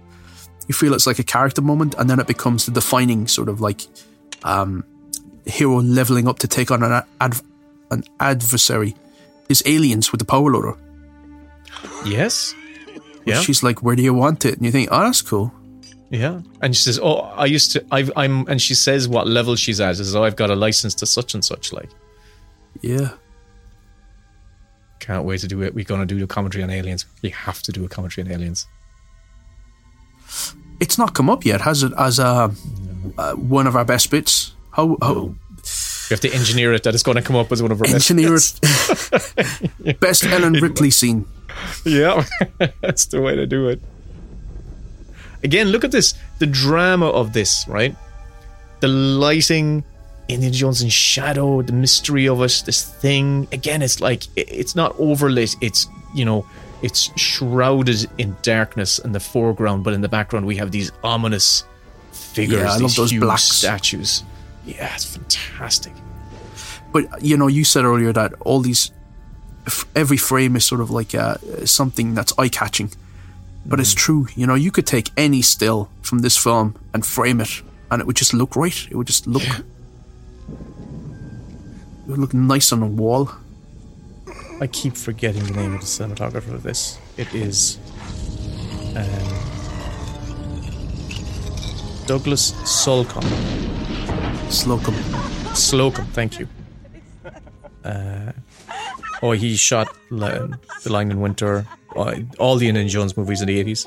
you 0.67 0.75
feel 0.75 0.93
it's 0.93 1.07
like 1.07 1.19
a 1.19 1.23
character 1.23 1.61
moment, 1.61 1.95
and 1.97 2.09
then 2.09 2.19
it 2.19 2.27
becomes 2.27 2.65
the 2.65 2.71
defining 2.73 3.27
sort 3.27 3.47
of 3.49 3.61
like 3.61 3.81
um, 4.43 4.83
hero 5.45 5.77
leveling 5.81 6.27
up 6.27 6.39
to 6.39 6.47
take 6.47 6.69
on 6.69 6.83
an 6.83 7.01
ad- 7.21 7.41
an 7.91 8.03
adversary. 8.19 8.95
Is 9.49 9.63
aliens 9.65 10.11
with 10.11 10.19
the 10.19 10.25
power 10.25 10.51
loader? 10.51 10.75
yes, 12.05 12.53
yeah, 13.25 13.41
She's 13.41 13.63
like, 13.63 13.81
"Where 13.83 13.95
do 13.95 14.01
you 14.03 14.13
want 14.13 14.45
it?" 14.45 14.55
And 14.55 14.65
you 14.65 14.71
think, 14.71 14.89
"Oh, 14.91 14.99
that's 14.99 15.21
cool." 15.21 15.51
yeah, 16.09 16.41
and 16.61 16.75
she 16.75 16.81
says, 16.83 16.99
"Oh, 17.01 17.15
I 17.15 17.45
used 17.45 17.71
to. 17.73 17.85
I've, 17.91 18.11
I'm," 18.15 18.47
and 18.47 18.61
she 18.61 18.73
says 18.73 19.07
what 19.07 19.27
level 19.27 19.55
she's 19.55 19.79
at. 19.81 19.95
She 19.97 20.03
says, 20.03 20.15
"Oh, 20.15 20.23
I've 20.23 20.35
got 20.35 20.49
a 20.49 20.55
license 20.55 20.95
to 20.95 21.05
such 21.05 21.33
and 21.33 21.43
such." 21.43 21.71
Like, 21.73 21.89
Yeah. 22.81 23.09
can't 24.99 25.25
wait 25.25 25.39
to 25.41 25.47
do 25.47 25.61
it. 25.61 25.73
We're 25.73 25.85
gonna 25.85 26.05
do 26.05 26.21
a 26.23 26.27
commentary 26.27 26.63
on 26.63 26.69
aliens. 26.69 27.05
We 27.21 27.29
have 27.29 27.61
to 27.63 27.71
do 27.71 27.85
a 27.85 27.87
commentary 27.89 28.25
on 28.27 28.33
aliens. 28.33 28.65
It's 30.79 30.97
not 30.97 31.13
come 31.13 31.29
up 31.29 31.45
yet, 31.45 31.61
has 31.61 31.83
it? 31.83 31.91
As 31.97 32.19
uh, 32.19 32.49
uh, 33.17 33.33
one 33.33 33.67
of 33.67 33.75
our 33.75 33.85
best 33.85 34.11
bits. 34.11 34.53
How, 34.71 34.95
how 35.01 35.33
We 36.09 36.13
have 36.13 36.21
to 36.21 36.31
engineer 36.31 36.73
it 36.73 36.83
that 36.83 36.93
it's 36.93 37.03
going 37.03 37.17
to 37.17 37.21
come 37.21 37.35
up 37.35 37.51
as 37.51 37.61
one 37.61 37.71
of 37.71 37.81
our 37.81 37.85
best 37.87 38.09
engineer 38.11 38.31
bits. 38.33 38.59
it? 39.83 39.99
best 39.99 40.23
Ellen 40.25 40.53
Ripley 40.61 40.89
scene. 40.89 41.25
Yeah, 41.85 42.25
that's 42.81 43.05
the 43.07 43.21
way 43.21 43.35
to 43.35 43.45
do 43.45 43.67
it. 43.69 43.81
Again, 45.43 45.67
look 45.69 45.83
at 45.83 45.91
this 45.91 46.13
the 46.39 46.45
drama 46.47 47.07
of 47.07 47.33
this, 47.33 47.65
right? 47.67 47.95
The 48.79 48.87
lighting, 48.87 49.83
Indiana 50.29 50.53
Jones 50.53 50.81
in 50.81 50.89
shadow, 50.89 51.61
the 51.61 51.73
mystery 51.73 52.27
of 52.27 52.41
us, 52.41 52.61
this 52.61 52.83
thing. 52.83 53.47
Again, 53.51 53.81
it's 53.81 53.99
like 54.01 54.23
it's 54.35 54.75
not 54.75 54.93
overlit, 54.97 55.55
it's, 55.61 55.87
you 56.13 56.25
know, 56.25 56.45
it's 56.81 57.09
shrouded 57.19 58.07
in 58.17 58.35
darkness 58.43 58.99
in 58.99 59.11
the 59.11 59.19
foreground, 59.19 59.83
but 59.83 59.93
in 59.93 60.01
the 60.01 60.09
background, 60.09 60.45
we 60.45 60.55
have 60.57 60.71
these 60.71 60.91
ominous 61.03 61.63
figures, 62.11 62.61
Yeah, 62.61 62.71
I 62.73 62.77
love 62.77 62.95
those 62.95 63.11
huge 63.11 63.21
blacks. 63.21 63.43
statues. 63.43 64.23
Yeah, 64.67 64.93
it's 64.93 65.05
fantastic. 65.15 65.93
But 66.91 67.23
you 67.23 67.37
know, 67.37 67.47
you 67.47 67.63
said 67.63 67.85
earlier 67.85 68.11
that 68.13 68.33
all 68.41 68.59
these, 68.59 68.91
every 69.95 70.17
frame 70.17 70.55
is 70.55 70.65
sort 70.65 70.81
of 70.81 70.91
like 70.91 71.15
uh, 71.15 71.37
something 71.65 72.13
that's 72.13 72.33
eye 72.37 72.49
catching. 72.49 72.91
But 73.65 73.79
it's 73.79 73.93
true, 73.93 74.27
you 74.35 74.45
know, 74.47 74.55
you 74.55 74.71
could 74.71 74.87
take 74.87 75.09
any 75.17 75.41
still 75.41 75.89
from 76.01 76.19
this 76.19 76.37
film 76.37 76.75
and 76.93 77.05
frame 77.05 77.41
it, 77.41 77.61
and 77.91 78.01
it 78.01 78.07
would 78.07 78.15
just 78.15 78.33
look 78.33 78.55
right. 78.55 78.87
It 78.89 78.95
would 78.95 79.07
just 79.07 79.27
look, 79.27 79.43
it 79.43 79.63
would 82.07 82.19
look 82.19 82.33
nice 82.33 82.71
on 82.71 82.81
a 82.81 82.87
wall. 82.87 83.31
I 84.61 84.67
keep 84.67 84.95
forgetting 84.95 85.43
the 85.43 85.51
name 85.51 85.73
of 85.75 85.81
the 85.81 85.85
cinematographer 85.85 86.53
of 86.53 86.63
this. 86.63 86.97
It 87.17 87.33
is 87.35 87.77
um, 88.95 89.05
Douglas 92.07 92.53
Slocombe. 92.63 93.86
Slocombe. 94.49 95.01
Slocombe, 95.53 96.07
thank 96.13 96.39
you. 96.39 96.47
Uh, 97.83 98.31
oh, 99.21 99.31
he 99.31 99.55
shot 99.55 99.87
Li- 100.09 100.53
The 100.83 100.91
Lion 100.91 101.11
in 101.11 101.19
Winter, 101.21 101.65
uh, 101.95 102.15
all 102.39 102.55
the 102.57 102.67
Indiana 102.67 102.89
Jones 102.89 103.15
movies 103.17 103.41
in 103.41 103.47
the 103.47 103.63
80s. 103.63 103.85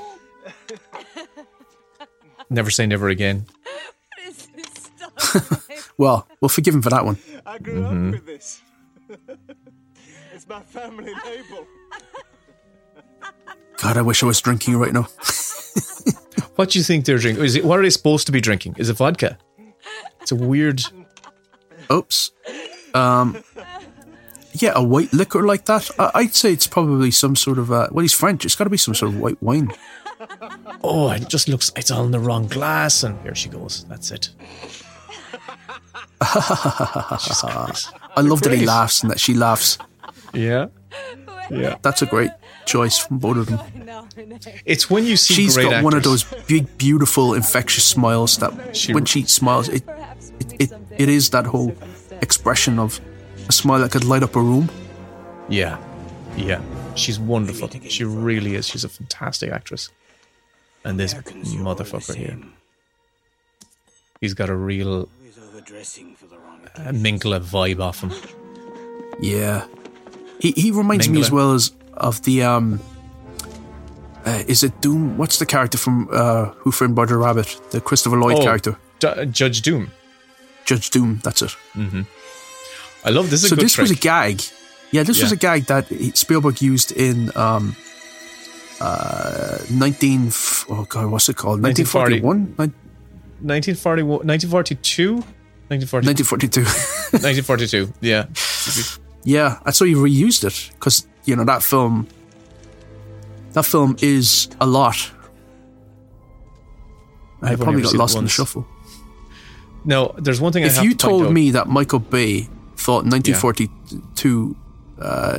Never 2.51 2.71
Say 2.71 2.87
Never 2.87 3.09
Again. 3.09 3.47
What 3.63 4.29
is 4.29 4.49
this 4.57 4.91
stuff? 4.97 5.93
Well, 5.99 6.27
we'll 6.41 6.49
forgive 6.49 6.75
him 6.75 6.83
for 6.83 6.91
that 6.91 7.05
one. 7.05 7.19
I 7.47 7.59
grew 7.59 7.85
up 7.85 7.93
with 8.13 8.27
this. 8.27 8.63
it's 10.35 10.49
my 10.49 10.61
family 10.61 11.13
label. 11.25 11.67
God, 13.79 13.97
I 13.97 14.03
wish 14.03 14.23
I 14.23 14.27
was 14.27 14.41
drinking 14.41 14.77
right 14.77 14.93
now. 14.93 15.09
What 16.57 16.69
do 16.69 16.79
you 16.79 16.85
think 16.85 17.07
they're 17.07 17.17
drinking? 17.17 17.43
Is 17.43 17.57
it, 17.57 17.65
what 17.65 17.79
are 17.79 17.83
they 17.83 17.89
supposed 17.89 18.27
to 18.27 18.33
be 18.33 18.41
drinking? 18.43 18.75
Is 18.77 18.91
it 18.91 18.97
vodka? 18.99 19.39
It's 20.23 20.33
a 20.33 20.37
weird. 20.37 20.83
Oops. 21.93 22.31
Um, 22.95 23.43
yeah, 24.53 24.73
a 24.75 24.83
white 24.83 25.13
liquor 25.13 25.45
like 25.47 25.65
that. 25.67 25.91
I- 25.99 26.11
I'd 26.15 26.35
say 26.35 26.53
it's 26.53 26.67
probably 26.67 27.11
some 27.11 27.37
sort 27.37 27.59
of. 27.59 27.71
Uh, 27.73 27.89
well, 27.91 28.03
he's 28.03 28.13
French. 28.15 28.45
It's 28.45 28.55
got 28.57 28.65
to 28.65 28.71
be 28.71 28.77
some 28.77 28.95
sort 28.95 29.13
of 29.15 29.21
white 29.21 29.43
wine. 29.43 29.73
Oh, 30.83 31.11
it 31.11 31.29
just 31.29 31.49
looks. 31.49 31.73
It's 31.77 31.91
all 31.91 32.05
in 32.05 32.11
the 32.11 32.21
wrong 32.21 32.47
glass, 32.47 33.03
and 33.03 33.21
here 33.23 33.35
she 33.35 33.49
goes. 33.49 33.85
That's 33.89 34.11
it. 34.11 34.31
I 36.21 38.21
love 38.21 38.43
that 38.43 38.53
he 38.53 38.67
laughs 38.67 39.03
and 39.03 39.11
that 39.11 39.21
she 39.21 39.35
laughs. 39.35 39.79
Yeah, 40.35 40.67
yeah. 41.51 41.77
That's 41.83 42.03
a 42.03 42.07
great 42.07 42.31
choice 42.71 42.97
from 42.99 43.19
both 43.19 43.37
of 43.39 43.47
them. 43.47 43.61
It's 44.73 44.85
when 44.93 45.05
you 45.11 45.17
see 45.17 45.35
She's 45.35 45.55
great 45.57 45.71
got 45.71 45.85
one 45.85 45.95
of 45.97 46.03
those 46.03 46.23
big, 46.49 46.65
beautiful, 46.79 47.35
infectious 47.35 47.85
smiles 47.85 48.37
that 48.39 48.53
She- 48.77 48.93
when 48.95 49.05
she 49.05 49.21
smiles, 49.27 49.69
it, 49.69 49.83
it, 50.41 50.49
it, 50.63 50.71
it 50.99 51.09
is 51.09 51.31
that 51.31 51.47
whole 51.47 51.73
expression 52.23 52.79
of 52.79 53.01
a 53.49 53.53
smile 53.53 53.81
that 53.81 53.91
could 53.91 54.05
light 54.05 54.23
up 54.23 54.37
a 54.37 54.41
room. 54.41 54.69
Yeah, 55.49 55.79
yeah. 56.37 56.61
She's 56.95 57.19
wonderful. 57.19 57.69
She 57.89 58.05
really 58.05 58.55
is. 58.55 58.67
She's 58.71 58.85
a 58.85 58.89
fantastic 58.89 59.51
actress. 59.53 59.91
And 60.85 60.99
this 60.99 61.15
motherfucker 61.15 62.15
here. 62.15 62.39
He's 64.21 64.35
got 64.35 64.49
a 64.49 64.57
real 64.57 65.09
He's 65.25 65.39
overdressing 65.39 66.15
for 66.17 66.27
the 66.27 66.39
wrong 66.39 66.61
uh, 66.77 66.93
Minkla 66.93 67.41
vibe 67.41 67.81
off 67.81 68.01
him. 68.03 68.13
Yeah, 69.21 69.67
he 70.41 70.53
he 70.53 70.71
reminds 70.71 71.09
me 71.09 71.21
as 71.21 71.31
well 71.31 71.53
as 71.55 71.73
of 72.01 72.23
the 72.23 72.43
um. 72.43 72.81
Uh, 74.27 74.43
is 74.47 74.63
it 74.63 74.79
Doom? 74.83 75.17
What's 75.17 75.39
the 75.39 75.47
character 75.47 75.79
from 75.79 76.07
uh, 76.13 76.51
Who 76.59 76.71
Framed 76.73 76.97
Roger 76.99 77.17
Rabbit? 77.19 77.59
The 77.71 77.81
Christopher 77.81 78.19
Lloyd 78.19 78.37
Oh, 78.37 78.43
character, 78.43 78.77
Ju- 78.99 79.25
Judge 79.27 79.63
Doom. 79.63 79.91
Judge 80.67 80.91
Doom. 80.91 81.21
That's 81.25 81.41
it. 81.43 81.57
I 83.03 83.09
love 83.11 83.31
this. 83.31 83.43
Is 83.45 83.49
so 83.49 83.55
a 83.55 83.57
good 83.57 83.65
this 83.65 83.79
was 83.79 83.91
a 83.91 83.95
gag. 83.95 84.43
Yeah, 84.93 85.05
this 85.05 85.23
was 85.23 85.33
a 85.33 85.37
gag 85.37 85.65
that 85.67 85.87
Spielberg 86.17 86.61
used 86.61 86.93
in 86.93 87.31
um, 87.35 87.75
uh, 88.81 89.59
nineteen. 89.71 90.31
Oh 90.69 90.85
god, 90.89 91.07
what's 91.11 91.29
it 91.29 91.37
called? 91.37 91.61
Nineteen 91.63 91.87
1940. 91.87 92.21
forty-one. 92.21 92.55
1941, 93.43 94.27
1942, 94.27 95.15
1942, 95.69 96.21
1942. 96.21 96.61
1942. 97.25 97.93
Yeah, 98.03 98.27
yeah, 99.25 99.59
that's 99.65 99.81
why 99.81 99.87
he 99.89 99.95
reused 99.95 100.45
it 100.45 100.71
because 100.75 101.07
you 101.31 101.37
know 101.37 101.45
that 101.45 101.63
film. 101.63 102.09
That 103.53 103.65
film 103.65 103.97
is 104.03 104.49
a 104.61 104.67
lot. 104.67 105.11
I 107.43 107.57
probably 107.57 107.83
got 107.83 107.95
lost 107.95 108.17
in 108.19 108.25
the 108.25 108.31
shuffle. 108.31 108.67
No, 109.85 110.15
there's 110.19 110.41
one 110.41 110.53
thing. 110.53 110.65
I 110.65 110.67
If 110.67 110.83
you 110.83 110.91
to 110.91 110.97
told 110.97 111.33
me 111.33 111.53
that 111.53 111.69
Michael 111.69 112.01
Bay 112.01 112.49
thought 112.77 113.05
1942 113.05 114.57
uh, 115.01 115.39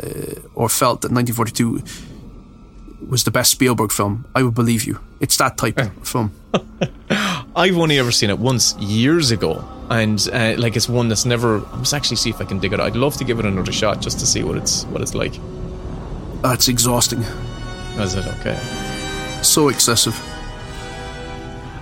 or 0.56 0.70
felt 0.70 1.02
that 1.02 1.12
1942 1.12 1.84
was 3.08 3.24
the 3.24 3.32
best 3.32 3.52
Spielberg 3.52 3.92
film, 3.92 4.26
I 4.34 4.44
would 4.44 4.56
believe 4.56 4.86
you. 4.86 5.00
It's 5.20 5.38
that 5.38 5.58
type 5.58 5.78
of 5.78 5.92
film. 6.08 6.34
I've 7.56 7.78
only 7.78 8.00
ever 8.00 8.12
seen 8.12 8.30
it 8.30 8.40
once 8.40 8.76
years 8.78 9.32
ago, 9.32 9.64
and 9.90 10.26
uh, 10.32 10.56
like 10.58 10.76
it's 10.76 10.88
one 10.88 11.10
that's 11.10 11.26
never. 11.26 11.66
I 11.68 11.78
must 11.78 11.94
actually 11.94 12.18
see 12.18 12.30
if 12.30 12.40
I 12.42 12.46
can 12.46 12.60
dig 12.60 12.74
it. 12.74 12.80
out. 12.80 12.88
I'd 12.88 12.96
love 12.96 13.18
to 13.18 13.24
give 13.26 13.40
it 13.40 13.46
another 13.46 13.74
shot 13.74 14.02
just 14.02 14.20
to 14.20 14.26
see 14.26 14.42
what 14.44 14.58
it's 14.58 14.86
what 14.86 15.02
it's 15.02 15.14
like. 15.14 15.34
That's 16.42 16.68
exhausting. 16.68 17.22
Is 17.98 18.16
it 18.16 18.26
okay? 18.26 18.60
So 19.44 19.70
excessive. 19.70 20.20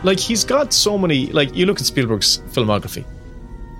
Like 0.03 0.19
he's 0.19 0.44
got 0.44 0.73
so 0.73 0.98
many. 0.98 1.27
Like 1.27 1.56
you 1.56 1.65
look 1.65 1.80
at 1.80 1.86
Spielberg's 1.86 2.40
filmography, 2.53 3.06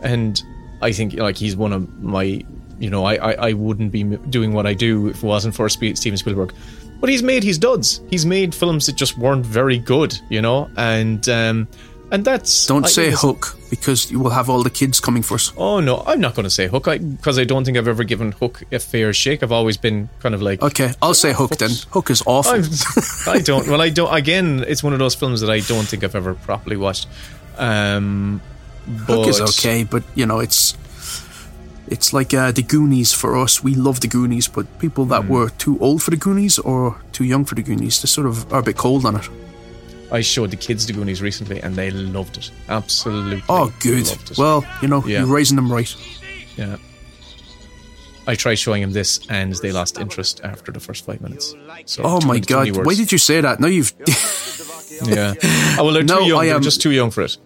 and 0.04 0.42
I 0.82 0.92
think 0.92 1.14
like 1.14 1.38
he's 1.38 1.56
one 1.56 1.74
of 1.74 2.02
my. 2.02 2.44
You 2.80 2.90
know, 2.90 3.04
I 3.04 3.16
I, 3.16 3.32
I 3.50 3.54
wouldn't 3.54 3.92
be 3.92 4.04
doing 4.04 4.54
what 4.54 4.66
I 4.66 4.74
do 4.74 5.08
if 5.08 5.18
it 5.18 5.24
wasn't 5.24 5.56
for 5.56 5.68
Steven 5.70 6.18
Spielberg. 6.18 6.54
But 7.02 7.10
he's 7.10 7.24
made 7.24 7.44
his 7.44 7.58
duds. 7.58 8.02
He's 8.10 8.26
made 8.26 8.54
films 8.54 8.86
that 8.86 8.96
just 8.96 9.18
weren't 9.18 9.46
very 9.46 9.78
good. 9.78 10.18
You 10.30 10.42
know, 10.42 10.70
and 10.78 11.28
um, 11.30 11.68
and 12.12 12.26
that's 12.26 12.66
Don't 12.68 12.86
I- 12.86 12.90
say 12.90 13.12
Hook 13.12 13.56
because 13.70 14.10
you 14.12 14.20
will 14.20 14.32
have 14.32 14.50
all 14.50 14.64
the 14.64 14.70
kids 14.72 15.00
coming 15.00 15.22
for 15.24 15.36
us. 15.36 15.54
Oh 15.58 15.80
no, 15.80 16.04
I'm 16.08 16.20
not 16.20 16.34
going 16.36 16.44
to 16.46 16.50
say 16.50 16.68
Hook 16.68 16.86
because 16.86 17.38
I, 17.38 17.44
don't 17.44 17.64
think 17.66 17.78
I've 17.78 17.88
ever 17.88 18.04
given 18.04 18.32
Hook 18.32 18.64
a 18.72 18.80
fair 18.80 19.14
shake. 19.14 19.44
I've 19.44 19.52
always 19.52 19.78
been 19.78 20.10
kind 20.20 20.34
of 20.34 20.42
like 20.42 20.62
Okay, 20.64 20.92
I'll 21.02 21.14
say 21.14 21.34
Hook 21.34 21.58
then. 21.58 21.70
Hook 21.92 22.10
is 22.10 22.24
awful. 22.26 22.54
I'm, 22.54 22.64
I 23.28 23.40
don't. 23.40 23.68
Well, 23.68 23.82
I 23.82 23.90
don't. 23.90 24.14
Again, 24.14 24.64
it's 24.68 24.82
one 24.84 24.94
of 24.94 25.00
those 25.00 25.16
films 25.16 25.42
that 25.42 25.50
I 25.52 25.60
don't 25.62 25.86
think 25.88 26.04
I've 26.04 26.16
ever 26.16 26.34
properly 26.34 26.78
watched. 26.78 27.08
Um, 27.58 28.42
Hook 29.06 29.28
is 29.28 29.40
okay, 29.42 29.84
but 29.84 30.04
you 30.16 30.26
know 30.26 30.40
it's 30.40 30.76
it's 31.88 32.14
like 32.14 32.34
uh, 32.34 32.52
the 32.52 32.64
Goonies 32.64 33.14
for 33.14 33.38
us. 33.38 33.64
We 33.64 33.76
love 33.76 34.00
the 34.02 34.08
Goonies, 34.08 34.48
but 34.48 34.66
people 34.80 35.06
that 35.06 35.24
Hmm. 35.24 35.30
were 35.30 35.50
too 35.50 35.78
old 35.80 36.02
for 36.04 36.12
the 36.12 36.18
Goonies 36.18 36.58
or 36.60 36.98
too 37.12 37.24
young 37.24 37.46
for 37.46 37.56
the 37.56 37.62
Goonies, 37.64 38.02
they 38.02 38.08
sort 38.08 38.28
of 38.28 38.52
are 38.54 38.60
a 38.60 38.64
bit 38.64 38.78
cold 38.78 39.06
on 39.06 39.16
it. 39.18 39.30
I 40.12 40.22
showed 40.22 40.52
the 40.52 40.58
kids 40.58 40.86
the 40.88 40.94
Goonies 40.94 41.22
recently, 41.22 41.62
and 41.62 41.76
they 41.76 41.92
loved 41.92 42.38
it. 42.38 42.52
Absolutely. 42.68 43.44
Oh, 43.48 43.72
good. 43.80 44.08
Loved 44.08 44.32
it. 44.32 44.38
Well, 44.38 44.66
you 44.82 44.88
know, 44.88 45.04
Yeah. 45.06 45.20
you're 45.20 45.28
raising 45.28 45.56
them 45.56 45.72
right. 45.72 45.94
yeah. 46.58 46.78
I 48.28 48.36
tried 48.36 48.56
showing 48.60 48.84
him 48.84 48.92
this, 48.92 49.20
and 49.30 49.54
they 49.56 49.72
lost 49.72 49.98
interest 50.00 50.42
after 50.44 50.72
the 50.72 50.80
first 50.80 51.06
five 51.06 51.20
minutes. 51.22 51.56
So 51.86 52.04
Oh 52.04 52.20
my 52.22 52.34
many- 52.34 52.42
too 52.42 52.58
many 52.58 52.72
god! 52.72 52.86
Why 52.86 52.94
did 52.96 53.12
you 53.12 53.18
say 53.18 53.42
that? 53.42 53.60
Now 53.60 53.68
you've. 53.68 53.94
Yeah. 55.06 55.34
Oh 55.78 55.86
well, 55.86 55.94
they're 55.94 56.04
No, 56.04 56.20
too 56.20 56.26
young. 56.26 56.42
I 56.42 56.46
They're 56.48 56.56
am- 56.56 56.62
just 56.62 56.82
too 56.82 56.92
young 56.92 57.10
for 57.10 57.22
it. 57.22 57.38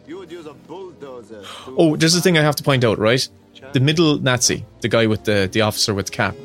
Oh, 1.77 1.95
there's 1.95 2.15
a 2.15 2.21
thing 2.21 2.35
I 2.37 2.41
have 2.41 2.55
to 2.55 2.63
point 2.63 2.83
out, 2.83 2.97
right? 2.97 3.27
The 3.73 3.79
middle 3.79 4.17
Nazi, 4.17 4.65
the 4.81 4.87
guy 4.87 5.05
with 5.07 5.23
the 5.25 5.47
the 5.51 5.61
officer 5.61 5.93
with 5.93 6.07
the 6.07 6.11
cap. 6.13 6.35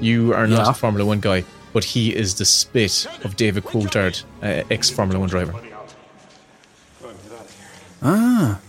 You 0.00 0.34
are 0.34 0.46
not 0.48 0.64
Yeah. 0.64 0.70
a 0.70 0.74
Formula 0.74 1.06
One 1.06 1.20
guy, 1.20 1.44
but 1.72 1.84
he 1.84 2.14
is 2.14 2.34
the 2.34 2.44
spit 2.44 3.06
of 3.24 3.36
David 3.36 3.64
Coulthard, 3.64 4.24
uh, 4.42 4.64
ex 4.70 4.90
Formula 4.90 5.18
One 5.20 5.28
driver. 5.28 5.54
ah, 8.02 8.60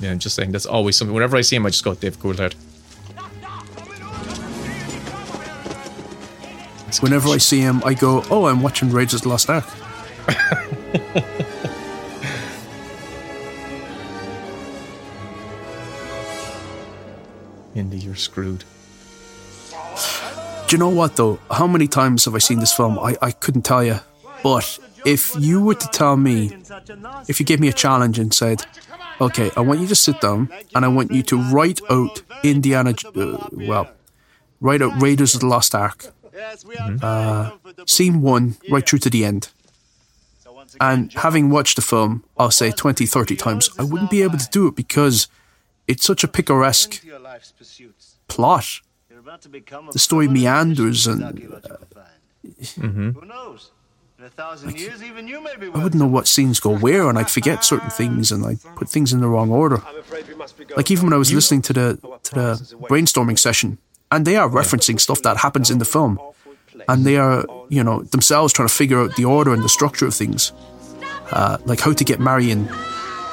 Yeah, 0.00 0.10
I'm 0.12 0.18
just 0.18 0.34
saying 0.36 0.52
that's 0.52 0.66
always 0.66 0.96
something. 0.96 1.14
Whenever 1.14 1.36
I 1.36 1.42
see 1.42 1.56
him, 1.56 1.66
I 1.66 1.70
just 1.70 1.84
go 1.84 1.94
David 1.94 2.18
Coulthard. 2.20 2.54
whenever 7.00 7.28
I 7.28 7.38
see 7.38 7.60
him, 7.60 7.82
I 7.84 7.94
go, 7.94 8.22
"Oh, 8.30 8.46
I'm 8.46 8.62
watching 8.62 8.90
Raiders 8.90 9.14
of 9.14 9.22
the 9.22 9.28
Lost 9.28 9.50
Ark." 9.50 9.64
Indy, 17.74 17.98
you're 17.98 18.14
screwed. 18.14 18.64
Do 20.74 20.78
you 20.78 20.90
know 20.90 20.96
what 21.02 21.14
though? 21.14 21.38
How 21.52 21.68
many 21.68 21.86
times 21.86 22.24
have 22.24 22.34
I 22.34 22.38
seen 22.38 22.58
this 22.58 22.72
film? 22.72 22.98
I, 22.98 23.16
I 23.22 23.30
couldn't 23.30 23.62
tell 23.62 23.84
you. 23.84 24.00
But 24.42 24.80
if 25.06 25.32
you 25.38 25.62
were 25.62 25.76
to 25.76 25.88
tell 25.92 26.16
me, 26.16 26.50
if 27.28 27.38
you 27.38 27.46
gave 27.46 27.60
me 27.60 27.68
a 27.68 27.72
challenge 27.72 28.18
and 28.18 28.34
said, 28.34 28.66
okay, 29.20 29.52
I 29.56 29.60
want 29.60 29.78
you 29.78 29.86
to 29.86 29.94
sit 29.94 30.20
down 30.20 30.50
and 30.74 30.84
I 30.84 30.88
want 30.88 31.12
you 31.12 31.22
to 31.22 31.36
write 31.36 31.80
out 31.88 32.22
Indiana, 32.42 32.92
uh, 33.14 33.46
well, 33.52 33.88
write 34.60 34.82
out 34.82 35.00
Raiders 35.00 35.36
of 35.36 35.42
the 35.42 35.46
Lost 35.46 35.76
Ark, 35.76 36.06
uh, 37.00 37.52
scene 37.86 38.20
one, 38.20 38.56
right 38.68 38.84
through 38.84 38.98
to 38.98 39.10
the 39.10 39.24
end. 39.24 39.50
And 40.80 41.12
having 41.12 41.50
watched 41.50 41.76
the 41.76 41.82
film, 41.82 42.24
I'll 42.36 42.50
say 42.50 42.72
20, 42.72 43.06
30 43.06 43.36
times, 43.36 43.70
I 43.78 43.84
wouldn't 43.84 44.10
be 44.10 44.22
able 44.22 44.38
to 44.38 44.48
do 44.50 44.66
it 44.66 44.74
because 44.74 45.28
it's 45.86 46.04
such 46.04 46.24
a 46.24 46.28
picaresque 46.28 47.00
plot. 48.26 48.80
The 49.92 49.98
story 49.98 50.28
meanders 50.28 51.06
and 51.06 51.38
Who 52.76 53.24
knows? 53.26 53.70
In 54.18 54.24
a 54.24 54.30
thousand 54.30 54.78
years, 54.78 55.02
even 55.02 55.26
you 55.26 55.42
may 55.42 55.56
be 55.56 55.66
I 55.66 55.82
wouldn't 55.82 55.96
know 55.96 56.06
what 56.06 56.28
scenes 56.28 56.60
go 56.60 56.74
where, 56.76 57.08
and 57.08 57.18
I'd 57.18 57.30
forget 57.30 57.64
certain 57.64 57.90
things, 57.90 58.30
and 58.32 58.46
I'd 58.46 58.62
put 58.76 58.88
things 58.88 59.12
in 59.12 59.20
the 59.20 59.26
wrong 59.28 59.50
order. 59.50 59.82
Like 60.76 60.90
even 60.90 61.06
when 61.06 61.12
I 61.12 61.16
was 61.16 61.32
listening 61.32 61.62
to 61.62 61.72
the 61.72 61.98
to 62.22 62.34
the 62.34 62.76
brainstorming 62.88 63.38
session, 63.38 63.78
and 64.10 64.24
they 64.24 64.36
are 64.36 64.48
referencing 64.48 65.00
stuff 65.00 65.20
that 65.22 65.36
happens 65.38 65.68
in 65.70 65.78
the 65.78 65.84
film, 65.84 66.18
and 66.88 67.04
they 67.04 67.16
are 67.16 67.44
you 67.68 67.82
know 67.82 68.02
themselves 68.02 68.52
trying 68.52 68.68
to 68.68 68.74
figure 68.74 69.00
out 69.00 69.16
the 69.16 69.24
order 69.24 69.52
and 69.52 69.62
the 69.62 69.68
structure 69.68 70.06
of 70.06 70.14
things, 70.14 70.52
uh, 71.32 71.58
like 71.66 71.80
how 71.80 71.92
to 71.92 72.04
get 72.04 72.20
Marion 72.20 72.68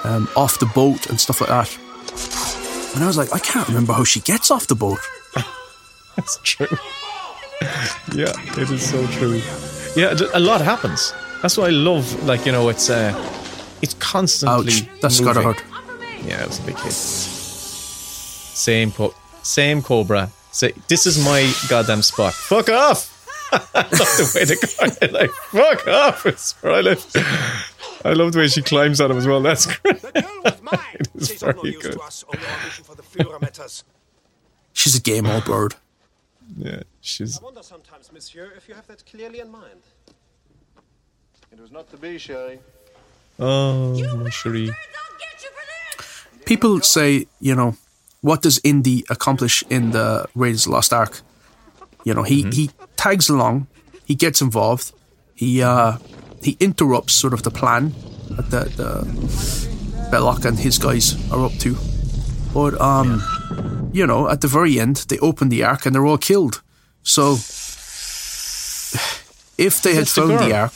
um, 0.03 0.27
off 0.35 0.57
the 0.59 0.65
boat 0.73 1.09
and 1.09 1.19
stuff 1.21 1.41
like 1.41 1.49
that. 1.49 1.77
And 2.95 3.03
I 3.03 3.07
was 3.07 3.17
like, 3.17 3.31
I 3.33 3.39
can't 3.39 3.67
remember 3.67 3.93
how 3.93 4.03
she 4.03 4.19
gets 4.19 4.51
off 4.51 4.67
the 4.67 4.75
boat. 4.75 4.99
That's 6.15 6.39
true. 6.43 6.67
yeah, 8.13 8.33
it 8.57 8.69
is 8.71 8.89
so 8.89 9.05
true. 9.07 9.41
Yeah, 9.95 10.15
a 10.33 10.39
lot 10.39 10.61
happens. 10.61 11.13
That's 11.41 11.57
what 11.57 11.67
I 11.67 11.71
love. 11.73 12.23
Like 12.25 12.45
you 12.45 12.51
know, 12.51 12.69
it's 12.69 12.89
uh, 12.89 13.13
it's 13.81 13.93
constantly. 13.95 14.73
Ouch, 14.73 15.01
that's 15.01 15.19
gotta 15.19 15.41
hurt. 15.41 15.63
Yeah, 16.25 16.43
it 16.43 16.47
was 16.47 16.59
a 16.59 16.63
big 16.63 16.77
hit. 16.79 16.93
Same, 16.93 18.91
co- 18.91 19.15
same 19.41 19.81
Cobra. 19.81 20.29
Say, 20.51 20.73
this 20.87 21.07
is 21.07 21.23
my 21.23 21.51
goddamn 21.69 22.01
spot. 22.03 22.33
Fuck 22.33 22.69
off! 22.69 23.09
I 23.51 23.57
love 23.81 23.89
the 23.91 24.31
way 24.35 24.45
the 24.45 24.55
guy 24.99 25.07
like 25.07 25.31
fuck 25.31 25.87
off. 25.87 26.25
It's 26.25 26.53
where 26.61 26.73
I 26.73 26.81
live. 26.81 27.05
I 28.05 28.13
love 28.13 28.33
the 28.33 28.39
way 28.39 28.47
she 28.47 28.61
climbs 28.61 29.01
on 29.01 29.11
him 29.11 29.17
as 29.17 29.27
well. 29.27 29.41
That's 29.41 29.65
great. 29.65 30.03
it 30.13 31.09
is 31.15 31.41
very 31.41 31.71
good. 31.73 31.97
She's 34.73 34.95
a 34.95 35.01
game 35.01 35.25
old 35.27 35.45
bird. 35.45 35.75
Yeah, 36.57 36.83
she's. 37.01 37.39
I 37.39 37.43
wonder 37.43 37.63
sometimes, 37.63 38.11
monsieur, 38.11 38.51
if 38.55 38.67
you 38.67 38.75
have 38.75 38.87
that 38.87 39.05
clearly 39.05 39.39
in 39.39 39.51
mind. 39.51 39.81
It 41.51 41.59
was 41.59 41.71
not 41.71 41.89
to 41.91 41.97
be, 41.97 42.17
Sherry. 42.17 42.59
Oh, 43.39 44.29
Sherry. 44.29 44.71
People 46.45 46.81
say, 46.81 47.27
you 47.39 47.55
know, 47.55 47.75
what 48.21 48.41
does 48.41 48.59
Indy 48.63 49.03
accomplish 49.09 49.63
in 49.69 49.91
the 49.91 50.25
Raiders 50.35 50.65
of 50.65 50.71
the 50.71 50.75
Lost 50.75 50.93
Ark? 50.93 51.21
You 52.03 52.13
know, 52.13 52.23
he, 52.23 52.43
he 52.51 52.71
tags 52.97 53.29
along, 53.29 53.67
he 54.05 54.15
gets 54.15 54.41
involved, 54.41 54.93
he 55.35 55.61
uh, 55.61 55.97
he 56.43 56.57
interrupts 56.59 57.13
sort 57.13 57.33
of 57.33 57.43
the 57.43 57.51
plan 57.51 57.93
that 58.29 58.49
the, 58.49 58.63
the 58.75 60.09
Belloq 60.11 60.45
and 60.45 60.57
his 60.57 60.77
guys 60.77 61.15
are 61.31 61.45
up 61.45 61.53
to. 61.59 61.75
But 62.53 62.79
um, 62.81 63.21
you 63.93 64.05
know, 64.07 64.29
at 64.29 64.41
the 64.41 64.47
very 64.47 64.79
end, 64.79 65.05
they 65.07 65.17
open 65.19 65.49
the 65.49 65.63
Ark 65.63 65.85
and 65.85 65.93
they're 65.95 66.05
all 66.05 66.17
killed. 66.17 66.61
So 67.03 67.33
if 69.57 69.81
they 69.83 69.93
had 69.93 70.01
That's 70.05 70.15
the 70.15 70.25
the. 70.27 70.53
Ark, 70.55 70.73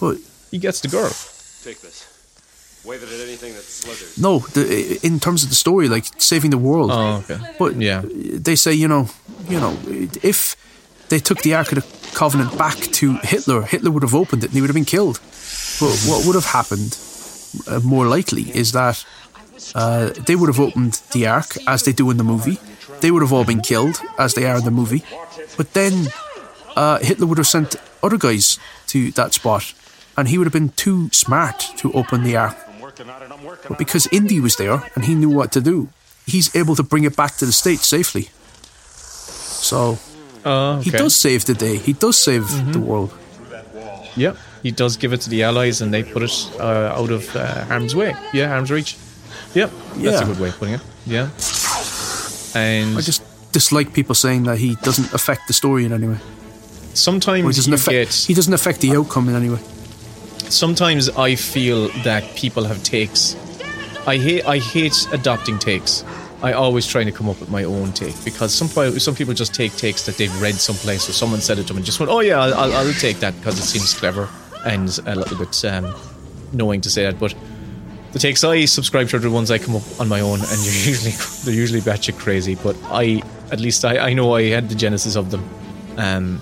but 0.00 0.16
He 0.50 0.58
gets 0.58 0.80
the 0.80 0.88
girl. 0.88 1.10
Take 1.62 1.80
this. 1.80 2.08
Wave 2.84 3.02
it 3.04 3.08
at 3.12 3.20
anything 3.20 3.54
that 3.54 3.62
slithers. 3.62 4.18
No, 4.18 4.40
the, 4.54 4.98
in 5.04 5.20
terms 5.20 5.44
of 5.44 5.48
the 5.50 5.54
story, 5.54 5.88
like 5.88 6.04
saving 6.20 6.50
the 6.50 6.58
world. 6.58 6.90
Oh, 6.92 7.22
okay. 7.24 7.38
But 7.58 7.76
Yeah. 7.76 8.02
they 8.04 8.56
say, 8.56 8.72
you 8.72 8.88
know, 8.88 9.08
you 9.48 9.60
know, 9.60 9.76
if 10.22 10.56
they 11.08 11.20
took 11.20 11.42
the 11.42 11.54
Ark 11.54 11.70
of 11.72 11.78
the 11.82 11.84
Covenant 12.18 12.58
back 12.58 12.76
to 12.76 13.14
Hitler, 13.22 13.62
Hitler 13.62 13.90
would 13.92 14.02
have 14.02 14.14
opened 14.14 14.42
it 14.42 14.46
and 14.48 14.54
he 14.54 14.60
would 14.60 14.68
have 14.70 14.74
been 14.74 14.84
killed. 14.84 15.20
But 15.80 15.96
what 16.08 16.26
would 16.26 16.34
have 16.34 16.46
happened, 16.46 16.98
uh, 17.68 17.80
more 17.84 18.06
likely, 18.06 18.50
is 18.54 18.72
that 18.72 19.04
uh, 19.74 20.10
they 20.26 20.36
would 20.36 20.48
have 20.48 20.60
opened 20.60 21.00
the 21.12 21.26
Ark 21.26 21.56
as 21.66 21.82
they 21.82 21.92
do 21.92 22.10
in 22.10 22.16
the 22.16 22.24
movie. 22.24 22.58
They 23.00 23.10
would 23.10 23.22
have 23.22 23.32
all 23.32 23.44
been 23.44 23.60
killed 23.60 24.00
as 24.18 24.34
they 24.34 24.46
are 24.46 24.58
in 24.58 24.64
the 24.64 24.70
movie. 24.70 25.02
But 25.56 25.72
then 25.72 26.08
uh, 26.76 26.98
Hitler 26.98 27.26
would 27.26 27.38
have 27.38 27.46
sent 27.46 27.76
other 28.02 28.18
guys 28.18 28.58
to 28.88 29.10
that 29.12 29.32
spot, 29.34 29.72
and 30.16 30.28
he 30.28 30.38
would 30.38 30.46
have 30.46 30.52
been 30.52 30.70
too 30.70 31.08
smart 31.12 31.58
to 31.78 31.92
open 31.92 32.22
the 32.22 32.36
Ark. 32.36 32.56
But 33.68 33.78
because 33.78 34.06
Indy 34.12 34.40
was 34.40 34.56
there 34.56 34.82
and 34.94 35.04
he 35.04 35.14
knew 35.14 35.30
what 35.30 35.52
to 35.52 35.60
do, 35.60 35.88
he's 36.26 36.54
able 36.54 36.76
to 36.76 36.82
bring 36.82 37.04
it 37.04 37.16
back 37.16 37.36
to 37.36 37.46
the 37.46 37.52
States 37.52 37.86
safely. 37.86 38.28
So 39.62 39.98
Oh, 40.44 40.80
he 40.80 40.90
does 40.90 41.14
save 41.14 41.44
the 41.44 41.54
day. 41.54 41.76
He 41.76 41.92
does 41.92 42.18
save 42.18 42.72
the 42.72 42.80
world. 42.80 43.12
Yep. 44.16 44.36
He 44.62 44.70
does 44.70 44.96
give 44.96 45.12
it 45.12 45.20
to 45.22 45.30
the 45.30 45.42
Allies 45.44 45.80
and 45.80 45.92
they 45.92 46.02
put 46.02 46.22
it 46.22 46.50
uh, 46.58 46.94
out 46.96 47.10
of 47.10 47.34
uh, 47.34 47.64
harm's 47.64 47.94
way. 47.94 48.14
Yeah, 48.32 48.48
harm's 48.48 48.70
reach. 48.70 48.96
Yep. 49.54 49.70
That's 49.96 50.20
a 50.20 50.24
good 50.24 50.40
way 50.40 50.48
of 50.48 50.58
putting 50.58 50.74
it. 50.74 50.80
Yeah. 51.06 51.28
And 52.54 52.96
I 52.96 53.00
just 53.00 53.22
dislike 53.52 53.92
people 53.92 54.14
saying 54.14 54.44
that 54.44 54.58
he 54.58 54.76
doesn't 54.76 55.12
affect 55.12 55.46
the 55.46 55.52
story 55.52 55.84
in 55.84 55.92
any 55.92 56.06
way. 56.08 56.14
Or 56.14 56.20
sometimes 56.94 57.46
he 57.46 57.52
doesn't 57.60 57.72
affect 57.74 57.92
get 57.92 58.14
he 58.14 58.34
doesn't 58.34 58.52
affect 58.54 58.80
the 58.80 58.96
outcome 58.96 59.28
in 59.28 59.34
any 59.34 59.50
way. 59.50 59.58
sometimes 60.48 61.08
I 61.10 61.34
feel 61.34 61.88
that 62.04 62.22
people 62.36 62.64
have 62.64 62.82
takes. 62.82 63.36
I 64.06 64.16
hate 64.16 64.44
I 64.46 64.58
hate 64.58 65.06
adopting 65.12 65.58
takes. 65.58 66.04
I 66.42 66.52
always 66.54 66.86
try 66.86 67.04
to 67.04 67.12
come 67.12 67.28
up 67.28 67.38
with 67.38 67.50
my 67.50 67.64
own 67.64 67.92
take 67.92 68.16
because 68.24 68.52
some 68.52 68.68
some 68.98 69.14
people 69.14 69.32
just 69.32 69.54
take 69.54 69.76
takes 69.76 70.04
that 70.06 70.16
they've 70.16 70.42
read 70.42 70.54
someplace 70.56 71.08
or 71.08 71.12
someone 71.12 71.40
said 71.40 71.58
it 71.58 71.62
to 71.62 71.68
them 71.68 71.76
and 71.76 71.86
just 71.86 72.00
went, 72.00 72.10
oh 72.10 72.20
yeah, 72.20 72.40
I'll, 72.40 72.54
I'll, 72.54 72.72
I'll 72.72 72.92
take 72.94 73.20
that 73.20 73.34
because 73.38 73.58
it 73.58 73.62
seems 73.64 73.94
clever 73.94 74.28
and 74.66 74.88
a 75.06 75.14
little 75.14 75.38
bit 75.38 75.64
um, 75.64 75.94
knowing 76.52 76.80
to 76.80 76.90
say 76.90 77.04
that. 77.04 77.18
But 77.20 77.34
the 78.12 78.18
takes 78.18 78.44
I 78.44 78.64
subscribe 78.66 79.08
to 79.08 79.16
are 79.16 79.20
the 79.20 79.30
ones 79.30 79.50
I 79.50 79.58
come 79.58 79.76
up 79.76 79.82
on 80.00 80.08
my 80.08 80.20
own, 80.20 80.40
and 80.40 80.64
you're 80.64 80.74
usually 80.92 81.12
they're 81.44 81.54
usually 81.54 81.80
batshit 81.80 82.18
crazy. 82.18 82.54
But 82.54 82.76
I 82.84 83.22
at 83.50 83.60
least 83.60 83.84
I, 83.84 83.98
I 83.98 84.12
know 84.14 84.34
I 84.34 84.44
had 84.50 84.68
the 84.68 84.74
genesis 84.74 85.16
of 85.16 85.30
them, 85.30 85.48
um, 85.96 86.40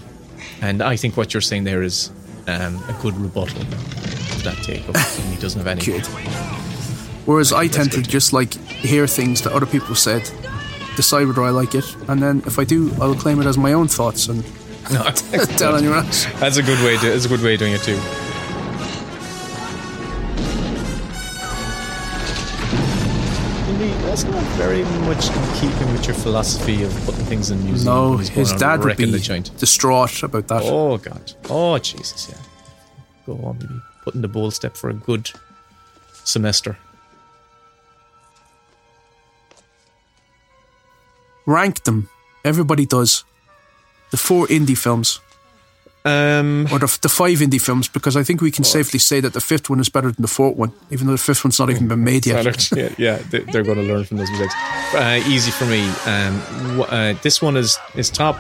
and 0.61 0.83
I 0.83 0.97
think 0.97 1.17
what 1.17 1.33
you're 1.35 1.41
saying 1.41 1.65
there 1.65 1.83
is 1.83 2.11
um, 2.47 2.77
a 2.89 2.97
good 3.01 3.17
rebuttal 3.17 3.61
to 3.61 4.43
that 4.45 4.57
take. 4.63 4.83
He 4.83 5.37
doesn't 5.41 5.59
have 5.61 5.67
any. 5.67 5.85
Good. 5.85 6.07
Whereas 7.27 7.53
I 7.53 7.69
tend 7.69 7.93
to 7.93 8.03
just 8.03 8.33
like 8.33 8.55
hear 8.55 9.07
things 9.07 9.43
that 9.43 9.53
other 9.53 9.67
people 9.67 9.95
said, 9.95 10.29
decide 10.97 11.27
whether 11.27 11.43
I 11.43 11.51
like 11.51 11.75
it, 11.75 11.97
and 12.09 12.23
then 12.23 12.43
if 12.47 12.59
I 12.59 12.65
do, 12.65 12.93
I'll 13.01 13.15
claim 13.15 13.41
it 13.41 13.47
as 13.47 13.57
my 13.57 13.73
own 13.73 13.89
thoughts 13.89 14.29
and 14.29 14.45
No, 14.91 15.05
tell 15.57 15.77
anyone 15.77 15.99
else. 16.05 16.25
that's 16.41 16.57
a 16.57 16.63
good 16.63 16.83
way. 16.85 16.97
To, 16.97 17.11
that's 17.11 17.25
a 17.25 17.29
good 17.29 17.43
way 17.43 17.55
of 17.55 17.61
doing 17.61 17.75
it 17.75 17.83
too. 17.83 18.01
That's 24.11 24.25
not 24.25 24.43
very 24.59 24.83
much 25.07 25.29
in 25.29 25.55
keeping 25.61 25.93
with 25.93 26.05
your 26.05 26.17
philosophy 26.17 26.83
of 26.83 26.93
putting 27.07 27.25
things 27.27 27.53
in 27.53 27.59
museums. 27.63 27.85
No, 27.85 28.17
his 28.17 28.53
dad 28.55 28.83
would 28.83 28.97
be 28.97 29.07
distraught 29.07 30.25
about 30.25 30.49
that. 30.49 30.63
Oh 30.65 30.99
god. 30.99 31.33
Oh 31.49 31.79
Jesus, 31.79 32.29
yeah. 32.29 32.37
Go 33.25 33.41
on, 33.45 33.59
maybe 33.61 33.81
putting 34.03 34.21
the 34.21 34.27
bowl 34.27 34.51
step 34.51 34.77
for 34.77 34.91
a 34.91 34.95
good 34.95 35.31
semester. 36.25 36.77
Rank 41.47 41.85
them. 41.85 42.09
Everybody 42.45 42.87
does. 42.87 43.23
The 44.11 44.17
four 44.17 44.51
Indy 44.51 44.75
films, 44.75 45.21
Um, 46.03 46.67
or 46.73 46.79
the, 46.79 46.99
the 47.03 47.09
five 47.11 47.43
Indy 47.43 47.59
films, 47.59 47.87
because 47.89 48.17
I 48.17 48.23
think 48.23 48.41
we 48.41 48.51
can 48.51 48.65
safely 48.65 48.99
say 48.99 49.21
that 49.21 49.35
the 49.35 49.41
fifth 49.41 49.69
one 49.69 49.81
is 49.81 49.91
better 49.91 50.11
than 50.11 50.23
the 50.23 50.29
fourth 50.29 50.57
one, 50.57 50.73
even 50.91 51.07
though 51.07 51.13
the 51.13 51.19
fifth 51.19 51.45
one's 51.45 51.59
not 51.59 51.69
even 51.69 51.89
been 51.89 52.03
made 52.05 52.25
yet. 52.27 52.37
yeah, 52.73 52.89
yeah, 52.97 53.19
they- 53.31 53.41
they're 53.41 53.63
going 53.63 53.77
to 53.77 53.83
learn 53.85 54.05
from 54.05 54.17
those 54.17 54.31
mistakes. 54.31 54.55
Uh, 54.95 55.21
easy 55.27 55.51
for 55.51 55.67
me. 55.67 55.83
Um, 56.07 56.81
uh, 56.89 57.13
this 57.23 57.43
one 57.43 57.57
is 57.59 57.79
is 57.95 58.09
top. 58.09 58.39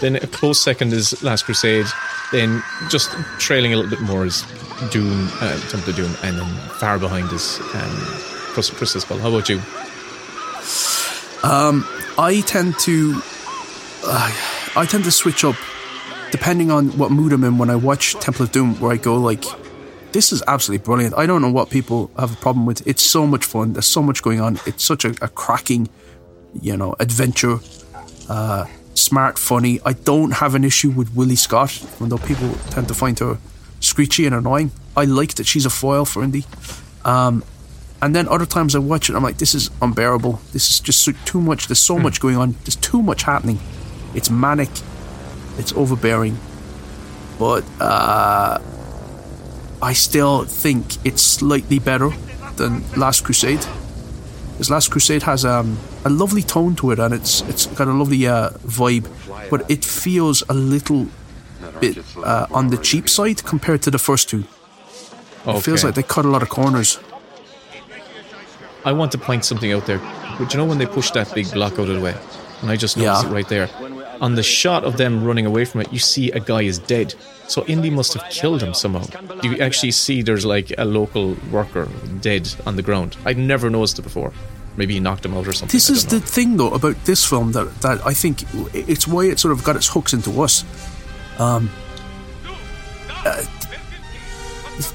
Then 0.00 0.16
a 0.16 0.26
close 0.26 0.60
second 0.60 0.92
is 0.92 1.22
Last 1.22 1.44
Crusade. 1.44 1.86
Then 2.32 2.62
just 2.90 3.08
trailing 3.38 3.72
a 3.72 3.76
little 3.76 3.90
bit 3.90 4.00
more 4.00 4.26
is 4.26 4.44
Doom, 4.90 5.28
uh, 5.40 5.58
Temple 5.70 5.90
of 5.90 5.96
Doom, 5.96 6.12
and 6.24 6.38
then 6.38 6.56
far 6.80 6.98
behind 6.98 7.30
is 7.32 7.60
um, 7.72 7.96
Crystal 8.52 9.00
Skull. 9.00 9.18
How 9.18 9.28
about 9.28 9.48
you? 9.48 9.60
I 12.18 12.42
tend 12.46 12.78
to, 12.80 13.20
uh, 14.04 14.32
I 14.76 14.86
tend 14.86 15.04
to 15.04 15.10
switch 15.12 15.44
up 15.44 15.56
depending 16.30 16.70
on 16.70 16.88
what 16.98 17.10
mood 17.10 17.32
I'm 17.32 17.44
in 17.44 17.58
when 17.58 17.70
I 17.70 17.76
watch 17.76 18.14
Temple 18.14 18.44
of 18.44 18.52
Doom, 18.52 18.78
where 18.80 18.92
I 18.92 18.96
go 18.96 19.16
like, 19.16 19.44
"This 20.12 20.32
is 20.32 20.42
absolutely 20.46 20.84
brilliant." 20.84 21.14
I 21.16 21.26
don't 21.26 21.42
know 21.42 21.50
what 21.50 21.70
people 21.70 22.10
have 22.18 22.32
a 22.32 22.36
problem 22.36 22.66
with. 22.66 22.86
It's 22.86 23.02
so 23.02 23.26
much 23.26 23.44
fun. 23.44 23.72
There's 23.72 23.86
so 23.86 24.02
much 24.02 24.22
going 24.22 24.40
on. 24.40 24.58
It's 24.66 24.84
such 24.84 25.04
a, 25.04 25.10
a 25.22 25.28
cracking, 25.28 25.88
you 26.60 26.76
know, 26.76 26.94
adventure. 26.98 27.58
Uh, 28.28 28.66
smart, 28.94 29.38
funny. 29.38 29.80
I 29.84 29.92
don't 29.92 30.32
have 30.32 30.54
an 30.54 30.64
issue 30.64 30.90
with 30.90 31.14
Willie 31.14 31.36
Scott, 31.36 31.82
even 31.96 32.08
though 32.08 32.18
people 32.18 32.52
tend 32.70 32.88
to 32.88 32.94
find 32.94 33.18
her 33.18 33.38
screechy 33.80 34.26
and 34.26 34.34
annoying. 34.34 34.72
I 34.96 35.04
like 35.04 35.34
that 35.34 35.46
she's 35.46 35.66
a 35.66 35.70
foil 35.70 36.04
for 36.04 36.22
Indy. 36.22 36.44
Um, 37.04 37.44
and 38.02 38.14
then 38.14 38.28
other 38.28 38.46
times 38.46 38.74
I 38.74 38.78
watch 38.78 39.08
it, 39.08 39.16
I'm 39.16 39.22
like, 39.22 39.38
this 39.38 39.54
is 39.54 39.70
unbearable. 39.80 40.40
This 40.52 40.70
is 40.70 40.80
just 40.80 41.02
so, 41.02 41.12
too 41.24 41.40
much. 41.40 41.66
There's 41.68 41.78
so 41.78 41.98
much 41.98 42.20
going 42.20 42.36
on. 42.36 42.56
There's 42.64 42.76
too 42.76 43.02
much 43.02 43.22
happening. 43.22 43.58
It's 44.14 44.30
manic. 44.30 44.70
It's 45.58 45.72
overbearing. 45.72 46.38
But 47.38 47.64
uh, 47.80 48.58
I 49.82 49.92
still 49.92 50.44
think 50.44 51.04
it's 51.04 51.22
slightly 51.22 51.78
better 51.78 52.10
than 52.56 52.82
Last 52.96 53.24
Crusade. 53.24 53.64
Because 54.52 54.70
Last 54.70 54.90
Crusade 54.90 55.22
has 55.24 55.44
um, 55.44 55.78
a 56.04 56.08
lovely 56.10 56.42
tone 56.42 56.74
to 56.76 56.90
it, 56.92 56.98
and 56.98 57.12
it's 57.12 57.42
it's 57.42 57.66
got 57.66 57.88
a 57.88 57.92
lovely 57.92 58.26
uh, 58.26 58.50
vibe, 58.64 59.06
but 59.50 59.70
it 59.70 59.84
feels 59.84 60.42
a 60.48 60.54
little 60.54 61.08
bit 61.80 61.98
uh, 62.24 62.46
on 62.50 62.68
the 62.68 62.78
cheap 62.78 63.06
side 63.08 63.44
compared 63.44 63.82
to 63.82 63.90
the 63.90 63.98
first 63.98 64.30
two. 64.30 64.44
It 65.46 65.60
feels 65.60 65.84
like 65.84 65.94
they 65.94 66.02
cut 66.02 66.24
a 66.24 66.28
lot 66.28 66.42
of 66.42 66.48
corners. 66.48 66.98
I 68.84 68.92
want 68.92 69.12
to 69.12 69.18
point 69.18 69.44
something 69.44 69.72
out 69.72 69.84
there. 69.86 70.00
But 70.38 70.52
you 70.54 70.58
know 70.58 70.64
when 70.64 70.78
they 70.78 70.86
push 70.86 71.10
that 71.12 71.34
big 71.34 71.50
block 71.52 71.72
out 71.74 71.88
of 71.88 71.94
the 71.94 72.00
way? 72.00 72.14
And 72.62 72.70
I 72.70 72.76
just 72.76 72.96
noticed 72.96 73.24
Yeah. 73.24 73.30
it 73.30 73.34
right 73.34 73.48
there. 73.48 73.68
On 74.20 74.34
the 74.34 74.42
shot 74.42 74.84
of 74.84 74.96
them 74.96 75.24
running 75.24 75.46
away 75.46 75.64
from 75.64 75.80
it, 75.82 75.92
you 75.92 75.98
see 75.98 76.30
a 76.30 76.40
guy 76.40 76.62
is 76.62 76.78
dead. 76.78 77.14
So 77.48 77.64
Indy 77.66 77.90
must 77.90 78.14
have 78.14 78.24
killed 78.30 78.62
him 78.62 78.74
somehow. 78.74 79.06
You 79.42 79.58
actually 79.58 79.92
see 79.92 80.22
there's 80.22 80.44
like 80.44 80.72
a 80.78 80.84
local 80.84 81.36
worker 81.50 81.88
dead 82.20 82.52
on 82.66 82.76
the 82.76 82.82
ground. 82.82 83.16
I'd 83.24 83.38
never 83.38 83.70
noticed 83.70 83.98
it 83.98 84.02
before. 84.02 84.32
Maybe 84.76 84.94
he 84.94 85.00
knocked 85.00 85.24
him 85.24 85.34
out 85.34 85.46
or 85.46 85.52
something. 85.52 85.74
This 85.74 85.88
is 85.88 86.06
the 86.06 86.20
thing, 86.20 86.56
though, 86.56 86.72
about 86.74 87.02
this 87.04 87.24
film 87.24 87.52
that 87.52 87.80
that 87.80 88.04
I 88.06 88.12
think 88.12 88.44
it's 88.74 89.06
why 89.06 89.24
it 89.24 89.38
sort 89.38 89.52
of 89.52 89.64
got 89.64 89.76
its 89.76 89.88
hooks 89.88 90.12
into 90.12 90.42
us. 90.42 90.64
Um, 91.38 91.70
uh, 93.24 93.44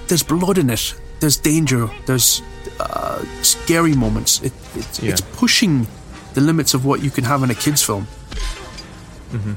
there's 0.07 0.23
blood 0.23 0.57
in 0.57 0.69
it. 0.69 0.93
There's 1.19 1.37
danger. 1.37 1.89
There's 2.05 2.41
uh, 2.79 3.23
scary 3.41 3.95
moments. 3.95 4.41
It, 4.41 4.53
it, 4.75 5.03
Yeah. 5.03 5.11
It's 5.11 5.21
pushing 5.21 5.87
the 6.33 6.41
limits 6.41 6.73
of 6.73 6.85
what 6.85 7.01
you 7.01 7.09
can 7.09 7.23
have 7.23 7.43
in 7.43 7.49
a 7.49 7.55
kids' 7.55 7.83
film. 7.83 8.07
Mm-hmm. 9.31 9.53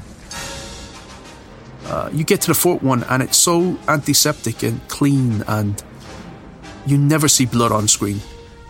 Uh, 1.87 2.09
you 2.11 2.23
get 2.23 2.41
to 2.41 2.47
the 2.47 2.55
fourth 2.55 2.81
one, 2.81 3.03
and 3.05 3.21
it's 3.21 3.37
so 3.37 3.77
antiseptic 3.87 4.63
and 4.63 4.85
clean, 4.87 5.43
and 5.47 5.83
you 6.85 6.97
never 6.97 7.27
see 7.27 7.45
blood 7.45 7.71
on 7.71 7.87
screen. 7.87 8.19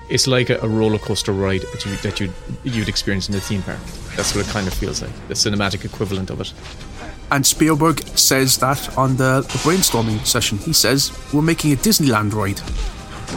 It's 0.09 0.27
like 0.27 0.49
a, 0.49 0.59
a 0.59 0.67
roller 0.67 0.99
coaster 0.99 1.31
ride 1.31 1.61
that 1.61 1.85
you 1.85 1.95
that 1.97 2.19
you 2.19 2.31
you'd 2.63 2.89
experience 2.89 3.29
in 3.29 3.35
a 3.35 3.39
theme 3.39 3.63
park. 3.63 3.79
That's 4.15 4.35
what 4.35 4.47
it 4.47 4.51
kind 4.51 4.67
of 4.67 4.73
feels 4.73 5.01
like. 5.01 5.11
The 5.27 5.33
cinematic 5.33 5.85
equivalent 5.85 6.29
of 6.29 6.41
it. 6.41 6.53
And 7.31 7.45
Spielberg 7.45 8.01
says 8.15 8.57
that 8.57 8.97
on 8.97 9.17
the, 9.17 9.41
the 9.41 9.57
brainstorming 9.59 10.25
session. 10.25 10.57
He 10.59 10.73
says, 10.73 11.11
We're 11.33 11.41
making 11.41 11.73
a 11.73 11.75
Disneyland 11.75 12.33
ride. 12.33 12.61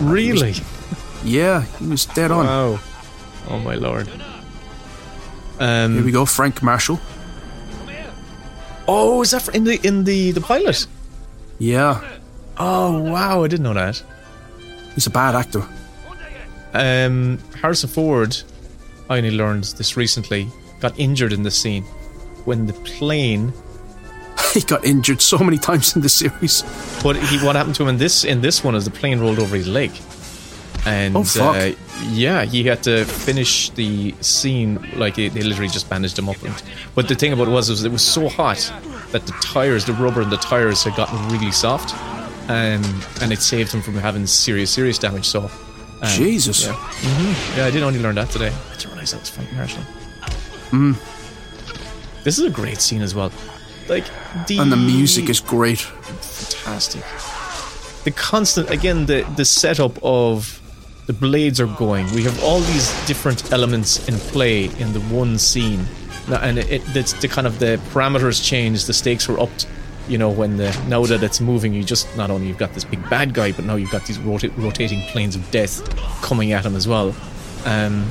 Really? 0.00 0.54
Yeah, 1.24 1.62
he 1.78 1.86
was 1.86 2.04
dead 2.04 2.30
on. 2.30 2.46
Wow. 2.46 2.80
Oh 3.48 3.58
my 3.58 3.74
lord. 3.76 4.08
Um, 5.58 5.94
Here 5.94 6.04
we 6.04 6.12
go, 6.12 6.26
Frank 6.26 6.62
Marshall. 6.62 7.00
Oh, 8.89 9.23
is 9.23 9.31
that 9.32 9.43
for- 9.43 9.52
in 9.52 9.65
the 9.65 9.78
in 9.86 10.05
the 10.05 10.31
the 10.32 10.40
pilot? 10.40 10.86
Yeah, 11.59 12.01
Oh 12.56 12.98
wow, 13.02 13.44
I 13.44 13.48
didn't 13.48 13.65
know 13.65 13.74
that. 13.74 14.02
he's 14.94 15.06
a 15.06 15.10
bad 15.10 15.35
actor. 15.35 15.62
Um, 16.74 17.39
Harrison 17.60 17.89
Ford, 17.89 18.36
I 19.09 19.19
only 19.19 19.31
learned 19.31 19.65
this 19.78 19.97
recently, 19.97 20.48
got 20.81 20.98
injured 20.98 21.32
in 21.32 21.43
the 21.43 21.51
scene 21.51 21.85
when 22.44 22.66
the 22.66 22.73
plane. 22.73 23.52
He 24.55 24.60
got 24.62 24.85
injured 24.85 25.20
so 25.20 25.36
many 25.39 25.59
times 25.59 25.94
in 25.97 26.01
the 26.02 26.09
series. 26.09 26.62
But 27.02 27.16
he, 27.16 27.39
what 27.44 27.55
happened 27.56 27.74
to 27.77 27.82
him 27.82 27.89
in 27.90 27.98
this 27.98 28.24
in 28.24 28.40
this 28.40 28.65
one 28.65 28.74
is 28.77 28.85
the 28.85 28.90
plane 28.90 29.20
rolled 29.20 29.39
over 29.40 29.56
his 29.56 29.69
leg, 29.69 29.90
and 30.86 31.16
Oh, 31.16 31.24
fuck. 31.24 31.56
Uh, 31.56 31.72
yeah, 32.10 32.44
he 32.44 32.62
had 32.64 32.82
to 32.84 33.05
finish 33.05 33.70
the 33.70 34.14
scene 34.20 34.78
like 34.96 35.16
they, 35.16 35.28
literally 35.30 35.68
just 35.68 35.88
bandaged 35.90 36.18
him 36.18 36.28
up. 36.28 36.40
And, 36.42 36.62
but 36.94 37.09
the 37.09 37.14
thing 37.14 37.32
about 37.32 37.48
it 37.48 37.50
was, 37.50 37.68
was 37.70 37.84
it 37.84 37.92
was 37.92 38.02
so 38.02 38.28
hot 38.28 38.72
that 39.12 39.26
the 39.26 39.32
tires, 39.42 39.84
the 39.84 39.92
rubber 39.94 40.22
in 40.22 40.30
the 40.30 40.36
tires, 40.36 40.82
had 40.84 40.94
gotten 40.96 41.18
really 41.28 41.50
soft, 41.52 41.94
um, 42.50 42.82
and 43.20 43.32
it 43.32 43.40
saved 43.40 43.72
him 43.72 43.82
from 43.82 43.94
having 43.94 44.26
serious, 44.26 44.70
serious 44.70 44.98
damage. 44.98 45.26
So, 45.26 45.42
um, 46.02 46.09
Jesus. 46.09 46.66
yeah. 46.66 46.72
Mhm. 46.74 47.56
yeah, 47.56 47.66
I 47.66 47.70
did 47.70 47.82
only 47.82 47.98
learn 48.00 48.14
that 48.16 48.30
today. 48.30 48.48
I 48.52 48.74
didn't 48.76 48.90
realize 48.92 49.10
that 49.12 49.20
was 49.20 49.30
fighting 49.30 49.56
Marshall. 49.56 49.82
Mm. 50.70 50.96
This 52.24 52.38
is 52.38 52.44
a 52.44 52.50
great 52.50 52.78
scene 52.80 53.02
as 53.02 53.14
well. 53.14 53.32
Like 53.88 54.05
the 54.46 54.59
And 54.59 54.70
the 54.70 54.76
music 54.76 55.28
is 55.30 55.40
great. 55.40 55.80
fantastic. 55.80 57.02
The 58.05 58.10
constant 58.10 58.70
again 58.70 59.06
the 59.06 59.22
the 59.36 59.44
setup 59.44 59.98
of 60.02 60.60
the 61.09 61.14
blades 61.14 61.59
are 61.59 61.66
going. 61.66 62.05
We 62.12 62.22
have 62.24 62.44
all 62.44 62.60
these 62.60 63.06
different 63.06 63.51
elements 63.51 64.06
in 64.09 64.14
play 64.30 64.66
in 64.66 64.93
the 64.93 65.01
one 65.10 65.39
scene, 65.39 65.86
and 66.28 66.59
it, 66.59 66.70
it 66.70 66.82
it's 66.94 67.14
the 67.14 67.28
kind 67.28 67.47
of 67.47 67.59
the 67.59 67.80
parameters 67.90 68.44
change. 68.44 68.85
The 68.85 68.93
stakes 68.93 69.26
were 69.26 69.40
upped. 69.40 69.66
You 70.06 70.18
know 70.18 70.30
when 70.30 70.59
the 70.59 70.70
now 70.86 71.05
that 71.06 71.22
it's 71.22 71.40
moving, 71.40 71.72
you 71.72 71.82
just 71.82 72.14
not 72.16 72.30
only 72.30 72.47
you've 72.47 72.59
got 72.59 72.74
this 72.74 72.85
big 72.85 73.09
bad 73.09 73.32
guy, 73.32 73.52
but 73.52 73.64
now 73.64 73.76
you've 73.76 73.90
got 73.90 74.05
these 74.05 74.18
rota- 74.18 74.51
rotating 74.59 75.01
planes 75.09 75.35
of 75.35 75.51
death 75.51 75.82
coming 76.22 76.52
at 76.52 76.66
him 76.66 76.76
as 76.76 76.86
well. 76.86 77.16
Um, 77.64 78.06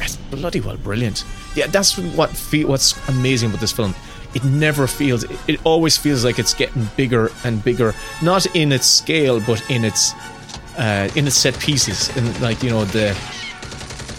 it's 0.00 0.16
bloody 0.16 0.60
well 0.60 0.76
brilliant. 0.76 1.24
Yeah, 1.54 1.68
that's 1.68 1.96
what 1.96 2.30
fe- 2.30 2.64
what's 2.64 3.08
amazing 3.08 3.50
about 3.50 3.60
this 3.60 3.72
film. 3.72 3.94
It 4.34 4.42
never 4.42 4.88
feels. 4.88 5.24
It 5.46 5.60
always 5.64 5.96
feels 5.96 6.24
like 6.24 6.40
it's 6.40 6.54
getting 6.54 6.88
bigger 6.96 7.30
and 7.44 7.62
bigger. 7.62 7.94
Not 8.20 8.46
in 8.56 8.72
its 8.72 8.86
scale, 8.86 9.40
but 9.40 9.62
in 9.70 9.84
its 9.84 10.12
uh, 10.78 11.08
in 11.14 11.26
its 11.26 11.36
set 11.36 11.58
pieces. 11.58 12.08
And 12.16 12.40
like 12.40 12.62
you 12.62 12.70
know 12.70 12.84
the 12.84 13.14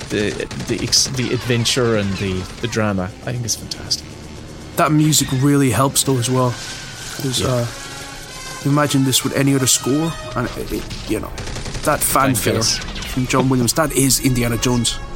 the 0.09 0.31
the 0.67 0.77
the 1.17 1.33
adventure 1.33 1.97
and 1.97 2.09
the 2.17 2.33
the 2.61 2.67
drama. 2.67 3.03
I 3.25 3.31
think 3.31 3.45
it's 3.45 3.55
fantastic. 3.55 4.05
That 4.75 4.91
music 4.91 5.27
really 5.41 5.69
helps 5.71 6.03
though 6.03 6.17
as 6.17 6.29
well. 6.29 6.49
Because 7.17 7.43
uh, 7.43 7.65
imagine 8.69 9.03
this 9.03 9.23
with 9.23 9.35
any 9.35 9.53
other 9.55 9.67
score, 9.67 10.11
and 10.35 10.47
it, 10.57 10.71
it, 10.71 11.09
you 11.09 11.19
know 11.19 11.31
that 11.83 11.99
fanfare 12.01 12.61
from 12.63 13.27
John 13.27 13.49
Williams. 13.49 13.73
That 13.73 13.91
is 13.93 14.19
Indiana 14.25 14.57
Jones. 14.57 14.97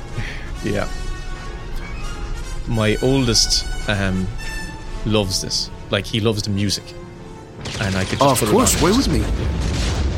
Yeah. 0.63 0.87
My 2.67 2.97
oldest 3.01 3.65
um, 3.87 4.27
loves 5.05 5.41
this. 5.41 5.69
Like 5.91 6.05
he 6.05 6.19
loves 6.19 6.41
the 6.41 6.49
music, 6.49 6.83
and 7.79 7.95
I 7.95 8.03
could. 8.03 8.19
Just 8.19 8.21
Oh, 8.21 8.31
of 8.45 8.51
course. 8.51 8.73
and 8.73 8.81
wouldn't 8.83 9.05
just- 9.05 9.11
he? 9.11 9.66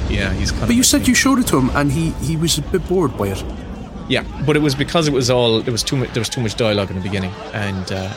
Yeah, 0.10 0.34
he's 0.34 0.52
kind 0.52 0.64
of. 0.64 0.69
But 0.69 0.76
you 0.76 0.81
like 0.81 0.86
said 0.86 1.02
me. 1.02 1.07
you 1.07 1.15
showed 1.15 1.40
it 1.40 1.48
to 1.48 1.57
him, 1.57 1.69
and 1.76 1.91
he 1.91 2.11
he 2.26 2.36
was 2.38 2.57
a 2.57 2.61
bit 2.61 2.88
bored 2.88 3.18
by 3.18 3.27
it. 3.27 3.44
Yeah, 4.07 4.23
but 4.45 4.56
it 4.56 4.60
was 4.61 4.73
because 4.76 5.07
it 5.07 5.14
was 5.14 5.30
all 5.30 5.61
there 5.61 5.72
was 5.72 5.84
too 5.84 5.95
much 5.98 6.11
there 6.14 6.22
was 6.22 6.30
too 6.30 6.41
much 6.41 6.56
dialogue 6.56 6.90
in 6.90 6.95
the 6.98 7.03
beginning, 7.03 7.31
and 7.53 7.91
uh, 7.91 8.11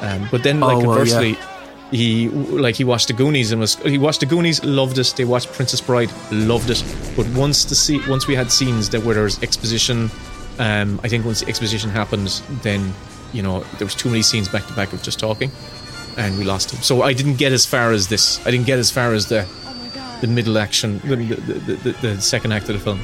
um, 0.00 0.28
but 0.30 0.42
then 0.42 0.60
like 0.60 0.76
Oh, 0.76 0.78
well, 0.78 0.86
conversely, 0.88 1.30
yeah. 1.30 1.46
he 1.90 2.28
like 2.30 2.74
he 2.76 2.84
watched 2.84 3.08
the 3.08 3.12
Goonies 3.14 3.52
and 3.52 3.60
was 3.60 3.74
he 3.76 3.98
watched 3.98 4.20
the 4.20 4.26
Goonies, 4.26 4.64
loved 4.64 4.98
it. 4.98 5.12
They 5.16 5.24
watched 5.26 5.52
Princess 5.52 5.80
Bride, 5.82 6.10
loved 6.32 6.70
it. 6.70 6.82
But 7.14 7.26
once 7.34 7.64
the 7.66 7.74
see 7.74 8.00
once 8.08 8.26
we 8.26 8.34
had 8.34 8.50
scenes 8.50 8.88
that 8.90 9.04
where 9.04 9.14
there 9.14 9.24
was 9.24 9.42
exposition, 9.42 10.10
um, 10.58 10.98
I 11.04 11.08
think 11.08 11.26
once 11.26 11.40
the 11.40 11.48
exposition 11.48 11.90
happened, 11.90 12.40
then 12.62 12.94
you 13.34 13.42
know 13.42 13.60
there 13.78 13.84
was 13.86 13.94
too 13.94 14.08
many 14.08 14.22
scenes 14.22 14.48
back 14.48 14.66
to 14.66 14.72
back 14.74 14.94
of 14.94 15.02
just 15.02 15.18
talking, 15.18 15.50
and 16.16 16.38
we 16.38 16.44
lost 16.44 16.70
him. 16.72 16.80
So 16.80 17.02
I 17.02 17.12
didn't 17.12 17.36
get 17.36 17.52
as 17.52 17.66
far 17.66 17.92
as 17.92 18.08
this. 18.08 18.40
I 18.46 18.50
didn't 18.50 18.66
get 18.66 18.78
as 18.78 18.90
far 18.90 19.12
as 19.12 19.28
the 19.28 19.46
the 20.26 20.32
middle 20.32 20.56
action, 20.56 20.98
the 21.00 21.16
the, 21.16 21.74
the, 21.74 21.92
the, 22.00 22.20
second 22.20 22.52
act 22.52 22.68
of 22.70 22.74
the 22.74 22.80
film. 22.80 23.00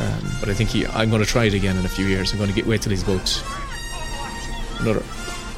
Um, 0.00 0.32
but 0.40 0.48
I 0.48 0.54
think 0.54 0.70
he, 0.70 0.86
I'm 0.86 1.08
going 1.10 1.22
to 1.22 1.28
try 1.28 1.44
it 1.44 1.54
again 1.54 1.76
in 1.76 1.84
a 1.84 1.88
few 1.88 2.06
years. 2.06 2.32
I'm 2.32 2.38
going 2.38 2.50
to 2.50 2.54
get 2.54 2.66
wait 2.66 2.82
till 2.82 2.90
he's 2.90 3.02
about 3.04 3.44
another 4.80 5.02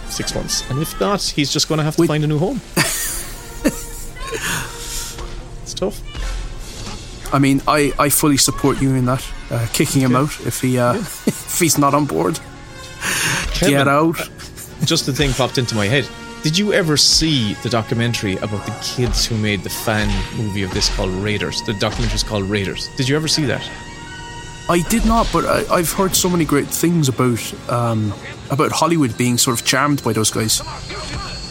six 0.08 0.34
months, 0.34 0.68
and 0.70 0.80
if 0.80 1.00
not, 1.00 1.22
he's 1.22 1.50
just 1.52 1.68
going 1.68 1.78
to 1.78 1.84
have 1.84 1.96
to 1.96 2.02
Wait. 2.02 2.08
find 2.08 2.22
a 2.24 2.26
new 2.26 2.38
home. 2.38 2.60
it's 5.62 5.74
tough. 5.74 6.02
I 7.32 7.38
mean, 7.38 7.62
I, 7.66 7.92
I 7.98 8.10
fully 8.10 8.36
support 8.36 8.82
you 8.82 8.94
in 8.94 9.06
that. 9.06 9.26
Uh, 9.50 9.66
kicking 9.72 10.02
him 10.02 10.16
out 10.16 10.38
if 10.46 10.60
he 10.60 10.78
uh, 10.78 10.94
if 11.26 11.58
he's 11.58 11.78
not 11.78 11.94
on 11.94 12.04
board. 12.04 12.38
Kevin, 13.52 13.78
Get 13.78 13.88
out. 13.88 14.16
Just 14.84 15.06
the 15.06 15.12
thing 15.12 15.32
popped 15.32 15.56
into 15.56 15.74
my 15.74 15.86
head. 15.86 16.06
Did 16.42 16.56
you 16.56 16.72
ever 16.72 16.96
see 16.96 17.52
the 17.62 17.68
documentary 17.68 18.36
about 18.38 18.64
the 18.64 18.72
kids 18.82 19.26
who 19.26 19.36
made 19.36 19.60
the 19.62 19.68
fan 19.68 20.08
movie 20.38 20.62
of 20.62 20.72
this 20.72 20.88
called 20.96 21.10
Raiders? 21.10 21.60
The 21.62 21.74
documentary 21.74 22.14
is 22.16 22.22
called 22.22 22.44
Raiders. 22.44 22.88
Did 22.96 23.08
you 23.08 23.16
ever 23.16 23.28
see 23.28 23.44
that? 23.44 23.62
I 24.68 24.80
did 24.88 25.04
not, 25.04 25.28
but 25.32 25.44
I, 25.44 25.74
I've 25.74 25.92
heard 25.92 26.14
so 26.16 26.30
many 26.30 26.44
great 26.46 26.66
things 26.68 27.08
about 27.08 27.40
um, 27.70 28.14
about 28.50 28.72
Hollywood 28.72 29.18
being 29.18 29.36
sort 29.36 29.60
of 29.60 29.66
charmed 29.66 30.02
by 30.02 30.12
those 30.14 30.30
guys. 30.30 30.62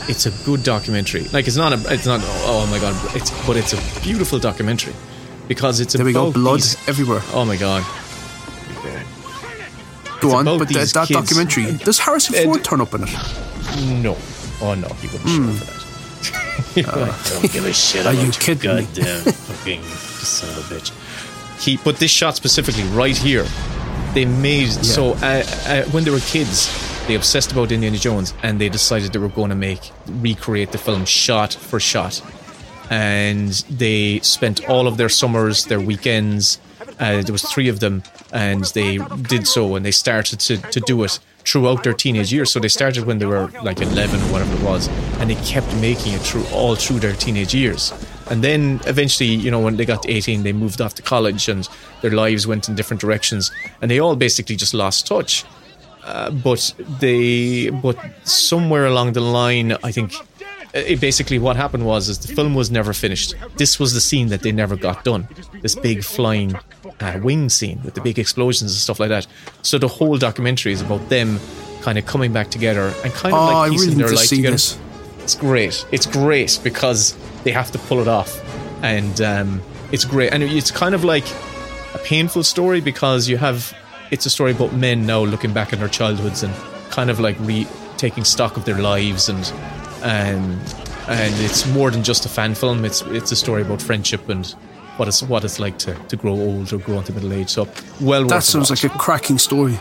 It's 0.10 0.26
a 0.26 0.32
good 0.46 0.64
documentary. 0.64 1.26
Like 1.26 1.46
it's 1.48 1.58
not 1.58 1.72
a, 1.74 1.94
it's 1.94 2.06
not. 2.08 2.22
Oh 2.24 2.66
my 2.72 2.80
god! 2.80 2.96
It's 3.16 3.30
but 3.46 3.58
it's 3.58 3.74
a 3.74 4.02
beautiful 4.02 4.40
documentary 4.40 4.94
because 5.48 5.82
it's 5.82 5.94
a 5.96 5.98
There 5.98 6.06
we 6.06 6.14
go, 6.14 6.24
about 6.30 6.34
blood 6.34 6.60
these- 6.62 6.88
everywhere. 6.88 7.22
Oh 7.34 7.46
my 7.46 7.58
god! 7.58 7.84
Go 10.22 10.32
on, 10.34 10.46
but 10.46 10.68
that, 10.70 10.92
that 10.94 11.08
kids. 11.08 11.10
documentary 11.30 11.78
does 11.78 12.00
Harrison 12.00 12.36
Uh, 12.36 12.44
Ford 12.44 12.64
turn 12.64 12.82
up 12.82 12.94
in 12.96 13.04
it? 13.04 13.10
No. 14.02 14.18
Oh 14.62 14.76
no, 14.76 14.88
he 15.02 15.08
wouldn't 15.08 15.30
show 15.30 15.44
up 15.44 15.56
for 15.56 15.66
that. 15.66 15.86
You're 16.76 16.86
like, 17.08 17.24
don't 17.30 17.52
give 17.54 17.66
a 17.66 17.74
shit 17.74 18.06
Are 18.06 18.14
you 18.14 18.32
kidding 18.32 18.76
me? 18.76 18.82
goddamn 18.84 19.22
fucking 19.34 19.84
son 19.84 20.50
of 20.50 20.72
a 20.72 20.76
bitch. 20.76 21.62
He, 21.62 21.78
but 21.78 21.98
this 21.98 22.12
shot 22.12 22.36
specifically, 22.36 22.84
right 22.86 23.16
here, 23.16 23.46
they 24.14 24.26
made 24.26 24.68
so 24.70 25.14
uh, 25.22 25.44
uh, 25.66 25.84
when 25.92 26.04
they 26.04 26.12
were 26.12 26.20
kids, 26.20 26.70
they 27.08 27.16
obsessed 27.16 27.52
about 27.52 27.72
Indiana 27.72 27.98
Jones, 27.98 28.34
and 28.44 28.60
they 28.60 28.70
decided 28.70 29.14
they 29.14 29.20
were 29.20 29.30
going 29.30 29.50
to 29.50 29.56
make 29.56 29.92
recreate 30.08 30.72
the 30.72 30.78
film 30.78 31.06
shot 31.06 31.54
for 31.54 31.80
shot, 31.80 32.22
and 32.90 33.50
they 33.70 34.20
spent 34.20 34.68
all 34.70 34.88
of 34.88 34.98
their 34.98 35.10
summers, 35.10 35.66
their 35.66 35.80
weekends. 35.80 36.60
Uh, 37.00 37.22
there 37.22 37.32
was 37.32 37.44
three 37.44 37.70
of 37.70 37.80
them, 37.80 38.04
and 38.34 38.66
they 38.74 38.98
did 39.24 39.48
so, 39.48 39.76
and 39.76 39.86
they 39.86 39.92
started 39.92 40.40
to, 40.42 40.58
to 40.58 40.80
do 40.82 41.02
it 41.04 41.20
throughout 41.46 41.84
their 41.84 41.94
teenage 41.94 42.32
years. 42.32 42.52
So 42.52 42.60
they 42.60 42.68
started 42.68 43.06
when 43.06 43.18
they 43.18 43.26
were 43.26 43.50
like 43.64 43.82
11 43.82 44.20
or 44.20 44.24
whatever 44.32 44.54
it 44.56 44.64
was, 44.64 44.88
and 45.20 45.30
they 45.30 45.36
kept 45.36 45.74
making 45.78 46.14
it 46.14 46.22
through 46.22 46.46
all 46.54 46.76
through 46.76 47.00
their 47.00 47.14
teenage 47.14 47.54
years. 47.54 47.94
And 48.30 48.44
then 48.44 48.80
eventually, 48.86 49.30
you 49.30 49.50
know, 49.50 49.60
when 49.60 49.78
they 49.78 49.86
got 49.86 50.04
to 50.04 50.12
18, 50.12 50.44
they 50.44 50.54
moved 50.54 50.82
off 50.82 50.94
to 50.96 51.02
college, 51.02 51.50
and 51.50 51.68
their 52.02 52.12
lives 52.12 52.46
went 52.46 52.70
in 52.70 52.76
different 52.76 53.02
directions, 53.02 53.52
and 53.82 53.90
they 53.90 54.00
all 54.00 54.16
basically 54.16 54.56
just 54.56 54.74
lost 54.74 55.08
touch. 55.08 55.46
Uh, 56.04 56.32
but 56.32 56.74
they, 57.00 57.70
but 57.70 57.98
somewhere 58.24 58.86
along 58.86 59.14
the 59.14 59.22
line, 59.22 59.74
I 59.84 59.92
think 59.92 60.14
it 60.74 61.00
basically 61.02 61.40
what 61.40 61.56
happened 61.56 61.86
was 61.86 62.10
is 62.10 62.20
the 62.20 62.34
film 62.34 62.54
was 62.54 62.70
never 62.70 62.94
finished. 62.94 63.34
This 63.58 63.80
was 63.80 63.94
the 63.94 64.02
scene 64.02 64.28
that 64.30 64.42
they 64.42 64.52
never 64.52 64.76
got 64.76 65.04
done. 65.04 65.28
This 65.62 65.76
big 65.76 66.04
flying 66.04 66.56
uh, 67.00 67.20
wing 67.24 67.50
scene 67.50 67.82
with 67.84 67.94
the 67.96 68.02
big 68.02 68.20
explosions 68.20 68.72
and 68.72 68.80
stuff 68.80 69.00
like 69.00 69.10
that. 69.10 69.26
So 69.62 69.78
the 69.78 69.88
whole 69.88 70.18
documentary 70.18 70.72
is 70.74 70.82
about 70.82 71.10
them 71.10 71.40
kind 71.82 71.98
of 71.98 72.06
coming 72.06 72.34
back 72.34 72.50
together 72.52 72.94
and 73.04 73.14
kind 73.14 73.34
of 73.34 73.42
Oh, 73.42 73.46
like 73.54 73.72
piecing 73.72 73.90
really 73.98 74.04
their 74.04 74.12
life 74.16 74.30
together. 74.30 74.52
this. 74.52 74.78
It's 75.24 75.36
great. 75.36 75.86
It's 75.92 76.06
great 76.06 76.60
because 76.64 77.16
they 77.44 77.52
have 77.52 77.72
to 77.72 77.78
pull 77.80 78.00
it 78.00 78.08
off, 78.08 78.40
and 78.84 79.22
um, 79.22 79.62
it's 79.92 80.06
great. 80.06 80.34
And 80.34 80.44
it's 80.44 80.72
kind 80.72 80.94
of 80.96 81.04
like 81.04 81.26
a 81.94 82.00
painful 82.04 82.44
story 82.44 82.82
because 82.82 83.28
you 83.30 83.38
have 83.38 83.74
it's 84.12 84.26
a 84.26 84.30
story 84.30 84.52
about 84.52 84.74
men 84.74 85.06
now 85.06 85.24
looking 85.24 85.54
back 85.54 85.72
at 85.74 85.80
their 85.80 85.88
childhoods 85.88 86.42
and 86.44 86.54
kind 86.90 87.10
of 87.10 87.20
like 87.20 87.36
re 87.42 87.68
taking 87.98 88.24
stock 88.24 88.58
of 88.58 88.66
their 88.66 88.80
lives 88.80 89.30
and 89.30 89.52
and 90.04 90.60
and 91.08 91.34
it's 91.44 91.66
more 91.68 91.92
than 91.92 92.04
just 92.04 92.26
a 92.26 92.30
fan 92.30 92.56
film. 92.56 92.86
It's 92.86 93.02
it's 93.04 93.32
a 93.32 93.36
story 93.36 93.62
about 93.62 93.82
friendship 93.82 94.30
and 94.30 94.46
what 94.98 95.08
it's 95.08 95.22
what 95.24 95.44
it's 95.44 95.60
like 95.60 95.78
to, 95.80 95.94
to 96.10 96.16
grow 96.18 96.34
old 96.34 96.72
or 96.74 96.78
grow 96.78 96.98
into 97.00 97.14
middle 97.14 97.34
age. 97.34 97.50
So 97.50 97.68
well 98.02 98.22
worth 98.24 98.30
That 98.30 98.38
a 98.40 98.42
sounds 98.42 98.70
watch. 98.70 98.84
like 98.84 98.94
a 98.96 98.98
cracking 98.98 99.38
story. 99.38 99.80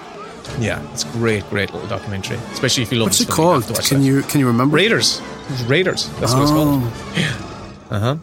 yeah, 0.60 0.80
it's 0.92 1.04
great, 1.04 1.44
great 1.50 1.72
little 1.74 1.88
documentary. 1.88 2.36
Especially 2.52 2.82
if 2.82 2.90
you 2.92 2.98
love 2.98 3.08
What's 3.08 3.20
it 3.20 3.26
film, 3.26 3.56
you 3.56 3.62
called? 3.62 3.84
Can 3.84 4.00
that. 4.00 4.06
you 4.06 4.22
can 4.22 4.40
you 4.40 4.46
remember? 4.46 4.76
Raiders. 4.76 5.20
Raiders. 5.66 6.08
That's 6.20 6.32
what 6.34 6.42
it's 6.42 6.52
called. 6.52 6.82
Oh, 6.84 7.86
Uh 7.90 7.98
huh. 8.00 8.16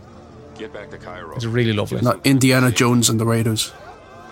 Get 0.58 0.72
back 0.74 0.90
to 0.92 0.98
Cairo. 0.98 1.36
It's 1.36 1.46
really 1.46 1.74
lovely. 1.74 2.02
not 2.02 2.26
Indiana 2.26 2.72
Jones 2.72 3.10
and 3.10 3.20
the 3.20 3.26
Raiders. 3.26 3.74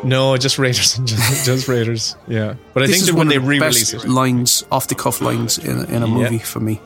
No, 0.04 0.36
just 0.38 0.58
Raiders. 0.58 0.98
just, 0.98 1.46
just 1.46 1.68
Raiders. 1.68 2.16
Yeah, 2.28 2.56
but 2.74 2.84
I 2.84 2.88
this 2.88 2.96
think 2.98 3.02
is 3.02 3.08
that 3.08 3.14
one 3.14 3.20
when 3.20 3.28
they 3.30 3.36
of 3.38 3.44
the 3.44 3.50
re-release 3.50 3.92
best 3.94 4.06
it, 4.06 4.10
lines, 4.10 4.66
off 4.72 4.88
the 4.88 4.96
cuff 4.96 5.22
lines 5.22 5.58
in 5.58 5.78
a, 5.80 5.84
in 5.84 6.02
a 6.04 6.08
Yeah. 6.08 6.14
movie 6.14 6.40
for 6.40 6.60
me. 6.60 6.80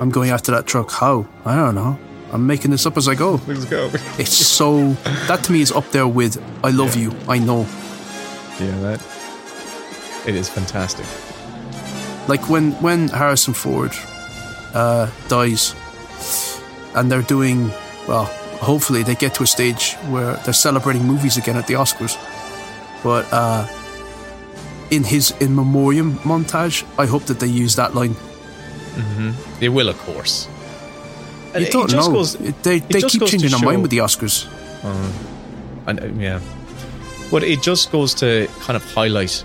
I'm 0.00 0.10
going 0.10 0.30
after 0.30 0.52
that 0.52 0.66
truck. 0.66 0.90
How? 0.90 1.26
I 1.44 1.56
don't 1.56 1.74
know. 1.74 1.98
I'm 2.32 2.46
making 2.46 2.70
this 2.70 2.86
up 2.86 2.96
as 2.96 3.08
I 3.08 3.14
go. 3.14 3.40
let's 3.46 3.64
go. 3.64 3.90
It's 4.18 4.34
so 4.34 4.92
that 5.28 5.44
to 5.44 5.52
me 5.52 5.60
is 5.60 5.72
up 5.72 5.88
there 5.90 6.08
with 6.08 6.42
"I 6.64 6.70
love 6.70 6.96
you." 6.96 7.12
I 7.28 7.38
know. 7.38 7.66
yeah, 8.60 8.78
that 8.80 9.00
it 10.26 10.34
is 10.34 10.48
fantastic. 10.48 11.06
Like 12.28 12.48
when 12.50 12.72
when 12.82 13.08
Harrison 13.08 13.54
Ford 13.54 13.92
uh, 14.74 15.10
dies, 15.28 15.74
and 16.94 17.10
they're 17.10 17.22
doing 17.22 17.70
well. 18.08 18.26
hopefully 18.60 19.02
they 19.02 19.14
get 19.14 19.34
to 19.34 19.42
a 19.42 19.46
stage 19.46 19.94
where 20.08 20.34
they're 20.44 20.54
celebrating 20.54 21.04
movies 21.04 21.36
again 21.36 21.56
at 21.56 21.66
the 21.66 21.74
Oscars. 21.74 22.16
But 23.02 23.26
uh, 23.32 23.66
in 24.90 25.04
his 25.04 25.32
in 25.40 25.54
memoriam 25.54 26.14
montage, 26.24 26.84
I 26.98 27.06
hope 27.06 27.24
that 27.24 27.38
they 27.38 27.46
use 27.46 27.76
that 27.76 27.94
line. 27.94 28.16
They 29.60 29.68
will, 29.68 29.88
of 29.88 29.98
course. 29.98 30.48
You 31.54 31.62
it 31.62 31.72
don't 31.72 31.88
just 31.90 32.08
know. 32.10 32.14
goes- 32.16 32.34
It- 32.34 32.62
they 32.62 32.76
it 32.76 32.88
they 32.88 33.00
just 33.00 33.12
keep 33.18 33.28
changing 33.28 33.50
their 33.50 33.60
mind 33.60 33.82
with 33.82 33.90
the 33.90 33.98
Oscars. 33.98 34.46
And 35.86 36.00
uh, 36.00 36.06
yeah, 36.18 36.40
but 37.30 37.42
it 37.44 37.62
just 37.62 37.90
goes 37.92 38.12
to 38.14 38.48
kind 38.60 38.76
of 38.76 38.84
highlight 38.92 39.44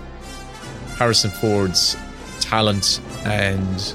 Harrison 0.98 1.30
Ford's 1.30 1.96
talent, 2.40 3.00
and 3.24 3.94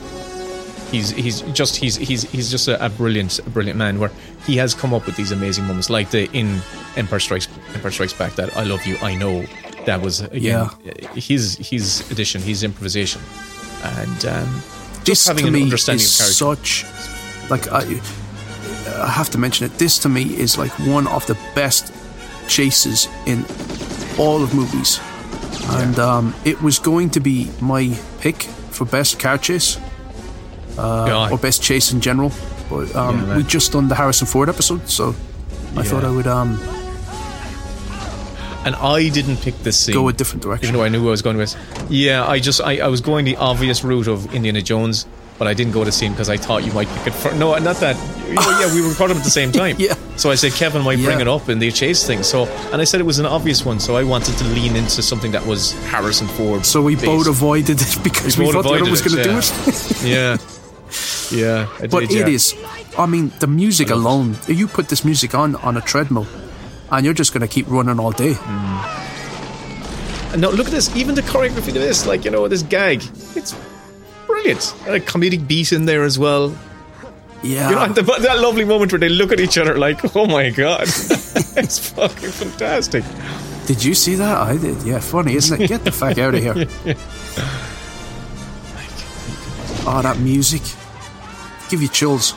he's 0.92 1.10
he's 1.12 1.42
just 1.54 1.76
he's 1.76 1.96
he's 1.98 2.24
he's 2.24 2.50
just 2.50 2.68
a, 2.70 2.84
a 2.84 2.90
brilliant 2.90 3.40
a 3.40 3.50
brilliant 3.50 3.78
man. 3.78 4.00
Where 4.00 4.12
he 4.46 4.56
has 4.58 4.74
come 4.74 4.94
up 4.94 5.06
with 5.06 5.16
these 5.18 5.32
amazing 5.32 5.66
moments, 5.66 5.90
like 5.90 6.10
the 6.12 6.30
in 6.32 6.62
Empire 6.96 7.20
Strikes 7.20 7.48
Empire 7.76 7.92
Strikes 7.92 8.14
Back. 8.14 8.36
That 8.36 8.56
I 8.58 8.64
love 8.64 8.86
you, 8.86 8.98
I 9.02 9.16
know. 9.16 9.46
That 9.86 10.02
was 10.02 10.22
again 10.22 10.70
his 11.16 11.58
his 11.58 12.10
addition, 12.12 12.42
his 12.42 12.64
improvisation, 12.64 13.22
and 13.84 14.26
um, 14.26 14.64
This 15.08 15.26
just 15.26 15.28
having 15.28 15.44
to 15.44 15.48
an 15.48 15.54
me 15.54 15.64
understanding 15.64 16.04
is 16.04 16.20
of 16.20 16.38
character. 16.38 16.66
such 16.66 16.86
like 17.50 17.68
I, 17.72 17.84
I 19.04 19.10
have 19.10 19.30
to 19.32 19.38
mention 19.38 19.66
it. 19.66 19.78
This 19.80 19.98
to 20.00 20.10
me 20.10 20.22
is 20.38 20.58
like 20.58 20.72
one 20.88 21.08
of 21.08 21.26
the 21.26 21.38
best 21.56 21.94
chases 22.48 23.08
in 23.26 23.46
all 24.18 24.44
of 24.44 24.54
movies, 24.54 25.00
and 25.80 25.98
um, 26.00 26.34
it 26.46 26.62
was 26.62 26.80
going 26.80 27.10
to 27.12 27.20
be 27.20 27.50
my 27.62 27.98
pick 28.20 28.44
for 28.72 28.86
best 28.86 29.20
car 29.20 29.38
chase 29.38 29.78
Yeah, 30.78 31.30
or 31.32 31.38
best 31.38 31.62
chase 31.64 31.92
in 31.92 32.02
general. 32.02 32.32
But 32.70 32.94
um, 32.96 33.28
Yeah, 33.28 33.38
we 33.38 33.44
just 33.44 33.72
done 33.72 33.88
the 33.88 33.96
Harrison 33.96 34.28
Ford 34.28 34.50
episode, 34.50 34.90
so 34.90 35.16
I 35.76 35.84
thought 35.84 36.04
I 36.04 36.12
would 36.12 36.28
um, 36.28 36.60
and 38.68 38.76
I 38.76 39.08
didn't 39.10 39.38
pick 39.38 39.56
this 39.64 39.78
scene. 39.80 39.96
go 39.96 40.08
a 40.10 40.14
different 40.14 40.44
direction. 40.44 40.68
even 40.68 40.76
though 40.80 40.86
I 40.86 40.90
knew 40.90 41.08
I 41.08 41.12
was 41.12 41.22
going 41.22 41.38
with. 41.38 41.56
Yeah, 41.90 42.28
I 42.28 42.40
just 42.40 42.60
I, 42.62 42.74
I 42.80 42.88
was 42.88 43.02
going 43.02 43.24
the 43.26 43.38
obvious 43.38 43.84
route 43.84 44.08
of 44.08 44.34
Indiana 44.36 44.62
Jones, 44.62 45.06
but 45.40 45.48
I 45.48 45.54
didn't 45.54 45.74
go 45.74 45.84
the 45.86 45.92
scene 45.92 46.12
because 46.12 46.30
I 46.30 46.38
thought 46.38 46.66
you 46.66 46.74
might 46.74 46.90
pick 46.96 47.08
it 47.08 47.14
for. 47.14 47.32
No, 47.36 47.56
not 47.60 47.78
that. 47.78 47.96
You 48.28 48.34
know, 48.36 48.60
yeah, 48.60 48.74
we 48.76 48.82
recorded 48.88 49.16
at 49.18 49.24
the 49.24 49.30
same 49.40 49.52
time. 49.62 49.76
Yeah. 49.80 49.96
So 50.18 50.32
I 50.32 50.36
said 50.36 50.52
Kevin 50.54 50.82
might 50.84 51.00
bring 51.00 51.22
it 51.22 51.28
up 51.28 51.48
in 51.48 51.60
the 51.60 51.72
chase 51.72 52.06
thing. 52.06 52.24
So 52.24 52.46
and 52.74 52.82
I 52.82 52.86
said 52.86 53.00
it 53.00 53.06
was 53.06 53.20
an 53.20 53.26
obvious 53.28 53.64
one. 53.66 53.80
So 53.80 53.96
I 53.96 54.04
wanted 54.04 54.36
to 54.38 54.44
lean 54.58 54.76
into 54.76 55.02
something 55.02 55.32
that 55.32 55.46
was 55.46 55.72
Harrison 55.92 56.28
Ford. 56.28 56.66
So 56.66 56.82
we 56.82 56.96
based. 56.96 57.06
both 57.06 57.28
avoided 57.28 57.78
it 57.82 57.98
because 58.04 58.38
We 58.38 58.46
we, 58.46 58.52
thought 58.52 58.64
the 58.64 58.82
other 58.82 58.92
was 58.92 59.02
going 59.02 59.18
to 59.18 59.24
do 59.24 59.32
yeah. 59.32 59.40
it. 59.40 60.04
Yeah. 60.04 60.38
Yeah. 61.32 61.68
I 61.84 61.88
But 61.88 62.02
did, 62.10 62.12
it 62.12 62.28
yeah. 62.28 62.36
is. 62.36 62.56
I 62.98 63.06
mean, 63.06 63.32
the 63.40 63.48
music 63.48 63.90
alone. 63.92 64.36
You 64.48 64.68
put 64.68 64.90
this 64.90 65.04
music 65.06 65.36
on 65.36 65.56
on 65.58 65.78
a 65.78 65.82
treadmill, 65.82 66.26
and 66.92 67.06
you're 67.06 67.14
just 67.14 67.34
going 67.34 67.42
to 67.42 67.48
keep 67.48 67.68
running 67.70 68.00
all 68.00 68.12
day. 68.12 68.36
And 70.32 70.42
No, 70.42 70.50
look 70.50 70.68
at 70.68 70.72
this. 70.74 70.96
Even 70.96 71.16
the 71.16 71.22
choreography 71.22 71.74
to 71.74 71.80
this, 71.80 72.06
like 72.06 72.26
you 72.26 72.32
know, 72.32 72.48
this 72.48 72.62
gag, 72.64 73.04
it's 73.36 73.56
brilliant. 74.26 74.74
And 74.86 74.96
a 74.96 75.00
comedic 75.00 75.48
beat 75.48 75.72
in 75.72 75.86
there 75.86 76.04
as 76.04 76.18
well. 76.20 76.56
Yeah. 77.44 77.70
You 77.70 77.76
know, 77.76 77.88
the, 77.94 78.02
that 78.02 78.40
lovely 78.40 78.66
moment 78.66 78.92
where 78.92 79.00
they 79.00 79.10
look 79.10 79.32
at 79.32 79.40
each 79.40 79.58
other 79.58 79.78
like, 79.78 80.16
oh 80.16 80.26
my 80.26 80.50
god, 80.50 80.84
it's 80.88 81.90
fucking 81.90 82.32
fantastic. 82.32 83.04
Did 83.68 83.84
you 83.84 83.94
see 83.94 84.16
that? 84.16 84.38
I 84.38 84.58
did. 84.58 84.82
Yeah, 84.84 85.00
funny, 85.00 85.36
isn't 85.36 85.62
it? 85.62 85.68
Get 85.68 85.84
the 85.84 85.92
fuck 85.92 86.18
out 86.18 86.34
of 86.36 86.42
here. 86.42 86.96
Oh, 89.90 90.02
that 90.02 90.20
music. 90.20 90.62
Give 91.70 91.82
you 91.82 91.88
chills. 91.88 92.32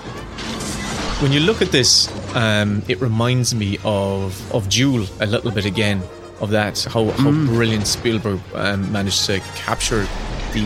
When 1.20 1.32
you 1.32 1.40
look 1.40 1.60
at 1.60 1.72
this, 1.72 2.06
um, 2.34 2.82
it 2.88 3.00
reminds 3.00 3.54
me 3.54 3.78
of 3.84 4.34
of 4.54 4.68
Duel 4.68 5.06
a 5.20 5.26
little 5.26 5.50
bit 5.50 5.64
again. 5.64 6.02
Of 6.40 6.50
that, 6.50 6.82
how 6.84 7.10
how 7.10 7.30
brilliant 7.30 7.86
Spielberg 7.86 8.40
um, 8.54 8.90
managed 8.90 9.26
to 9.26 9.40
capture 9.56 10.06
the, 10.54 10.64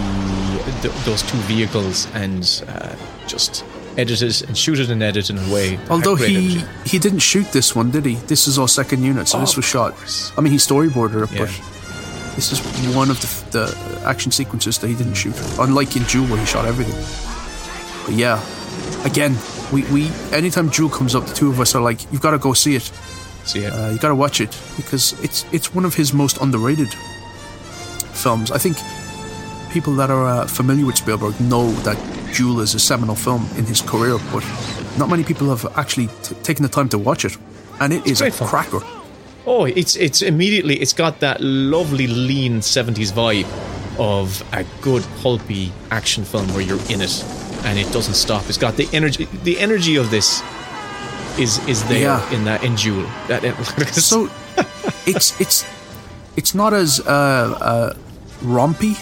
th 0.82 0.94
those 1.04 1.22
two 1.22 1.38
vehicles 1.48 2.06
and 2.14 2.44
uh, 2.68 2.94
just 3.26 3.64
edit 3.96 4.22
it 4.22 4.42
and 4.42 4.56
shoot 4.56 4.78
it 4.78 4.88
and 4.90 5.02
edit 5.02 5.30
in 5.30 5.38
a 5.38 5.52
way. 5.52 5.78
Although 5.90 6.14
he 6.14 6.36
energy. 6.36 6.64
he 6.86 6.98
didn't 7.00 7.18
shoot 7.22 7.46
this 7.52 7.74
one, 7.74 7.90
did 7.90 8.06
he? 8.06 8.14
This 8.26 8.46
is 8.46 8.56
our 8.56 8.68
second 8.68 9.02
unit, 9.02 9.26
so 9.26 9.38
Oh, 9.38 9.40
this 9.40 9.56
was 9.56 9.64
shot. 9.64 9.94
I 10.38 10.40
mean, 10.42 10.52
he 10.52 10.58
storyboarded 10.58 11.24
it, 11.24 11.32
Yeah. 11.32 11.38
but 11.46 11.50
this 12.36 12.52
is 12.52 12.60
one 12.94 13.10
of 13.10 13.18
the, 13.20 13.28
the 13.58 14.06
action 14.06 14.30
sequences 14.30 14.78
that 14.78 14.86
he 14.88 14.94
didn't 14.94 15.14
shoot. 15.14 15.34
Unlike 15.58 15.96
in 15.96 16.04
Duel, 16.04 16.26
where 16.28 16.38
he 16.38 16.46
shot 16.46 16.66
everything. 16.66 16.98
But 18.06 18.14
yeah, 18.14 18.38
again, 19.04 19.34
we, 19.72 19.82
we 19.92 20.10
anytime 20.32 20.68
Duel 20.68 20.88
comes 20.90 21.14
up, 21.14 21.26
the 21.26 21.34
two 21.34 21.50
of 21.50 21.60
us 21.60 21.74
are 21.74 21.82
like, 21.82 22.00
"You've 22.12 22.20
got 22.22 22.30
to 22.32 22.38
go 22.38 22.52
see 22.54 22.76
it. 22.76 22.90
So 23.44 23.58
yeah, 23.58 23.68
Uh, 23.74 23.90
you 23.90 23.98
got 23.98 24.08
to 24.08 24.14
watch 24.14 24.40
it 24.40 24.56
because 24.76 25.12
it's 25.22 25.44
it's 25.52 25.74
one 25.74 25.84
of 25.86 25.94
his 25.94 26.12
most 26.12 26.38
underrated 26.40 26.92
films. 28.12 28.50
I 28.50 28.58
think 28.58 28.76
people 29.72 29.94
that 29.96 30.10
are 30.10 30.24
uh, 30.26 30.46
familiar 30.46 30.86
with 30.86 30.96
Spielberg 30.96 31.38
know 31.40 31.70
that 31.82 31.96
Duel 32.34 32.60
is 32.60 32.74
a 32.74 32.78
seminal 32.80 33.14
film 33.14 33.46
in 33.56 33.64
his 33.66 33.80
career, 33.82 34.18
but 34.32 34.44
not 34.98 35.08
many 35.08 35.24
people 35.24 35.48
have 35.54 35.66
actually 35.76 36.08
t- 36.22 36.34
taken 36.42 36.62
the 36.62 36.68
time 36.68 36.88
to 36.90 36.98
watch 36.98 37.24
it, 37.24 37.36
and 37.80 37.92
it 37.92 38.06
is 38.06 38.20
a 38.20 38.30
fun. 38.30 38.48
cracker. 38.48 38.80
Oh, 39.46 39.64
it's 39.66 39.94
it's 39.96 40.22
immediately 40.22 40.76
it's 40.80 40.94
got 40.94 41.20
that 41.20 41.40
lovely 41.40 42.06
lean 42.06 42.60
'70s 42.60 43.12
vibe 43.12 43.46
of 43.98 44.42
a 44.52 44.64
good 44.80 45.04
pulpy 45.22 45.70
action 45.90 46.24
film 46.24 46.48
where 46.54 46.62
you're 46.62 46.80
in 46.90 47.00
it 47.00 47.24
and 47.64 47.78
it 47.78 47.90
doesn't 47.92 48.14
stop. 48.14 48.48
It's 48.48 48.58
got 48.58 48.76
the 48.76 48.88
energy. 48.92 49.26
The 49.44 49.58
energy 49.58 49.96
of 49.96 50.10
this 50.10 50.42
is 51.38 51.58
is 51.66 51.82
there 51.88 52.00
Yeah. 52.00 52.30
in 52.32 52.44
that 52.44 52.62
in 52.62 52.74
Duel. 52.76 53.06
That 53.28 53.42
So 53.94 54.28
it's 55.06 55.40
it's 55.40 55.64
it's 56.36 56.54
not 56.54 56.72
as 56.72 57.00
uh, 57.00 57.56
uh, 57.60 57.94
rompy, 58.42 58.92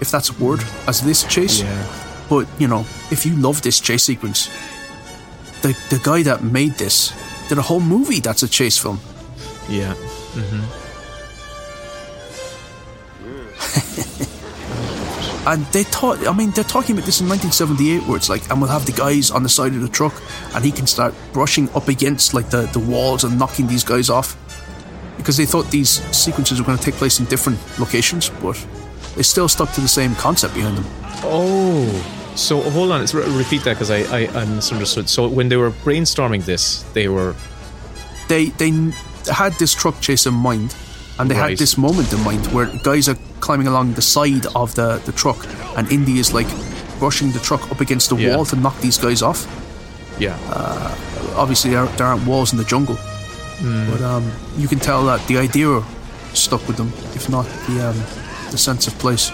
if 0.00 0.10
that's 0.10 0.30
a 0.30 0.44
word, 0.44 0.60
as 0.86 1.00
this 1.00 1.24
chase. 1.24 1.60
yeah, 1.62 1.86
But 2.28 2.46
you 2.58 2.68
know, 2.68 2.84
if 3.10 3.26
you 3.26 3.34
love 3.36 3.60
this 3.62 3.80
chase 3.80 4.04
sequence, 4.04 4.48
the 5.62 5.74
the 5.90 6.00
guy 6.02 6.22
that 6.22 6.42
made 6.42 6.74
this 6.78 7.12
did 7.48 7.58
a 7.58 7.62
whole 7.62 7.80
movie 7.80 8.20
that's 8.20 8.42
a 8.42 8.48
chase 8.48 8.78
film. 8.82 8.98
yeah. 9.68 9.94
And 15.46 15.64
they 15.66 15.82
thought, 15.82 16.26
I 16.26 16.32
mean, 16.32 16.52
they're 16.52 16.62
talking 16.64 16.94
about 16.96 17.06
this 17.06 17.20
in 17.20 17.28
1978, 17.28 18.06
where 18.06 18.16
it's 18.16 18.28
like, 18.28 18.48
and 18.50 18.60
we'll 18.60 18.70
have 18.70 18.86
the 18.86 18.92
guys 18.92 19.30
on 19.30 19.42
the 19.42 19.48
side 19.48 19.74
of 19.74 19.80
the 19.80 19.88
truck, 19.88 20.14
and 20.54 20.64
he 20.64 20.70
can 20.70 20.86
start 20.86 21.14
brushing 21.32 21.68
up 21.70 21.88
against 21.88 22.32
like 22.32 22.50
the, 22.50 22.62
the 22.72 22.78
walls 22.78 23.24
and 23.24 23.38
knocking 23.38 23.66
these 23.66 23.82
guys 23.84 24.08
off. 24.08 24.36
Because 25.16 25.36
they 25.36 25.46
thought 25.46 25.70
these 25.70 25.90
sequences 26.16 26.60
were 26.60 26.66
going 26.66 26.78
to 26.78 26.84
take 26.84 26.94
place 26.94 27.18
in 27.20 27.26
different 27.26 27.58
locations, 27.78 28.30
but 28.30 28.56
they 29.16 29.22
still 29.22 29.48
stuck 29.48 29.72
to 29.72 29.80
the 29.80 29.88
same 29.88 30.14
concept 30.14 30.54
behind 30.54 30.78
them. 30.78 30.86
Oh, 31.24 31.86
so 32.34 32.60
hold 32.70 32.90
on. 32.92 33.00
Let's 33.00 33.14
re- 33.14 33.24
repeat 33.36 33.62
that 33.64 33.74
because 33.74 33.90
I, 33.90 34.00
I 34.16 34.26
I 34.28 34.44
misunderstood. 34.46 35.08
So 35.08 35.28
when 35.28 35.48
they 35.48 35.56
were 35.56 35.70
brainstorming 35.70 36.44
this, 36.44 36.82
they 36.94 37.08
were 37.08 37.34
They 38.28 38.46
they 38.46 38.70
had 39.30 39.52
this 39.58 39.74
truck 39.74 40.00
chase 40.00 40.26
in 40.26 40.34
mind, 40.34 40.74
and 41.18 41.30
they 41.30 41.34
Right. 41.36 41.50
had 41.50 41.58
this 41.58 41.76
moment 41.76 42.12
in 42.12 42.20
mind 42.24 42.46
where 42.48 42.66
guys 42.82 43.08
are 43.08 43.16
climbing 43.40 43.66
along 43.66 43.94
the 43.94 44.02
side 44.02 44.46
of 44.54 44.74
the, 44.74 45.00
the 45.04 45.12
truck, 45.12 45.46
and 45.76 45.90
Indy 45.92 46.18
is 46.18 46.32
like 46.32 46.48
brushing 46.98 47.32
the 47.32 47.38
truck 47.40 47.70
up 47.70 47.80
against 47.80 48.08
the 48.10 48.16
Yeah. 48.16 48.36
wall 48.36 48.44
to 48.46 48.56
knock 48.56 48.80
these 48.80 48.98
guys 48.98 49.22
off. 49.22 49.46
yeah. 50.18 50.36
obviously 51.36 51.70
there, 51.70 51.86
there 51.96 52.06
aren't 52.06 52.26
walls 52.26 52.52
in 52.52 52.58
the 52.58 52.64
jungle, 52.64 52.96
but 53.90 54.00
um, 54.02 54.30
you 54.56 54.68
can 54.68 54.78
tell 54.78 55.04
that 55.06 55.26
the 55.28 55.38
idea 55.38 55.82
stuck 56.34 56.66
with 56.68 56.76
them, 56.76 56.92
if 57.14 57.28
not 57.28 57.44
the 57.68 57.88
um, 57.90 57.96
the 58.50 58.58
sense 58.58 58.86
of 58.86 58.94
place. 58.98 59.30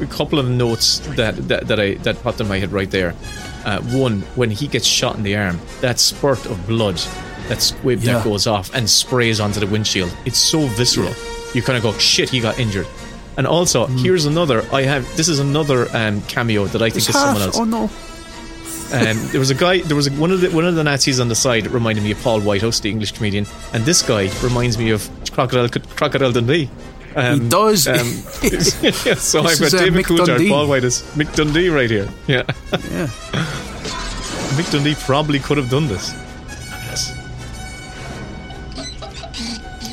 a 0.00 0.06
couple 0.06 0.38
of 0.38 0.48
notes 0.48 0.98
that 1.16 1.36
that, 1.48 1.66
that 1.68 1.78
I 1.80 1.94
that 2.02 2.22
popped 2.22 2.40
in 2.40 2.48
my 2.48 2.58
head 2.58 2.72
right 2.72 2.90
there. 2.90 3.14
Uh, 3.64 3.80
one, 3.96 4.20
when 4.36 4.50
he 4.50 4.66
gets 4.66 4.86
shot 4.86 5.16
in 5.16 5.22
the 5.22 5.36
arm, 5.36 5.58
that 5.80 5.98
spurt 5.98 6.44
of 6.46 6.66
blood, 6.66 7.00
that 7.48 7.60
squib 7.62 8.00
Yeah. 8.02 8.14
that 8.14 8.24
goes 8.24 8.46
off 8.46 8.74
and 8.74 8.88
sprays 8.88 9.40
onto 9.40 9.60
the 9.60 9.66
windshield. 9.66 10.14
It's 10.24 10.38
so 10.38 10.66
visceral. 10.66 11.14
You 11.54 11.62
kind 11.62 11.76
of 11.76 11.82
go, 11.82 11.92
"Shit, 11.98 12.30
he 12.30 12.40
got 12.40 12.58
injured." 12.58 12.86
And 13.36 13.46
also, 13.46 13.86
here's 13.86 14.26
another. 14.26 14.64
I 14.72 14.82
have. 14.82 15.04
This 15.16 15.28
is 15.28 15.38
another 15.40 15.88
um, 15.96 16.20
cameo 16.22 16.66
that 16.66 16.80
I 16.82 16.86
think 16.90 16.98
It's 16.98 17.08
is 17.08 17.14
someone 17.20 17.42
else. 17.42 17.58
Oh 17.58 17.64
no! 17.64 17.90
Um, 18.92 19.18
there 19.32 19.40
was 19.40 19.50
a 19.50 19.54
guy. 19.54 19.80
There 19.80 19.96
was 19.96 20.06
a, 20.06 20.12
one 20.12 20.30
of 20.30 20.40
the 20.40 20.50
one 20.50 20.64
of 20.64 20.74
the 20.76 20.84
Nazis 20.84 21.18
on 21.18 21.28
the 21.28 21.34
side 21.34 21.66
reminded 21.68 22.04
me 22.04 22.12
of 22.12 22.20
Paul 22.22 22.40
Whitehouse, 22.40 22.78
the 22.80 22.90
English 22.90 23.12
comedian, 23.12 23.46
and 23.72 23.84
this 23.84 24.02
guy 24.02 24.30
reminds 24.42 24.78
me 24.78 24.90
of 24.90 25.08
Crocodile 25.32 25.68
Crocodile 25.96 26.30
Dundee. 26.32 26.70
Um, 27.16 27.42
He 27.42 27.48
does. 27.48 27.86
Um, 27.88 27.96
yeah, 28.42 29.14
so 29.14 29.40
I've 29.42 29.58
got 29.60 29.74
uh, 29.74 29.78
David 29.78 30.04
Coulthard, 30.04 30.48
Paul 30.48 30.66
Whitehouse, 30.68 31.02
Mick 31.16 31.34
Dundee 31.34 31.68
right 31.70 31.90
here. 31.90 32.08
Yeah, 32.28 32.42
yeah, 32.72 33.06
Mick 34.56 34.70
Dundee 34.70 34.94
probably 35.06 35.38
could 35.40 35.56
have 35.58 35.70
done 35.70 35.88
this. 35.88 36.12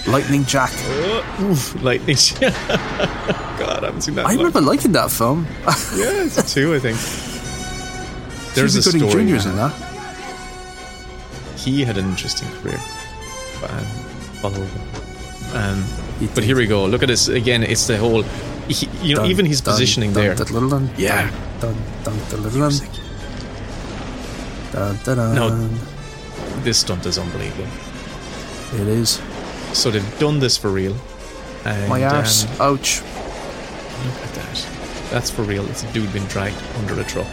Lightning 0.08 0.44
Jack. 0.46 0.72
Uh, 0.86 1.44
oof, 1.44 1.76
like, 1.84 2.02
God, 3.60 3.84
I 3.84 3.86
haven't 3.86 4.02
seen 4.02 4.16
that. 4.16 4.26
I 4.26 4.34
remember 4.34 4.62
liking 4.62 4.92
that 4.94 5.12
film. 5.12 5.46
Yeah, 5.96 6.24
it's 6.26 6.54
two, 6.54 6.74
I 6.74 6.80
think. 6.80 6.98
There's 8.56 8.74
Cuba 8.74 8.90
a 8.90 8.92
Gooding 8.92 9.10
story. 9.10 9.26
Jr.'s 9.28 9.46
in 9.46 9.56
that. 9.58 9.74
he 11.58 11.84
had 11.84 11.98
an 11.98 12.06
interesting 12.10 12.50
career. 12.62 12.80
Um, 13.64 13.86
Um, 15.54 15.86
but 16.34 16.44
here 16.44 16.56
we 16.56 16.66
go. 16.66 16.86
Look 16.86 17.04
at 17.04 17.08
this 17.08 17.28
again. 17.28 17.62
It's 17.64 17.86
the 17.88 17.98
whole, 17.98 18.24
he, 18.68 18.88
you 19.04 19.16
know, 19.16 19.22
Dun, 19.22 19.32
even 19.32 19.46
his 19.46 19.62
dun, 19.62 19.74
positioning 19.74 20.14
dun, 20.14 20.24
there. 20.24 20.36
dun, 20.36 20.90
Yeah. 20.98 21.30
Dun, 21.60 21.76
dun, 22.04 22.18
dun, 22.30 22.42
dun, 22.44 22.60
dun. 22.60 22.72
Dun, 24.72 24.98
dun, 25.04 25.18
dun. 25.18 25.36
No. 25.36 25.70
This 26.64 26.80
stunt 26.80 27.06
is 27.06 27.18
unbelievable. 27.18 27.68
It 28.74 28.88
is. 28.88 29.22
So 29.74 29.92
they've 29.92 30.20
done 30.20 30.40
this 30.40 30.58
for 30.58 30.70
real. 30.70 30.96
And, 31.66 31.90
My 31.90 32.04
arse. 32.04 32.46
um, 32.60 32.74
Ouch. 32.74 33.02
Look 33.02 34.24
at 34.24 34.34
that. 34.34 34.68
That's 35.12 35.30
for 35.30 35.44
real. 35.44 35.68
It's 35.70 35.84
a 35.84 35.94
dude 35.94 36.12
being 36.14 36.26
dragged 36.26 36.58
under 36.78 37.00
a 37.00 37.04
truck. 37.04 37.28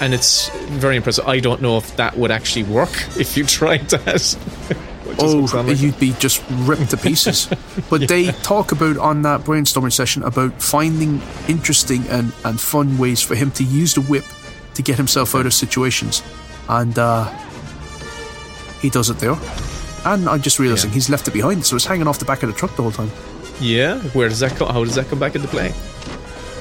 And 0.00 0.12
it's 0.12 0.48
very 0.66 0.96
impressive. 0.96 1.26
I 1.26 1.38
don't 1.40 1.62
know 1.62 1.78
if 1.78 1.96
that 1.96 2.16
would 2.16 2.30
actually 2.30 2.64
work 2.64 2.90
if 3.18 3.36
you 3.36 3.44
tried 3.44 3.88
that. 3.90 4.36
Oh, 5.16 5.46
like 5.54 5.80
you'd 5.80 6.00
be 6.00 6.12
just 6.14 6.42
ripped 6.50 6.90
to 6.90 6.96
pieces. 6.96 7.48
But 7.90 8.08
they 8.08 8.32
talk 8.32 8.72
about 8.72 8.96
on 8.96 9.22
that 9.22 9.42
brainstorming 9.42 9.92
session 9.92 10.24
about 10.24 10.60
finding 10.60 11.22
interesting 11.46 12.04
and, 12.08 12.32
and 12.44 12.60
fun 12.60 12.98
ways 12.98 13.20
for 13.22 13.36
him 13.36 13.52
to 13.52 13.62
use 13.62 13.94
the 13.94 14.00
whip 14.00 14.24
to 14.74 14.82
get 14.82 14.96
himself 14.96 15.36
out 15.36 15.46
of 15.46 15.54
situations. 15.54 16.22
And 16.68 16.98
uh, 16.98 17.26
he 18.80 18.90
does 18.90 19.08
it 19.08 19.18
there. 19.18 19.36
And 20.04 20.28
I'm 20.28 20.42
just 20.42 20.58
realizing 20.58 20.90
Yeah. 20.90 20.94
he's 20.94 21.08
left 21.10 21.26
it 21.28 21.32
behind, 21.32 21.64
so 21.64 21.76
it's 21.76 21.86
hanging 21.86 22.06
off 22.06 22.18
the 22.18 22.24
back 22.24 22.42
of 22.42 22.48
the 22.52 22.54
truck 22.58 22.74
the 22.76 22.82
whole 22.82 22.92
time. 22.92 23.10
Yeah, 23.60 23.98
where 24.12 24.28
does 24.28 24.40
that 24.40 24.56
come? 24.56 24.68
How 24.68 24.84
does 24.84 24.94
that 24.96 25.08
come 25.08 25.18
back 25.18 25.34
into 25.34 25.48
play? 25.48 25.72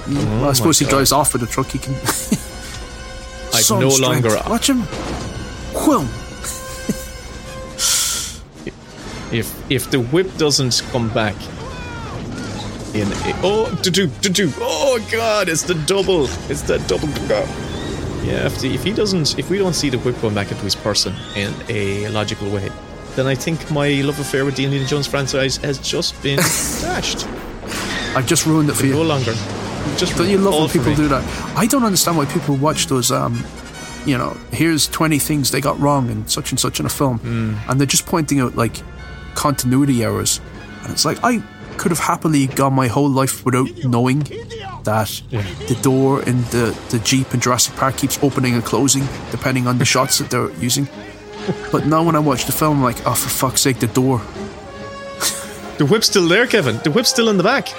well, 0.07 0.49
I 0.49 0.53
suppose 0.53 0.80
he 0.80 0.86
Oh 0.86 0.90
God. 0.90 0.95
drives 0.95 1.11
off 1.11 1.34
with 1.34 1.41
the 1.41 1.48
truck. 1.48 1.68
He 1.68 1.80
can. 1.80 1.94
I've 3.53 3.70
no 3.70 3.90
strength. 3.90 3.99
longer. 3.99 4.38
Watch 4.49 4.70
him. 4.70 4.82
Whoom. 5.76 6.07
If 9.32 9.49
if 9.72 9.90
the 9.90 9.99
whip 9.99 10.30
doesn't 10.38 10.84
come 10.91 11.10
back 11.10 11.36
in, 12.94 13.07
a, 13.11 13.34
oh, 13.44 13.65
do 13.82 13.90
do 13.90 14.06
do 14.22 14.30
do. 14.30 14.52
Oh 14.60 14.99
God, 15.11 15.49
it's 15.49 15.64
the 15.64 15.74
double. 15.74 16.26
It's 16.52 16.61
the 16.61 16.78
double. 16.88 17.10
Yeah, 18.24 18.45
if, 18.45 18.60
the, 18.60 18.74
if 18.76 18.84
he 18.84 18.94
doesn't, 18.94 19.40
if 19.40 19.49
we 19.49 19.57
don't 19.57 19.74
see 19.74 19.90
the 19.90 19.98
whip 19.98 20.22
going 20.22 20.36
back 20.36 20.52
into 20.52 20.64
his 20.64 20.76
person 20.76 21.15
in 21.36 21.52
a 21.68 22.07
logical 22.10 22.48
way, 22.52 22.70
then 23.15 23.27
I 23.27 23.35
think 23.35 23.69
my 23.72 23.90
love 24.02 24.19
affair 24.19 24.45
with 24.45 24.56
the 24.56 24.65
Indiana 24.65 24.85
Jones 24.88 25.07
franchise 25.07 25.57
has 25.57 25.77
just 25.80 26.22
been 26.23 26.38
dashed. 26.81 27.27
I've 28.15 28.26
just 28.27 28.45
ruined 28.45 28.69
it 28.69 28.73
for 28.76 28.85
you. 28.85 28.94
No 28.94 29.02
longer. 29.03 29.34
Just 29.98 30.15
Don't 30.18 30.30
you 30.30 30.38
love 30.38 30.53
when 30.60 30.69
people 30.69 30.95
do 30.95 31.07
that? 31.10 31.23
I 31.57 31.65
don't 31.65 31.84
understand 31.84 32.18
why 32.18 32.26
people 32.26 32.56
watch 32.56 32.88
those. 32.88 33.11
Um, 33.11 33.44
you 34.06 34.18
know, 34.18 34.35
here's 34.52 34.88
twenty 34.88 35.19
things 35.19 35.52
they 35.52 35.61
got 35.61 35.80
wrong 35.80 36.10
in 36.10 36.27
such 36.27 36.52
and 36.52 36.60
such 36.60 36.80
in 36.80 36.85
a 36.85 36.90
film, 36.90 37.18
Hmm. 37.19 37.56
and 37.69 37.80
they're 37.80 37.88
just 37.88 38.06
pointing 38.06 38.40
out 38.40 38.56
like 38.56 38.77
continuity 39.35 40.03
errors, 40.03 40.40
and 40.84 40.91
it's 40.91 41.06
like 41.06 41.19
I 41.23 41.41
could 41.77 41.91
have 41.91 41.99
happily 41.99 42.48
gone 42.48 42.73
my 42.73 42.88
whole 42.88 43.10
life 43.10 43.44
without 43.45 43.68
knowing 43.84 44.19
that 44.84 45.22
the 45.31 45.77
door 45.81 46.22
in 46.23 46.41
the 46.52 46.77
the 46.90 46.99
Jeep 46.99 47.34
in 47.34 47.40
Jurassic 47.40 47.76
Park 47.76 47.98
keeps 47.98 48.19
opening 48.22 48.53
and 48.53 48.64
closing 48.64 49.07
depending 49.31 49.68
on 49.68 49.77
the 49.80 49.85
shots 49.94 50.18
that 50.19 50.30
they're 50.30 50.52
using. 50.61 50.88
But 51.72 51.86
now 51.86 52.03
when 52.03 52.15
I 52.15 52.20
watch 52.20 52.45
the 52.45 52.52
film, 52.52 52.78
I'm 52.78 52.84
like, 52.84 53.06
oh, 53.06 53.14
for 53.14 53.30
fuck's 53.30 53.61
sake, 53.61 53.80
the 53.80 53.88
door. 53.88 54.20
The 55.78 55.86
whip's 55.90 56.07
still 56.07 56.28
there, 56.28 56.45
Kevin. 56.48 56.80
The 56.84 56.91
whip's 56.91 57.10
still 57.10 57.30
in 57.30 57.38
the 57.38 57.44
back. 57.44 57.70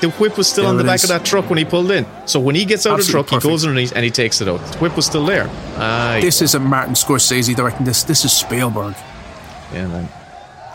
The 0.00 0.10
whip 0.18 0.36
was 0.36 0.48
still 0.48 0.64
There 0.64 0.70
on 0.70 0.76
the 0.76 0.84
back 0.84 0.96
is. 0.96 1.04
of 1.04 1.08
that 1.10 1.24
truck 1.24 1.48
when 1.48 1.56
he 1.56 1.64
pulled 1.64 1.90
in. 1.90 2.04
So 2.26 2.38
when 2.40 2.54
he 2.56 2.64
gets 2.64 2.84
out 2.84 2.98
of 2.98 2.98
the 2.98 3.02
Absolutely 3.04 3.28
truck, 3.30 3.42
he 3.42 3.48
goes 3.48 3.64
underneath 3.64 3.92
and 3.94 4.04
he 4.04 4.10
takes 4.10 4.40
it 4.40 4.48
out. 4.48 4.58
The 4.72 4.78
whip 4.78 4.96
was 4.96 5.06
still 5.06 5.24
there. 5.24 5.48
Aye. 5.76 6.20
This 6.20 6.42
isn't 6.42 6.62
Martin 6.62 6.94
Scorsese 6.94 7.54
directing 7.54 7.86
this. 7.86 8.02
This 8.02 8.24
is 8.24 8.32
Spielberg. 8.32 8.94
yeah, 9.72 9.86
man. 9.86 10.08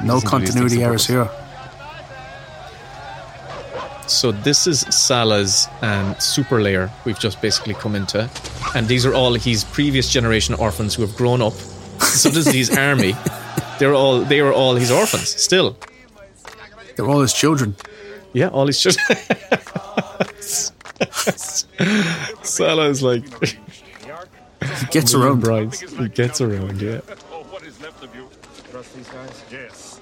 No 0.01 0.19
doesn't 0.19 0.29
do 0.31 0.39
these 0.39 0.49
continuity 0.51 0.83
errors 0.83 1.05
here. 1.05 1.29
So 4.07 4.31
this 4.31 4.65
is 4.65 4.79
Salah's 4.89 5.67
um, 5.81 6.15
super 6.17 6.61
layer 6.61 6.89
we've 7.05 7.19
just 7.19 7.41
basically 7.41 7.75
come 7.75 7.95
into, 7.95 8.27
and 8.73 8.87
these 8.87 9.05
are 9.05 9.13
all 9.13 9.33
his 9.35 9.63
previous 9.65 10.09
generation 10.09 10.55
orphans 10.55 10.95
who 10.95 11.03
have 11.03 11.15
grown 11.15 11.41
up. 11.43 11.53
So 11.99 12.29
this 12.29 12.47
is 12.47 12.53
his 12.53 12.77
army. 12.77 13.15
They're 13.79 13.93
all 13.93 14.21
they 14.21 14.41
were 14.41 14.53
all 14.53 14.75
his 14.75 14.91
orphans 14.91 15.29
still. 15.29 15.77
They're 16.95 17.07
all 17.07 17.21
his 17.21 17.33
children. 17.33 17.75
Yeah, 18.33 18.47
all 18.49 18.67
his 18.67 18.79
children. 18.81 19.05
Salah 22.43 22.89
is 22.89 23.03
like 23.03 23.23
He 23.43 24.85
gets 24.91 25.13
around. 25.13 25.41
brides. 25.41 25.79
He 25.81 26.07
gets 26.09 26.41
around. 26.41 26.81
Yeah, 26.81 26.99
what 27.51 27.63
is 27.63 27.79
left 27.81 28.03
of 28.03 28.13
you? 28.15 28.27
Trust 28.71 28.95
these 28.95 29.07
guys? 29.09 29.43
Yes. 29.51 30.01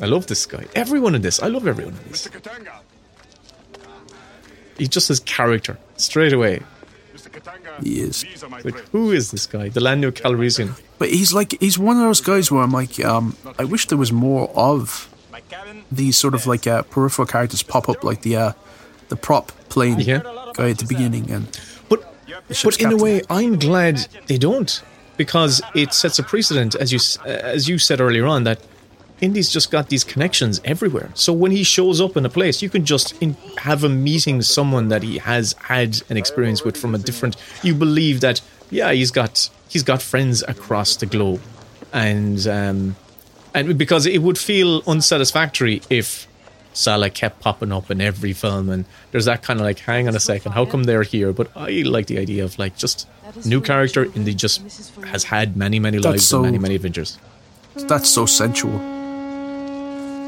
I 0.00 0.06
love 0.06 0.26
this 0.26 0.46
guy. 0.46 0.64
Everyone 0.74 1.14
in 1.14 1.22
this. 1.22 1.42
I 1.42 1.48
love 1.48 1.66
everyone 1.66 1.94
in 2.04 2.10
this. 2.10 2.28
He 4.78 4.86
just 4.86 5.08
has 5.08 5.20
character 5.20 5.76
straight 5.96 6.32
away. 6.32 6.60
Mr. 7.32 7.82
He 7.84 8.00
is. 8.00 8.22
These 8.22 8.42
are 8.44 8.48
my 8.50 8.60
Like, 8.60 8.78
who 8.90 9.12
is 9.12 9.30
this 9.30 9.46
guy? 9.46 9.68
The 9.68 9.80
Lando 9.80 10.10
Calrissian. 10.10 10.78
But 10.98 11.10
he's 11.10 11.32
like 11.32 11.56
he's 11.60 11.78
one 11.78 11.96
of 11.96 12.02
those 12.02 12.20
guys 12.20 12.50
where 12.50 12.62
I'm 12.62 12.72
like, 12.72 13.02
um, 13.04 13.36
I 13.58 13.64
wish 13.64 13.86
there 13.86 13.98
was 13.98 14.12
more 14.12 14.50
of 14.54 15.08
these 15.90 16.18
sort 16.18 16.34
of 16.34 16.46
like 16.46 16.66
uh, 16.66 16.82
peripheral 16.82 17.26
characters 17.26 17.62
pop 17.62 17.88
up, 17.88 18.04
like 18.04 18.22
the 18.22 18.36
uh, 18.36 18.52
the 19.08 19.16
prop 19.16 19.52
plane 19.68 20.00
Yeah. 20.00 20.20
guy 20.54 20.70
at 20.70 20.78
the 20.78 20.84
beginning, 20.86 21.30
and 21.30 21.46
But 21.88 22.00
ship's 22.50 22.76
but 22.76 22.80
in 22.80 22.92
a 22.92 22.96
way, 22.96 23.22
I'm 23.30 23.58
glad 23.58 24.06
they 24.26 24.38
don't 24.38 24.82
because 25.16 25.62
it 25.74 25.92
sets 25.94 26.18
a 26.18 26.22
precedent, 26.22 26.74
as 26.74 26.92
you 26.92 26.98
uh, 27.24 27.28
as 27.54 27.68
you 27.68 27.78
said 27.78 28.00
earlier 28.00 28.26
on, 28.26 28.44
that 28.44 28.58
Indy's 29.20 29.50
just 29.50 29.70
got 29.70 29.88
these 29.88 30.04
connections 30.04 30.60
everywhere. 30.64 31.10
So 31.14 31.32
when 31.32 31.50
he 31.50 31.62
shows 31.64 32.00
up 32.00 32.16
in 32.16 32.24
a 32.24 32.28
place, 32.28 32.62
you 32.62 32.70
can 32.70 32.84
just 32.84 33.20
in, 33.20 33.36
have 33.58 33.82
a 33.84 33.88
meeting 33.88 34.42
someone 34.42 34.88
that 34.88 35.02
he 35.02 35.18
has 35.18 35.54
had 35.64 36.02
an 36.08 36.16
experience 36.16 36.62
with 36.64 36.76
from 36.76 36.94
a 36.94 36.98
different. 36.98 37.36
You 37.62 37.74
believe 37.74 38.20
that 38.20 38.40
yeah, 38.70 38.92
he's 38.92 39.10
got 39.10 39.50
he's 39.68 39.82
got 39.82 40.02
friends 40.02 40.42
across 40.46 40.96
the 40.96 41.06
globe, 41.06 41.40
and 41.92 42.46
um, 42.46 42.96
and 43.54 43.76
because 43.76 44.06
it 44.06 44.22
would 44.22 44.38
feel 44.38 44.82
unsatisfactory 44.86 45.82
if 45.90 46.28
Salah 46.74 47.10
kept 47.10 47.40
popping 47.40 47.72
up 47.72 47.90
in 47.90 48.00
every 48.00 48.32
film, 48.32 48.68
and 48.68 48.84
there's 49.10 49.24
that 49.24 49.42
kind 49.42 49.58
of 49.58 49.64
like, 49.66 49.80
hang 49.80 50.06
on 50.06 50.14
a 50.14 50.20
second, 50.20 50.52
how 50.52 50.64
come 50.64 50.84
they're 50.84 51.02
here? 51.02 51.32
But 51.32 51.50
I 51.56 51.82
like 51.84 52.06
the 52.06 52.18
idea 52.18 52.44
of 52.44 52.58
like 52.58 52.76
just 52.76 53.08
new 53.44 53.60
character, 53.60 54.02
and 54.02 54.26
they 54.26 54.34
just 54.34 54.62
has 55.06 55.24
had 55.24 55.56
many, 55.56 55.80
many 55.80 55.98
lives 55.98 56.26
so- 56.26 56.38
and 56.38 56.46
many, 56.46 56.58
many 56.58 56.74
adventures. 56.76 57.18
that's 57.74 58.08
so 58.08 58.26
sensual. 58.26 58.97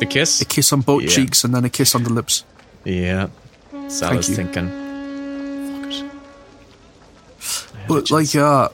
The 0.00 0.06
kiss, 0.06 0.40
A 0.40 0.44
kiss 0.44 0.72
on 0.72 0.80
both 0.80 1.02
Yeah. 1.02 1.08
cheeks 1.10 1.44
and 1.44 1.54
then 1.54 1.64
a 1.64 1.70
kiss 1.70 1.94
on 1.94 2.02
the 2.04 2.12
lips. 2.12 2.44
yeah. 2.84 3.28
Salah's 3.88 4.28
you. 4.28 4.36
thinking, 4.36 4.68
fuck 5.80 5.92
it. 5.92 7.88
But 7.88 8.10
like 8.10 8.34
uh, 8.36 8.68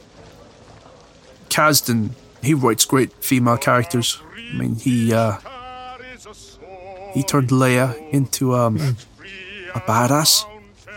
Kasdan, 1.49 2.11
he 2.43 2.53
writes 2.55 2.85
great 2.85 3.13
female 3.25 3.57
characters. 3.57 4.21
I 4.37 4.53
mean, 4.57 4.75
he 4.77 5.13
uh, 5.15 5.39
he 7.15 7.23
turned 7.23 7.49
Leia 7.49 7.95
into 8.13 8.55
um, 8.55 8.77
a 9.75 9.81
badass. 9.81 10.45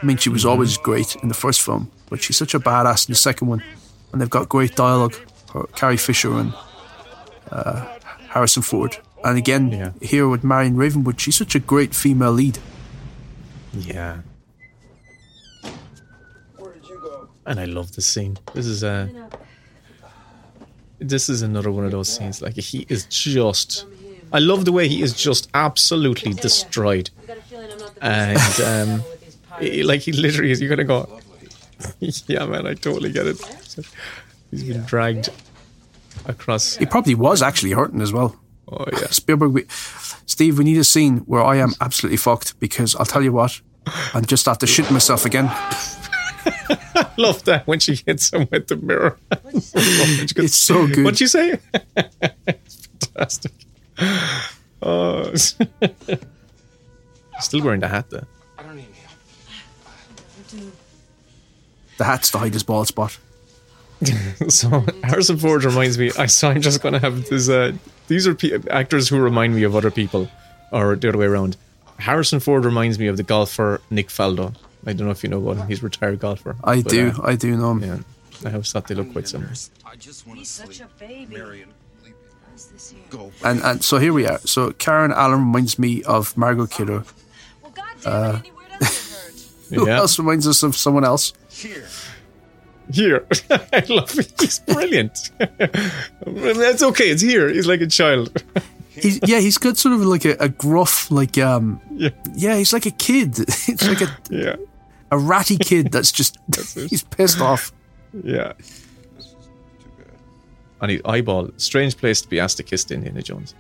I 0.01 0.06
mean, 0.06 0.18
she 0.18 0.30
was 0.30 0.45
always 0.45 0.76
great 0.77 1.15
in 1.23 1.30
the 1.30 1.34
first 1.35 1.61
film, 1.61 1.89
but 2.10 2.22
she's 2.22 2.38
such 2.38 2.53
a 2.53 2.60
badass 2.60 3.07
in 3.07 3.14
the 3.14 3.18
second 3.18 3.47
one. 3.47 3.64
And 4.11 4.19
they've 4.22 4.30
got 4.30 4.49
great 4.49 4.76
dialogue. 4.76 5.15
Carrie 5.76 5.97
Fisher 5.97 6.34
and 6.38 6.53
uh, 7.51 7.85
Harrison 8.30 8.64
Ford. 8.64 8.97
And 9.24 9.38
again, 9.38 9.72
Yeah. 9.72 9.91
here 10.02 10.28
with 10.28 10.44
Marion 10.44 10.76
Ravenwood, 10.78 11.20
she's 11.20 11.36
such 11.36 11.56
a 11.56 11.60
great 11.60 11.94
female 11.94 12.32
lead. 12.32 12.58
Yeah. 13.74 14.20
And 17.46 17.60
I 17.60 17.66
love 17.66 17.94
this 17.96 18.06
scene. 18.06 18.38
This 18.54 18.66
is 18.66 18.84
a. 18.84 19.10
This 21.00 21.30
is 21.30 21.41
another 21.41 21.72
one 21.72 21.86
of 21.86 21.91
those 21.91 22.10
scenes. 22.16 22.41
Like 22.41 22.56
he 22.56 22.86
is 22.90 23.06
just. 23.06 23.86
I 24.32 24.40
love 24.40 24.66
the 24.66 24.72
way 24.72 24.88
he 24.88 25.02
is 25.02 25.14
just 25.14 25.50
absolutely 25.56 26.34
destroyed, 26.34 27.10
and 28.02 28.38
um, 28.64 29.04
he- 29.60 29.82
like 29.84 30.02
he 30.02 30.12
literally 30.12 30.52
is. 30.52 30.62
You're 30.62 30.70
gonna 30.70 30.84
go. 30.84 31.20
yeah, 32.00 32.46
man, 32.46 32.68
I 32.68 32.76
totally 32.76 33.12
get 33.12 33.26
it. 33.26 33.40
He's 34.52 34.64
been 34.66 34.84
dragged 34.84 35.30
across. 36.26 36.76
He 36.76 36.86
probably 36.86 37.16
was 37.16 37.41
actually 37.41 37.72
hurting 37.72 38.02
as 38.02 38.14
well. 38.14 38.36
Oh 38.72 38.86
yeah. 38.91 39.08
Spielberg, 39.08 39.52
we, 39.52 39.66
Steve, 40.26 40.58
we 40.58 40.64
need 40.64 40.78
a 40.78 40.84
scene 40.84 41.18
where 41.20 41.44
I 41.44 41.58
am 41.58 41.74
absolutely 41.82 42.18
fucked 42.18 42.60
because 42.60 42.96
I'll 42.96 43.06
tell 43.06 43.24
you 43.24 43.32
what, 43.32 43.62
I'm 44.14 44.26
just 44.26 44.48
after 44.48 44.66
shitting 44.66 44.91
myself 44.91 45.26
again. 45.26 45.48
I 45.50 47.10
love 47.18 47.44
that 47.46 47.68
when 47.68 47.80
she 47.80 47.96
hits 48.06 48.32
him 48.32 48.48
with 48.52 48.68
the 48.68 48.76
mirror. 48.76 49.18
It's 49.54 50.56
so 50.56 50.88
good. 50.88 51.04
What'd 51.04 51.20
you 51.20 51.28
say? 51.28 51.56
Fantastic. 53.16 53.52
Oh. 54.82 55.34
Still 55.34 55.68
wearing 57.64 57.82
the 57.82 57.88
hat 57.88 58.10
though. 58.10 58.24
I 58.58 58.64
don't 58.64 58.78
need 58.78 58.88
you. 60.54 60.72
The 61.98 62.04
hat's 62.06 62.32
to 62.32 62.38
hide 62.38 62.54
his 62.54 62.64
bald 62.64 62.88
spot. 62.88 63.18
so 64.48 64.86
Harrison 65.04 65.38
Ford 65.38 65.66
reminds 65.66 65.98
me. 65.98 66.12
I 66.18 66.28
so 66.28 66.50
I'm 66.50 66.62
just 66.62 66.82
gonna 66.82 67.00
have 67.00 67.28
this. 67.30 67.50
Uh, 67.50 67.74
these 68.10 68.27
are 68.27 68.36
pe- 68.36 68.60
actors 68.69 69.07
who 69.07 69.18
remind 69.19 69.56
me 69.56 69.64
of 69.64 69.73
other 69.76 69.90
people, 69.91 70.30
or 70.73 70.98
the 70.98 71.07
other 71.10 71.18
way 71.18 71.26
around. 71.27 71.56
Harrison 71.98 72.40
Ford 72.41 72.65
reminds 72.65 72.99
me 72.99 73.07
of 73.07 73.15
the 73.18 73.23
golfer 73.23 73.80
Nick 73.90 74.10
Faldo. 74.10 74.53
I 74.86 74.94
don't 74.94 75.06
know 75.07 75.11
if 75.11 75.23
you 75.23 75.30
know 75.30 75.41
about 75.41 75.57
him. 75.57 75.68
He's 75.68 75.80
a 75.81 75.86
retired 75.86 76.19
golfer. 76.19 76.56
I 76.64 76.81
But, 76.81 76.91
do. 76.91 77.11
uh, 77.18 77.22
I 77.23 77.36
do 77.36 77.56
know 77.57 77.72
him. 77.72 77.84
yeah, 77.84 77.99
I 78.45 78.49
have 78.52 78.65
thought 78.68 78.88
they 78.88 78.95
look 78.95 79.11
quite 79.14 79.27
similar. 79.27 79.52
He's 79.52 80.49
such 80.49 80.80
a 80.81 80.88
baby. 80.99 81.36
How's 82.49 82.68
this 82.68 82.91
here? 83.11 83.31
And 83.44 83.61
and 83.61 83.84
so 83.84 83.98
here 83.98 84.14
we 84.14 84.26
are. 84.26 84.40
So 84.40 84.72
Karen 84.72 85.11
Allen 85.11 85.40
reminds 85.40 85.77
me 85.80 86.03
of 86.03 86.36
Margot 86.38 86.68
Kidder. 86.68 87.03
Well, 87.61 87.72
goddamn 87.73 88.36
it, 88.36 88.40
anywhere 88.40 88.65
else 88.81 89.11
it 89.69 89.73
hurt. 89.73 89.80
Who 89.80 89.88
Yeah. 89.88 89.98
else 89.98 90.18
reminds 90.19 90.48
us 90.48 90.64
of 90.64 90.76
someone 90.76 91.03
else? 91.06 91.34
Here, 91.49 91.86
I 93.49 93.84
love 93.90 94.18
it. 94.18 94.34
He's 94.40 94.60
brilliant. 94.60 95.32
That's 96.26 96.82
okay. 96.84 97.10
It's 97.10 97.22
here. 97.22 97.48
He's 97.49 97.68
like 97.68 97.82
a 97.82 97.88
child. 97.88 98.44
He's 98.91 99.20
yeah, 99.26 99.40
he's 99.40 99.57
got 99.57 99.78
sort 99.78 99.94
of 99.95 100.02
like 100.02 100.26
a, 100.26 100.36
a 100.40 100.49
gruff, 100.49 101.10
like 101.11 101.38
um, 101.38 101.80
Yeah. 101.91 102.10
yeah, 102.36 102.57
he's 102.57 102.74
like 102.74 102.86
a 102.86 102.91
kid. 102.91 103.38
It's 103.68 103.88
like 103.88 104.02
a, 104.02 104.18
Yeah, 104.30 104.56
a 105.11 105.18
ratty 105.18 105.57
kid 105.57 105.91
that's 105.91 106.11
just 106.11 106.38
he's 106.76 107.03
pissed 107.03 107.40
off. 107.41 107.72
yeah. 108.24 108.53
And 110.82 110.91
his 110.91 111.02
eyeball. 111.06 111.49
Strange 111.57 111.95
place 111.98 112.22
to 112.22 112.28
be 112.30 112.40
asked 112.40 112.57
to 112.57 112.64
kiss 112.64 112.90
Indiana 112.90 113.22
Jones. 113.22 113.53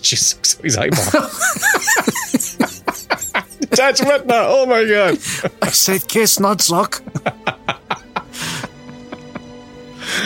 She 0.00 0.16
sucks 0.16 0.54
his 0.58 0.76
eyeball. 0.76 1.28
Detach 3.74 4.00
retina. 4.00 4.44
Oh 4.46 4.66
my 4.66 4.84
god. 4.84 5.18
I 5.62 5.70
said 5.70 6.06
kiss, 6.08 6.38
not 6.38 6.60
suck. 6.60 7.02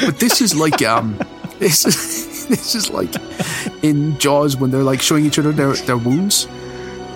but 0.04 0.18
this 0.18 0.40
is 0.40 0.54
like 0.54 0.82
um, 0.82 1.18
this 1.58 1.86
is 1.86 2.46
this 2.48 2.74
is 2.74 2.90
like 2.90 3.14
in 3.82 4.18
Jaws 4.18 4.56
when 4.56 4.70
they're 4.70 4.82
like 4.82 5.00
showing 5.00 5.24
each 5.24 5.38
other 5.38 5.52
their 5.52 5.72
their 5.72 5.96
wounds. 5.96 6.46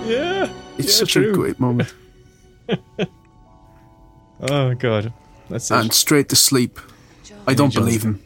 Yeah. 0.06 0.48
It's 0.78 0.88
yeah, 0.88 1.00
such 1.00 1.12
true. 1.12 1.30
a 1.30 1.34
great 1.34 1.60
moment. 1.60 1.92
Oh 4.50 4.74
god. 4.74 5.12
That's 5.48 5.70
it. 5.70 5.74
And 5.74 5.92
straight 5.92 6.28
to 6.30 6.36
sleep. 6.36 6.80
I 7.46 7.54
don't 7.54 7.72
believe 7.72 8.02
him. 8.02 8.20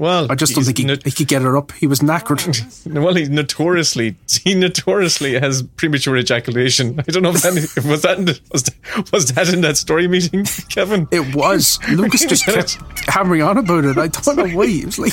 Well, 0.00 0.32
I 0.32 0.34
just 0.34 0.54
don't 0.54 0.64
think 0.64 0.78
he, 0.78 0.84
not- 0.84 1.02
he 1.04 1.10
could 1.10 1.28
get 1.28 1.42
her 1.42 1.58
up. 1.58 1.72
He 1.72 1.86
was 1.86 2.00
knackered. 2.00 2.40
Well, 3.00 3.14
he 3.14 3.26
notoriously 3.26 4.16
he 4.42 4.54
notoriously 4.54 5.38
has 5.38 5.62
premature 5.62 6.16
ejaculation. 6.16 6.98
I 6.98 7.02
don't 7.02 7.22
know 7.22 7.30
if 7.30 7.42
that 7.42 7.84
was 7.86 8.02
that 8.02 8.18
in 8.18 8.24
the, 8.24 8.40
was, 8.50 8.62
that, 8.64 9.12
was 9.12 9.32
that 9.32 9.52
in 9.52 9.60
that 9.60 9.76
story 9.76 10.08
meeting, 10.08 10.44
Kevin. 10.70 11.06
It 11.10 11.34
was. 11.34 11.78
Lucas 11.90 12.24
just 12.24 12.44
kept 12.46 12.78
hammering 13.08 13.42
on 13.42 13.58
about 13.58 13.84
it. 13.84 13.98
I 13.98 14.08
don't 14.08 14.36
know 14.36 14.48
why. 14.56 14.64
It 14.66 14.86
was 14.86 14.98
like, 14.98 15.12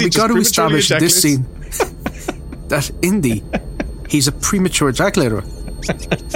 we 0.00 0.10
got 0.10 0.28
to 0.28 0.36
establish 0.36 0.90
in 0.90 0.98
this 0.98 1.22
scene 1.22 1.46
ejaculates? 1.60 2.26
that 2.68 2.90
Indy, 3.02 3.42
he's 4.08 4.26
a 4.26 4.32
premature 4.32 4.90
ejaculator. 4.90 5.44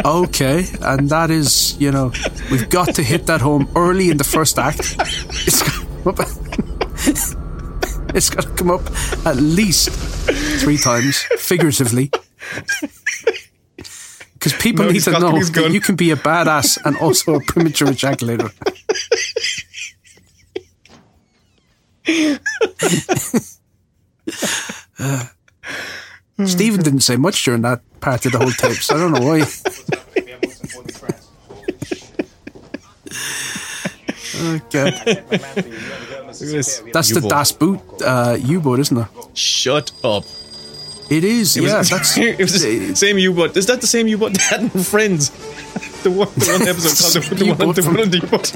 Okay, 0.04 0.66
and 0.82 1.10
that 1.10 1.30
is, 1.30 1.76
you 1.80 1.90
know, 1.90 2.12
we've 2.50 2.68
got 2.70 2.94
to 2.94 3.02
hit 3.02 3.26
that 3.26 3.40
home 3.40 3.68
early 3.74 4.10
in 4.10 4.16
the 4.16 4.24
first 4.24 4.58
act. 4.58 4.96
It's 5.46 7.35
it's 8.14 8.30
got 8.30 8.42
to 8.44 8.50
come 8.54 8.70
up 8.70 8.82
at 9.26 9.36
least 9.36 9.90
three 10.60 10.78
times, 10.78 11.18
figuratively. 11.38 12.10
Because 14.34 14.52
people 14.60 14.84
No, 14.86 14.90
need 14.92 15.02
to 15.02 15.10
know 15.12 15.32
that 15.38 15.50
gun. 15.52 15.72
you 15.72 15.80
can 15.80 15.96
be 15.96 16.10
a 16.10 16.16
badass 16.16 16.78
and 16.84 16.96
also 16.98 17.34
a 17.34 17.40
premature 17.44 17.88
ejaculator. 17.88 18.50
Steven 26.44 26.82
didn't 26.82 27.00
say 27.00 27.16
much 27.16 27.44
during 27.44 27.62
that 27.62 27.80
part 28.00 28.26
of 28.26 28.32
the 28.32 28.38
whole 28.38 28.50
tape, 28.50 28.76
so 28.76 28.94
I 28.94 28.98
don't 28.98 29.12
know 29.12 29.26
why. 29.26 29.44
Oh, 34.38 34.60
Okay. 36.42 36.90
That's 36.92 37.08
the 37.08 37.16
U-boat. 37.16 37.30
Das 37.30 37.52
Boot 37.52 37.80
uh, 38.02 38.36
U-boat, 38.38 38.78
isn't 38.80 38.96
it? 38.98 39.06
Shut 39.34 39.92
up. 40.04 40.24
It 41.08 41.22
is. 41.24 41.56
It 41.56 41.62
was, 41.62 41.72
yeah, 41.72 41.82
that's. 41.90 42.16
it 42.18 42.38
was 42.38 42.62
the 42.62 42.94
same 42.96 43.18
U-boat. 43.18 43.56
Is 43.56 43.66
that 43.66 43.80
the 43.80 43.86
same 43.86 44.08
U-boat 44.08 44.32
that 44.32 44.42
had 44.42 44.60
in 44.62 44.70
Friends? 44.82 45.30
The 46.02 46.10
one, 46.12 46.28
the 46.36 46.46
one 46.52 46.68
episode 46.68 46.94
called 47.02 47.24
the, 47.30 47.34
the, 47.34 47.44
one, 47.50 47.58
U-boat 47.58 47.74
the 47.76 47.82
from- 47.82 47.94
one 47.94 48.02
on 48.04 48.10
the 48.10 48.18
U-boat. 48.18 48.52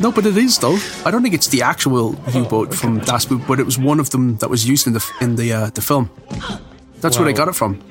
No, 0.00 0.12
but 0.12 0.24
it 0.26 0.36
is 0.36 0.58
though. 0.58 0.78
I 1.04 1.10
don't 1.10 1.22
think 1.22 1.34
it's 1.34 1.48
the 1.48 1.62
actual 1.62 2.14
U-boat 2.32 2.72
from 2.74 3.00
Das 3.00 3.24
Boot, 3.26 3.42
but 3.48 3.58
it 3.58 3.66
was 3.66 3.78
one 3.78 3.98
of 4.00 4.10
them 4.10 4.36
that 4.38 4.48
was 4.48 4.68
used 4.68 4.86
in 4.86 4.92
the 4.92 5.04
in 5.20 5.36
the 5.36 5.52
uh, 5.52 5.70
the 5.70 5.82
film. 5.82 6.08
That's 7.00 7.18
where 7.18 7.28
I 7.28 7.32
got 7.32 7.48
it 7.48 7.54
from. 7.54 7.82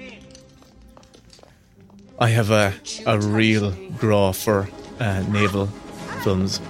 I 2.17 2.29
have 2.29 2.49
a 2.49 2.73
a 3.05 3.19
real 3.19 3.71
draw 3.99 4.31
for 4.33 4.69
uh, 4.99 5.23
naval 5.29 5.67
films. 6.23 6.61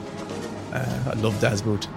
Uh, 0.71 1.11
I 1.11 1.13
love 1.19 1.39
Das 1.41 1.61
Boot 1.61 1.87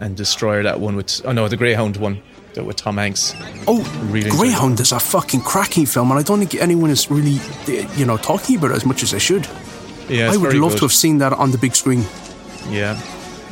and 0.00 0.16
Destroyer. 0.16 0.62
That 0.62 0.80
one 0.80 0.96
with 0.96 1.20
oh 1.24 1.32
no, 1.32 1.48
the 1.48 1.56
Greyhound 1.56 1.96
one 1.96 2.22
the- 2.54 2.64
with 2.64 2.76
Tom 2.76 2.96
Hanks. 2.96 3.34
Oh, 3.66 3.82
Really 4.10 4.30
Greyhound 4.30 4.80
is 4.80 4.92
a 4.92 5.00
fucking 5.00 5.40
cracking 5.42 5.86
film, 5.86 6.10
and 6.10 6.18
I 6.20 6.22
don't 6.22 6.38
think 6.38 6.54
anyone 6.60 6.90
is 6.90 7.10
really, 7.10 7.38
you 7.96 8.06
know, 8.06 8.16
talking 8.16 8.56
about 8.56 8.70
it 8.70 8.76
as 8.76 8.86
much 8.86 9.02
as 9.02 9.10
they 9.10 9.18
should. 9.18 9.46
Yeah, 10.08 10.30
I 10.32 10.36
would 10.36 10.54
love 10.54 10.72
good. 10.72 10.78
to 10.78 10.84
have 10.84 10.92
seen 10.92 11.18
that 11.18 11.32
on 11.32 11.50
the 11.50 11.58
big 11.58 11.74
screen. 11.74 12.04
Yeah. 12.68 13.00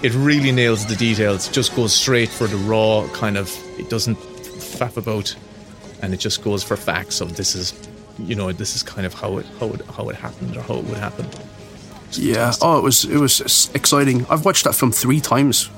It 0.03 0.13
really 0.15 0.51
nails 0.53 0.85
the 0.87 0.97
details. 0.97 1.49
Just 1.49 1.77
goes 1.77 1.95
straight 1.95 2.29
for 2.29 2.47
the 2.49 2.57
raw 2.57 3.07
kind 3.13 3.39
of. 3.39 3.49
It 3.79 3.89
doesn't 3.89 4.19
faff 4.19 4.97
about, 4.97 5.35
and 6.03 6.13
it 6.13 6.17
just 6.19 6.43
goes 6.43 6.63
for 6.65 6.77
facts 6.77 7.21
of 7.21 7.37
this 7.37 7.55
is, 7.55 7.73
you 8.19 8.35
know, 8.35 8.51
this 8.53 8.75
is 8.75 8.83
kind 8.83 9.07
of 9.07 9.15
how 9.15 9.39
it 9.39 9.47
how 9.61 9.69
it 9.69 9.81
how 9.87 10.09
it 10.09 10.17
happened 10.17 10.57
or 10.57 10.63
how 10.63 10.75
it 10.79 10.85
would 10.87 10.97
happen. 10.99 11.27
Yeah. 12.19 12.53
Oh, 12.61 12.79
it 12.79 12.83
was 12.83 13.05
it 13.05 13.19
was 13.19 13.71
exciting. 13.75 14.27
I've 14.29 14.45
watched 14.45 14.65
that 14.65 14.75
film 14.75 14.93
three 14.93 15.21
times. 15.21 15.71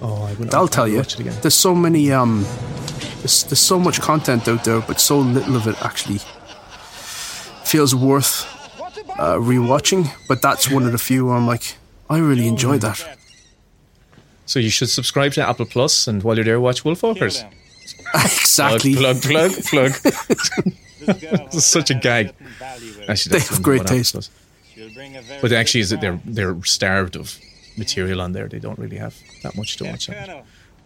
Oh, 0.00 0.22
I 0.22 0.34
would. 0.34 0.54
I'll 0.54 0.68
tell 0.68 0.86
you. 0.86 0.98
Watch 0.98 1.14
it 1.14 1.20
again. 1.20 1.36
There's 1.42 1.54
so 1.54 1.74
many 1.74 2.12
um, 2.12 2.44
there's, 3.18 3.44
there's 3.44 3.58
so 3.58 3.78
much 3.78 4.00
content 4.00 4.46
out 4.48 4.64
there, 4.64 4.80
but 4.80 5.00
so 5.00 5.18
little 5.18 5.56
of 5.56 5.66
it 5.66 5.76
actually 5.84 6.20
feels 7.64 7.94
worth 7.94 8.46
uh, 9.18 9.34
rewatching. 9.36 10.08
But 10.28 10.40
that's 10.42 10.70
one 10.70 10.84
of 10.84 10.92
the 10.92 10.98
few 10.98 11.26
where 11.26 11.36
I'm 11.36 11.46
like, 11.46 11.76
I 12.08 12.18
really 12.18 12.46
enjoyed 12.46 12.80
that. 12.82 13.16
So 14.46 14.58
you 14.58 14.70
should 14.70 14.88
subscribe 14.88 15.32
to 15.32 15.46
Apple 15.46 15.66
Plus, 15.66 16.06
and 16.06 16.22
while 16.22 16.36
you're 16.36 16.44
there, 16.44 16.60
watch 16.60 16.82
Wolfwalkers. 16.84 17.44
exactly. 18.14 18.94
Plug, 18.94 19.20
plug, 19.20 19.52
plug, 19.64 19.92
plug. 19.92 20.72
this 21.00 21.54
is 21.54 21.66
such 21.66 21.90
a 21.90 21.94
gag. 21.94 22.32
Actually, 23.08 23.38
They 23.38 23.44
have 23.44 23.62
great 23.62 23.80
on 23.80 23.86
taste. 23.86 24.12
Plus. 24.12 24.30
But 25.40 25.52
actually, 25.52 25.80
is 25.80 25.90
that 25.90 26.00
they're 26.00 26.20
they're 26.24 26.56
starved 26.64 27.16
of 27.16 27.36
material 27.76 28.20
on 28.20 28.32
there. 28.32 28.48
They 28.48 28.58
don't 28.60 28.78
really 28.78 28.98
have 28.98 29.14
that 29.42 29.56
much 29.56 29.76
to 29.78 29.84
watch. 29.84 30.08
on. 30.10 30.42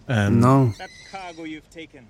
Um, 0.08 0.40
No. 0.40 0.72
That 0.78 0.90
cargo 1.10 1.44
you've 1.44 1.70
taken. 1.70 2.06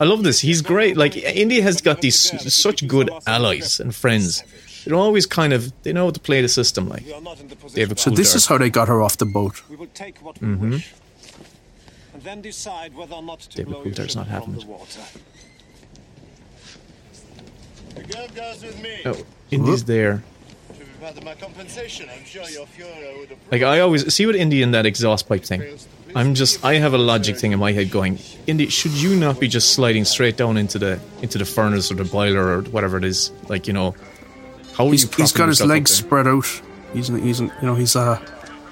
I 0.00 0.04
love 0.04 0.22
this. 0.22 0.40
He's 0.40 0.62
great. 0.62 0.96
Like 0.96 1.16
Indy 1.16 1.60
has 1.60 1.80
got 1.80 2.00
these 2.00 2.18
such 2.54 2.86
good 2.86 3.10
allies 3.26 3.80
and 3.80 3.94
friends. 3.94 4.42
They're 4.84 4.94
always 4.94 5.26
kind 5.26 5.52
of 5.52 5.72
they 5.82 5.92
know 5.92 6.04
how 6.06 6.10
to 6.12 6.20
play 6.20 6.40
the 6.40 6.48
system. 6.48 6.88
Like 6.88 7.04
We 7.04 7.12
are 7.12 7.20
not 7.20 7.40
in 7.40 7.48
the 7.48 7.56
they 7.74 7.80
have 7.82 7.90
a 7.92 7.94
position. 7.94 7.96
So 7.96 8.10
cool 8.10 8.16
this 8.16 8.28
dart. 8.30 8.36
is 8.36 8.46
how 8.46 8.58
they 8.58 8.70
got 8.70 8.88
her 8.88 9.02
off 9.02 9.16
the 9.18 9.26
boat. 9.26 9.62
We 9.68 9.76
will 9.76 9.90
take 9.94 10.18
what 10.24 10.40
we 10.40 10.46
Mhm. 10.48 10.70
wish, 10.70 10.92
and 12.14 12.22
then 12.22 12.40
decide 12.42 12.94
whether 12.94 13.14
or 13.16 13.22
not 13.22 13.40
to 13.40 13.48
David 13.56 13.66
blow 13.72 13.76
your 13.84 13.92
Coulter's 13.94 14.14
not 14.16 14.28
having 14.28 14.54
it. 14.54 14.60
the 14.60 14.66
water. 14.66 15.00
The 17.96 18.02
girl 18.04 18.28
goes 18.34 18.62
with 18.62 18.80
me. 18.82 19.00
Oh, 19.04 19.16
Indy's 19.50 19.84
there. 19.84 20.22
To 20.98 21.00
be 21.00 21.04
part 21.06 21.18
of 21.18 21.24
my 21.24 21.34
compensation, 21.34 22.08
I'm 22.10 22.24
sure 22.24 22.48
your 22.50 22.66
Führer 22.66 23.18
would 23.20 23.30
approve. 23.30 23.52
Like 23.52 23.62
I 23.62 23.80
always 23.80 24.12
see 24.12 24.26
what 24.26 24.34
Indy 24.34 24.62
in 24.62 24.72
that 24.72 24.84
exhaust 24.86 25.28
pipe 25.28 25.44
thing. 25.44 25.62
I'm 26.14 26.34
just 26.34 26.64
I 26.64 26.74
have 26.74 26.94
a 26.94 26.98
logic 26.98 27.36
thing 27.36 27.52
in 27.52 27.58
my 27.58 27.72
head 27.72 27.90
going, 27.90 28.18
Indy, 28.46 28.68
should 28.68 28.92
you 28.92 29.14
not 29.14 29.38
be 29.38 29.46
just 29.46 29.74
sliding 29.74 30.04
straight 30.04 30.36
down 30.36 30.56
into 30.56 30.78
the 30.78 30.98
into 31.22 31.38
the 31.38 31.44
furnace 31.44 31.90
or 31.92 31.94
the 31.94 32.04
boiler 32.04 32.48
or 32.58 32.62
whatever 32.62 32.96
it 32.98 33.04
is? 33.04 33.30
Like 33.48 33.66
you 33.68 33.72
know, 33.74 33.94
how 34.74 34.86
are 34.86 34.90
He's, 34.90 35.02
you? 35.04 35.08
he's 35.16 35.30
propping 35.32 35.36
got 35.38 35.48
his 35.48 35.64
legs 35.64 35.90
spread 35.92 36.26
out. 36.26 36.46
He's 36.94 37.08
he's 37.08 37.40
you 37.40 37.50
know 37.62 37.74
he's 37.74 37.94
uh 37.94 38.18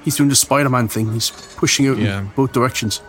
he's 0.05 0.17
doing 0.17 0.29
the 0.31 0.37
Spider-Man 0.37 0.89
thing. 0.89 1.13
He's 1.13 1.31
pushing 1.57 1.87
out 1.87 1.99
Yeah. 1.99 2.21
in 2.21 2.27
both 2.35 2.53
directions. 2.53 3.03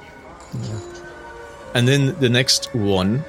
And 1.73 1.87
then 1.87 2.17
the 2.19 2.29
next 2.29 2.73
one, 2.75 3.19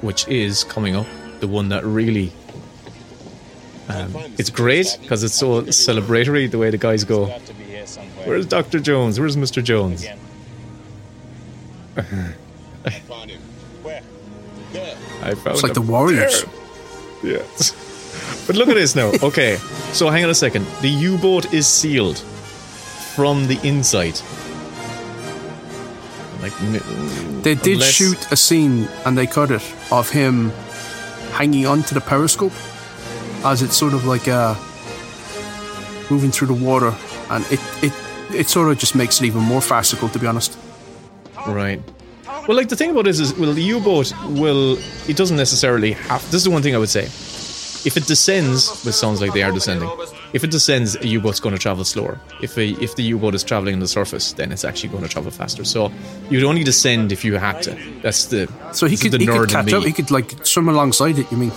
which 0.00 0.26
is 0.28 0.64
coming 0.64 0.94
up, 0.96 1.06
the 1.40 1.48
one 1.48 1.68
that 1.70 1.84
really. 1.84 2.32
Um, 3.88 4.14
it's 4.38 4.50
great 4.50 4.98
because 5.00 5.24
it's 5.24 5.34
so 5.34 5.62
celebratory 5.62 6.50
the 6.50 6.58
way 6.58 6.70
the 6.70 6.76
guys 6.78 7.04
go. 7.04 7.26
Where's 8.24 8.44
Dr. 8.46 8.80
Jones? 8.80 9.18
Where's 9.18 9.36
Mr. 9.36 9.64
Jones? 9.64 10.06
I 11.96 12.90
found 12.90 13.30
him. 13.30 13.40
Where? 13.82 14.02
There. 14.72 14.96
I 15.22 15.34
found 15.34 15.54
It's 15.54 15.62
like 15.62 15.74
the 15.74 15.80
Warriors. 15.82 16.44
there. 17.22 17.32
Yes. 17.40 18.44
But 18.46 18.56
look 18.56 18.68
at 18.68 18.74
this 18.74 18.94
now. 18.94 19.10
Okay, 19.22 19.56
so 19.92 20.08
hang 20.10 20.24
on 20.24 20.30
a 20.30 20.34
second. 20.34 20.66
The 20.80 20.88
U-boat 20.88 21.52
is 21.52 21.66
sealed 21.66 22.18
from 22.18 23.46
the 23.46 23.58
inside. 23.66 24.20
Like 26.40 26.52
They 27.42 27.54
did 27.56 27.74
unless- 27.74 27.90
shoot 27.90 28.30
a 28.32 28.36
scene 28.36 28.88
and 29.04 29.18
they 29.18 29.26
cut 29.26 29.50
it 29.50 29.62
of 29.90 30.10
him 30.10 30.50
hanging 31.32 31.66
onto 31.66 31.94
the 31.94 32.00
periscope 32.00 32.52
as 33.44 33.62
it's 33.62 33.76
sort 33.76 33.94
of 33.94 34.04
like 34.04 34.28
uh, 34.28 34.54
moving 36.10 36.30
through 36.30 36.48
the 36.48 36.64
water, 36.64 36.94
and 37.30 37.44
it 37.50 37.60
it 37.82 37.92
it 38.34 38.48
sort 38.48 38.70
of 38.70 38.78
just 38.78 38.94
makes 38.94 39.20
it 39.20 39.26
even 39.26 39.42
more 39.42 39.60
farcical, 39.60 40.08
to 40.08 40.18
be 40.18 40.26
honest. 40.26 40.58
Right. 41.46 41.82
Well, 42.46 42.56
like 42.56 42.68
the 42.68 42.76
thing 42.76 42.90
about 42.90 43.04
this 43.04 43.20
is, 43.20 43.34
well, 43.34 43.52
the 43.52 43.62
U-boat 43.62 44.12
will. 44.30 44.78
It 45.08 45.16
doesn't 45.16 45.36
necessarily 45.36 45.92
have. 45.92 46.22
This 46.26 46.34
is 46.36 46.44
the 46.44 46.50
one 46.50 46.62
thing 46.62 46.74
I 46.74 46.78
would 46.78 46.88
say. 46.88 47.04
If 47.84 47.96
it 47.96 48.06
descends, 48.06 48.84
which 48.84 48.94
sounds 48.94 49.20
like 49.20 49.32
they 49.32 49.42
are 49.42 49.52
descending. 49.52 49.88
If 50.32 50.42
it 50.44 50.50
descends, 50.50 50.96
a 50.96 51.06
U-boat's 51.06 51.40
going 51.40 51.54
to 51.54 51.60
travel 51.60 51.84
slower. 51.84 52.18
If 52.42 52.58
a, 52.58 52.70
if 52.82 52.96
the 52.96 53.02
U-boat 53.04 53.34
is 53.34 53.44
traveling 53.44 53.74
on 53.74 53.80
the 53.80 53.88
surface, 53.88 54.32
then 54.32 54.50
it's 54.50 54.64
actually 54.64 54.88
going 54.88 55.04
to 55.04 55.08
travel 55.08 55.30
faster. 55.30 55.64
So 55.64 55.92
you'd 56.28 56.44
only 56.44 56.64
descend 56.64 57.12
if 57.12 57.24
you 57.24 57.36
had 57.36 57.62
to. 57.62 57.78
That's 58.02 58.26
the. 58.26 58.52
So 58.72 58.86
he 58.86 58.96
could 58.96 59.18
he 59.20 59.26
could 59.26 59.48
catch 59.48 59.72
up. 59.72 59.84
He 59.84 59.92
could 59.92 60.10
like 60.10 60.44
swim 60.44 60.68
alongside 60.68 61.18
it. 61.18 61.30
You 61.30 61.38
mean? 61.38 61.52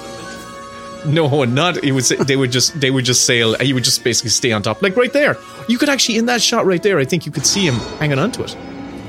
No, 1.05 1.43
not. 1.45 1.83
It 1.83 1.91
would. 1.93 2.05
Say, 2.05 2.15
they 2.15 2.35
would 2.35 2.51
just. 2.51 2.79
They 2.79 2.91
would 2.91 3.05
just 3.05 3.25
sail. 3.25 3.55
He 3.55 3.73
would 3.73 3.83
just 3.83 4.03
basically 4.03 4.29
stay 4.29 4.51
on 4.51 4.61
top, 4.61 4.81
like 4.81 4.95
right 4.95 5.11
there. 5.11 5.37
You 5.67 5.77
could 5.77 5.89
actually, 5.89 6.17
in 6.17 6.25
that 6.27 6.41
shot 6.41 6.65
right 6.65 6.81
there, 6.81 6.99
I 6.99 7.05
think 7.05 7.25
you 7.25 7.31
could 7.31 7.45
see 7.45 7.65
him 7.65 7.75
hanging 7.99 8.19
onto 8.19 8.43
it. 8.43 8.55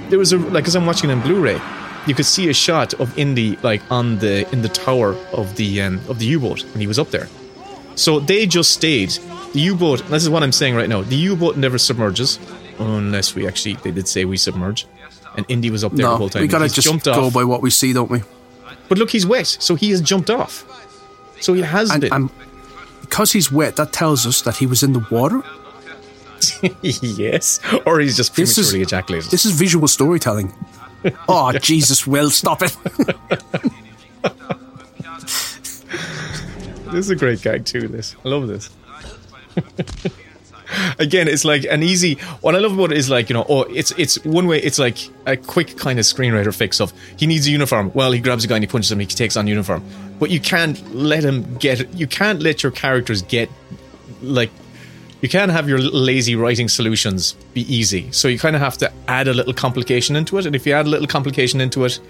There 0.09 0.19
was 0.19 0.33
a 0.33 0.39
like 0.39 0.67
as 0.67 0.75
I'm 0.75 0.87
watching 0.87 1.11
it 1.11 1.15
in 1.15 1.21
Blu-ray, 1.21 1.61
you 2.07 2.15
could 2.15 2.27
see 2.27 2.49
a 2.49 2.55
shot 2.55 2.95
of 2.95 3.17
Indy 3.19 3.57
like 3.63 3.83
on 3.91 4.19
the 4.19 4.51
in 4.53 4.63
the 4.63 4.69
tower 4.69 5.15
of 5.33 5.55
the 5.57 5.83
um, 5.83 6.01
of 6.09 6.19
the 6.19 6.27
U-boat 6.27 6.65
when 6.73 6.81
he 6.81 6.87
was 6.87 6.99
up 6.99 7.11
there. 7.11 7.29
So 7.95 8.21
they 8.21 8.47
just 8.47 8.71
stayed. 8.73 9.11
The 9.53 9.61
U-boat. 9.61 10.07
This 10.07 10.23
is 10.23 10.31
what 10.31 10.43
I'm 10.43 10.53
saying 10.53 10.75
right 10.75 10.89
now. 10.89 11.03
The 11.03 11.17
U-boat 11.17 11.57
never 11.59 11.77
submerges 11.77 12.39
unless 12.79 13.35
we 13.35 13.47
actually. 13.47 13.75
They 13.75 13.91
did 13.91 14.09
say 14.09 14.25
we 14.25 14.39
submerge, 14.39 14.87
and 15.37 15.45
Indy 15.49 15.71
was 15.71 15.85
up 15.85 15.93
there 15.93 16.07
the 16.07 16.17
whole 16.17 16.31
time. 16.31 16.43
we 16.43 16.49
gotta 16.49 16.65
He's 16.65 16.75
just 16.75 16.87
jumped 16.87 17.05
go 17.05 17.25
off. 17.27 17.35
by 17.35 17.45
what 17.45 17.61
we 17.61 17.71
see, 17.71 17.93
don't 17.93 18.11
we? 18.11 18.23
But 18.89 18.99
look, 18.99 19.11
he's 19.11 19.27
wet, 19.27 19.47
so 19.47 19.75
he 19.75 19.91
has 19.91 20.01
jumped 20.01 20.31
off. 20.31 20.65
So 21.43 21.53
he 21.55 21.61
has 21.63 21.91
And, 21.91 22.01
been. 22.01 22.13
and 22.13 22.31
because 23.03 23.33
he's 23.33 23.53
wet, 23.53 23.77
that 23.77 23.93
tells 23.93 24.27
us 24.27 24.41
that 24.43 24.57
he 24.57 24.67
was 24.67 24.83
in 24.83 24.93
the 24.95 25.05
water. 25.11 25.43
yes, 26.83 27.61
or 27.87 28.01
he's 28.01 28.17
just 28.17 28.35
This 28.35 28.57
is 28.59 28.69
prematurely 28.71 28.83
ejaculated. 28.83 29.31
this 29.31 29.45
is 29.45 29.53
visual 29.53 29.87
storytelling. 29.89 30.53
Oh 31.29 31.51
Jesus! 31.59 32.07
Will 32.07 32.31
stop 32.31 32.63
it. 32.63 32.77
This 36.93 37.07
is 37.07 37.11
a 37.11 37.17
great 37.17 37.41
gag 37.43 37.65
too. 37.65 37.89
This 37.89 38.15
I 38.25 38.29
love 38.29 38.47
this. 38.49 38.71
Again, 40.99 41.29
it's 41.29 41.45
like 41.45 41.65
an 41.65 41.83
easy. 41.83 42.15
What 42.41 42.55
I 42.55 42.59
love 42.59 42.73
about 42.73 42.93
it 42.93 42.99
is 42.99 43.11
like 43.11 43.29
you 43.29 43.35
know, 43.35 43.47
oh, 43.49 43.63
it's 43.63 43.91
it's 43.93 44.23
one 44.25 44.47
way. 44.47 44.61
It's 44.61 44.79
like 44.79 44.99
a 45.27 45.37
quick 45.37 45.77
kind 45.77 45.99
of 45.99 46.05
screenwriter 46.05 46.55
fix 46.55 46.81
of 46.81 46.93
he 47.17 47.27
needs 47.27 47.47
a 47.47 47.51
uniform. 47.51 47.91
Well, 47.95 48.13
he 48.13 48.21
grabs 48.21 48.45
a 48.45 48.49
guy 48.49 48.57
and 48.57 48.65
he 48.65 48.69
punches 48.69 48.93
him. 48.93 48.99
He 49.01 49.07
takes 49.07 49.37
on 49.37 49.47
uniform, 49.47 49.85
but 50.19 50.31
you 50.31 50.41
can't 50.41 50.79
let 50.95 51.25
him 51.25 51.57
get. 51.59 51.93
You 51.95 52.07
can't 52.07 52.41
let 52.41 52.63
your 52.63 52.73
characters 52.73 53.23
get 53.23 53.51
like. 54.23 54.51
You 55.21 55.29
can't 55.29 55.53
have 55.53 55.69
your 55.69 55.79
lazy 55.79 56.35
writing 56.35 56.69
solutions 56.69 57.35
be 57.55 57.63
easy. 57.73 58.11
So 58.11 58.27
you 58.27 58.41
kind 58.41 58.57
of 58.57 58.63
have 58.63 58.77
to 58.79 58.93
add 59.07 59.29
a 59.29 59.33
little 59.33 59.55
complication 59.55 60.17
into 60.17 60.37
it. 60.39 60.47
And 60.47 60.57
if 60.57 60.67
you 60.67 60.73
add 60.73 60.87
a 60.87 60.89
little 60.89 61.07
complication 61.07 61.61
into 61.61 61.85
it, 61.85 62.01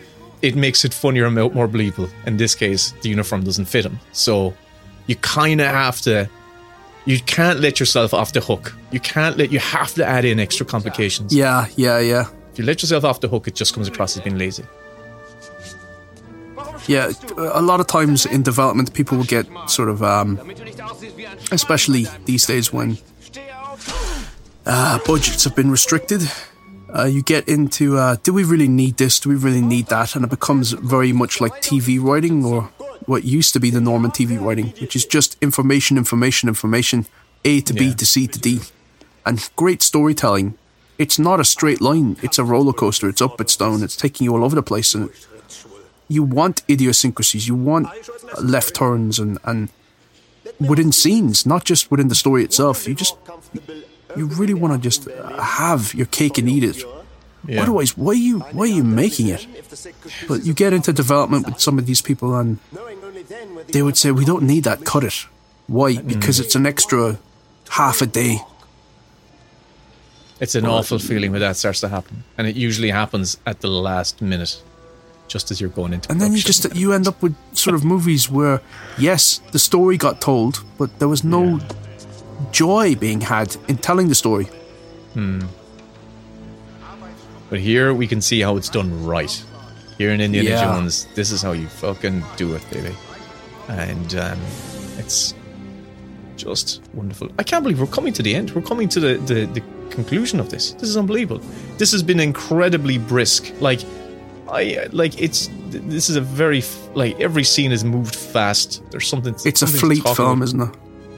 it 0.41 0.57
makes 0.57 0.85
it 0.85 0.95
funnier 0.95 1.27
and 1.27 1.35
more 1.35 1.69
believable. 1.69 2.09
In 2.27 2.39
this 2.39 2.55
case, 2.55 2.95
the 3.03 3.11
uniform 3.11 3.45
doesn't 3.45 3.67
fit 3.67 3.85
him. 3.85 4.01
So 4.13 4.55
you 5.07 5.17
kind 5.17 5.61
of 5.61 5.67
have 5.69 6.01
to 6.03 6.29
you 7.05 7.19
can't 7.21 7.61
let 7.61 7.81
yourself 7.81 8.15
off 8.15 8.33
the 8.33 8.41
hook 8.41 8.75
you 8.91 9.01
can't 9.01 9.37
let 9.37 9.51
you 9.51 9.59
have 9.59 9.93
to 9.95 10.05
add 10.05 10.25
in 10.25 10.39
extra 10.39 10.65
complications 10.65 11.35
Yeah, 11.35 11.67
yeah, 11.77 11.99
yeah, 11.99 12.29
if 12.53 12.59
you 12.59 12.65
let 12.65 12.83
yourself 12.83 13.05
off 13.05 13.21
the 13.21 13.29
hook 13.29 13.49
it 13.49 13.55
just 13.55 13.75
comes 13.75 13.89
across 13.89 14.17
as 14.17 14.23
being 14.23 14.39
lazy 14.39 14.65
yeah. 16.87 17.13
A 17.37 17.63
lot 17.63 17.81
of 17.81 17.87
times 17.87 18.27
in 18.27 18.43
development, 18.43 18.93
people 18.93 19.17
will 19.17 19.25
get 19.25 19.47
sort 19.67 19.89
of, 19.89 20.03
um, 20.03 20.39
especially 21.51 22.07
these 22.25 22.47
days 22.47 22.73
when 22.73 22.99
uh, 24.67 24.99
budgets 25.07 25.45
have 25.45 25.55
been 25.55 25.71
restricted. 25.71 26.23
Uh, 26.95 27.05
you 27.05 27.23
get 27.23 27.49
into, 27.49 27.97
uh, 27.97 28.17
do 28.23 28.33
we 28.33 28.45
really 28.45 28.69
need 28.69 28.99
this? 28.99 29.19
Do 29.21 29.31
we 29.31 29.37
really 29.37 29.63
need 29.63 29.87
that? 29.87 30.15
And 30.15 30.25
it 30.25 30.31
becomes 30.31 30.73
very 30.73 31.13
much 31.13 31.41
like 31.41 31.53
TV 31.63 32.03
writing 32.03 32.45
or 32.45 32.71
what 33.07 33.25
used 33.25 33.53
to 33.55 33.61
be 33.61 33.71
the 33.71 33.81
norm 33.81 34.05
in 34.05 34.11
TV 34.11 34.41
writing, 34.41 34.69
which 34.81 34.95
is 34.97 35.05
just 35.05 35.37
information, 35.43 35.97
information, 35.97 36.49
information, 36.49 37.07
A 37.45 37.61
to 37.63 37.73
B 37.73 37.87
Yeah. 37.87 37.95
to 37.95 38.07
C 38.07 38.27
to 38.27 38.39
D. 38.39 38.61
And 39.25 39.49
great 39.57 39.83
storytelling, 39.83 40.55
it's 40.99 41.19
not 41.19 41.41
a 41.41 41.45
straight 41.45 41.81
line. 41.81 42.17
It's 42.23 42.39
a 42.39 42.45
roller 42.45 42.73
coaster. 42.73 43.09
It's 43.09 43.23
up, 43.23 43.41
it's 43.41 43.57
down. 43.57 43.83
It's 43.83 43.97
taking 43.97 44.25
you 44.27 44.35
all 44.35 44.45
over 44.45 44.55
the 44.55 44.63
place. 44.63 44.95
And 44.95 45.11
you 46.09 46.23
want 46.23 46.63
idiosyncrasies. 46.69 47.49
You 47.49 47.55
want 47.55 47.89
left 48.43 48.75
turns 48.75 49.19
and, 49.19 49.39
and 49.45 49.69
within 50.61 50.93
scenes, 50.93 51.47
not 51.47 51.65
just 51.65 51.91
within 51.91 52.09
the 52.09 52.15
story 52.15 52.45
itself. 52.45 52.87
You 52.87 52.95
just, 52.95 53.17
you 54.17 54.27
really 54.27 54.55
want 54.55 54.75
to 54.75 54.79
just 54.79 55.09
have 55.41 55.95
your 55.95 56.07
cake 56.07 56.39
and 56.39 56.49
eat 56.49 56.65
it. 56.65 56.85
Yeah 57.47 57.63
Otherwise, 57.63 57.97
why 57.97 58.13
are 58.13 58.15
you 58.15 58.41
why 58.53 58.65
are 58.65 58.75
you 58.79 58.85
making 58.85 59.29
it? 59.29 59.47
But 60.29 60.45
you 60.45 60.55
get 60.55 60.73
into 60.73 60.93
development 60.93 61.47
with 61.47 61.61
some 61.61 61.79
of 61.79 61.87
these 61.87 62.03
people, 62.03 62.35
and 62.37 62.59
they 63.73 63.83
would 63.83 63.97
say, 63.97 64.11
"We 64.13 64.25
don't 64.25 64.45
need 64.45 64.65
that. 64.65 64.85
Cut 64.85 65.05
it." 65.05 65.27
Why? 65.67 65.95
Hmm. 65.95 66.07
Because 66.09 66.41
it's 66.41 66.55
an 66.55 66.67
extra 66.67 67.19
half 67.69 68.03
a 68.03 68.07
day. 68.07 68.39
it's 70.41 70.55
an 70.57 70.67
awful 70.67 70.99
feeling 70.99 71.31
when 71.33 71.41
that 71.41 71.57
starts 71.57 71.81
to 71.81 71.89
happen 71.89 72.25
and 72.37 72.47
it 72.49 72.57
usually 72.57 72.91
happens 72.91 73.39
at 73.47 73.61
the 73.61 73.69
last 73.69 74.21
minute 74.21 74.61
just 75.29 75.51
as 75.53 75.61
you're 75.61 75.71
going 75.71 75.93
into 75.93 76.11
And 76.11 76.21
then 76.21 76.33
you 76.33 76.43
just 76.43 76.75
you 76.75 76.93
end 76.93 77.07
up 77.07 77.23
with 77.23 77.35
sort 77.57 77.75
of 77.75 77.85
movies 77.85 78.29
where 78.29 78.61
yes, 78.99 79.41
the 79.53 79.59
story 79.59 79.97
got 79.97 80.21
told, 80.21 80.65
but 80.79 80.99
there 80.99 81.09
was 81.09 81.23
no 81.25 81.61
joy 82.51 82.95
being 82.97 83.21
had 83.21 83.57
in 83.69 83.77
telling 83.79 84.09
the 84.09 84.15
story. 84.15 84.47
Hmm. 85.15 85.41
But 87.53 87.61
here 87.61 87.93
we 87.93 88.07
can 88.07 88.23
see 88.23 88.41
how 88.41 88.57
it's 88.57 88.71
done 88.71 88.91
right 89.05 89.45
here 89.99 90.11
in 90.11 90.23
Indiana 90.23 90.49
Yeah. 90.49 90.65
Jones 90.65 91.07
this 91.15 91.31
is 91.31 91.43
how 91.43 91.53
you 91.53 91.67
fucking 91.69 92.25
do 92.37 92.55
it 92.55 92.63
baby 92.71 92.95
and 93.69 94.15
um, 94.15 94.39
it's 94.97 95.35
just 96.37 96.83
wonderful. 96.95 97.29
I 97.39 97.43
can't 97.43 97.63
believe 97.63 97.79
we're 97.81 97.87
coming 97.87 98.13
to 98.15 98.23
the 98.23 98.35
end. 98.35 98.51
We're 98.53 98.63
coming 98.63 98.89
to 98.89 99.01
the, 99.01 99.15
the, 99.19 99.45
the 99.47 99.63
conclusion 99.91 100.41
of 100.41 100.51
this. 100.51 100.73
This 100.73 100.89
is 100.89 100.97
unbelievable. 100.97 101.41
This 101.79 101.93
has 101.93 102.03
been 102.03 102.21
incredibly 102.21 102.99
brisk. 102.99 103.53
Like, 103.61 103.81
I 104.51 104.89
like 104.93 105.21
it's. 105.21 105.49
This 105.69 106.11
is 106.11 106.17
a 106.17 106.21
very 106.21 106.63
like 106.95 107.19
every 107.21 107.45
scene 107.45 107.73
is 107.73 107.85
moved 107.85 108.15
fast. 108.15 108.83
There's 108.91 109.07
something. 109.09 109.35
It's 109.45 109.63
a 109.63 109.67
something 109.67 109.81
to 109.81 110.03
fleet 110.03 110.17
film, 110.17 110.39
about. 110.39 110.45
isn't 110.45 110.61
it? 110.61 110.75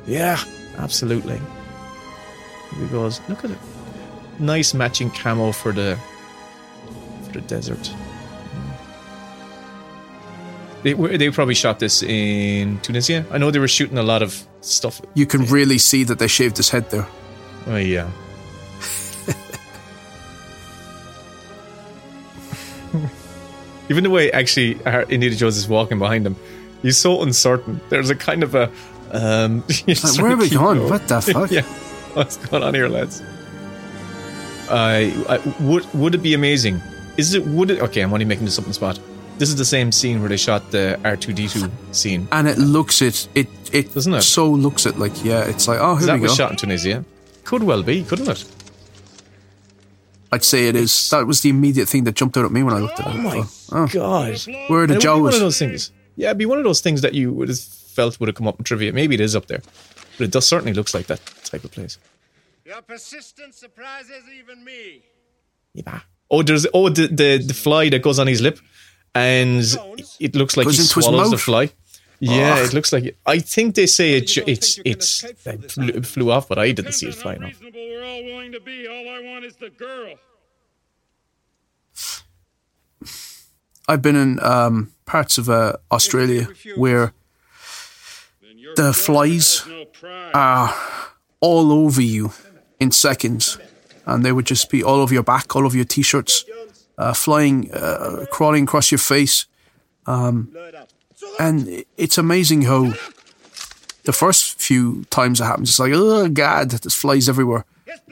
Yeah, 0.06 0.38
absolutely. 0.76 1.40
Because 2.80 3.20
look 3.28 3.44
at 3.44 3.50
it, 3.50 3.58
nice 4.38 4.74
matching 4.74 5.10
camo 5.10 5.52
for 5.52 5.72
the 5.72 5.98
the 7.34 7.40
desert. 7.42 7.92
They 10.82 10.94
were, 10.94 11.16
they 11.16 11.30
probably 11.30 11.54
shot 11.54 11.78
this 11.78 12.02
in 12.02 12.78
Tunisia. 12.80 13.24
I 13.30 13.38
know 13.38 13.50
they 13.50 13.58
were 13.58 13.68
shooting 13.68 13.96
a 13.96 14.02
lot 14.02 14.22
of 14.22 14.46
stuff. 14.60 15.00
You 15.14 15.24
can 15.26 15.44
really 15.46 15.78
see 15.78 16.04
that 16.04 16.18
they 16.18 16.28
shaved 16.28 16.56
his 16.58 16.68
head 16.68 16.90
there. 16.90 17.06
Oh 17.66 17.76
yeah. 17.76 18.10
Even 23.90 24.04
the 24.04 24.10
way 24.10 24.30
actually 24.32 24.82
uh, 24.84 25.02
Indiana 25.08 25.36
Jones 25.36 25.56
is 25.56 25.66
walking 25.68 25.98
behind 25.98 26.26
him, 26.26 26.36
he's 26.82 26.96
so 26.98 27.22
uncertain. 27.22 27.80
There's 27.88 28.10
a 28.10 28.14
kind 28.14 28.42
of 28.42 28.54
a 28.54 28.70
um. 29.12 29.64
Like, 29.86 30.18
where 30.18 30.32
are 30.32 30.36
we 30.36 30.48
keep 30.48 30.58
going? 30.58 30.78
going. 30.78 30.90
What 30.90 31.08
the 31.08 31.20
fuck? 31.20 31.50
yeah, 31.52 31.62
what's 32.14 32.36
going 32.36 32.62
on 32.62 32.74
here, 32.74 32.88
lads? 32.88 33.22
I 34.70 35.12
I- 35.28 35.62
would 35.62 35.86
would 35.94 36.14
it 36.14 36.22
be 36.22 36.34
amazing? 36.34 36.80
Is 37.16 37.34
it 37.34 37.46
would 37.46 37.70
it? 37.70 37.80
Okay, 37.80 38.00
I'm 38.02 38.12
only 38.12 38.24
making 38.24 38.44
this 38.44 38.58
up 38.58 38.64
on 38.64 38.70
the 38.70 38.74
spot. 38.74 38.98
This 39.38 39.48
is 39.48 39.56
the 39.56 39.64
same 39.64 39.90
scene 39.92 40.20
where 40.20 40.28
they 40.28 40.36
shot 40.36 40.70
the 40.70 40.98
R2D2 41.02 41.70
scene. 41.94 42.28
And 42.32 42.46
it 42.48 42.58
looks 42.58 43.02
it 43.02 43.28
it 43.34 43.48
it 43.72 43.92
Doesn't 43.94 44.14
it? 44.14 44.22
so 44.22 44.48
looks 44.50 44.86
it 44.86 44.98
like 44.98 45.24
yeah, 45.24 45.44
it's 45.44 45.66
like 45.68 45.78
oh 45.80 45.96
here 45.96 46.06
that 46.06 46.14
we 46.14 46.18
go. 46.20 46.22
was 46.24 46.36
shot 46.36 46.50
in 46.52 46.56
Tunisia. 46.56 47.04
Could 47.44 47.62
well 47.62 47.82
be, 47.82 48.02
couldn't 48.04 48.28
it? 48.28 48.44
I'd 50.32 50.42
say 50.44 50.66
it 50.68 50.74
is. 50.76 51.10
That 51.10 51.26
was 51.26 51.42
the 51.42 51.50
immediate 51.50 51.88
thing 51.88 52.04
that 52.04 52.14
jumped 52.16 52.36
out 52.36 52.44
at 52.44 52.50
me 52.52 52.62
when 52.62 52.74
I 52.74 52.78
looked 52.78 52.98
at 52.98 53.06
it. 53.06 53.14
Oh 53.14 53.18
my 53.18 53.44
Oh, 53.72 53.86
god! 53.86 54.38
where 54.68 54.82
are 54.82 54.86
the 54.86 54.94
And 54.94 55.04
it 55.04 55.08
one 55.08 55.34
of 55.34 55.40
those 55.40 55.58
things. 55.58 55.92
Yeah, 56.16 56.28
it'd 56.28 56.38
be 56.38 56.46
one 56.46 56.58
of 56.58 56.64
those 56.64 56.80
things 56.80 57.02
that 57.02 57.14
you 57.14 57.32
would 57.32 57.48
have 57.48 57.58
felt 57.60 58.18
would 58.20 58.28
have 58.28 58.36
come 58.36 58.48
up 58.48 58.58
in 58.58 58.64
trivia. 58.64 58.92
Maybe 58.92 59.14
it 59.14 59.20
is 59.20 59.34
up 59.36 59.46
there, 59.46 59.62
but 60.18 60.24
it 60.24 60.30
does 60.32 60.46
certainly 60.46 60.72
looks 60.72 60.94
like 60.94 61.06
that 61.06 61.20
type 61.44 61.64
of 61.64 61.70
place. 61.72 61.98
Your 62.64 62.82
persistence 62.82 63.56
surprises 63.58 64.22
even 64.38 64.64
me. 64.64 65.02
Yeah. 65.74 66.00
Oh, 66.30 66.42
there's 66.42 66.66
oh 66.74 66.88
the 66.88 67.06
the, 67.08 67.38
the 67.38 67.54
fly 67.54 67.88
that 67.90 68.02
goes 68.02 68.18
on 68.18 68.26
his 68.26 68.40
lip, 68.40 68.58
and 69.14 69.62
it 70.20 70.34
looks 70.34 70.56
like 70.56 70.66
Goes 70.66 70.78
he 70.78 70.82
swallows 70.84 71.30
the 71.30 71.38
fly. 71.38 71.70
Yeah, 72.20 72.56
Oh. 72.58 72.64
it 72.64 72.72
looks 72.72 72.92
like 72.92 73.04
it. 73.04 73.16
I 73.26 73.38
think 73.40 73.74
they 73.74 73.86
say 73.86 74.14
it. 74.14 74.28
ju- 74.28 74.44
It's 74.46 74.78
it's 74.84 75.24
it 75.24 75.70
flew, 75.72 75.88
it 75.88 76.06
flew 76.06 76.30
off, 76.30 76.48
but 76.48 76.58
I 76.58 76.72
didn't 76.72 76.92
see 76.92 77.08
it 77.08 77.14
flying 77.14 77.42
off. 77.44 77.60
We're 77.60 78.04
all 78.04 78.24
willing 78.24 78.52
to 78.52 78.60
be. 78.60 78.86
All 78.88 79.08
I 79.08 79.20
want 79.20 79.44
is 79.44 79.54
the 79.56 79.70
girl. 79.70 80.14
I've 83.86 84.00
been 84.00 84.16
in 84.16 84.40
um, 84.42 84.92
parts 85.04 85.36
of 85.38 85.50
uh, 85.50 85.74
Australia 85.92 86.48
where 86.76 87.12
the 88.76 88.92
flies 88.94 89.62
are 90.34 90.74
all 91.40 91.70
over 91.72 92.00
you 92.00 92.32
in 92.80 92.90
seconds, 92.92 93.58
and 94.06 94.24
they 94.24 94.32
would 94.32 94.46
just 94.46 94.70
be 94.70 94.82
all 94.82 95.00
over 95.00 95.14
your 95.14 95.22
back, 95.22 95.54
all 95.56 95.64
over 95.64 95.76
your 95.76 95.84
t-shirts, 95.84 96.44
uh, 96.98 97.12
flying, 97.12 97.72
uh, 97.72 98.26
crawling 98.30 98.64
across 98.64 98.90
your 98.90 98.98
face. 98.98 99.46
Um, 100.06 100.54
and 101.38 101.84
it's 101.96 102.18
amazing 102.18 102.62
how 102.62 102.92
the 104.04 104.12
first 104.12 104.60
few 104.60 105.04
times 105.10 105.40
it 105.40 105.44
happens, 105.44 105.70
it's 105.70 105.78
like, 105.78 105.92
oh 105.94 106.28
god, 106.28 106.70
there's 106.70 106.94
flies 106.94 107.28
everywhere. 107.28 107.64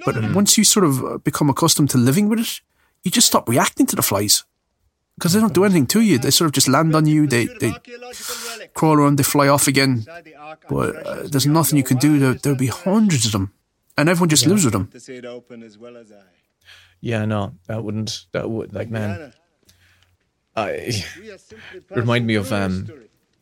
But 0.04 0.34
once 0.34 0.56
you 0.56 0.64
sort 0.64 0.84
of 0.84 1.04
uh, 1.04 1.18
become 1.18 1.50
accustomed 1.50 1.90
to 1.90 1.98
living 1.98 2.28
with 2.28 2.40
it, 2.40 2.60
you 3.04 3.10
just 3.10 3.26
stop 3.26 3.48
reacting 3.48 3.86
to 3.86 3.96
the 3.96 4.02
flies 4.02 4.44
because 5.16 5.32
they 5.32 5.40
don't 5.40 5.54
do 5.54 5.64
anything 5.64 5.86
to 5.86 6.00
you. 6.00 6.18
They 6.18 6.30
sort 6.30 6.46
of 6.46 6.52
just 6.52 6.68
land 6.68 6.94
on 6.94 7.06
you. 7.06 7.26
They 7.26 7.46
they 7.46 7.72
crawl 8.74 8.96
around. 8.96 9.16
They 9.18 9.22
fly 9.24 9.48
off 9.48 9.68
again. 9.68 10.04
But 10.68 11.06
uh, 11.06 11.22
there's 11.28 11.46
nothing 11.46 11.76
you 11.76 11.84
can 11.84 11.98
do. 11.98 12.18
There, 12.18 12.34
there'll 12.34 12.58
be 12.58 12.68
hundreds 12.68 13.26
of 13.26 13.32
them, 13.32 13.52
and 13.96 14.08
everyone 14.08 14.28
just 14.28 14.46
lives 14.46 14.64
with 14.64 14.72
them. 14.72 14.88
To 14.88 15.00
see 15.00 15.16
it 15.16 15.24
open 15.24 15.62
as 15.62 15.78
well 15.78 15.96
as 15.96 16.10
I. 16.12 16.22
Yeah, 17.00 17.24
no, 17.24 17.54
that 17.66 17.82
wouldn't. 17.82 18.26
That 18.32 18.48
would 18.50 18.72
like 18.72 18.90
man. 18.90 19.32
I 20.54 21.02
We 21.18 21.30
are 21.30 21.38
simply 21.38 21.80
remind 21.90 22.26
me 22.26 22.34
of 22.36 22.52
um. 22.52 22.88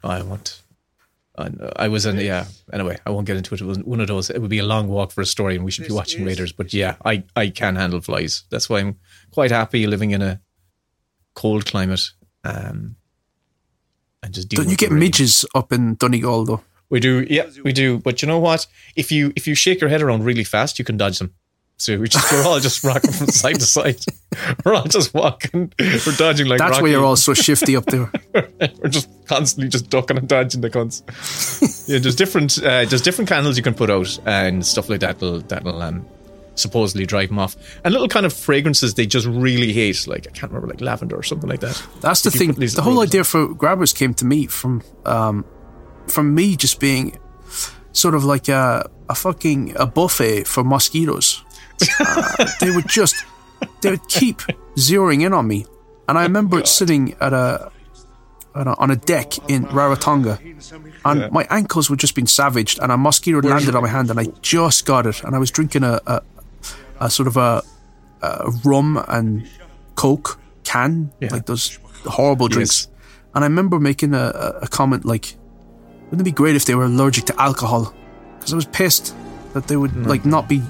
I 0.02 0.22
want. 0.22 0.62
I, 1.36 1.50
I 1.76 1.88
was 1.88 2.06
in 2.06 2.18
yeah. 2.18 2.46
Anyway, 2.72 2.98
I 3.04 3.10
won't 3.10 3.26
get 3.26 3.36
into 3.36 3.54
it. 3.54 3.60
It 3.60 3.64
was 3.64 3.78
one 3.80 4.00
of 4.00 4.06
those. 4.08 4.30
It 4.30 4.40
would 4.40 4.50
be 4.50 4.58
a 4.58 4.64
long 4.64 4.88
walk 4.88 5.10
for 5.12 5.20
a 5.20 5.26
story, 5.26 5.56
and 5.56 5.64
we 5.64 5.70
should 5.70 5.86
be 5.86 5.92
watching 5.92 6.20
is- 6.22 6.26
Raiders. 6.26 6.52
But 6.52 6.72
yeah, 6.72 6.96
I 7.04 7.24
I 7.36 7.48
can 7.50 7.76
handle 7.76 8.00
flies. 8.00 8.44
That's 8.50 8.68
why 8.70 8.80
I'm 8.80 8.96
quite 9.32 9.50
happy 9.50 9.86
living 9.86 10.12
in 10.12 10.22
a 10.22 10.40
cold 11.34 11.66
climate. 11.66 12.10
Um, 12.44 12.96
and 14.22 14.34
just 14.34 14.48
Don't 14.48 14.68
you 14.68 14.76
get 14.76 14.90
rain. 14.90 15.00
midges 15.00 15.44
up 15.54 15.72
in 15.72 15.94
Donegal 15.96 16.44
though? 16.44 16.62
We 16.90 17.00
do, 17.00 17.26
yeah, 17.30 17.48
we 17.64 17.72
do. 17.72 17.98
But 17.98 18.20
you 18.20 18.28
know 18.28 18.38
what? 18.40 18.66
If 18.96 19.10
you 19.12 19.32
if 19.36 19.46
you 19.46 19.54
shake 19.54 19.80
your 19.80 19.88
head 19.88 20.02
around 20.02 20.24
really 20.24 20.44
fast, 20.44 20.78
you 20.78 20.84
can 20.84 20.96
dodge 20.96 21.18
them. 21.18 21.32
So 21.76 21.96
we 21.98 22.08
just 22.08 22.30
we're 22.30 22.44
all 22.44 22.60
just 22.60 22.84
rocking 22.84 23.12
from 23.12 23.28
side 23.28 23.54
to 23.54 23.64
side. 23.64 24.00
We're 24.64 24.74
all 24.74 24.84
just 24.84 25.12
walking. 25.14 25.72
We're 25.78 26.16
dodging 26.16 26.46
like 26.46 26.58
That's 26.58 26.72
Rocky. 26.72 26.82
why 26.82 26.88
you're 26.90 27.04
all 27.04 27.16
so 27.16 27.32
shifty 27.34 27.74
up 27.74 27.86
there. 27.86 28.12
We're 28.34 28.90
just 28.90 29.08
constantly 29.26 29.70
just 29.70 29.88
ducking 29.88 30.18
and 30.18 30.28
dodging 30.28 30.60
the 30.60 30.68
cunts. 30.68 31.88
yeah, 31.88 31.98
there's 31.98 32.14
different 32.16 32.58
uh, 32.58 32.84
there's 32.84 33.00
different 33.00 33.28
candles 33.30 33.56
you 33.56 33.62
can 33.62 33.74
put 33.74 33.88
out 33.88 34.18
and 34.26 34.64
stuff 34.64 34.90
like 34.90 35.00
that. 35.00 35.18
That'll 35.20 35.40
that'll 35.40 35.80
um, 35.80 36.06
supposedly 36.54 37.06
drive 37.06 37.28
them 37.28 37.38
off. 37.38 37.56
And 37.82 37.92
little 37.92 38.08
kind 38.08 38.26
of 38.26 38.32
fragrances 38.34 38.94
they 38.94 39.06
just 39.06 39.26
really 39.26 39.72
hate. 39.72 40.06
Like 40.06 40.26
I 40.28 40.30
can't 40.32 40.52
remember, 40.52 40.68
like 40.68 40.82
lavender 40.82 41.16
or 41.16 41.22
something 41.22 41.48
like 41.48 41.60
that. 41.60 41.82
That's 42.00 42.22
the 42.22 42.28
If 42.28 42.34
thing. 42.34 42.52
The 42.52 42.82
whole 42.82 43.00
idea 43.00 43.24
for 43.24 43.48
grabbers 43.54 43.92
came 43.94 44.12
to 44.14 44.24
me 44.26 44.46
from 44.46 44.82
um, 45.06 45.44
from 46.10 46.34
me 46.34 46.56
just 46.56 46.80
being 46.80 47.18
sort 47.92 48.14
of 48.14 48.24
like 48.24 48.48
a, 48.48 48.88
a 49.08 49.14
fucking 49.14 49.74
a 49.76 49.86
buffet 49.86 50.46
for 50.46 50.62
mosquitoes. 50.64 51.42
Uh, 51.98 52.46
they 52.60 52.70
would 52.70 52.88
just 52.88 53.14
they 53.82 53.90
would 53.90 54.06
keep 54.08 54.38
zeroing 54.76 55.22
in 55.24 55.32
on 55.32 55.46
me, 55.46 55.66
and 56.08 56.18
I 56.18 56.22
remember 56.22 56.64
sitting 56.64 57.14
at 57.20 57.32
a, 57.32 57.70
at 58.54 58.66
a 58.66 58.76
on 58.76 58.90
a 58.90 58.96
deck 58.96 59.38
in 59.50 59.64
Rarotonga, 59.66 60.38
and 61.04 61.32
my 61.32 61.46
ankles 61.50 61.88
were 61.90 61.96
just 61.96 62.14
being 62.14 62.26
savaged, 62.26 62.78
and 62.80 62.92
a 62.92 62.96
mosquito 62.96 63.40
landed 63.40 63.74
on 63.74 63.82
my 63.82 63.88
hand, 63.88 64.10
and 64.10 64.20
I 64.20 64.26
just 64.42 64.84
got 64.86 65.06
it, 65.06 65.22
and 65.24 65.34
I 65.34 65.38
was 65.38 65.50
drinking 65.50 65.82
a 65.84 66.00
a, 66.06 66.22
a 67.00 67.10
sort 67.10 67.26
of 67.28 67.36
a, 67.36 67.62
a 68.22 68.50
rum 68.64 69.02
and 69.08 69.48
coke 69.94 70.38
can, 70.64 71.10
Yeah. 71.20 71.28
like 71.32 71.46
those 71.46 71.78
horrible 72.04 72.48
drinks. 72.48 72.88
And 73.34 73.44
I 73.44 73.46
remember 73.46 73.78
making 73.80 74.12
a- 74.14 74.58
a 74.62 74.68
comment 74.68 75.04
like, 75.04 75.36
"Wouldn't 76.10 76.20
it 76.22 76.24
be 76.24 76.32
great 76.32 76.56
if 76.56 76.64
they 76.64 76.74
were 76.74 76.84
allergic 76.84 77.24
to 77.26 77.40
alcohol?" 77.40 77.94
Because 78.38 78.52
I 78.52 78.56
was 78.56 78.66
pissed 78.66 79.14
that 79.54 79.66
they 79.68 79.76
would 79.76 79.94
like 80.06 80.24
not 80.24 80.48
be 80.48 80.62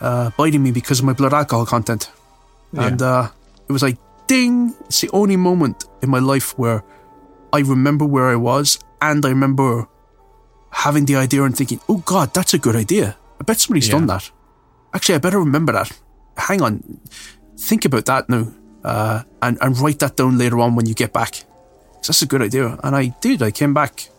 uh, 0.00 0.30
biting 0.36 0.62
me 0.62 0.70
because 0.70 0.98
of 1.00 1.04
my 1.04 1.12
blood 1.12 1.32
alcohol 1.32 1.66
content. 1.66 2.10
And 2.76 3.00
uh, 3.00 3.30
it 3.68 3.72
was 3.72 3.82
like, 3.82 3.98
ding! 4.26 4.74
It's 4.86 5.00
the 5.00 5.10
only 5.12 5.36
moment 5.36 5.84
in 6.02 6.10
my 6.10 6.18
life 6.18 6.58
where 6.58 6.82
I 7.52 7.60
remember 7.60 8.04
where 8.04 8.26
I 8.28 8.36
was, 8.36 8.78
and 9.00 9.24
I 9.24 9.28
remember 9.28 9.86
having 10.70 11.04
the 11.06 11.16
idea 11.16 11.44
and 11.44 11.56
thinking, 11.56 11.80
"Oh 11.88 11.98
God, 12.04 12.34
that's 12.34 12.52
a 12.54 12.58
good 12.58 12.74
idea. 12.76 13.16
I 13.40 13.44
bet 13.44 13.60
somebody's 13.60 13.86
Yeah. 13.88 13.94
done 13.98 14.06
that." 14.08 14.30
Actually, 14.92 15.16
I 15.16 15.18
better 15.18 15.38
remember 15.38 15.72
that. 15.72 15.92
Hang 16.36 16.62
on, 16.62 16.82
think 17.56 17.84
about 17.84 18.06
that 18.06 18.28
now, 18.28 18.48
uh, 18.82 19.22
and 19.40 19.56
and 19.60 19.78
write 19.78 20.00
that 20.00 20.16
down 20.16 20.36
later 20.38 20.58
on 20.58 20.74
when 20.74 20.86
you 20.86 20.94
get 20.94 21.12
back. 21.12 21.44
'Cause 21.94 22.08
That's 22.08 22.22
a 22.22 22.26
good 22.26 22.42
idea, 22.42 22.76
and 22.82 22.96
I 22.96 23.14
did. 23.20 23.40
I 23.42 23.50
came 23.52 23.72
back 23.72 24.10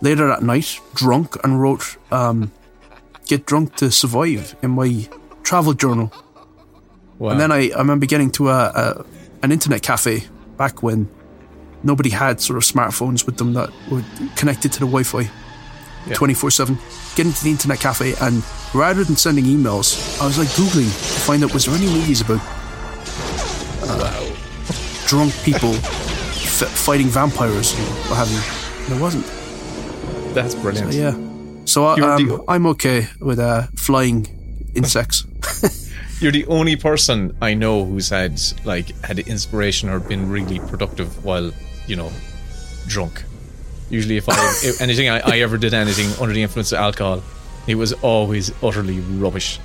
later 0.00 0.26
that 0.28 0.42
night, 0.42 0.80
drunk, 0.94 1.36
and 1.44 1.60
wrote 1.60 1.96
um, 2.10 2.52
"Get 3.26 3.46
drunk 3.46 3.76
to 3.76 3.90
survive" 3.90 4.54
in 4.62 4.70
my 4.72 5.08
travel 5.42 5.74
journal. 5.74 6.12
Wow. 7.18 7.30
And 7.30 7.40
then 7.40 7.52
I, 7.52 7.70
I 7.70 7.78
remember 7.78 8.06
getting 8.06 8.30
to 8.32 8.48
a, 8.48 8.72
a 8.74 9.04
an 9.42 9.52
internet 9.52 9.82
cafe 9.82 10.24
back 10.56 10.82
when 10.82 11.08
nobody 11.82 12.10
had 12.10 12.40
sort 12.40 12.56
of 12.56 12.62
smartphones 12.62 13.24
with 13.26 13.36
them 13.38 13.52
that 13.54 13.70
were 13.90 14.04
connected 14.36 14.72
to 14.72 14.80
the 14.80 14.86
Wi-Fi 14.86 15.30
twenty 16.14 16.34
four 16.34 16.50
seven. 16.50 16.78
Getting 17.16 17.32
to 17.32 17.44
the 17.44 17.50
internet 17.50 17.80
cafe 17.80 18.14
and 18.20 18.42
rather 18.74 19.04
than 19.04 19.16
sending 19.16 19.44
emails, 19.44 20.20
I 20.20 20.26
was 20.26 20.38
like 20.38 20.48
googling 20.48 20.88
to 20.88 21.20
find 21.20 21.42
out 21.44 21.52
was 21.52 21.66
there 21.66 21.74
any 21.74 21.86
movies 21.86 22.20
about 22.20 22.40
uh, 23.82 24.36
drunk 25.06 25.34
people 25.42 25.74
f- 25.74 26.68
fighting 26.68 27.08
vampires 27.08 27.74
and 27.74 27.86
what 28.08 28.16
have 28.16 28.30
you. 28.30 28.40
And 28.84 28.94
there 28.94 29.00
wasn't. 29.02 29.26
That's 30.34 30.54
brilliant. 30.54 30.92
Yeah. 30.92 31.16
So 31.64 31.84
I, 31.84 32.00
um, 32.00 32.26
the, 32.26 32.44
I'm 32.48 32.66
okay 32.66 33.06
with 33.20 33.38
uh, 33.38 33.66
flying 33.76 34.26
insects. 34.74 35.24
You're 36.20 36.32
the 36.32 36.46
only 36.46 36.76
person 36.76 37.36
I 37.40 37.54
know 37.54 37.84
who's 37.84 38.10
had 38.10 38.40
like 38.64 38.94
had 39.02 39.18
inspiration 39.20 39.88
or 39.88 40.00
been 40.00 40.28
really 40.28 40.58
productive 40.58 41.24
while 41.24 41.52
you 41.86 41.96
know 41.96 42.10
drunk. 42.86 43.24
Usually, 43.88 44.16
if 44.16 44.28
I 44.28 44.34
if 44.62 44.80
anything 44.80 45.08
I, 45.08 45.20
I 45.20 45.38
ever 45.38 45.56
did 45.56 45.74
anything 45.74 46.10
under 46.20 46.34
the 46.34 46.42
influence 46.42 46.72
of 46.72 46.78
alcohol, 46.78 47.22
it 47.66 47.76
was 47.76 47.92
always 48.02 48.52
utterly 48.62 49.00
rubbish. 49.00 49.58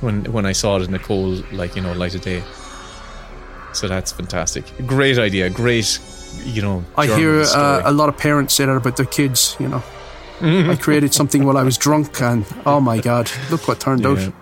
When 0.00 0.24
when 0.32 0.46
I 0.46 0.52
saw 0.52 0.76
it 0.76 0.82
in 0.82 0.92
the 0.92 0.98
cold, 0.98 1.44
like 1.52 1.76
you 1.76 1.82
know, 1.82 1.92
light 1.92 2.14
of 2.14 2.22
day. 2.22 2.42
So 3.72 3.86
that's 3.86 4.10
fantastic. 4.10 4.64
Great 4.86 5.18
idea. 5.18 5.48
Great, 5.50 6.00
you 6.44 6.62
know. 6.62 6.84
I 6.96 7.06
hear 7.06 7.42
uh, 7.42 7.82
a 7.84 7.92
lot 7.92 8.08
of 8.08 8.16
parents 8.16 8.54
say 8.54 8.64
that 8.64 8.76
about 8.76 8.96
their 8.96 9.06
kids. 9.06 9.56
You 9.60 9.68
know, 9.68 9.82
I 10.42 10.76
created 10.76 11.12
something 11.14 11.44
while 11.44 11.58
I 11.58 11.62
was 11.62 11.76
drunk, 11.76 12.20
and 12.22 12.44
oh 12.64 12.80
my 12.80 12.98
god, 12.98 13.30
look 13.50 13.68
what 13.68 13.78
turned 13.80 14.02
Yeah. 14.02 14.10
out. 14.10 14.32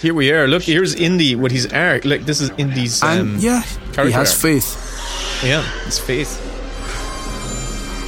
Here 0.00 0.14
we 0.14 0.30
are. 0.32 0.46
Look, 0.46 0.62
here's 0.62 0.94
Indy 0.94 1.34
What 1.34 1.50
he's 1.50 1.70
art. 1.72 2.04
Like 2.04 2.24
this 2.26 2.40
is 2.40 2.50
Indy's. 2.58 3.02
And 3.02 3.20
Um, 3.20 3.36
yeah, 3.38 3.62
he 4.04 4.10
has 4.12 4.32
faith, 4.34 4.76
Yeah, 5.42 5.62
his 5.84 5.98
faith. 5.98 6.38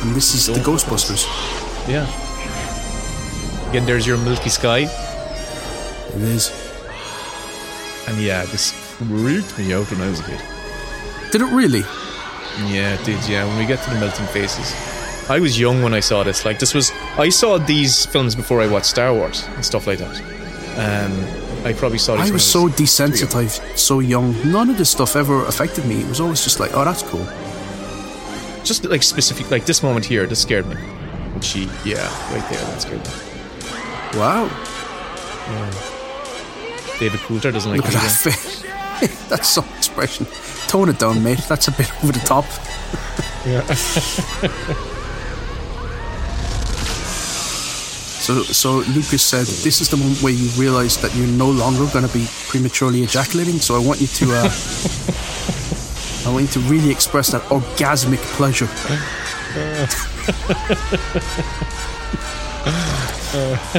and 0.02 0.14
this 0.14 0.34
is 0.34 0.46
the 0.46 0.60
Ghostbusters. 0.60 1.24
Yeah. 1.88 2.06
Again, 3.70 3.86
there's 3.86 4.06
your 4.06 4.18
milky 4.18 4.50
sky. 4.50 4.88
It 6.14 6.22
is. 6.22 6.52
And 8.08 8.18
yeah, 8.22 8.44
this 8.46 8.70
freaked 8.72 9.58
me 9.58 9.72
out 9.74 9.90
when 9.90 10.00
I 10.00 10.08
was 10.08 10.20
a 10.20 10.24
kid. 10.24 10.40
Did 11.32 11.40
it 11.42 11.50
really? 11.52 11.82
Yeah, 12.64 12.94
it 12.94 13.04
did. 13.04 13.28
Yeah, 13.28 13.44
when 13.46 13.58
we 13.58 13.66
get 13.66 13.82
to 13.84 13.90
the 13.90 14.00
melting 14.00 14.26
faces. 14.26 14.74
I 15.28 15.40
was 15.40 15.58
young 15.58 15.82
when 15.82 15.92
I 15.92 16.00
saw 16.00 16.22
this. 16.22 16.44
Like, 16.44 16.58
this 16.58 16.72
was. 16.74 16.92
I 17.18 17.28
saw 17.28 17.58
these 17.58 18.06
films 18.06 18.34
before 18.34 18.60
I 18.60 18.66
watched 18.66 18.86
Star 18.86 19.12
Wars 19.12 19.44
and 19.54 19.64
stuff 19.64 19.86
like 19.86 19.98
that. 19.98 20.20
Um, 20.78 21.66
I 21.66 21.72
probably 21.72 21.98
saw 21.98 22.16
these 22.16 22.30
I 22.30 22.32
was 22.32 22.44
so 22.44 22.68
desensitized, 22.68 23.76
so 23.76 24.00
young. 24.00 24.34
None 24.50 24.70
of 24.70 24.78
this 24.78 24.90
stuff 24.90 25.16
ever 25.16 25.44
affected 25.46 25.84
me. 25.84 26.00
It 26.00 26.08
was 26.08 26.20
always 26.20 26.44
just 26.44 26.60
like, 26.60 26.70
oh, 26.74 26.84
that's 26.84 27.02
cool. 27.02 27.26
Just 28.62 28.84
like 28.84 29.02
specific, 29.02 29.50
like 29.50 29.66
this 29.66 29.82
moment 29.82 30.04
here, 30.04 30.26
this 30.26 30.42
scared 30.42 30.66
me. 30.66 30.76
And 30.76 31.42
she, 31.42 31.68
yeah, 31.84 32.06
right 32.32 32.48
there, 32.50 32.60
that 32.60 32.82
scared 32.82 33.04
me. 33.04 34.18
Wow, 34.18 34.48
David 36.98 37.20
Coulthard 37.20 37.52
doesn't 37.52 37.70
like 37.70 37.78
look 37.78 37.88
at 37.88 37.92
that 37.94 38.10
face. 38.10 38.65
that's 39.28 39.48
some 39.48 39.66
expression. 39.76 40.26
Tone 40.68 40.88
it 40.88 40.98
down, 40.98 41.22
mate. 41.22 41.40
That's 41.48 41.68
a 41.68 41.72
bit 41.72 41.90
over 42.02 42.12
the 42.12 42.20
top. 42.20 42.44
So, 48.26 48.42
so 48.42 48.78
Lucas 48.90 49.22
said, 49.22 49.46
"This 49.62 49.80
is 49.80 49.88
the 49.88 49.96
moment 49.96 50.20
where 50.20 50.32
you 50.32 50.48
realise 50.60 50.96
that 50.96 51.14
you're 51.14 51.28
no 51.28 51.48
longer 51.48 51.86
going 51.92 52.04
to 52.04 52.12
be 52.12 52.26
prematurely 52.48 53.04
ejaculating. 53.04 53.60
So 53.60 53.76
I 53.76 53.78
want 53.78 54.00
you 54.00 54.08
to 54.08 54.24
uh, 54.34 54.50
I 56.26 56.32
want 56.32 56.42
you 56.46 56.60
to 56.60 56.68
really 56.68 56.90
express 56.90 57.30
that 57.30 57.42
orgasmic 57.42 58.18
pleasure. 58.36 58.66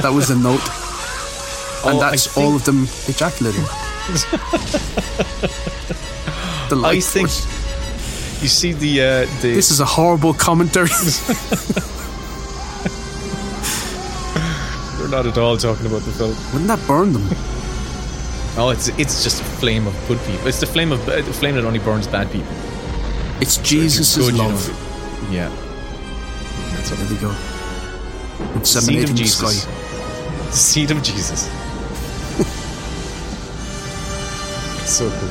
that 0.00 0.12
was 0.14 0.28
the 0.28 0.36
note. 0.36 0.62
And 1.84 1.98
Oh, 1.98 2.00
that's 2.00 2.34
all 2.36 2.56
of 2.56 2.64
them 2.64 2.88
ejaculating. 3.06 3.64
the 6.68 6.76
I 6.76 6.78
light 6.78 7.04
think 7.04 7.28
you 8.42 8.48
see 8.48 8.72
the 8.72 9.02
uh, 9.02 9.26
the 9.42 9.54
This 9.54 9.70
is 9.70 9.80
a 9.80 9.84
horrible 9.84 10.32
commentary. 10.34 10.88
we're 14.98 15.08
not 15.08 15.26
at 15.26 15.38
all 15.38 15.56
talking 15.56 15.86
about 15.86 16.02
the 16.02 16.12
film. 16.12 16.34
Wouldn't 16.52 16.66
that 16.68 16.84
burn 16.86 17.12
them? 17.12 17.26
Oh, 18.56 18.70
it's 18.70 18.88
it's 18.98 19.22
just 19.22 19.40
a 19.40 19.44
flame 19.44 19.86
of 19.86 19.94
good 20.08 20.18
people. 20.26 20.46
It's 20.48 20.60
the 20.60 20.66
flame 20.66 20.92
of 20.92 21.06
uh, 21.08 21.16
the 21.22 21.32
flame 21.32 21.54
that 21.56 21.64
only 21.64 21.78
burns 21.80 22.06
bad 22.06 22.30
people. 22.32 22.52
It's 23.40 23.54
So 23.54 23.60
if 23.60 23.72
you're 24.16 24.30
Jesus' 24.30 24.32
love. 24.32 24.68
know, 24.68 25.30
yeah. 25.30 25.48
That's 26.72 26.90
There 26.90 26.98
what 26.98 27.10
we 27.10 27.16
go. 27.18 27.32
seed 28.62 28.62
Inseminating 28.62 29.04
of 29.04 29.10
the 29.10 29.14
Jesus. 29.16 29.62
sky. 29.62 29.72
The 30.46 30.52
seed 30.52 30.90
of 30.90 31.02
Jesus. 31.02 31.48
So 34.88 35.08
cool. 35.10 35.28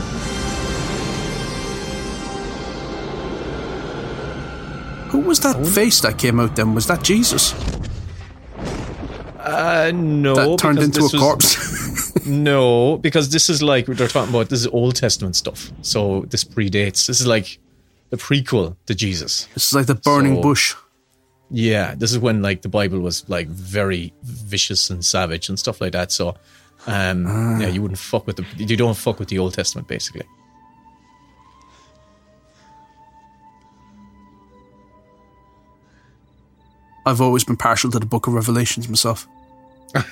Who 5.09 5.19
was 5.21 5.39
that 5.41 5.65
face 5.67 6.01
that 6.01 6.17
came 6.17 6.39
out 6.39 6.55
then? 6.55 6.73
Was 6.73 6.87
that 6.87 7.01
Jesus? 7.03 7.53
Uh, 9.39 9.91
no, 9.95 10.35
that 10.35 10.59
turned 10.59 10.79
into 10.79 10.99
a 10.99 11.03
was- 11.03 11.13
corpse? 11.15 11.77
No, 12.25 12.97
because 12.97 13.29
this 13.29 13.49
is 13.49 13.63
like 13.63 13.85
they're 13.85 14.09
talking 14.09 14.31
about. 14.35 14.49
This 14.49 14.59
is 14.59 14.67
Old 14.67 14.97
Testament 14.97 15.37
stuff, 15.37 15.71
so 15.81 16.25
this 16.27 16.43
predates. 16.43 17.07
This 17.07 17.21
is 17.21 17.25
like 17.27 17.57
the 18.09 18.17
prequel 18.17 18.75
to 18.87 18.93
Jesus. 18.93 19.45
This 19.53 19.67
is 19.67 19.73
like 19.73 19.85
the 19.85 19.95
burning 19.95 20.35
So- 20.35 20.41
bush. 20.41 20.75
Yeah, 21.49 21.95
this 21.95 22.11
is 22.11 22.19
when 22.19 22.41
like 22.41 22.63
the 22.63 22.67
Bible 22.69 22.99
was 22.99 23.23
like 23.29 23.47
very 23.47 24.11
vicious 24.23 24.89
and 24.89 25.05
savage 25.05 25.47
and 25.47 25.57
stuff 25.57 25.79
like 25.79 25.93
that. 25.93 26.11
So, 26.11 26.35
um, 26.87 27.25
Ah. 27.27 27.59
yeah, 27.59 27.67
you 27.67 27.81
wouldn't 27.81 27.99
fuck 27.99 28.25
with 28.25 28.37
the. 28.37 28.45
You 28.57 28.75
don't 28.77 28.97
fuck 28.97 29.19
with 29.19 29.29
the 29.29 29.37
Old 29.39 29.53
Testament, 29.53 29.87
basically. 29.87 30.25
I've 37.05 37.21
always 37.21 37.43
been 37.43 37.55
partial 37.57 37.89
to 37.91 37.99
the 37.99 38.05
book 38.05 38.27
of 38.27 38.33
Revelations 38.33 38.87
myself. 38.89 39.27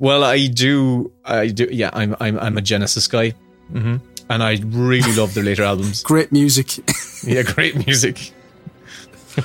Well, 0.00 0.22
I 0.22 0.46
do. 0.46 1.10
I 1.24 1.48
do. 1.48 1.66
Yeah, 1.72 1.88
I'm. 1.94 2.14
I'm. 2.20 2.38
I'm 2.38 2.56
a 2.58 2.60
Genesis 2.60 3.06
guy, 3.08 3.30
hmm 3.72 3.96
and 4.30 4.42
I 4.42 4.60
really 4.66 5.10
love 5.14 5.32
their 5.34 5.42
later 5.42 5.62
albums. 5.64 6.02
Great 6.12 6.30
music. 6.32 6.72
Yeah, 7.24 7.42
great 7.42 7.84
music. 7.84 8.18
Here 8.18 9.44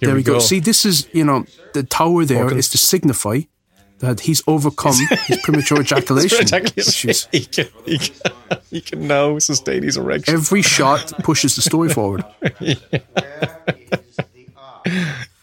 there 0.00 0.14
we 0.14 0.22
go. 0.22 0.40
See, 0.40 0.60
this 0.60 0.84
is, 0.84 1.08
you 1.14 1.24
know, 1.24 1.46
the 1.72 1.82
tower 1.84 2.26
there 2.26 2.44
is 2.44 2.50
Hawkins. 2.50 2.68
to 2.70 2.78
signify 2.78 3.40
that 4.04 4.20
he's 4.20 4.42
overcome 4.46 4.94
his 5.26 5.38
premature 5.42 5.80
ejaculation 5.86 6.46
issues. 6.76 7.28
he, 7.32 7.44
can, 7.44 7.68
he, 7.84 7.98
can, 7.98 8.32
he 8.70 8.80
can 8.80 9.06
now 9.06 9.38
sustain 9.38 9.82
his 9.82 9.96
erection. 9.96 10.34
Every 10.34 10.62
shot 10.76 11.12
pushes 11.24 11.56
the 11.56 11.62
story 11.62 11.88
forward. 11.88 12.24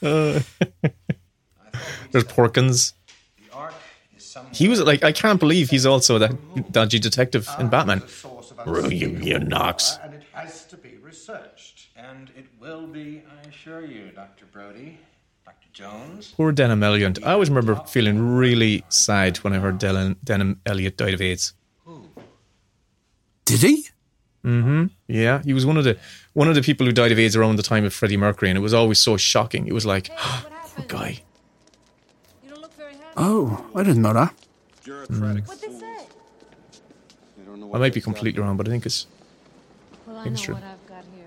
Uh, 0.03 0.39
there's 2.11 2.23
Porkins. 2.25 2.93
He 4.53 4.67
was 4.67 4.81
like, 4.81 5.03
I 5.03 5.11
can't 5.11 5.39
believe 5.39 5.69
he's 5.69 5.85
also 5.85 6.17
that 6.19 6.71
dodgy 6.71 6.99
detective 6.99 7.47
in 7.59 7.69
Batman. 7.69 8.01
You, 8.65 9.09
you 9.09 9.39
Knox. 9.39 9.97
And 10.03 10.13
it 10.13 10.23
has 10.33 10.65
to 10.65 10.77
be 10.77 10.97
researched. 11.01 11.89
And 11.95 12.29
it 12.38 12.45
will 12.59 12.88
be, 12.88 13.23
I 13.29 13.47
assure 13.47 13.85
you, 13.85 14.11
Dr. 14.11 14.45
Brody, 14.45 14.97
Dr. 14.97 15.01
Jones. 15.81 16.33
Poor 16.37 16.53
Denholm 16.53 16.83
Elliott. 16.83 17.23
I 17.23 17.31
always 17.33 17.49
remember 17.49 17.75
feeling 17.87 18.35
really 18.35 18.83
sad 18.89 19.37
when 19.37 19.53
I 19.53 19.57
heard 19.57 19.79
Denholm, 19.79 20.15
Denholm 20.23 20.57
Elliott 20.65 20.95
died 20.95 21.15
of 21.15 21.21
AIDS. 21.21 21.53
Did 23.45 23.61
he? 23.61 23.87
Mm 24.45 24.63
hmm 24.63 24.85
Yeah, 25.07 25.41
he 25.43 25.53
was 25.53 25.65
one 25.65 25.77
of 25.77 25.83
the 25.83 25.97
one 26.33 26.47
of 26.47 26.55
the 26.55 26.61
people 26.61 26.85
who 26.85 26.91
died 26.91 27.11
of 27.11 27.19
AIDS 27.19 27.35
around 27.35 27.55
the 27.55 27.63
time 27.63 27.83
of 27.83 27.93
Freddie 27.93 28.17
Mercury, 28.17 28.49
and 28.49 28.57
it 28.57 28.61
was 28.61 28.73
always 28.73 28.99
so 28.99 29.17
shocking. 29.17 29.67
It 29.67 29.73
was 29.73 29.85
like, 29.85 30.09
poor 30.17 30.85
guy. 30.87 31.21
Oh, 33.17 33.65
I 33.75 33.83
didn't 33.83 34.03
know 34.03 34.13
that. 34.13 34.33
Mm. 34.85 35.47
What 35.47 35.61
they 35.61 35.67
say? 35.67 36.05
I 37.73 37.77
might 37.77 37.93
be 37.93 38.01
completely 38.01 38.41
wrong, 38.41 38.55
but 38.55 38.67
I 38.67 38.71
think 38.71 38.85
it's. 38.85 39.07
Well, 40.05 40.17
I 40.17 40.23
think 40.23 40.33
it's 40.35 40.41
know 40.43 40.45
true. 40.45 40.55
what 40.55 40.63
I've 40.63 40.87
got 40.87 41.03
here. 41.15 41.25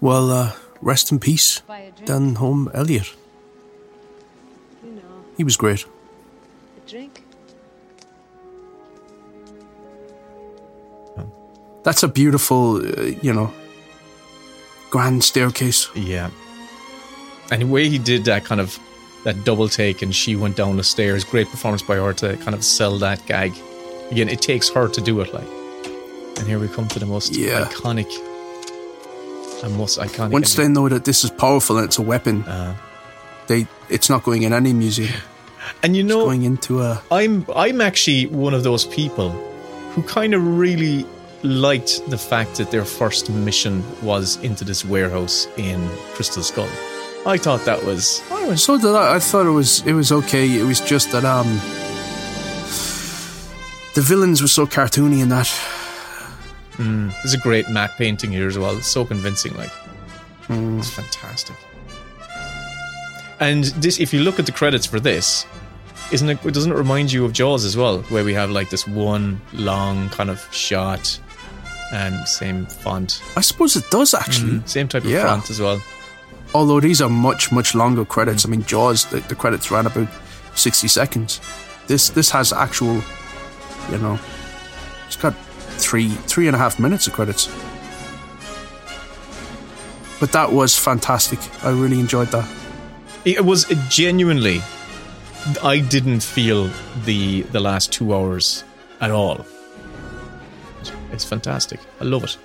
Well, 0.00 0.30
uh, 0.30 0.52
rest 0.86 1.10
in 1.12 1.18
peace, 1.18 1.60
Buy 1.66 1.80
a 1.80 1.90
drink. 1.90 2.08
Denholm 2.08 2.70
Elliott. 2.74 3.10
You 4.84 4.92
know, 4.92 5.24
He 5.36 5.44
was 5.44 5.56
great. 5.56 5.84
a 5.84 6.90
drink. 6.90 7.22
That's 11.82 12.02
a 12.02 12.08
beautiful, 12.08 12.76
uh, 12.76 13.02
you 13.22 13.32
know, 13.32 13.52
grand 14.90 15.22
staircase. 15.22 15.88
Yeah. 15.94 16.30
And 17.52 17.62
the 17.62 17.66
way 17.66 17.88
he 17.88 17.98
did 17.98 18.24
that 18.24 18.44
kind 18.44 18.60
of 18.60 18.78
that 19.24 19.44
double 19.44 19.68
take 19.68 20.02
and 20.02 20.12
she 20.14 20.34
went 20.36 20.56
down 20.56 20.76
the 20.76 20.84
stairs, 20.84 21.24
great 21.24 21.48
performance 21.48 21.82
by 21.82 21.96
her 21.96 22.12
to 22.14 22.36
kind 22.38 22.54
of 22.54 22.64
sell 22.64 22.98
that 22.98 23.24
gag. 23.26 23.52
Again, 24.10 24.28
it 24.28 24.40
takes 24.40 24.68
her 24.70 24.88
to 24.88 25.00
do 25.00 25.20
it 25.20 25.32
like. 25.32 25.48
And 26.38 26.46
here 26.48 26.58
we 26.58 26.68
come 26.68 26.88
to 26.88 26.98
the 26.98 27.06
most 27.06 27.36
Yeah. 27.36 27.64
iconic 27.66 28.10
and 29.66 29.76
most 29.76 29.98
iconic. 29.98 30.30
Once 30.32 30.54
they 30.54 30.68
know 30.68 30.88
that 30.88 31.04
this 31.04 31.24
is 31.24 31.30
powerful 31.30 31.76
and 31.78 31.84
it's 31.86 31.98
a 31.98 32.02
weapon, 32.02 32.42
Uh. 32.44 32.74
they 33.48 33.66
it's 33.88 34.08
not 34.08 34.22
going 34.24 34.42
in 34.42 34.52
any 34.52 34.72
museum. 34.72 35.12
and 35.82 35.94
you 35.96 36.02
know, 36.02 36.24
going 36.24 36.44
into 36.44 36.80
a 36.82 37.02
I'm 37.10 37.44
I'm 37.54 37.80
actually 37.80 38.26
one 38.26 38.54
of 38.54 38.62
those 38.62 38.84
people 38.86 39.30
who 39.92 40.02
kind 40.02 40.32
of 40.34 40.42
really 40.58 41.04
liked 41.42 42.00
the 42.10 42.18
fact 42.18 42.56
that 42.56 42.70
their 42.70 42.84
first 42.84 43.30
mission 43.30 43.82
was 44.02 44.36
into 44.42 44.64
this 44.64 44.84
warehouse 44.84 45.46
in 45.56 45.78
Crystal 46.14 46.42
Skull. 46.42 46.68
I 47.26 47.36
thought 47.38 47.64
that 47.64 47.84
was 47.84 48.22
So 48.56 48.78
did 48.78 48.94
I. 48.94 49.16
I 49.16 49.18
thought 49.18 49.46
it 49.46 49.50
was 49.62 49.82
it 49.86 49.92
was 49.94 50.10
okay. 50.12 50.46
It 50.58 50.64
was 50.64 50.80
just 50.80 51.10
that 51.12 51.24
um 51.24 51.60
the 53.94 54.02
villains 54.02 54.40
were 54.42 54.48
so 54.48 54.66
cartoony 54.66 55.20
in 55.22 55.28
that. 55.30 55.48
Mm, 56.76 57.12
there's 57.22 57.34
a 57.34 57.38
great 57.38 57.68
matte 57.70 57.92
painting 57.96 58.30
here 58.32 58.46
as 58.48 58.58
well. 58.58 58.76
It's 58.76 58.86
so 58.86 59.04
convincing, 59.04 59.54
like 59.56 59.72
Mm. 60.48 60.78
it's 60.78 60.90
fantastic. 60.90 61.56
And 63.40 63.64
this, 63.64 64.00
if 64.00 64.14
you 64.14 64.20
look 64.20 64.38
at 64.38 64.46
the 64.46 64.52
credits 64.52 64.86
for 64.86 64.98
this, 65.00 65.44
isn't 66.10 66.28
it? 66.28 66.42
Doesn't 66.52 66.72
it 66.72 66.76
remind 66.76 67.12
you 67.12 67.24
of 67.24 67.32
Jaws 67.32 67.64
as 67.64 67.76
well, 67.76 67.98
where 68.08 68.24
we 68.24 68.32
have 68.34 68.50
like 68.50 68.70
this 68.70 68.86
one 68.86 69.40
long 69.52 70.08
kind 70.10 70.30
of 70.30 70.46
shot 70.52 71.18
and 71.92 72.26
same 72.26 72.66
font, 72.66 73.20
I 73.36 73.40
suppose 73.42 73.76
it 73.76 73.90
does 73.90 74.14
actually. 74.14 74.52
Mm, 74.60 74.68
same 74.68 74.88
type 74.88 75.04
of 75.04 75.10
Yeah. 75.10 75.26
font 75.26 75.50
as 75.50 75.60
well. 75.60 75.82
Although 76.54 76.80
these 76.80 77.02
are 77.02 77.10
much 77.10 77.50
much 77.52 77.74
longer 77.74 78.04
credits. 78.04 78.46
I 78.46 78.48
mean, 78.48 78.64
Jaws 78.64 79.04
the, 79.06 79.20
the 79.20 79.34
credits 79.34 79.70
ran 79.70 79.86
about 79.86 80.08
sixty 80.54 80.88
seconds. 80.88 81.40
This 81.88 82.08
this 82.10 82.30
has 82.30 82.52
actual, 82.52 83.02
you 83.90 83.98
know, 83.98 84.18
it's 85.06 85.16
got 85.16 85.34
three 85.76 86.08
three 86.08 86.46
and 86.46 86.56
a 86.56 86.58
half 86.58 86.78
minutes 86.78 87.06
of 87.06 87.12
credits. 87.12 87.46
But 90.18 90.32
that 90.32 90.52
was 90.52 90.78
fantastic. 90.78 91.38
I 91.64 91.70
really 91.70 92.00
enjoyed 92.00 92.28
that. 92.28 92.48
It 93.24 93.44
was 93.44 93.66
genuinely. 93.88 94.62
I 95.62 95.78
didn't 95.78 96.20
feel 96.20 96.70
the 97.04 97.42
the 97.42 97.60
last 97.60 97.92
two 97.92 98.14
hours 98.14 98.64
at 99.00 99.10
all. 99.10 99.44
It's 101.12 101.24
fantastic. 101.24 101.80
I 102.00 102.04
love 102.04 102.24
it. 102.24 102.36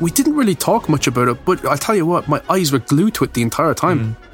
We 0.00 0.10
didn't 0.10 0.34
really 0.34 0.54
talk 0.54 0.88
much 0.88 1.06
about 1.06 1.28
it, 1.28 1.44
but 1.44 1.64
I'll 1.64 1.76
tell 1.76 1.94
you 1.94 2.06
what, 2.06 2.26
my 2.26 2.40
eyes 2.48 2.72
were 2.72 2.78
glued 2.78 3.14
to 3.14 3.24
it 3.24 3.34
the 3.34 3.42
entire 3.42 3.74
time. 3.74 4.16
Mm. 4.16 4.30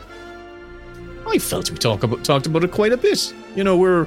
I 1.28 1.38
felt 1.38 1.70
we 1.70 1.76
talk 1.76 2.02
about 2.02 2.24
talked 2.24 2.46
about 2.46 2.62
it 2.64 2.70
quite 2.70 2.92
a 2.92 2.96
bit. 2.96 3.32
You 3.56 3.64
know, 3.64 3.76
we're 3.76 4.06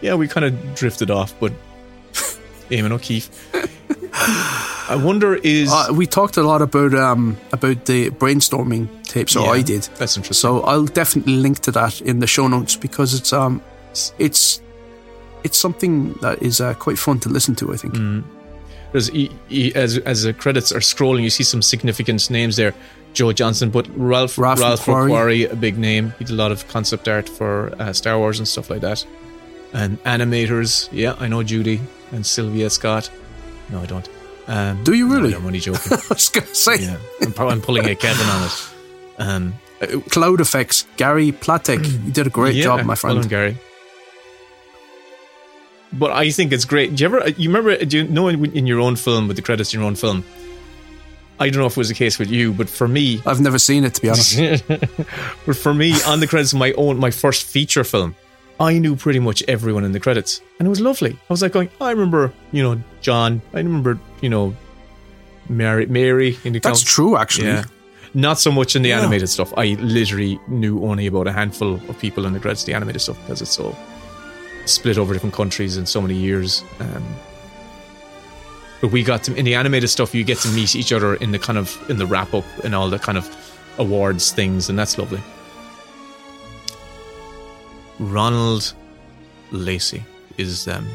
yeah, 0.00 0.14
we 0.14 0.28
kind 0.28 0.44
of 0.44 0.74
drifted 0.74 1.10
off, 1.10 1.38
but 1.40 1.52
Eamon 2.70 2.92
O'Keefe. 2.92 3.28
I 4.90 4.96
wonder 4.96 5.34
is 5.34 5.70
Uh, 5.72 5.88
we 5.92 6.06
talked 6.06 6.36
a 6.36 6.42
lot 6.42 6.62
about 6.62 6.94
um 6.94 7.36
about 7.52 7.84
the 7.84 8.10
brainstorming 8.10 8.88
tapes, 9.04 9.36
or 9.36 9.44
Yeah, 9.46 9.52
I 9.52 9.62
did. 9.62 9.82
That's 9.98 10.16
interesting. 10.16 10.40
So 10.50 10.62
I'll 10.62 10.86
definitely 10.86 11.36
link 11.36 11.60
to 11.60 11.72
that 11.72 12.00
in 12.00 12.20
the 12.20 12.26
show 12.26 12.48
notes 12.48 12.76
because 12.76 13.14
it's 13.14 13.32
um 13.32 13.60
it's 14.18 14.60
it's 15.44 15.58
something 15.58 16.14
that 16.20 16.42
is 16.42 16.60
uh, 16.60 16.74
quite 16.74 16.98
fun 16.98 17.20
to 17.20 17.28
listen 17.28 17.54
to. 17.56 17.72
I 17.72 17.76
think. 17.76 17.94
Mm. 17.94 18.24
E- 19.12 19.30
e- 19.50 19.72
as 19.74 19.98
as 19.98 20.22
the 20.22 20.32
credits 20.32 20.72
are 20.72 20.80
scrolling, 20.80 21.22
you 21.22 21.30
see 21.30 21.44
some 21.44 21.62
significant 21.62 22.30
names 22.30 22.56
there. 22.56 22.72
Joe 23.12 23.32
Johnston, 23.32 23.70
but 23.70 23.86
Ralph 23.96 24.38
Ralph 24.38 24.60
Ralph, 24.60 24.84
McQuarrie. 24.86 25.10
McQuarrie, 25.10 25.52
a 25.52 25.56
big 25.56 25.78
name. 25.78 26.14
He 26.18 26.24
did 26.24 26.32
a 26.34 26.36
lot 26.42 26.52
of 26.52 26.66
concept 26.68 27.08
art 27.08 27.28
for 27.28 27.72
uh, 27.78 27.92
Star 27.92 28.18
Wars 28.18 28.38
and 28.38 28.46
stuff 28.48 28.70
like 28.70 28.80
that. 28.80 29.04
And 29.72 30.02
animators, 30.04 30.88
yeah, 30.92 31.14
I 31.18 31.28
know 31.28 31.42
Judy. 31.42 31.80
And 32.12 32.24
Sylvia 32.24 32.70
Scott. 32.70 33.10
No, 33.70 33.82
I 33.82 33.86
don't. 33.86 34.08
Um, 34.46 34.82
Do 34.82 34.94
you 34.94 35.12
really? 35.12 35.30
no, 35.30 35.38
I'm 35.38 35.46
only 35.46 35.60
joking. 35.60 35.92
I 35.92 36.00
was 36.08 36.28
going 36.30 36.46
to 36.46 36.54
say 36.54 36.76
yeah, 36.76 36.96
I'm, 37.20 37.34
I'm 37.38 37.60
pulling 37.60 37.86
a 37.86 37.94
Kevin 37.94 38.26
on 38.26 38.44
it. 38.44 38.74
Um, 39.18 40.02
cloud 40.10 40.40
effects. 40.40 40.86
Gary 40.96 41.32
Platek, 41.32 41.84
you 41.84 42.12
did 42.12 42.26
a 42.26 42.30
great 42.30 42.54
yeah, 42.54 42.64
job, 42.64 42.80
my 42.80 42.86
well 42.86 42.96
friend. 42.96 43.20
done, 43.20 43.28
Gary. 43.28 43.58
But 45.92 46.12
I 46.12 46.30
think 46.30 46.52
it's 46.52 46.64
great. 46.64 46.94
Do 46.96 47.02
you 47.02 47.06
ever, 47.06 47.28
you 47.30 47.48
remember, 47.48 47.84
do 47.84 47.98
you 47.98 48.04
know 48.04 48.28
in, 48.28 48.44
in 48.52 48.66
your 48.66 48.80
own 48.80 48.96
film, 48.96 49.28
with 49.28 49.36
the 49.36 49.42
credits 49.42 49.72
in 49.72 49.80
your 49.80 49.86
own 49.86 49.94
film? 49.94 50.24
I 51.40 51.50
don't 51.50 51.60
know 51.60 51.66
if 51.66 51.72
it 51.72 51.78
was 51.78 51.88
the 51.88 51.94
case 51.94 52.18
with 52.18 52.30
you, 52.30 52.52
but 52.52 52.68
for 52.68 52.88
me, 52.88 53.22
I've 53.24 53.40
never 53.40 53.58
seen 53.58 53.84
it 53.84 53.94
to 53.94 54.02
be 54.02 54.08
honest. 54.08 54.66
but 55.46 55.56
for 55.56 55.72
me, 55.72 55.94
on 56.02 56.20
the 56.20 56.26
credits 56.26 56.52
of 56.52 56.58
my 56.58 56.72
own, 56.72 56.98
my 56.98 57.10
first 57.10 57.46
feature 57.46 57.84
film, 57.84 58.16
I 58.60 58.78
knew 58.78 58.96
pretty 58.96 59.20
much 59.20 59.42
everyone 59.46 59.84
in 59.84 59.92
the 59.92 60.00
credits, 60.00 60.40
and 60.58 60.66
it 60.66 60.70
was 60.70 60.80
lovely. 60.80 61.12
I 61.12 61.32
was 61.32 61.42
like 61.42 61.52
going, 61.52 61.68
I 61.80 61.90
remember, 61.90 62.32
you 62.52 62.62
know, 62.62 62.80
John. 63.00 63.40
I 63.54 63.58
remember, 63.58 63.98
you 64.20 64.28
know, 64.28 64.54
Mary, 65.48 65.86
Mary 65.86 66.36
in 66.44 66.52
the 66.52 66.58
That's 66.60 66.80
count- 66.80 66.86
true, 66.88 67.16
actually. 67.16 67.46
Yeah, 67.48 67.64
not 68.14 68.38
so 68.40 68.50
much 68.50 68.74
in 68.74 68.82
the 68.82 68.88
Yeah. 68.90 68.98
animated 69.00 69.28
stuff. 69.28 69.52
I 69.56 69.76
literally 69.80 70.40
knew 70.48 70.82
only 70.84 71.06
about 71.06 71.26
a 71.28 71.32
handful 71.32 71.74
of 71.74 71.98
people 72.00 72.26
in 72.26 72.32
the 72.32 72.40
credits, 72.40 72.64
the 72.64 72.74
animated 72.74 73.00
stuff, 73.00 73.16
because 73.22 73.40
it's 73.42 73.52
so 73.52 73.76
split 74.66 74.98
over 74.98 75.12
different 75.14 75.34
countries 75.36 75.76
in 75.76 75.86
so 75.86 76.00
many 76.00 76.14
years. 76.14 76.62
Um, 76.80 77.04
but 78.80 78.90
we 78.92 79.02
got 79.04 79.22
to 79.24 79.34
in 79.36 79.44
the 79.44 79.54
animated 79.54 79.88
stuff, 79.90 80.14
you 80.14 80.24
get 80.24 80.38
to 80.38 80.48
meet 80.48 80.74
each 80.76 80.92
other 80.92 81.14
in 81.14 81.30
the 81.32 81.38
kind 81.38 81.58
of 81.58 81.78
in 81.88 81.96
the 81.98 82.06
wrap 82.06 82.34
up 82.34 82.44
and 82.64 82.74
all 82.74 82.90
the 82.90 82.98
kind 82.98 83.18
of 83.18 83.28
awards 83.78 84.32
things, 84.32 84.68
and 84.68 84.76
that's 84.78 84.98
lovely. 84.98 85.20
Ronald 87.98 88.74
Lacey 89.50 90.04
is 90.36 90.68
um, 90.68 90.86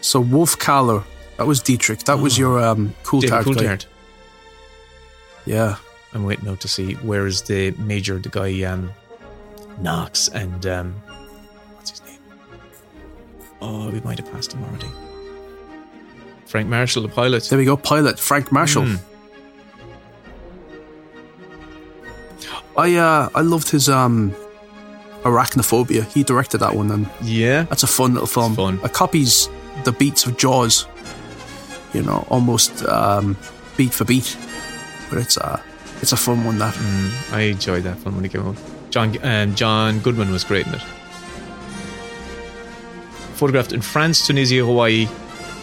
So 0.00 0.20
Wolf 0.20 0.58
Kahler, 0.58 1.04
that 1.36 1.46
was 1.46 1.60
Dietrich. 1.60 2.00
That 2.04 2.18
was 2.18 2.38
your 2.38 2.60
um, 2.60 2.94
cool 3.02 3.18
Oh. 3.18 3.20
David 3.22 3.30
tart 3.30 3.46
guy. 3.46 3.52
Coulthard. 3.52 3.86
Yeah. 5.46 5.76
I'm 6.14 6.24
waiting 6.24 6.48
out 6.48 6.60
to 6.60 6.68
see 6.68 6.92
where 6.94 7.26
is 7.26 7.42
the 7.42 7.70
major, 7.72 8.18
the 8.18 8.28
guy 8.28 8.62
um, 8.64 8.92
Knox 9.80 10.28
and 10.28 10.66
um, 10.66 10.92
what's 11.74 11.90
his 11.90 12.02
name? 12.04 12.18
Oh, 13.62 13.90
we 13.90 14.00
might 14.00 14.18
have 14.18 14.30
passed 14.30 14.52
him 14.52 14.62
already. 14.64 14.88
Frank 16.46 16.68
Marshall, 16.68 17.02
the 17.02 17.08
pilot. 17.08 17.44
There 17.44 17.58
we 17.58 17.64
go. 17.64 17.78
Pilot 17.78 18.20
Frank 18.20 18.52
Marshall. 18.52 18.84
Hmm. 18.84 18.96
I 22.76 22.94
uh 22.96 23.28
I 23.34 23.40
loved 23.40 23.70
his 23.70 23.88
um 23.88 24.34
Arachnophobia. 25.24 26.04
He 26.12 26.22
directed 26.22 26.58
that 26.58 26.74
one 26.74 26.90
and 26.90 27.08
Yeah, 27.22 27.62
that's 27.64 27.82
a 27.82 27.86
fun 27.86 28.12
little 28.14 28.26
film. 28.26 28.54
fun. 28.56 28.80
It 28.84 28.92
copies 28.92 29.48
the 29.84 29.92
beats 29.92 30.26
of 30.26 30.36
Jaws. 30.36 30.86
You 31.94 32.02
know, 32.02 32.26
almost 32.30 32.84
um 32.86 33.36
beat 33.76 33.92
for 33.92 34.04
beat. 34.04 34.36
But 35.10 35.18
it's 35.18 35.36
uh 35.38 35.60
it's 36.00 36.12
a 36.12 36.16
fun 36.16 36.44
one 36.44 36.58
that. 36.58 36.76
I 37.32 37.42
enjoyed 37.42 37.84
that 37.84 37.98
film 37.98 38.16
when 38.16 38.24
it 38.24 38.32
came 38.32 38.46
out. 38.46 38.56
John 38.90 39.16
um, 39.24 39.54
John 39.54 40.00
Goodman 40.00 40.30
was 40.32 40.44
great 40.44 40.66
in 40.66 40.74
it. 40.74 40.82
Photographed 43.34 43.72
in 43.72 43.80
France, 43.80 44.26
Tunisia, 44.26 44.64
Hawaii, 44.64 45.08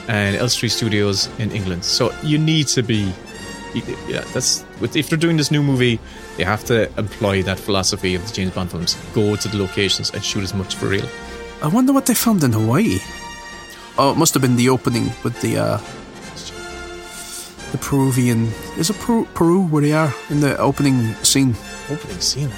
and 0.07 0.36
Elstree 0.36 0.69
Studios 0.69 1.30
in 1.40 1.52
England. 1.52 1.86
So 1.86 2.11
you 2.23 2.38
need 2.38 2.68
to 2.69 2.81
be, 2.84 3.14
yeah. 4.07 4.22
That's 4.34 4.65
if 4.94 5.10
they're 5.10 5.18
doing 5.19 5.38
this 5.38 5.52
new 5.52 5.64
movie, 5.64 5.99
they 6.40 6.45
have 6.45 6.64
to 6.64 6.90
employ 6.98 7.44
that 7.44 7.60
philosophy 7.60 8.16
of 8.16 8.26
the 8.26 8.34
James 8.34 8.53
Bond 8.53 8.72
films. 8.72 8.95
Go 9.14 9.36
to 9.36 9.48
the 9.49 9.57
locations 9.57 10.10
and 10.11 10.24
shoot 10.24 10.41
as 10.41 10.53
much 10.53 10.76
for 10.76 10.88
real. 10.88 11.06
I 11.61 11.68
wonder 11.68 11.91
what 11.91 12.06
they 12.06 12.14
filmed 12.14 12.45
in 12.45 12.53
Hawaii. 12.53 12.99
Oh, 13.98 14.11
it 14.11 14.18
must 14.18 14.34
have 14.36 14.41
been 14.41 14.56
the 14.56 14.70
opening 14.70 15.11
with 15.26 15.41
the 15.41 15.57
uh 15.57 15.78
the 17.74 17.78
Peruvian 17.78 18.48
is 18.78 18.90
it 18.90 18.95
Peru, 18.99 19.26
Peru 19.34 19.68
where 19.68 19.82
they 19.82 19.91
are 19.91 20.14
in 20.30 20.40
the 20.40 20.57
opening 20.57 21.14
scene. 21.16 21.56
Opening 21.91 22.22
scene. 22.22 22.52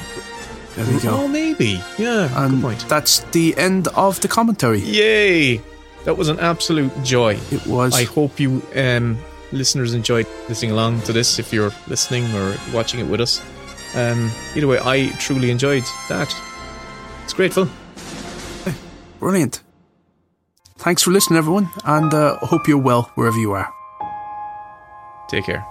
There 0.76 0.86
we 0.86 1.00
go. 1.00 1.10
Oh, 1.24 1.28
maybe. 1.28 1.82
Yeah. 1.98 2.30
And 2.46 2.52
good 2.52 2.62
point. 2.62 2.86
that's 2.88 3.22
the 3.32 3.58
end 3.58 3.88
of 3.90 4.22
the 4.22 4.28
commentary. 4.28 4.80
Yay! 4.82 5.58
That 6.06 6.18
was 6.18 6.30
an 6.30 6.40
absolute 6.40 6.94
joy. 7.04 7.40
It 7.52 7.66
was. 7.66 7.96
I 7.96 8.04
hope 8.04 8.40
you 8.40 8.62
um, 8.76 9.18
listeners 9.52 9.96
enjoyed 9.96 10.28
listening 10.48 10.72
along 10.72 11.02
to 11.02 11.14
this 11.14 11.40
if 11.40 11.52
you're 11.52 11.74
listening 11.88 12.26
or 12.36 12.56
watching 12.72 13.00
it 13.00 13.08
with 13.10 13.22
us. 13.22 13.42
Um, 13.94 14.32
either 14.56 14.68
way, 14.68 14.80
I 14.80 15.10
truly 15.20 15.52
enjoyed 15.52 15.84
that. 16.10 16.36
It's 17.24 17.34
great 17.34 17.54
fun. 17.54 17.70
Brilliant. 19.20 19.62
Thanks 20.78 21.04
for 21.04 21.12
listening, 21.12 21.38
everyone, 21.38 21.70
and 21.86 22.14
uh, 22.14 22.38
hope 22.38 22.68
you're 22.68 22.78
well 22.78 23.12
wherever 23.16 23.38
you 23.38 23.52
are. 23.52 23.72
Take 25.30 25.46
care. 25.46 25.66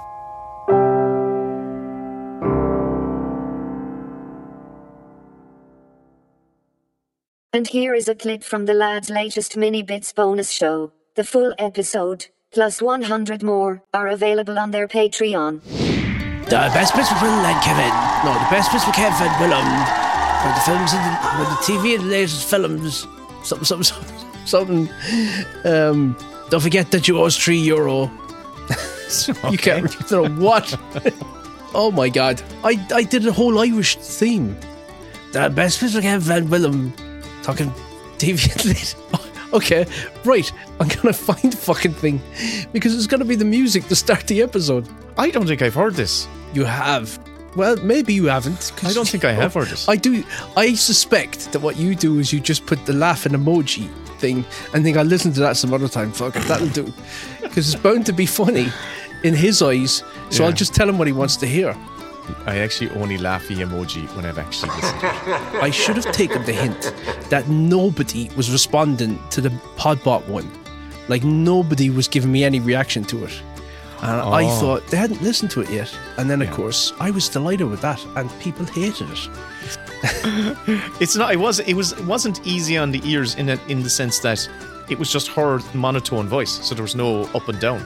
And 7.52 7.66
here 7.66 7.94
is 7.94 8.06
a 8.08 8.14
clip 8.14 8.44
from 8.44 8.66
the 8.66 8.74
lad's 8.74 9.10
latest 9.10 9.56
mini 9.56 9.82
bits 9.82 10.12
bonus 10.12 10.52
show. 10.52 10.92
The 11.16 11.24
full 11.24 11.52
episode, 11.58 12.26
plus 12.52 12.80
100 12.80 13.42
more, 13.42 13.82
are 13.92 14.06
available 14.06 14.58
on 14.58 14.70
their 14.70 14.86
Patreon. 14.86 15.89
The 16.50 16.56
best 16.74 16.96
bits 16.96 17.08
with 17.12 17.22
Will 17.22 17.30
and 17.30 17.62
Kevin. 17.62 17.94
No, 18.24 18.34
the 18.34 18.50
best 18.50 18.72
bits 18.72 18.84
with 18.84 18.96
Kevin 18.96 19.24
and 19.24 19.40
Willem. 19.40 19.64
For 20.42 20.50
the 20.52 20.60
films 20.66 20.92
and 20.92 21.04
the, 21.06 21.28
for 21.36 21.44
the 21.44 21.60
TV 21.62 21.94
and 21.94 22.04
the 22.04 22.10
latest 22.10 22.50
films. 22.50 23.06
Something, 23.44 23.64
something, 23.64 23.84
something. 23.84 24.88
something. 24.88 24.88
Um, 25.64 26.16
don't 26.50 26.60
forget 26.60 26.90
that 26.90 27.06
you 27.06 27.18
owe 27.20 27.26
us 27.26 27.36
three 27.36 27.58
euro. 27.58 28.10
You 29.50 29.58
can't. 29.58 29.92
You 29.94 30.06
don't 30.08 30.38
know 30.38 30.44
what? 30.44 30.76
oh 31.74 31.90
my 31.92 32.08
god! 32.08 32.40
I 32.62 32.78
I 32.92 33.02
did 33.02 33.26
a 33.26 33.32
whole 33.32 33.58
Irish 33.58 33.96
theme. 33.96 34.56
The 35.32 35.50
best 35.50 35.80
bits 35.80 35.94
with 35.94 36.02
Kevin 36.04 36.36
and 36.36 36.48
Willem. 36.48 36.92
Talking 37.42 37.72
TV 38.18 38.38
and. 38.56 39.20
Okay, 39.52 39.84
right. 40.24 40.52
I'm 40.78 40.86
gonna 40.86 41.12
find 41.12 41.52
the 41.52 41.56
fucking 41.56 41.94
thing 41.94 42.20
because 42.72 42.94
it's 42.94 43.08
gonna 43.08 43.24
be 43.24 43.34
the 43.34 43.44
music 43.44 43.88
to 43.88 43.96
start 43.96 44.28
the 44.28 44.42
episode. 44.42 44.88
I 45.18 45.30
don't 45.30 45.46
think 45.48 45.60
I've 45.62 45.74
heard 45.74 45.94
this. 45.94 46.28
You 46.52 46.64
have. 46.64 47.18
Well, 47.56 47.76
maybe 47.78 48.14
you 48.14 48.26
haven't. 48.26 48.72
I 48.84 48.92
don't 48.92 49.08
think 49.08 49.24
I 49.24 49.32
have 49.32 49.54
heard. 49.54 49.72
I 49.88 49.96
do. 49.96 50.24
I 50.56 50.74
suspect 50.74 51.52
that 51.52 51.60
what 51.60 51.76
you 51.76 51.94
do 51.94 52.18
is 52.18 52.32
you 52.32 52.40
just 52.40 52.66
put 52.66 52.84
the 52.86 52.92
laughing 52.92 53.32
emoji 53.32 53.88
thing 54.18 54.44
and 54.72 54.84
think 54.84 54.96
I'll 54.96 55.04
listen 55.04 55.32
to 55.32 55.40
that 55.40 55.56
some 55.56 55.74
other 55.74 55.88
time. 55.88 56.12
Fuck 56.12 56.36
it, 56.36 56.42
that'll 56.44 56.68
do. 56.68 56.92
Because 57.40 57.74
it's 57.74 57.82
bound 57.82 58.06
to 58.06 58.12
be 58.12 58.26
funny 58.26 58.68
in 59.24 59.34
his 59.34 59.60
eyes. 59.60 60.04
So 60.30 60.44
I'll 60.44 60.52
just 60.52 60.72
tell 60.72 60.88
him 60.88 60.98
what 60.98 61.08
he 61.08 61.12
wants 61.12 61.36
to 61.38 61.46
hear. 61.46 61.76
I 62.46 62.58
actually 62.58 62.90
only 62.90 63.18
laughy 63.18 63.56
emoji 63.56 64.06
when 64.14 64.24
I've 64.24 64.38
actually 64.38 64.70
listened. 64.76 65.00
I 65.02 65.70
should 65.70 65.96
have 65.96 66.12
taken 66.12 66.44
the 66.44 66.52
hint 66.52 66.94
that 67.28 67.48
nobody 67.48 68.30
was 68.36 68.52
responding 68.52 69.18
to 69.30 69.40
the 69.40 69.48
Podbot 69.76 70.26
one. 70.28 70.48
Like 71.08 71.24
nobody 71.24 71.90
was 71.90 72.06
giving 72.06 72.30
me 72.30 72.44
any 72.44 72.60
reaction 72.60 73.02
to 73.04 73.24
it. 73.24 73.42
And 74.02 74.20
oh. 74.20 74.30
I 74.30 74.44
Oh. 74.44 74.60
thought 74.60 74.86
they 74.88 74.96
hadn't 74.96 75.22
listened 75.22 75.50
to 75.52 75.60
it 75.60 75.70
yet. 75.70 75.90
And 76.16 76.28
then, 76.30 76.40
of 76.42 76.50
course, 76.50 76.92
I 77.00 77.10
was 77.10 77.28
delighted 77.28 77.68
with 77.70 77.80
that, 77.82 78.04
and 78.16 78.30
people 78.40 78.64
hated 78.66 79.08
it. 79.10 79.28
It's 81.00 81.16
not. 81.16 81.32
It 81.32 81.36
was. 81.38 81.60
It 81.60 81.74
was. 81.74 81.92
It 81.92 82.04
wasn't 82.06 82.40
easy 82.46 82.78
on 82.78 82.90
the 82.90 83.00
ears 83.04 83.34
in 83.34 83.48
a, 83.50 83.58
in 83.68 83.82
the 83.82 83.90
sense 83.90 84.18
that 84.20 84.48
it 84.88 84.98
was 84.98 85.12
just 85.12 85.28
her 85.28 85.60
monotone 85.74 86.26
voice, 86.28 86.50
so 86.66 86.74
there 86.74 86.82
was 86.82 86.94
no 86.96 87.24
up 87.34 87.48
and 87.48 87.60
down. 87.60 87.84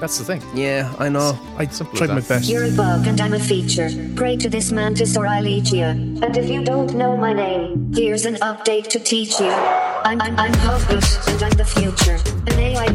That's 0.00 0.18
the 0.18 0.24
thing. 0.24 0.42
Yeah, 0.54 0.92
I 0.98 1.08
know. 1.08 1.38
I 1.56 1.66
Simple 1.68 1.96
tried 1.96 2.08
my 2.10 2.16
that. 2.20 2.28
best. 2.28 2.50
You're 2.50 2.64
a 2.64 2.72
bug 2.72 3.06
and 3.06 3.20
I'm 3.20 3.34
a 3.34 3.38
feature. 3.38 3.88
Pray 4.16 4.36
to 4.36 4.48
this 4.50 4.72
mantis 4.72 5.16
or 5.16 5.28
I'll 5.28 5.46
eat 5.46 5.70
you. 5.72 5.84
And 5.84 6.36
if 6.36 6.48
you 6.50 6.64
don't 6.64 6.94
know 6.94 7.16
my 7.16 7.32
name, 7.32 7.92
here's 7.94 8.26
an 8.26 8.34
update 8.42 8.88
to 8.88 8.98
teach 8.98 9.38
you. 9.38 9.46
I'm 10.04 10.20
I'm 10.20 10.36
I'm 10.40 10.52
Hogwarts 10.54 11.28
and 11.32 11.40
I'm 11.44 11.52
the 11.56 11.64
future. 11.64 12.18
An 12.48 12.58
AI 12.58 12.88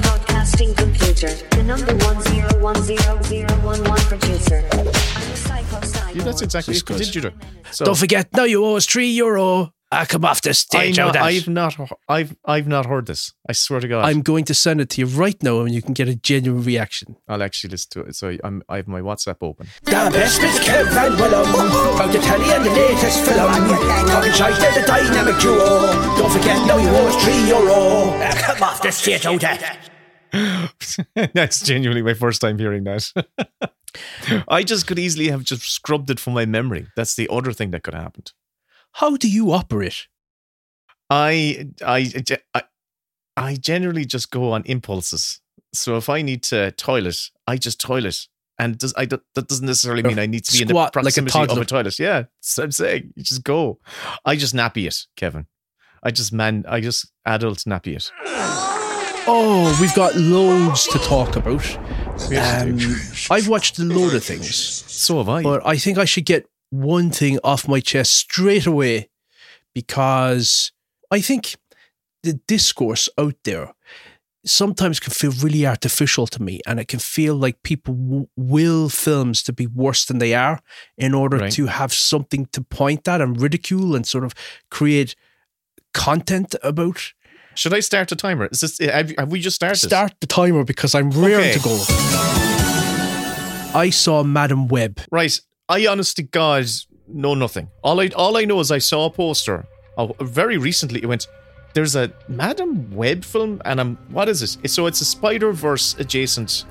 podcasting 0.47 0.77
computer. 0.77 1.33
The 1.55 1.63
number 1.63 1.95
one 2.05 2.21
zero 2.21 2.61
one 2.61 2.81
zero 2.81 3.21
zero 3.23 3.51
one 3.63 3.83
one 3.83 3.99
producer. 3.99 4.63
I'm 4.71 4.87
a 4.87 4.93
psycho 4.93 5.81
psycho. 5.81 6.17
Yeah, 6.17 6.23
that's 6.23 6.41
exactly 6.41 6.73
She's 6.73 6.83
it. 6.83 6.85
good. 6.85 6.97
Did 6.97 7.15
you? 7.15 7.21
do? 7.21 7.31
So 7.71 7.85
Don't 7.85 7.97
forget, 7.97 8.33
now 8.33 8.43
you 8.43 8.63
owe 8.63 8.75
us 8.75 8.85
three 8.85 9.09
euro. 9.09 9.73
I 9.89 10.03
come 10.03 10.25
off 10.25 10.41
the 10.41 10.53
stage. 10.53 10.97
know, 10.97 11.07
out 11.07 11.13
that. 11.13 11.23
I've 11.23 11.47
not. 11.47 11.77
I've 12.09 12.35
I've 12.43 12.67
not 12.67 12.85
heard 12.87 13.05
this. 13.05 13.33
I 13.47 13.53
swear 13.53 13.79
to 13.79 13.87
God. 13.87 14.03
I'm 14.03 14.21
going 14.21 14.43
to 14.45 14.53
send 14.53 14.81
it 14.81 14.89
to 14.91 15.01
you 15.01 15.07
right 15.07 15.41
now, 15.41 15.61
and 15.61 15.73
you 15.73 15.81
can 15.81 15.93
get 15.93 16.09
a 16.09 16.15
genuine 16.15 16.61
reaction. 16.61 17.15
I'll 17.25 17.41
actually 17.41 17.69
listen 17.69 17.91
to 17.91 18.01
it. 18.01 18.15
So 18.15 18.37
I'm. 18.43 18.63
I 18.67 18.77
have 18.77 18.89
my 18.89 18.99
WhatsApp 18.99 19.37
open. 19.39 19.67
The 19.83 19.91
best 19.91 20.41
bits 20.41 20.59
Kev 20.59 20.91
and 20.91 21.15
Willem 21.15 21.95
From 21.95 22.11
the 22.11 22.19
telly 22.19 22.51
and 22.51 22.65
the 22.65 22.71
latest 22.71 23.23
film 23.23 23.37
Talking 24.07 24.31
shite 24.33 24.59
they're 24.59 24.81
the 24.81 24.85
dynamic 24.85 25.39
duo 25.39 25.93
Don't 26.17 26.31
forget 26.31 26.67
now 26.67 26.77
you 26.77 26.89
owe 26.89 27.07
us 27.07 27.23
three 27.23 27.47
euro 27.47 28.19
Come 28.41 28.63
off 28.63 28.81
the 28.81 28.91
stage 28.91 29.25
oh, 29.25 29.33
out 29.35 29.41
that 29.41 29.96
That's 31.33 31.61
genuinely 31.61 32.01
my 32.01 32.13
first 32.13 32.41
time 32.41 32.57
hearing 32.57 32.83
that. 32.85 33.11
I 34.47 34.63
just 34.63 34.87
could 34.87 34.99
easily 34.99 35.29
have 35.29 35.43
just 35.43 35.63
scrubbed 35.63 36.09
it 36.09 36.19
from 36.19 36.33
my 36.33 36.45
memory. 36.45 36.87
That's 36.95 37.15
the 37.15 37.27
other 37.31 37.53
thing 37.53 37.71
that 37.71 37.83
could 37.83 37.93
have 37.93 38.03
happened. 38.03 38.31
How 38.93 39.17
do 39.17 39.29
you 39.29 39.51
operate? 39.51 40.07
I, 41.09 41.69
I, 41.85 42.11
I, 42.53 42.63
I 43.35 43.55
generally 43.55 44.05
just 44.05 44.31
go 44.31 44.51
on 44.51 44.63
impulses. 44.65 45.39
So 45.73 45.97
if 45.97 46.09
I 46.09 46.21
need 46.21 46.43
to 46.43 46.71
toilet, 46.71 47.29
I 47.45 47.57
just 47.57 47.79
toilet. 47.79 48.27
And 48.59 48.77
does 48.77 48.93
I 48.97 49.05
that 49.05 49.21
doesn't 49.35 49.67
necessarily 49.67 50.01
mean 50.01 50.17
uh, 50.17 50.23
I 50.23 50.25
need 50.25 50.43
to 50.45 50.51
be 50.51 50.63
in 50.63 50.67
the 50.67 50.71
Squat 50.71 50.95
like 50.95 51.15
a 51.15 51.21
proximity 51.21 51.51
of 51.51 51.57
a 51.59 51.65
toilet. 51.65 51.99
Yeah, 51.99 52.23
so 52.41 52.63
I'm 52.63 52.71
saying 52.71 53.13
you 53.15 53.21
just 53.21 53.43
go. 53.43 53.77
I 54.25 54.35
just 54.35 54.55
nappy 54.55 54.87
it, 54.87 55.05
Kevin. 55.15 55.45
I 56.01 56.09
just 56.09 56.33
man, 56.33 56.65
I 56.67 56.81
just 56.81 57.11
adult 57.23 57.59
nappy 57.59 57.95
it. 57.95 58.11
Oh, 59.29 59.77
we've 59.81 59.93
got 59.93 60.15
loads 60.15 60.87
to 60.87 60.99
talk 60.99 61.35
about. 61.35 61.77
Um, 62.31 62.79
I've 63.29 63.47
watched 63.47 63.77
a 63.79 63.83
load 63.83 64.13
of 64.13 64.23
things. 64.23 64.55
So 64.55 65.17
have 65.17 65.29
I. 65.29 65.43
But 65.43 65.65
I 65.65 65.77
think 65.77 65.97
I 65.97 66.05
should 66.05 66.25
get 66.25 66.47
one 66.69 67.09
thing 67.11 67.39
off 67.43 67.67
my 67.67 67.79
chest 67.79 68.13
straight 68.13 68.65
away 68.65 69.09
because 69.75 70.71
I 71.11 71.21
think 71.21 71.55
the 72.23 72.39
discourse 72.47 73.09
out 73.17 73.35
there 73.43 73.73
sometimes 74.45 74.99
can 74.99 75.11
feel 75.11 75.31
really 75.43 75.67
artificial 75.67 76.25
to 76.27 76.41
me 76.41 76.61
and 76.65 76.79
it 76.79 76.87
can 76.87 76.99
feel 76.99 77.35
like 77.35 77.61
people 77.63 77.93
w- 77.95 78.27
will 78.37 78.87
films 78.87 79.43
to 79.43 79.51
be 79.53 79.67
worse 79.67 80.05
than 80.05 80.19
they 80.19 80.33
are 80.33 80.61
in 80.97 81.13
order 81.13 81.37
Right. 81.37 81.51
to 81.53 81.65
have 81.65 81.91
something 81.91 82.45
to 82.53 82.61
point 82.61 83.07
at 83.09 83.19
and 83.21 83.39
ridicule 83.41 83.93
and 83.95 84.07
sort 84.07 84.23
of 84.23 84.33
create 84.71 85.15
content 85.93 86.55
about. 86.63 87.13
Should 87.57 87.73
I 87.73 87.79
start 87.79 88.11
a 88.11 88.15
timer? 88.15 88.47
Is 88.51 88.59
this 88.59 88.79
eh, 88.79 88.91
have, 88.91 89.11
have 89.17 89.31
we 89.31 89.39
just 89.39 89.55
started? 89.55 89.77
Start 89.77 90.13
the 90.21 90.27
timer 90.27 90.63
because 90.63 90.93
I'm 90.93 91.09
rearing 91.09 91.49
Okay. 91.49 91.53
to 91.53 91.59
go. 91.59 91.75
I 93.73 93.89
saw 93.91 94.21
Madame 94.23 94.67
Web. 94.67 94.99
Right. 95.11 95.39
I 95.67 95.87
honest 95.87 96.17
to 96.17 96.23
God 96.23 96.67
know 97.07 97.33
nothing. 97.33 97.69
All 97.83 97.99
I 97.99 98.09
all 98.15 98.37
I 98.37 98.45
know 98.45 98.59
is 98.59 98.71
I 98.71 98.77
saw 98.77 99.07
a 99.07 99.09
poster. 99.09 99.65
Oh, 99.97 100.15
very 100.21 100.57
recently 100.57 101.01
it 101.01 101.07
went. 101.07 101.27
There's 101.73 101.95
a 101.95 102.11
Madame 102.27 102.95
Web 102.95 103.23
film, 103.25 103.59
and 103.65 103.81
I'm 103.81 103.95
what 104.09 104.29
is 104.29 104.43
it? 104.43 104.69
So 104.69 104.85
it's 104.85 105.01
a 105.01 105.05
Spider 105.05 105.51
Verse 105.51 105.95
adjacent 105.97 106.63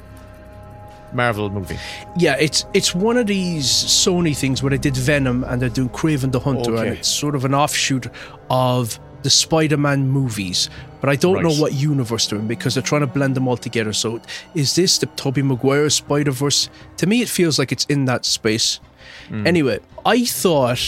Marvel 1.13 1.51
movie. 1.51 1.79
Yeah, 2.17 2.37
it's 2.39 2.65
it's 2.75 2.95
one 2.95 3.17
of 3.17 3.27
these 3.27 3.67
Sony 3.67 4.37
things 4.37 4.63
where 4.63 4.71
they 4.71 4.79
did 4.79 4.97
Venom 4.97 5.43
and 5.45 5.61
they're 5.61 5.69
doing 5.69 5.89
Kraven 5.89 6.31
the 6.31 6.41
Hunter, 6.41 6.77
and 6.77 6.89
it's 6.99 7.09
sort 7.09 7.35
of 7.35 7.45
an 7.45 7.55
offshoot 7.55 8.07
of 8.51 9.01
the 9.27 9.31
Spider-Man 9.31 10.09
movies. 10.09 10.71
But 11.01 11.11
I 11.11 11.17
don't 11.17 11.43
know 11.43 11.53
what 11.63 11.73
universe 11.75 12.27
they're 12.29 12.39
in 12.39 12.47
because 12.47 12.75
they're 12.75 12.83
trying 12.93 13.03
to 13.03 13.07
blend 13.19 13.35
them 13.37 13.47
all 13.49 13.57
together. 13.57 13.93
So 13.93 14.21
is 14.55 14.75
this 14.75 14.99
the 14.99 15.07
Tobey 15.07 15.43
Maguire 15.43 15.91
Spider 15.91 16.31
Verse? 16.31 16.71
To 16.99 17.07
me, 17.07 17.23
it 17.23 17.29
feels 17.29 17.59
like 17.59 17.73
it's 17.73 17.85
in 17.87 18.05
that 18.07 18.25
space. 18.25 18.81
Hmm. 19.29 19.47
Anyway, 19.47 19.79
I 20.05 20.25
thought 20.25 20.81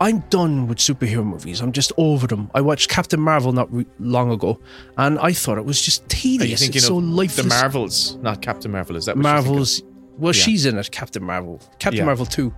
I'm 0.00 0.18
done 0.30 0.68
with 0.68 0.78
superhero 0.78 1.24
movies. 1.24 1.60
I'm 1.62 1.72
just 1.72 1.92
over 1.96 2.26
them. 2.26 2.50
I 2.54 2.60
watched 2.60 2.88
Captain 2.90 3.20
Marvel 3.20 3.52
not 3.52 3.72
re- 3.72 3.86
long 3.98 4.30
ago, 4.30 4.58
and 4.98 5.18
I 5.18 5.32
thought 5.32 5.58
it 5.58 5.64
was 5.64 5.80
just 5.80 6.08
tedious. 6.08 6.60
thinking 6.60 6.78
It's 6.78 6.86
so 6.86 6.96
lifeless. 6.98 7.36
the 7.36 7.48
Marvels, 7.48 8.16
not 8.16 8.42
Captain 8.42 8.70
Marvel? 8.70 8.96
Is 8.96 9.04
that? 9.06 9.16
Marvel's. 9.16 9.82
Well, 10.18 10.34
Yeah. 10.34 10.42
she's 10.42 10.66
in 10.66 10.76
it, 10.78 10.90
Captain 10.90 11.22
Marvel. 11.24 11.60
Captain 11.78 11.98
Yeah. 12.00 12.04
Marvel 12.06 12.26
2. 12.26 12.52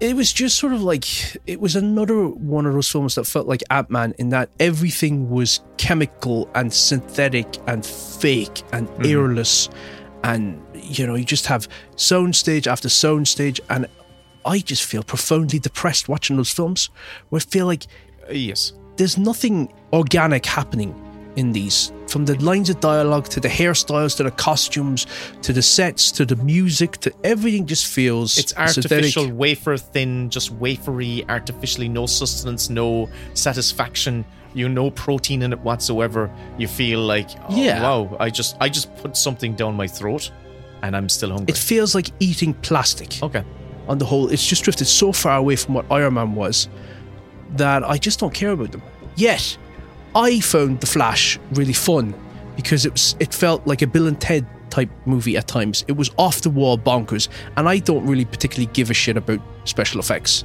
It 0.00 0.16
was 0.16 0.32
just 0.32 0.58
sort 0.58 0.72
of 0.72 0.82
like, 0.82 1.06
it 1.46 1.60
was 1.60 1.76
another 1.76 2.26
one 2.28 2.66
of 2.66 2.74
those 2.74 2.90
films 2.90 3.14
that 3.14 3.24
felt 3.26 3.46
like 3.46 3.62
Ant 3.70 3.90
Man 3.90 4.12
in 4.18 4.30
that 4.30 4.50
everything 4.60 5.30
was 5.30 5.60
chemical 5.76 6.50
and 6.54 6.72
synthetic 6.72 7.46
and 7.66 7.84
fake 7.86 8.62
and 8.72 8.88
Mm-hmm. 8.88 9.06
airless. 9.06 9.68
And, 10.22 10.60
you 10.74 11.06
know, 11.06 11.14
you 11.14 11.24
just 11.24 11.46
have 11.46 11.68
soundstage 11.96 12.66
after 12.66 12.88
soundstage. 12.88 13.60
And 13.70 13.86
I 14.44 14.58
just 14.58 14.84
feel 14.84 15.02
profoundly 15.02 15.58
depressed 15.58 16.08
watching 16.08 16.36
those 16.36 16.50
films 16.50 16.90
where 17.30 17.40
I 17.40 17.44
feel 17.50 17.66
like 17.66 17.86
Uh, 18.28 18.32
yes. 18.32 18.72
there's 18.96 19.16
nothing 19.16 19.72
organic 19.92 20.44
happening 20.44 20.92
in 21.36 21.52
these 21.52 21.92
from 22.06 22.24
the 22.24 22.34
lines 22.42 22.70
of 22.70 22.78
dialogue 22.80 23.24
to 23.28 23.40
the 23.40 23.48
hairstyles 23.48 24.16
to 24.16 24.22
the 24.22 24.30
costumes 24.30 25.06
to 25.42 25.52
the 25.52 25.62
sets 25.62 26.12
to 26.12 26.24
the 26.24 26.36
music 26.36 26.92
to 26.98 27.12
everything 27.24 27.66
just 27.66 27.86
feels 27.86 28.38
It's 28.38 28.52
synthetic. 28.54 28.84
artificial, 28.92 29.30
wafer 29.32 29.76
thin, 29.76 30.30
just 30.30 30.56
wafery, 30.60 31.28
artificially, 31.28 31.88
no 31.88 32.06
sustenance, 32.06 32.70
no 32.70 33.08
satisfaction. 33.34 34.24
You 34.54 34.68
no 34.68 34.90
protein 34.90 35.42
in 35.42 35.52
it 35.52 35.58
whatsoever. 35.60 36.30
You 36.58 36.68
feel 36.68 37.00
like, 37.00 37.28
oh, 37.48 37.56
Yeah. 37.56 37.82
wow, 37.82 38.16
I 38.20 38.30
just, 38.30 38.56
I 38.60 38.68
just 38.68 38.94
put 38.96 39.16
something 39.16 39.54
down 39.56 39.74
my 39.74 39.88
throat, 39.88 40.30
and 40.82 40.96
I'm 40.96 41.08
still 41.08 41.30
hungry. 41.30 41.46
it 41.52 41.58
feels 41.58 41.94
like 41.94 42.10
eating 42.20 42.54
plastic 42.54 43.20
okay. 43.22 43.42
on 43.88 43.98
the 43.98 44.04
whole 44.04 44.28
it's 44.28 44.46
just 44.46 44.62
drifted 44.64 44.84
so 44.86 45.10
far 45.12 45.36
away 45.38 45.56
from 45.56 45.74
what 45.74 45.84
Iron 45.90 46.14
Man 46.14 46.34
was 46.36 46.68
that 47.56 47.82
I 47.82 47.98
just 47.98 48.20
don't 48.20 48.32
care 48.34 48.50
about 48.52 48.70
them 48.72 48.82
yet 49.16 49.56
I 50.14 50.40
found 50.40 50.80
The 50.80 50.86
Flash 50.86 51.38
really 51.52 51.72
fun 51.72 52.14
because 52.56 52.86
it 52.86 52.92
was 52.92 53.16
it 53.20 53.34
felt 53.34 53.66
like 53.66 53.82
a 53.82 53.86
Bill 53.86 54.06
and 54.06 54.20
Ted 54.20 54.46
type 54.70 54.90
movie 55.06 55.36
at 55.36 55.46
times. 55.46 55.84
It 55.88 55.92
was 55.96 56.10
off 56.18 56.40
the 56.40 56.50
wall 56.50 56.78
bonkers, 56.78 57.28
and 57.56 57.68
I 57.68 57.78
don't 57.78 58.06
really 58.06 58.24
particularly 58.24 58.70
give 58.72 58.90
a 58.90 58.94
shit 58.94 59.16
about 59.16 59.40
special 59.64 60.00
effects. 60.00 60.44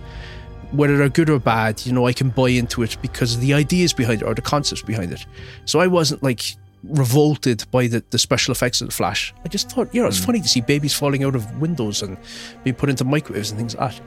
Whether 0.72 0.98
they're 0.98 1.10
good 1.10 1.30
or 1.30 1.40
bad, 1.40 1.84
you 1.86 1.94
know, 1.94 2.06
I 2.06 2.14
can 2.14 2.30
buy 2.30 2.50
into 2.50 2.84
it 2.84 2.98
because 3.02 3.36
of 3.36 3.42
the 3.42 3.54
ideas 3.56 3.92
behind 3.92 4.22
it 4.22 4.26
or 4.26 4.36
the 4.36 4.42
concepts 4.42 4.84
behind 4.84 5.12
it. 5.12 5.26
So 5.66 5.80
I 5.80 5.88
wasn't 5.88 6.22
like 6.22 6.56
revolted 6.84 7.66
by 7.72 7.88
the, 7.88 8.04
the 8.12 8.20
special 8.20 8.52
effects 8.52 8.80
of 8.82 8.88
the 8.88 8.94
Flash. 8.94 9.34
I 9.44 9.48
just 9.48 9.72
thought, 9.72 9.94
you 9.94 10.02
know, 10.02 10.08
it's 10.08 10.20
hmm. 10.20 10.26
funny 10.26 10.42
to 10.42 10.48
see 10.48 10.62
babies 10.62 10.94
falling 10.94 11.24
out 11.24 11.36
of 11.36 11.60
windows 11.60 12.02
and 12.04 12.18
being 12.64 12.76
put 12.76 12.90
into 12.90 13.04
microwaves 13.04 13.50
and 13.50 13.60
things 13.60 13.76
like 13.76 13.96
that. 13.96 14.02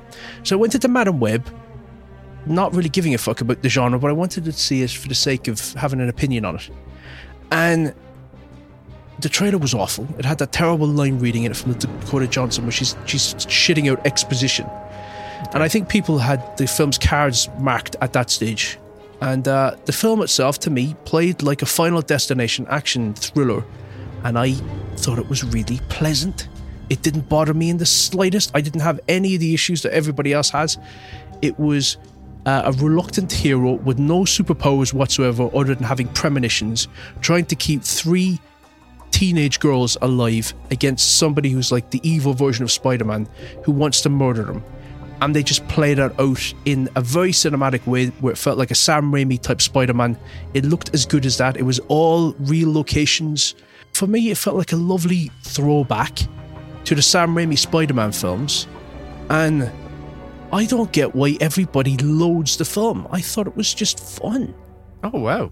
So 0.44 0.56
I 0.56 0.60
went 0.60 0.74
into 0.74 0.88
Madame 0.88 1.20
Web, 1.20 1.44
not 2.46 2.74
really 2.74 2.88
giving 2.88 3.14
a 3.14 3.18
fuck 3.18 3.40
about 3.40 3.62
the 3.62 3.68
genre, 3.68 3.98
but 3.98 4.10
I 4.10 4.12
wanted 4.12 4.44
to 4.44 4.52
see 4.52 4.82
it 4.82 4.90
for 4.90 5.08
the 5.08 5.14
sake 5.14 5.48
of 5.48 5.72
having 5.74 6.00
an 6.00 6.08
opinion 6.08 6.44
on 6.44 6.56
it. 6.56 6.70
And 7.50 7.94
the 9.20 9.28
trailer 9.28 9.58
was 9.58 9.74
awful. 9.74 10.08
It 10.18 10.24
had 10.24 10.38
that 10.38 10.52
terrible 10.52 10.86
line 10.86 11.18
reading 11.18 11.44
in 11.44 11.52
it 11.52 11.56
from 11.56 11.74
Dakota 11.74 12.26
Johnson 12.26 12.64
where 12.64 12.72
she's 12.72 12.96
she's 13.06 13.34
shitting 13.34 13.90
out 13.90 14.04
exposition. 14.06 14.68
And 15.52 15.62
I 15.62 15.68
think 15.68 15.88
people 15.88 16.18
had 16.18 16.56
the 16.56 16.66
film's 16.66 16.98
cards 16.98 17.48
marked 17.58 17.96
at 18.00 18.12
that 18.12 18.30
stage. 18.30 18.78
And 19.20 19.46
uh, 19.46 19.76
the 19.84 19.92
film 19.92 20.22
itself, 20.22 20.58
to 20.60 20.70
me, 20.70 20.96
played 21.04 21.42
like 21.42 21.62
a 21.62 21.66
Final 21.66 22.02
Destination 22.02 22.66
action 22.68 23.14
thriller. 23.14 23.64
And 24.24 24.38
I 24.38 24.52
thought 24.96 25.18
it 25.18 25.28
was 25.28 25.44
really 25.44 25.78
pleasant. 25.88 26.48
It 26.90 27.02
didn't 27.02 27.28
bother 27.28 27.54
me 27.54 27.70
in 27.70 27.76
the 27.76 27.86
slightest. 27.86 28.50
I 28.54 28.60
didn't 28.60 28.80
have 28.80 29.00
any 29.08 29.34
of 29.34 29.40
the 29.40 29.54
issues 29.54 29.82
that 29.82 29.92
everybody 29.92 30.32
else 30.32 30.50
has. 30.50 30.78
It 31.40 31.58
was 31.58 31.96
uh, 32.46 32.62
a 32.64 32.72
reluctant 32.72 33.32
hero 33.32 33.72
with 33.72 33.98
no 33.98 34.20
superpowers 34.20 34.92
whatsoever 34.92 35.48
other 35.54 35.74
than 35.74 35.84
having 35.84 36.08
premonitions, 36.08 36.88
trying 37.20 37.46
to 37.46 37.54
keep 37.54 37.82
three 37.82 38.40
teenage 39.10 39.60
girls 39.60 39.96
alive 40.02 40.52
against 40.70 41.18
somebody 41.18 41.50
who's 41.50 41.70
like 41.70 41.90
the 41.90 42.00
evil 42.02 42.34
version 42.34 42.64
of 42.64 42.72
Spider 42.72 43.04
Man 43.04 43.28
who 43.64 43.72
wants 43.72 44.00
to 44.02 44.08
murder 44.08 44.44
them. 44.44 44.64
And 45.20 45.36
they 45.36 45.44
just 45.44 45.66
played 45.68 45.98
that 45.98 46.18
out 46.18 46.52
in 46.64 46.88
a 46.96 47.00
very 47.00 47.30
cinematic 47.30 47.86
way 47.86 48.06
where 48.06 48.32
it 48.32 48.36
felt 48.38 48.58
like 48.58 48.72
a 48.72 48.74
Sam 48.74 49.12
Raimi 49.12 49.40
type 49.40 49.62
Spider 49.62 49.94
Man. 49.94 50.18
It 50.54 50.64
looked 50.64 50.92
as 50.94 51.06
good 51.06 51.24
as 51.24 51.36
that. 51.36 51.56
It 51.56 51.62
was 51.62 51.78
all 51.86 52.32
real 52.40 52.72
locations. 52.72 53.54
For 53.92 54.08
me, 54.08 54.32
it 54.32 54.38
felt 54.38 54.56
like 54.56 54.72
a 54.72 54.76
lovely 54.76 55.30
throwback 55.42 56.18
to 56.86 56.96
the 56.96 57.02
Sam 57.02 57.36
Raimi 57.36 57.56
Spider 57.56 57.94
Man 57.94 58.10
films. 58.10 58.66
And 59.30 59.70
I 60.52 60.66
don't 60.66 60.92
get 60.92 61.14
why 61.14 61.36
everybody 61.40 61.96
loads 61.96 62.56
the 62.56 62.64
film. 62.64 63.06
I 63.10 63.20
thought 63.20 63.46
it 63.46 63.56
was 63.56 63.72
just 63.72 63.98
fun. 64.00 64.54
Oh 65.02 65.18
wow! 65.18 65.50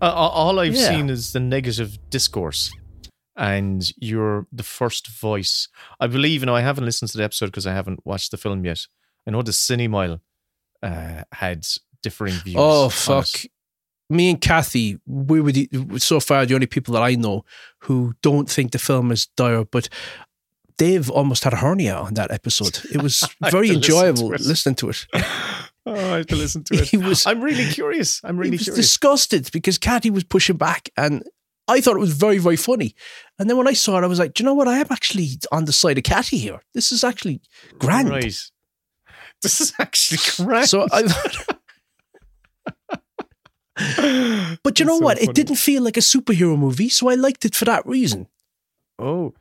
Uh, 0.00 0.12
all- 0.12 0.58
I've 0.60 0.74
Yeah. 0.74 0.88
seen 0.90 1.08
is 1.10 1.32
the 1.32 1.40
negative 1.40 1.98
discourse, 2.10 2.70
and 3.36 3.82
you're 3.96 4.46
the 4.52 4.62
first 4.62 5.08
voice. 5.08 5.68
I 5.98 6.06
believe, 6.06 6.42
you 6.42 6.46
know, 6.46 6.54
I 6.54 6.60
haven't 6.60 6.84
listened 6.84 7.10
to 7.12 7.16
the 7.18 7.24
episode 7.24 7.46
because 7.46 7.66
I 7.66 7.72
haven't 7.72 8.04
watched 8.04 8.30
the 8.30 8.36
film 8.36 8.64
yet. 8.64 8.86
I 9.26 9.30
know 9.30 9.42
the 9.42 9.52
Cinemile 9.52 10.20
uh, 10.82 11.22
had 11.32 11.66
differing 12.02 12.34
views. 12.34 12.56
Oh 12.58 12.88
fuck! 12.90 13.28
Me 14.10 14.30
and 14.30 14.40
Kathy, 14.40 14.98
we 15.06 15.40
were 15.40 15.52
the, 15.52 15.68
so 15.98 16.20
far 16.20 16.44
the 16.44 16.54
only 16.54 16.66
people 16.66 16.92
that 16.94 17.02
I 17.02 17.14
know 17.14 17.44
who 17.80 18.14
don't 18.22 18.50
think 18.50 18.72
the 18.72 18.78
film 18.78 19.12
is 19.12 19.26
dire. 19.36 19.64
But 19.64 19.88
Dave 20.80 21.10
almost 21.10 21.44
had 21.44 21.52
a 21.52 21.56
hernia 21.56 21.94
on 22.06 22.14
that 22.14 22.30
episode. 22.30 22.80
It 22.94 23.02
was 23.02 23.16
very 23.50 23.68
to 23.68 23.74
listen 23.74 23.76
enjoyable 23.76 24.30
to 24.36 24.42
listening 24.48 24.76
to 24.76 24.88
it. 24.90 25.06
Oh, 25.86 25.94
I 25.94 26.18
have 26.18 26.26
to 26.26 26.36
listen 26.36 26.62
to 26.64 26.74
it. 26.80 26.88
He 26.88 26.98
was- 26.98 27.26
I'm 27.26 27.40
really 27.40 27.66
curious. 27.72 28.20
I'm 28.22 28.36
he 28.36 28.40
really 28.40 28.50
was 28.58 28.64
curious. 28.64 28.86
disgusted 28.86 29.50
because 29.50 29.78
Kathy 29.78 30.10
was 30.10 30.24
pushing 30.24 30.58
back, 30.58 30.90
and 30.96 31.22
I 31.68 31.80
thought 31.80 31.96
it 31.96 32.00
was 32.08 32.12
very, 32.12 32.36
very 32.38 32.56
funny. 32.56 32.94
And 33.38 33.48
then 33.48 33.56
when 33.56 33.66
I 33.66 33.72
saw 33.72 33.96
it, 33.98 34.04
I 34.04 34.06
was 34.06 34.18
like, 34.18 34.34
Do 34.34 34.42
you 34.42 34.46
know 34.46 34.54
what? 34.54 34.68
I 34.68 34.76
am 34.78 34.86
actually 34.90 35.28
on 35.50 35.64
the 35.64 35.72
side 35.72 35.96
of 35.96 36.04
Kathy 36.04 36.36
here. 36.36 36.60
This 36.74 36.92
is 36.92 37.02
actually 37.02 37.40
grand. 37.78 38.10
Right. 38.10 38.36
This 39.42 39.60
is 39.62 39.72
actually 39.80 40.18
grand. 40.46 40.68
So 40.68 40.86
I. 40.92 41.02
But 44.62 44.78
you 44.78 44.84
know 44.84 44.98
so 44.98 45.04
what? 45.04 45.18
funny. 45.18 45.30
It 45.30 45.34
didn't 45.34 45.56
feel 45.56 45.82
like 45.82 45.96
a 45.96 46.00
superhero 46.00 46.58
movie, 46.58 46.90
so 46.90 47.08
I 47.08 47.14
liked 47.14 47.44
it 47.46 47.54
for 47.54 47.64
that 47.64 47.86
reason. 47.86 48.26
oh, 48.98 49.32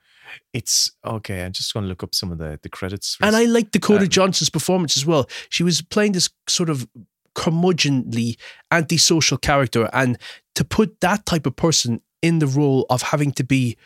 it's 0.53 0.91
okay. 1.05 1.43
I'm 1.43 1.51
just 1.51 1.73
going 1.73 1.83
to 1.83 1.89
look 1.89 2.03
up 2.03 2.15
some 2.15 2.31
of 2.31 2.37
the 2.37 2.59
the 2.61 2.69
credits. 2.69 3.17
And 3.21 3.35
I 3.35 3.45
like 3.45 3.71
Dakota 3.71 4.03
Um, 4.03 4.09
Johnson's 4.09 4.49
performance 4.49 4.97
as 4.97 5.05
well. 5.05 5.29
She 5.49 5.63
was 5.63 5.81
playing 5.81 6.13
this 6.13 6.29
sort 6.47 6.69
of 6.69 6.87
curmudgeonly 7.35 8.37
antisocial 8.71 9.37
character 9.37 9.89
and 9.93 10.17
to 10.55 10.65
put 10.65 10.99
that 10.99 11.25
type 11.25 11.45
of 11.45 11.55
person 11.55 12.01
in 12.21 12.39
the 12.39 12.47
role 12.47 12.85
of 12.89 13.01
having 13.01 13.31
to 13.31 13.43
be 13.43 13.77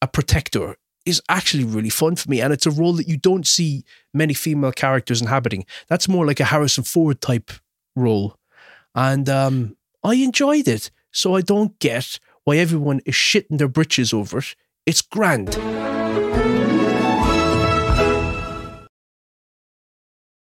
a 0.00 0.06
protector 0.06 0.76
is 1.04 1.20
actually 1.28 1.64
really 1.64 1.88
fun 1.88 2.14
for 2.14 2.30
me 2.30 2.40
and 2.40 2.52
it's 2.52 2.66
a 2.66 2.70
role 2.70 2.92
that 2.92 3.08
you 3.08 3.16
don't 3.16 3.46
see 3.46 3.84
many 4.14 4.34
female 4.34 4.70
characters 4.70 5.20
inhabiting 5.20 5.64
that's 5.88 6.06
more 6.08 6.24
like 6.26 6.38
a 6.38 6.44
harrison 6.44 6.84
ford 6.84 7.20
type 7.20 7.50
role 7.96 8.36
and 8.94 9.28
um, 9.28 9.76
i 10.04 10.14
enjoyed 10.14 10.68
it 10.68 10.90
so 11.10 11.34
i 11.34 11.40
don't 11.40 11.76
get 11.80 12.20
why 12.44 12.56
everyone 12.56 13.00
is 13.04 13.14
shitting 13.14 13.58
their 13.58 13.68
britches 13.68 14.12
over 14.12 14.38
it 14.38 14.54
it's 14.86 15.02
grand 15.02 15.56
Música 16.12 16.61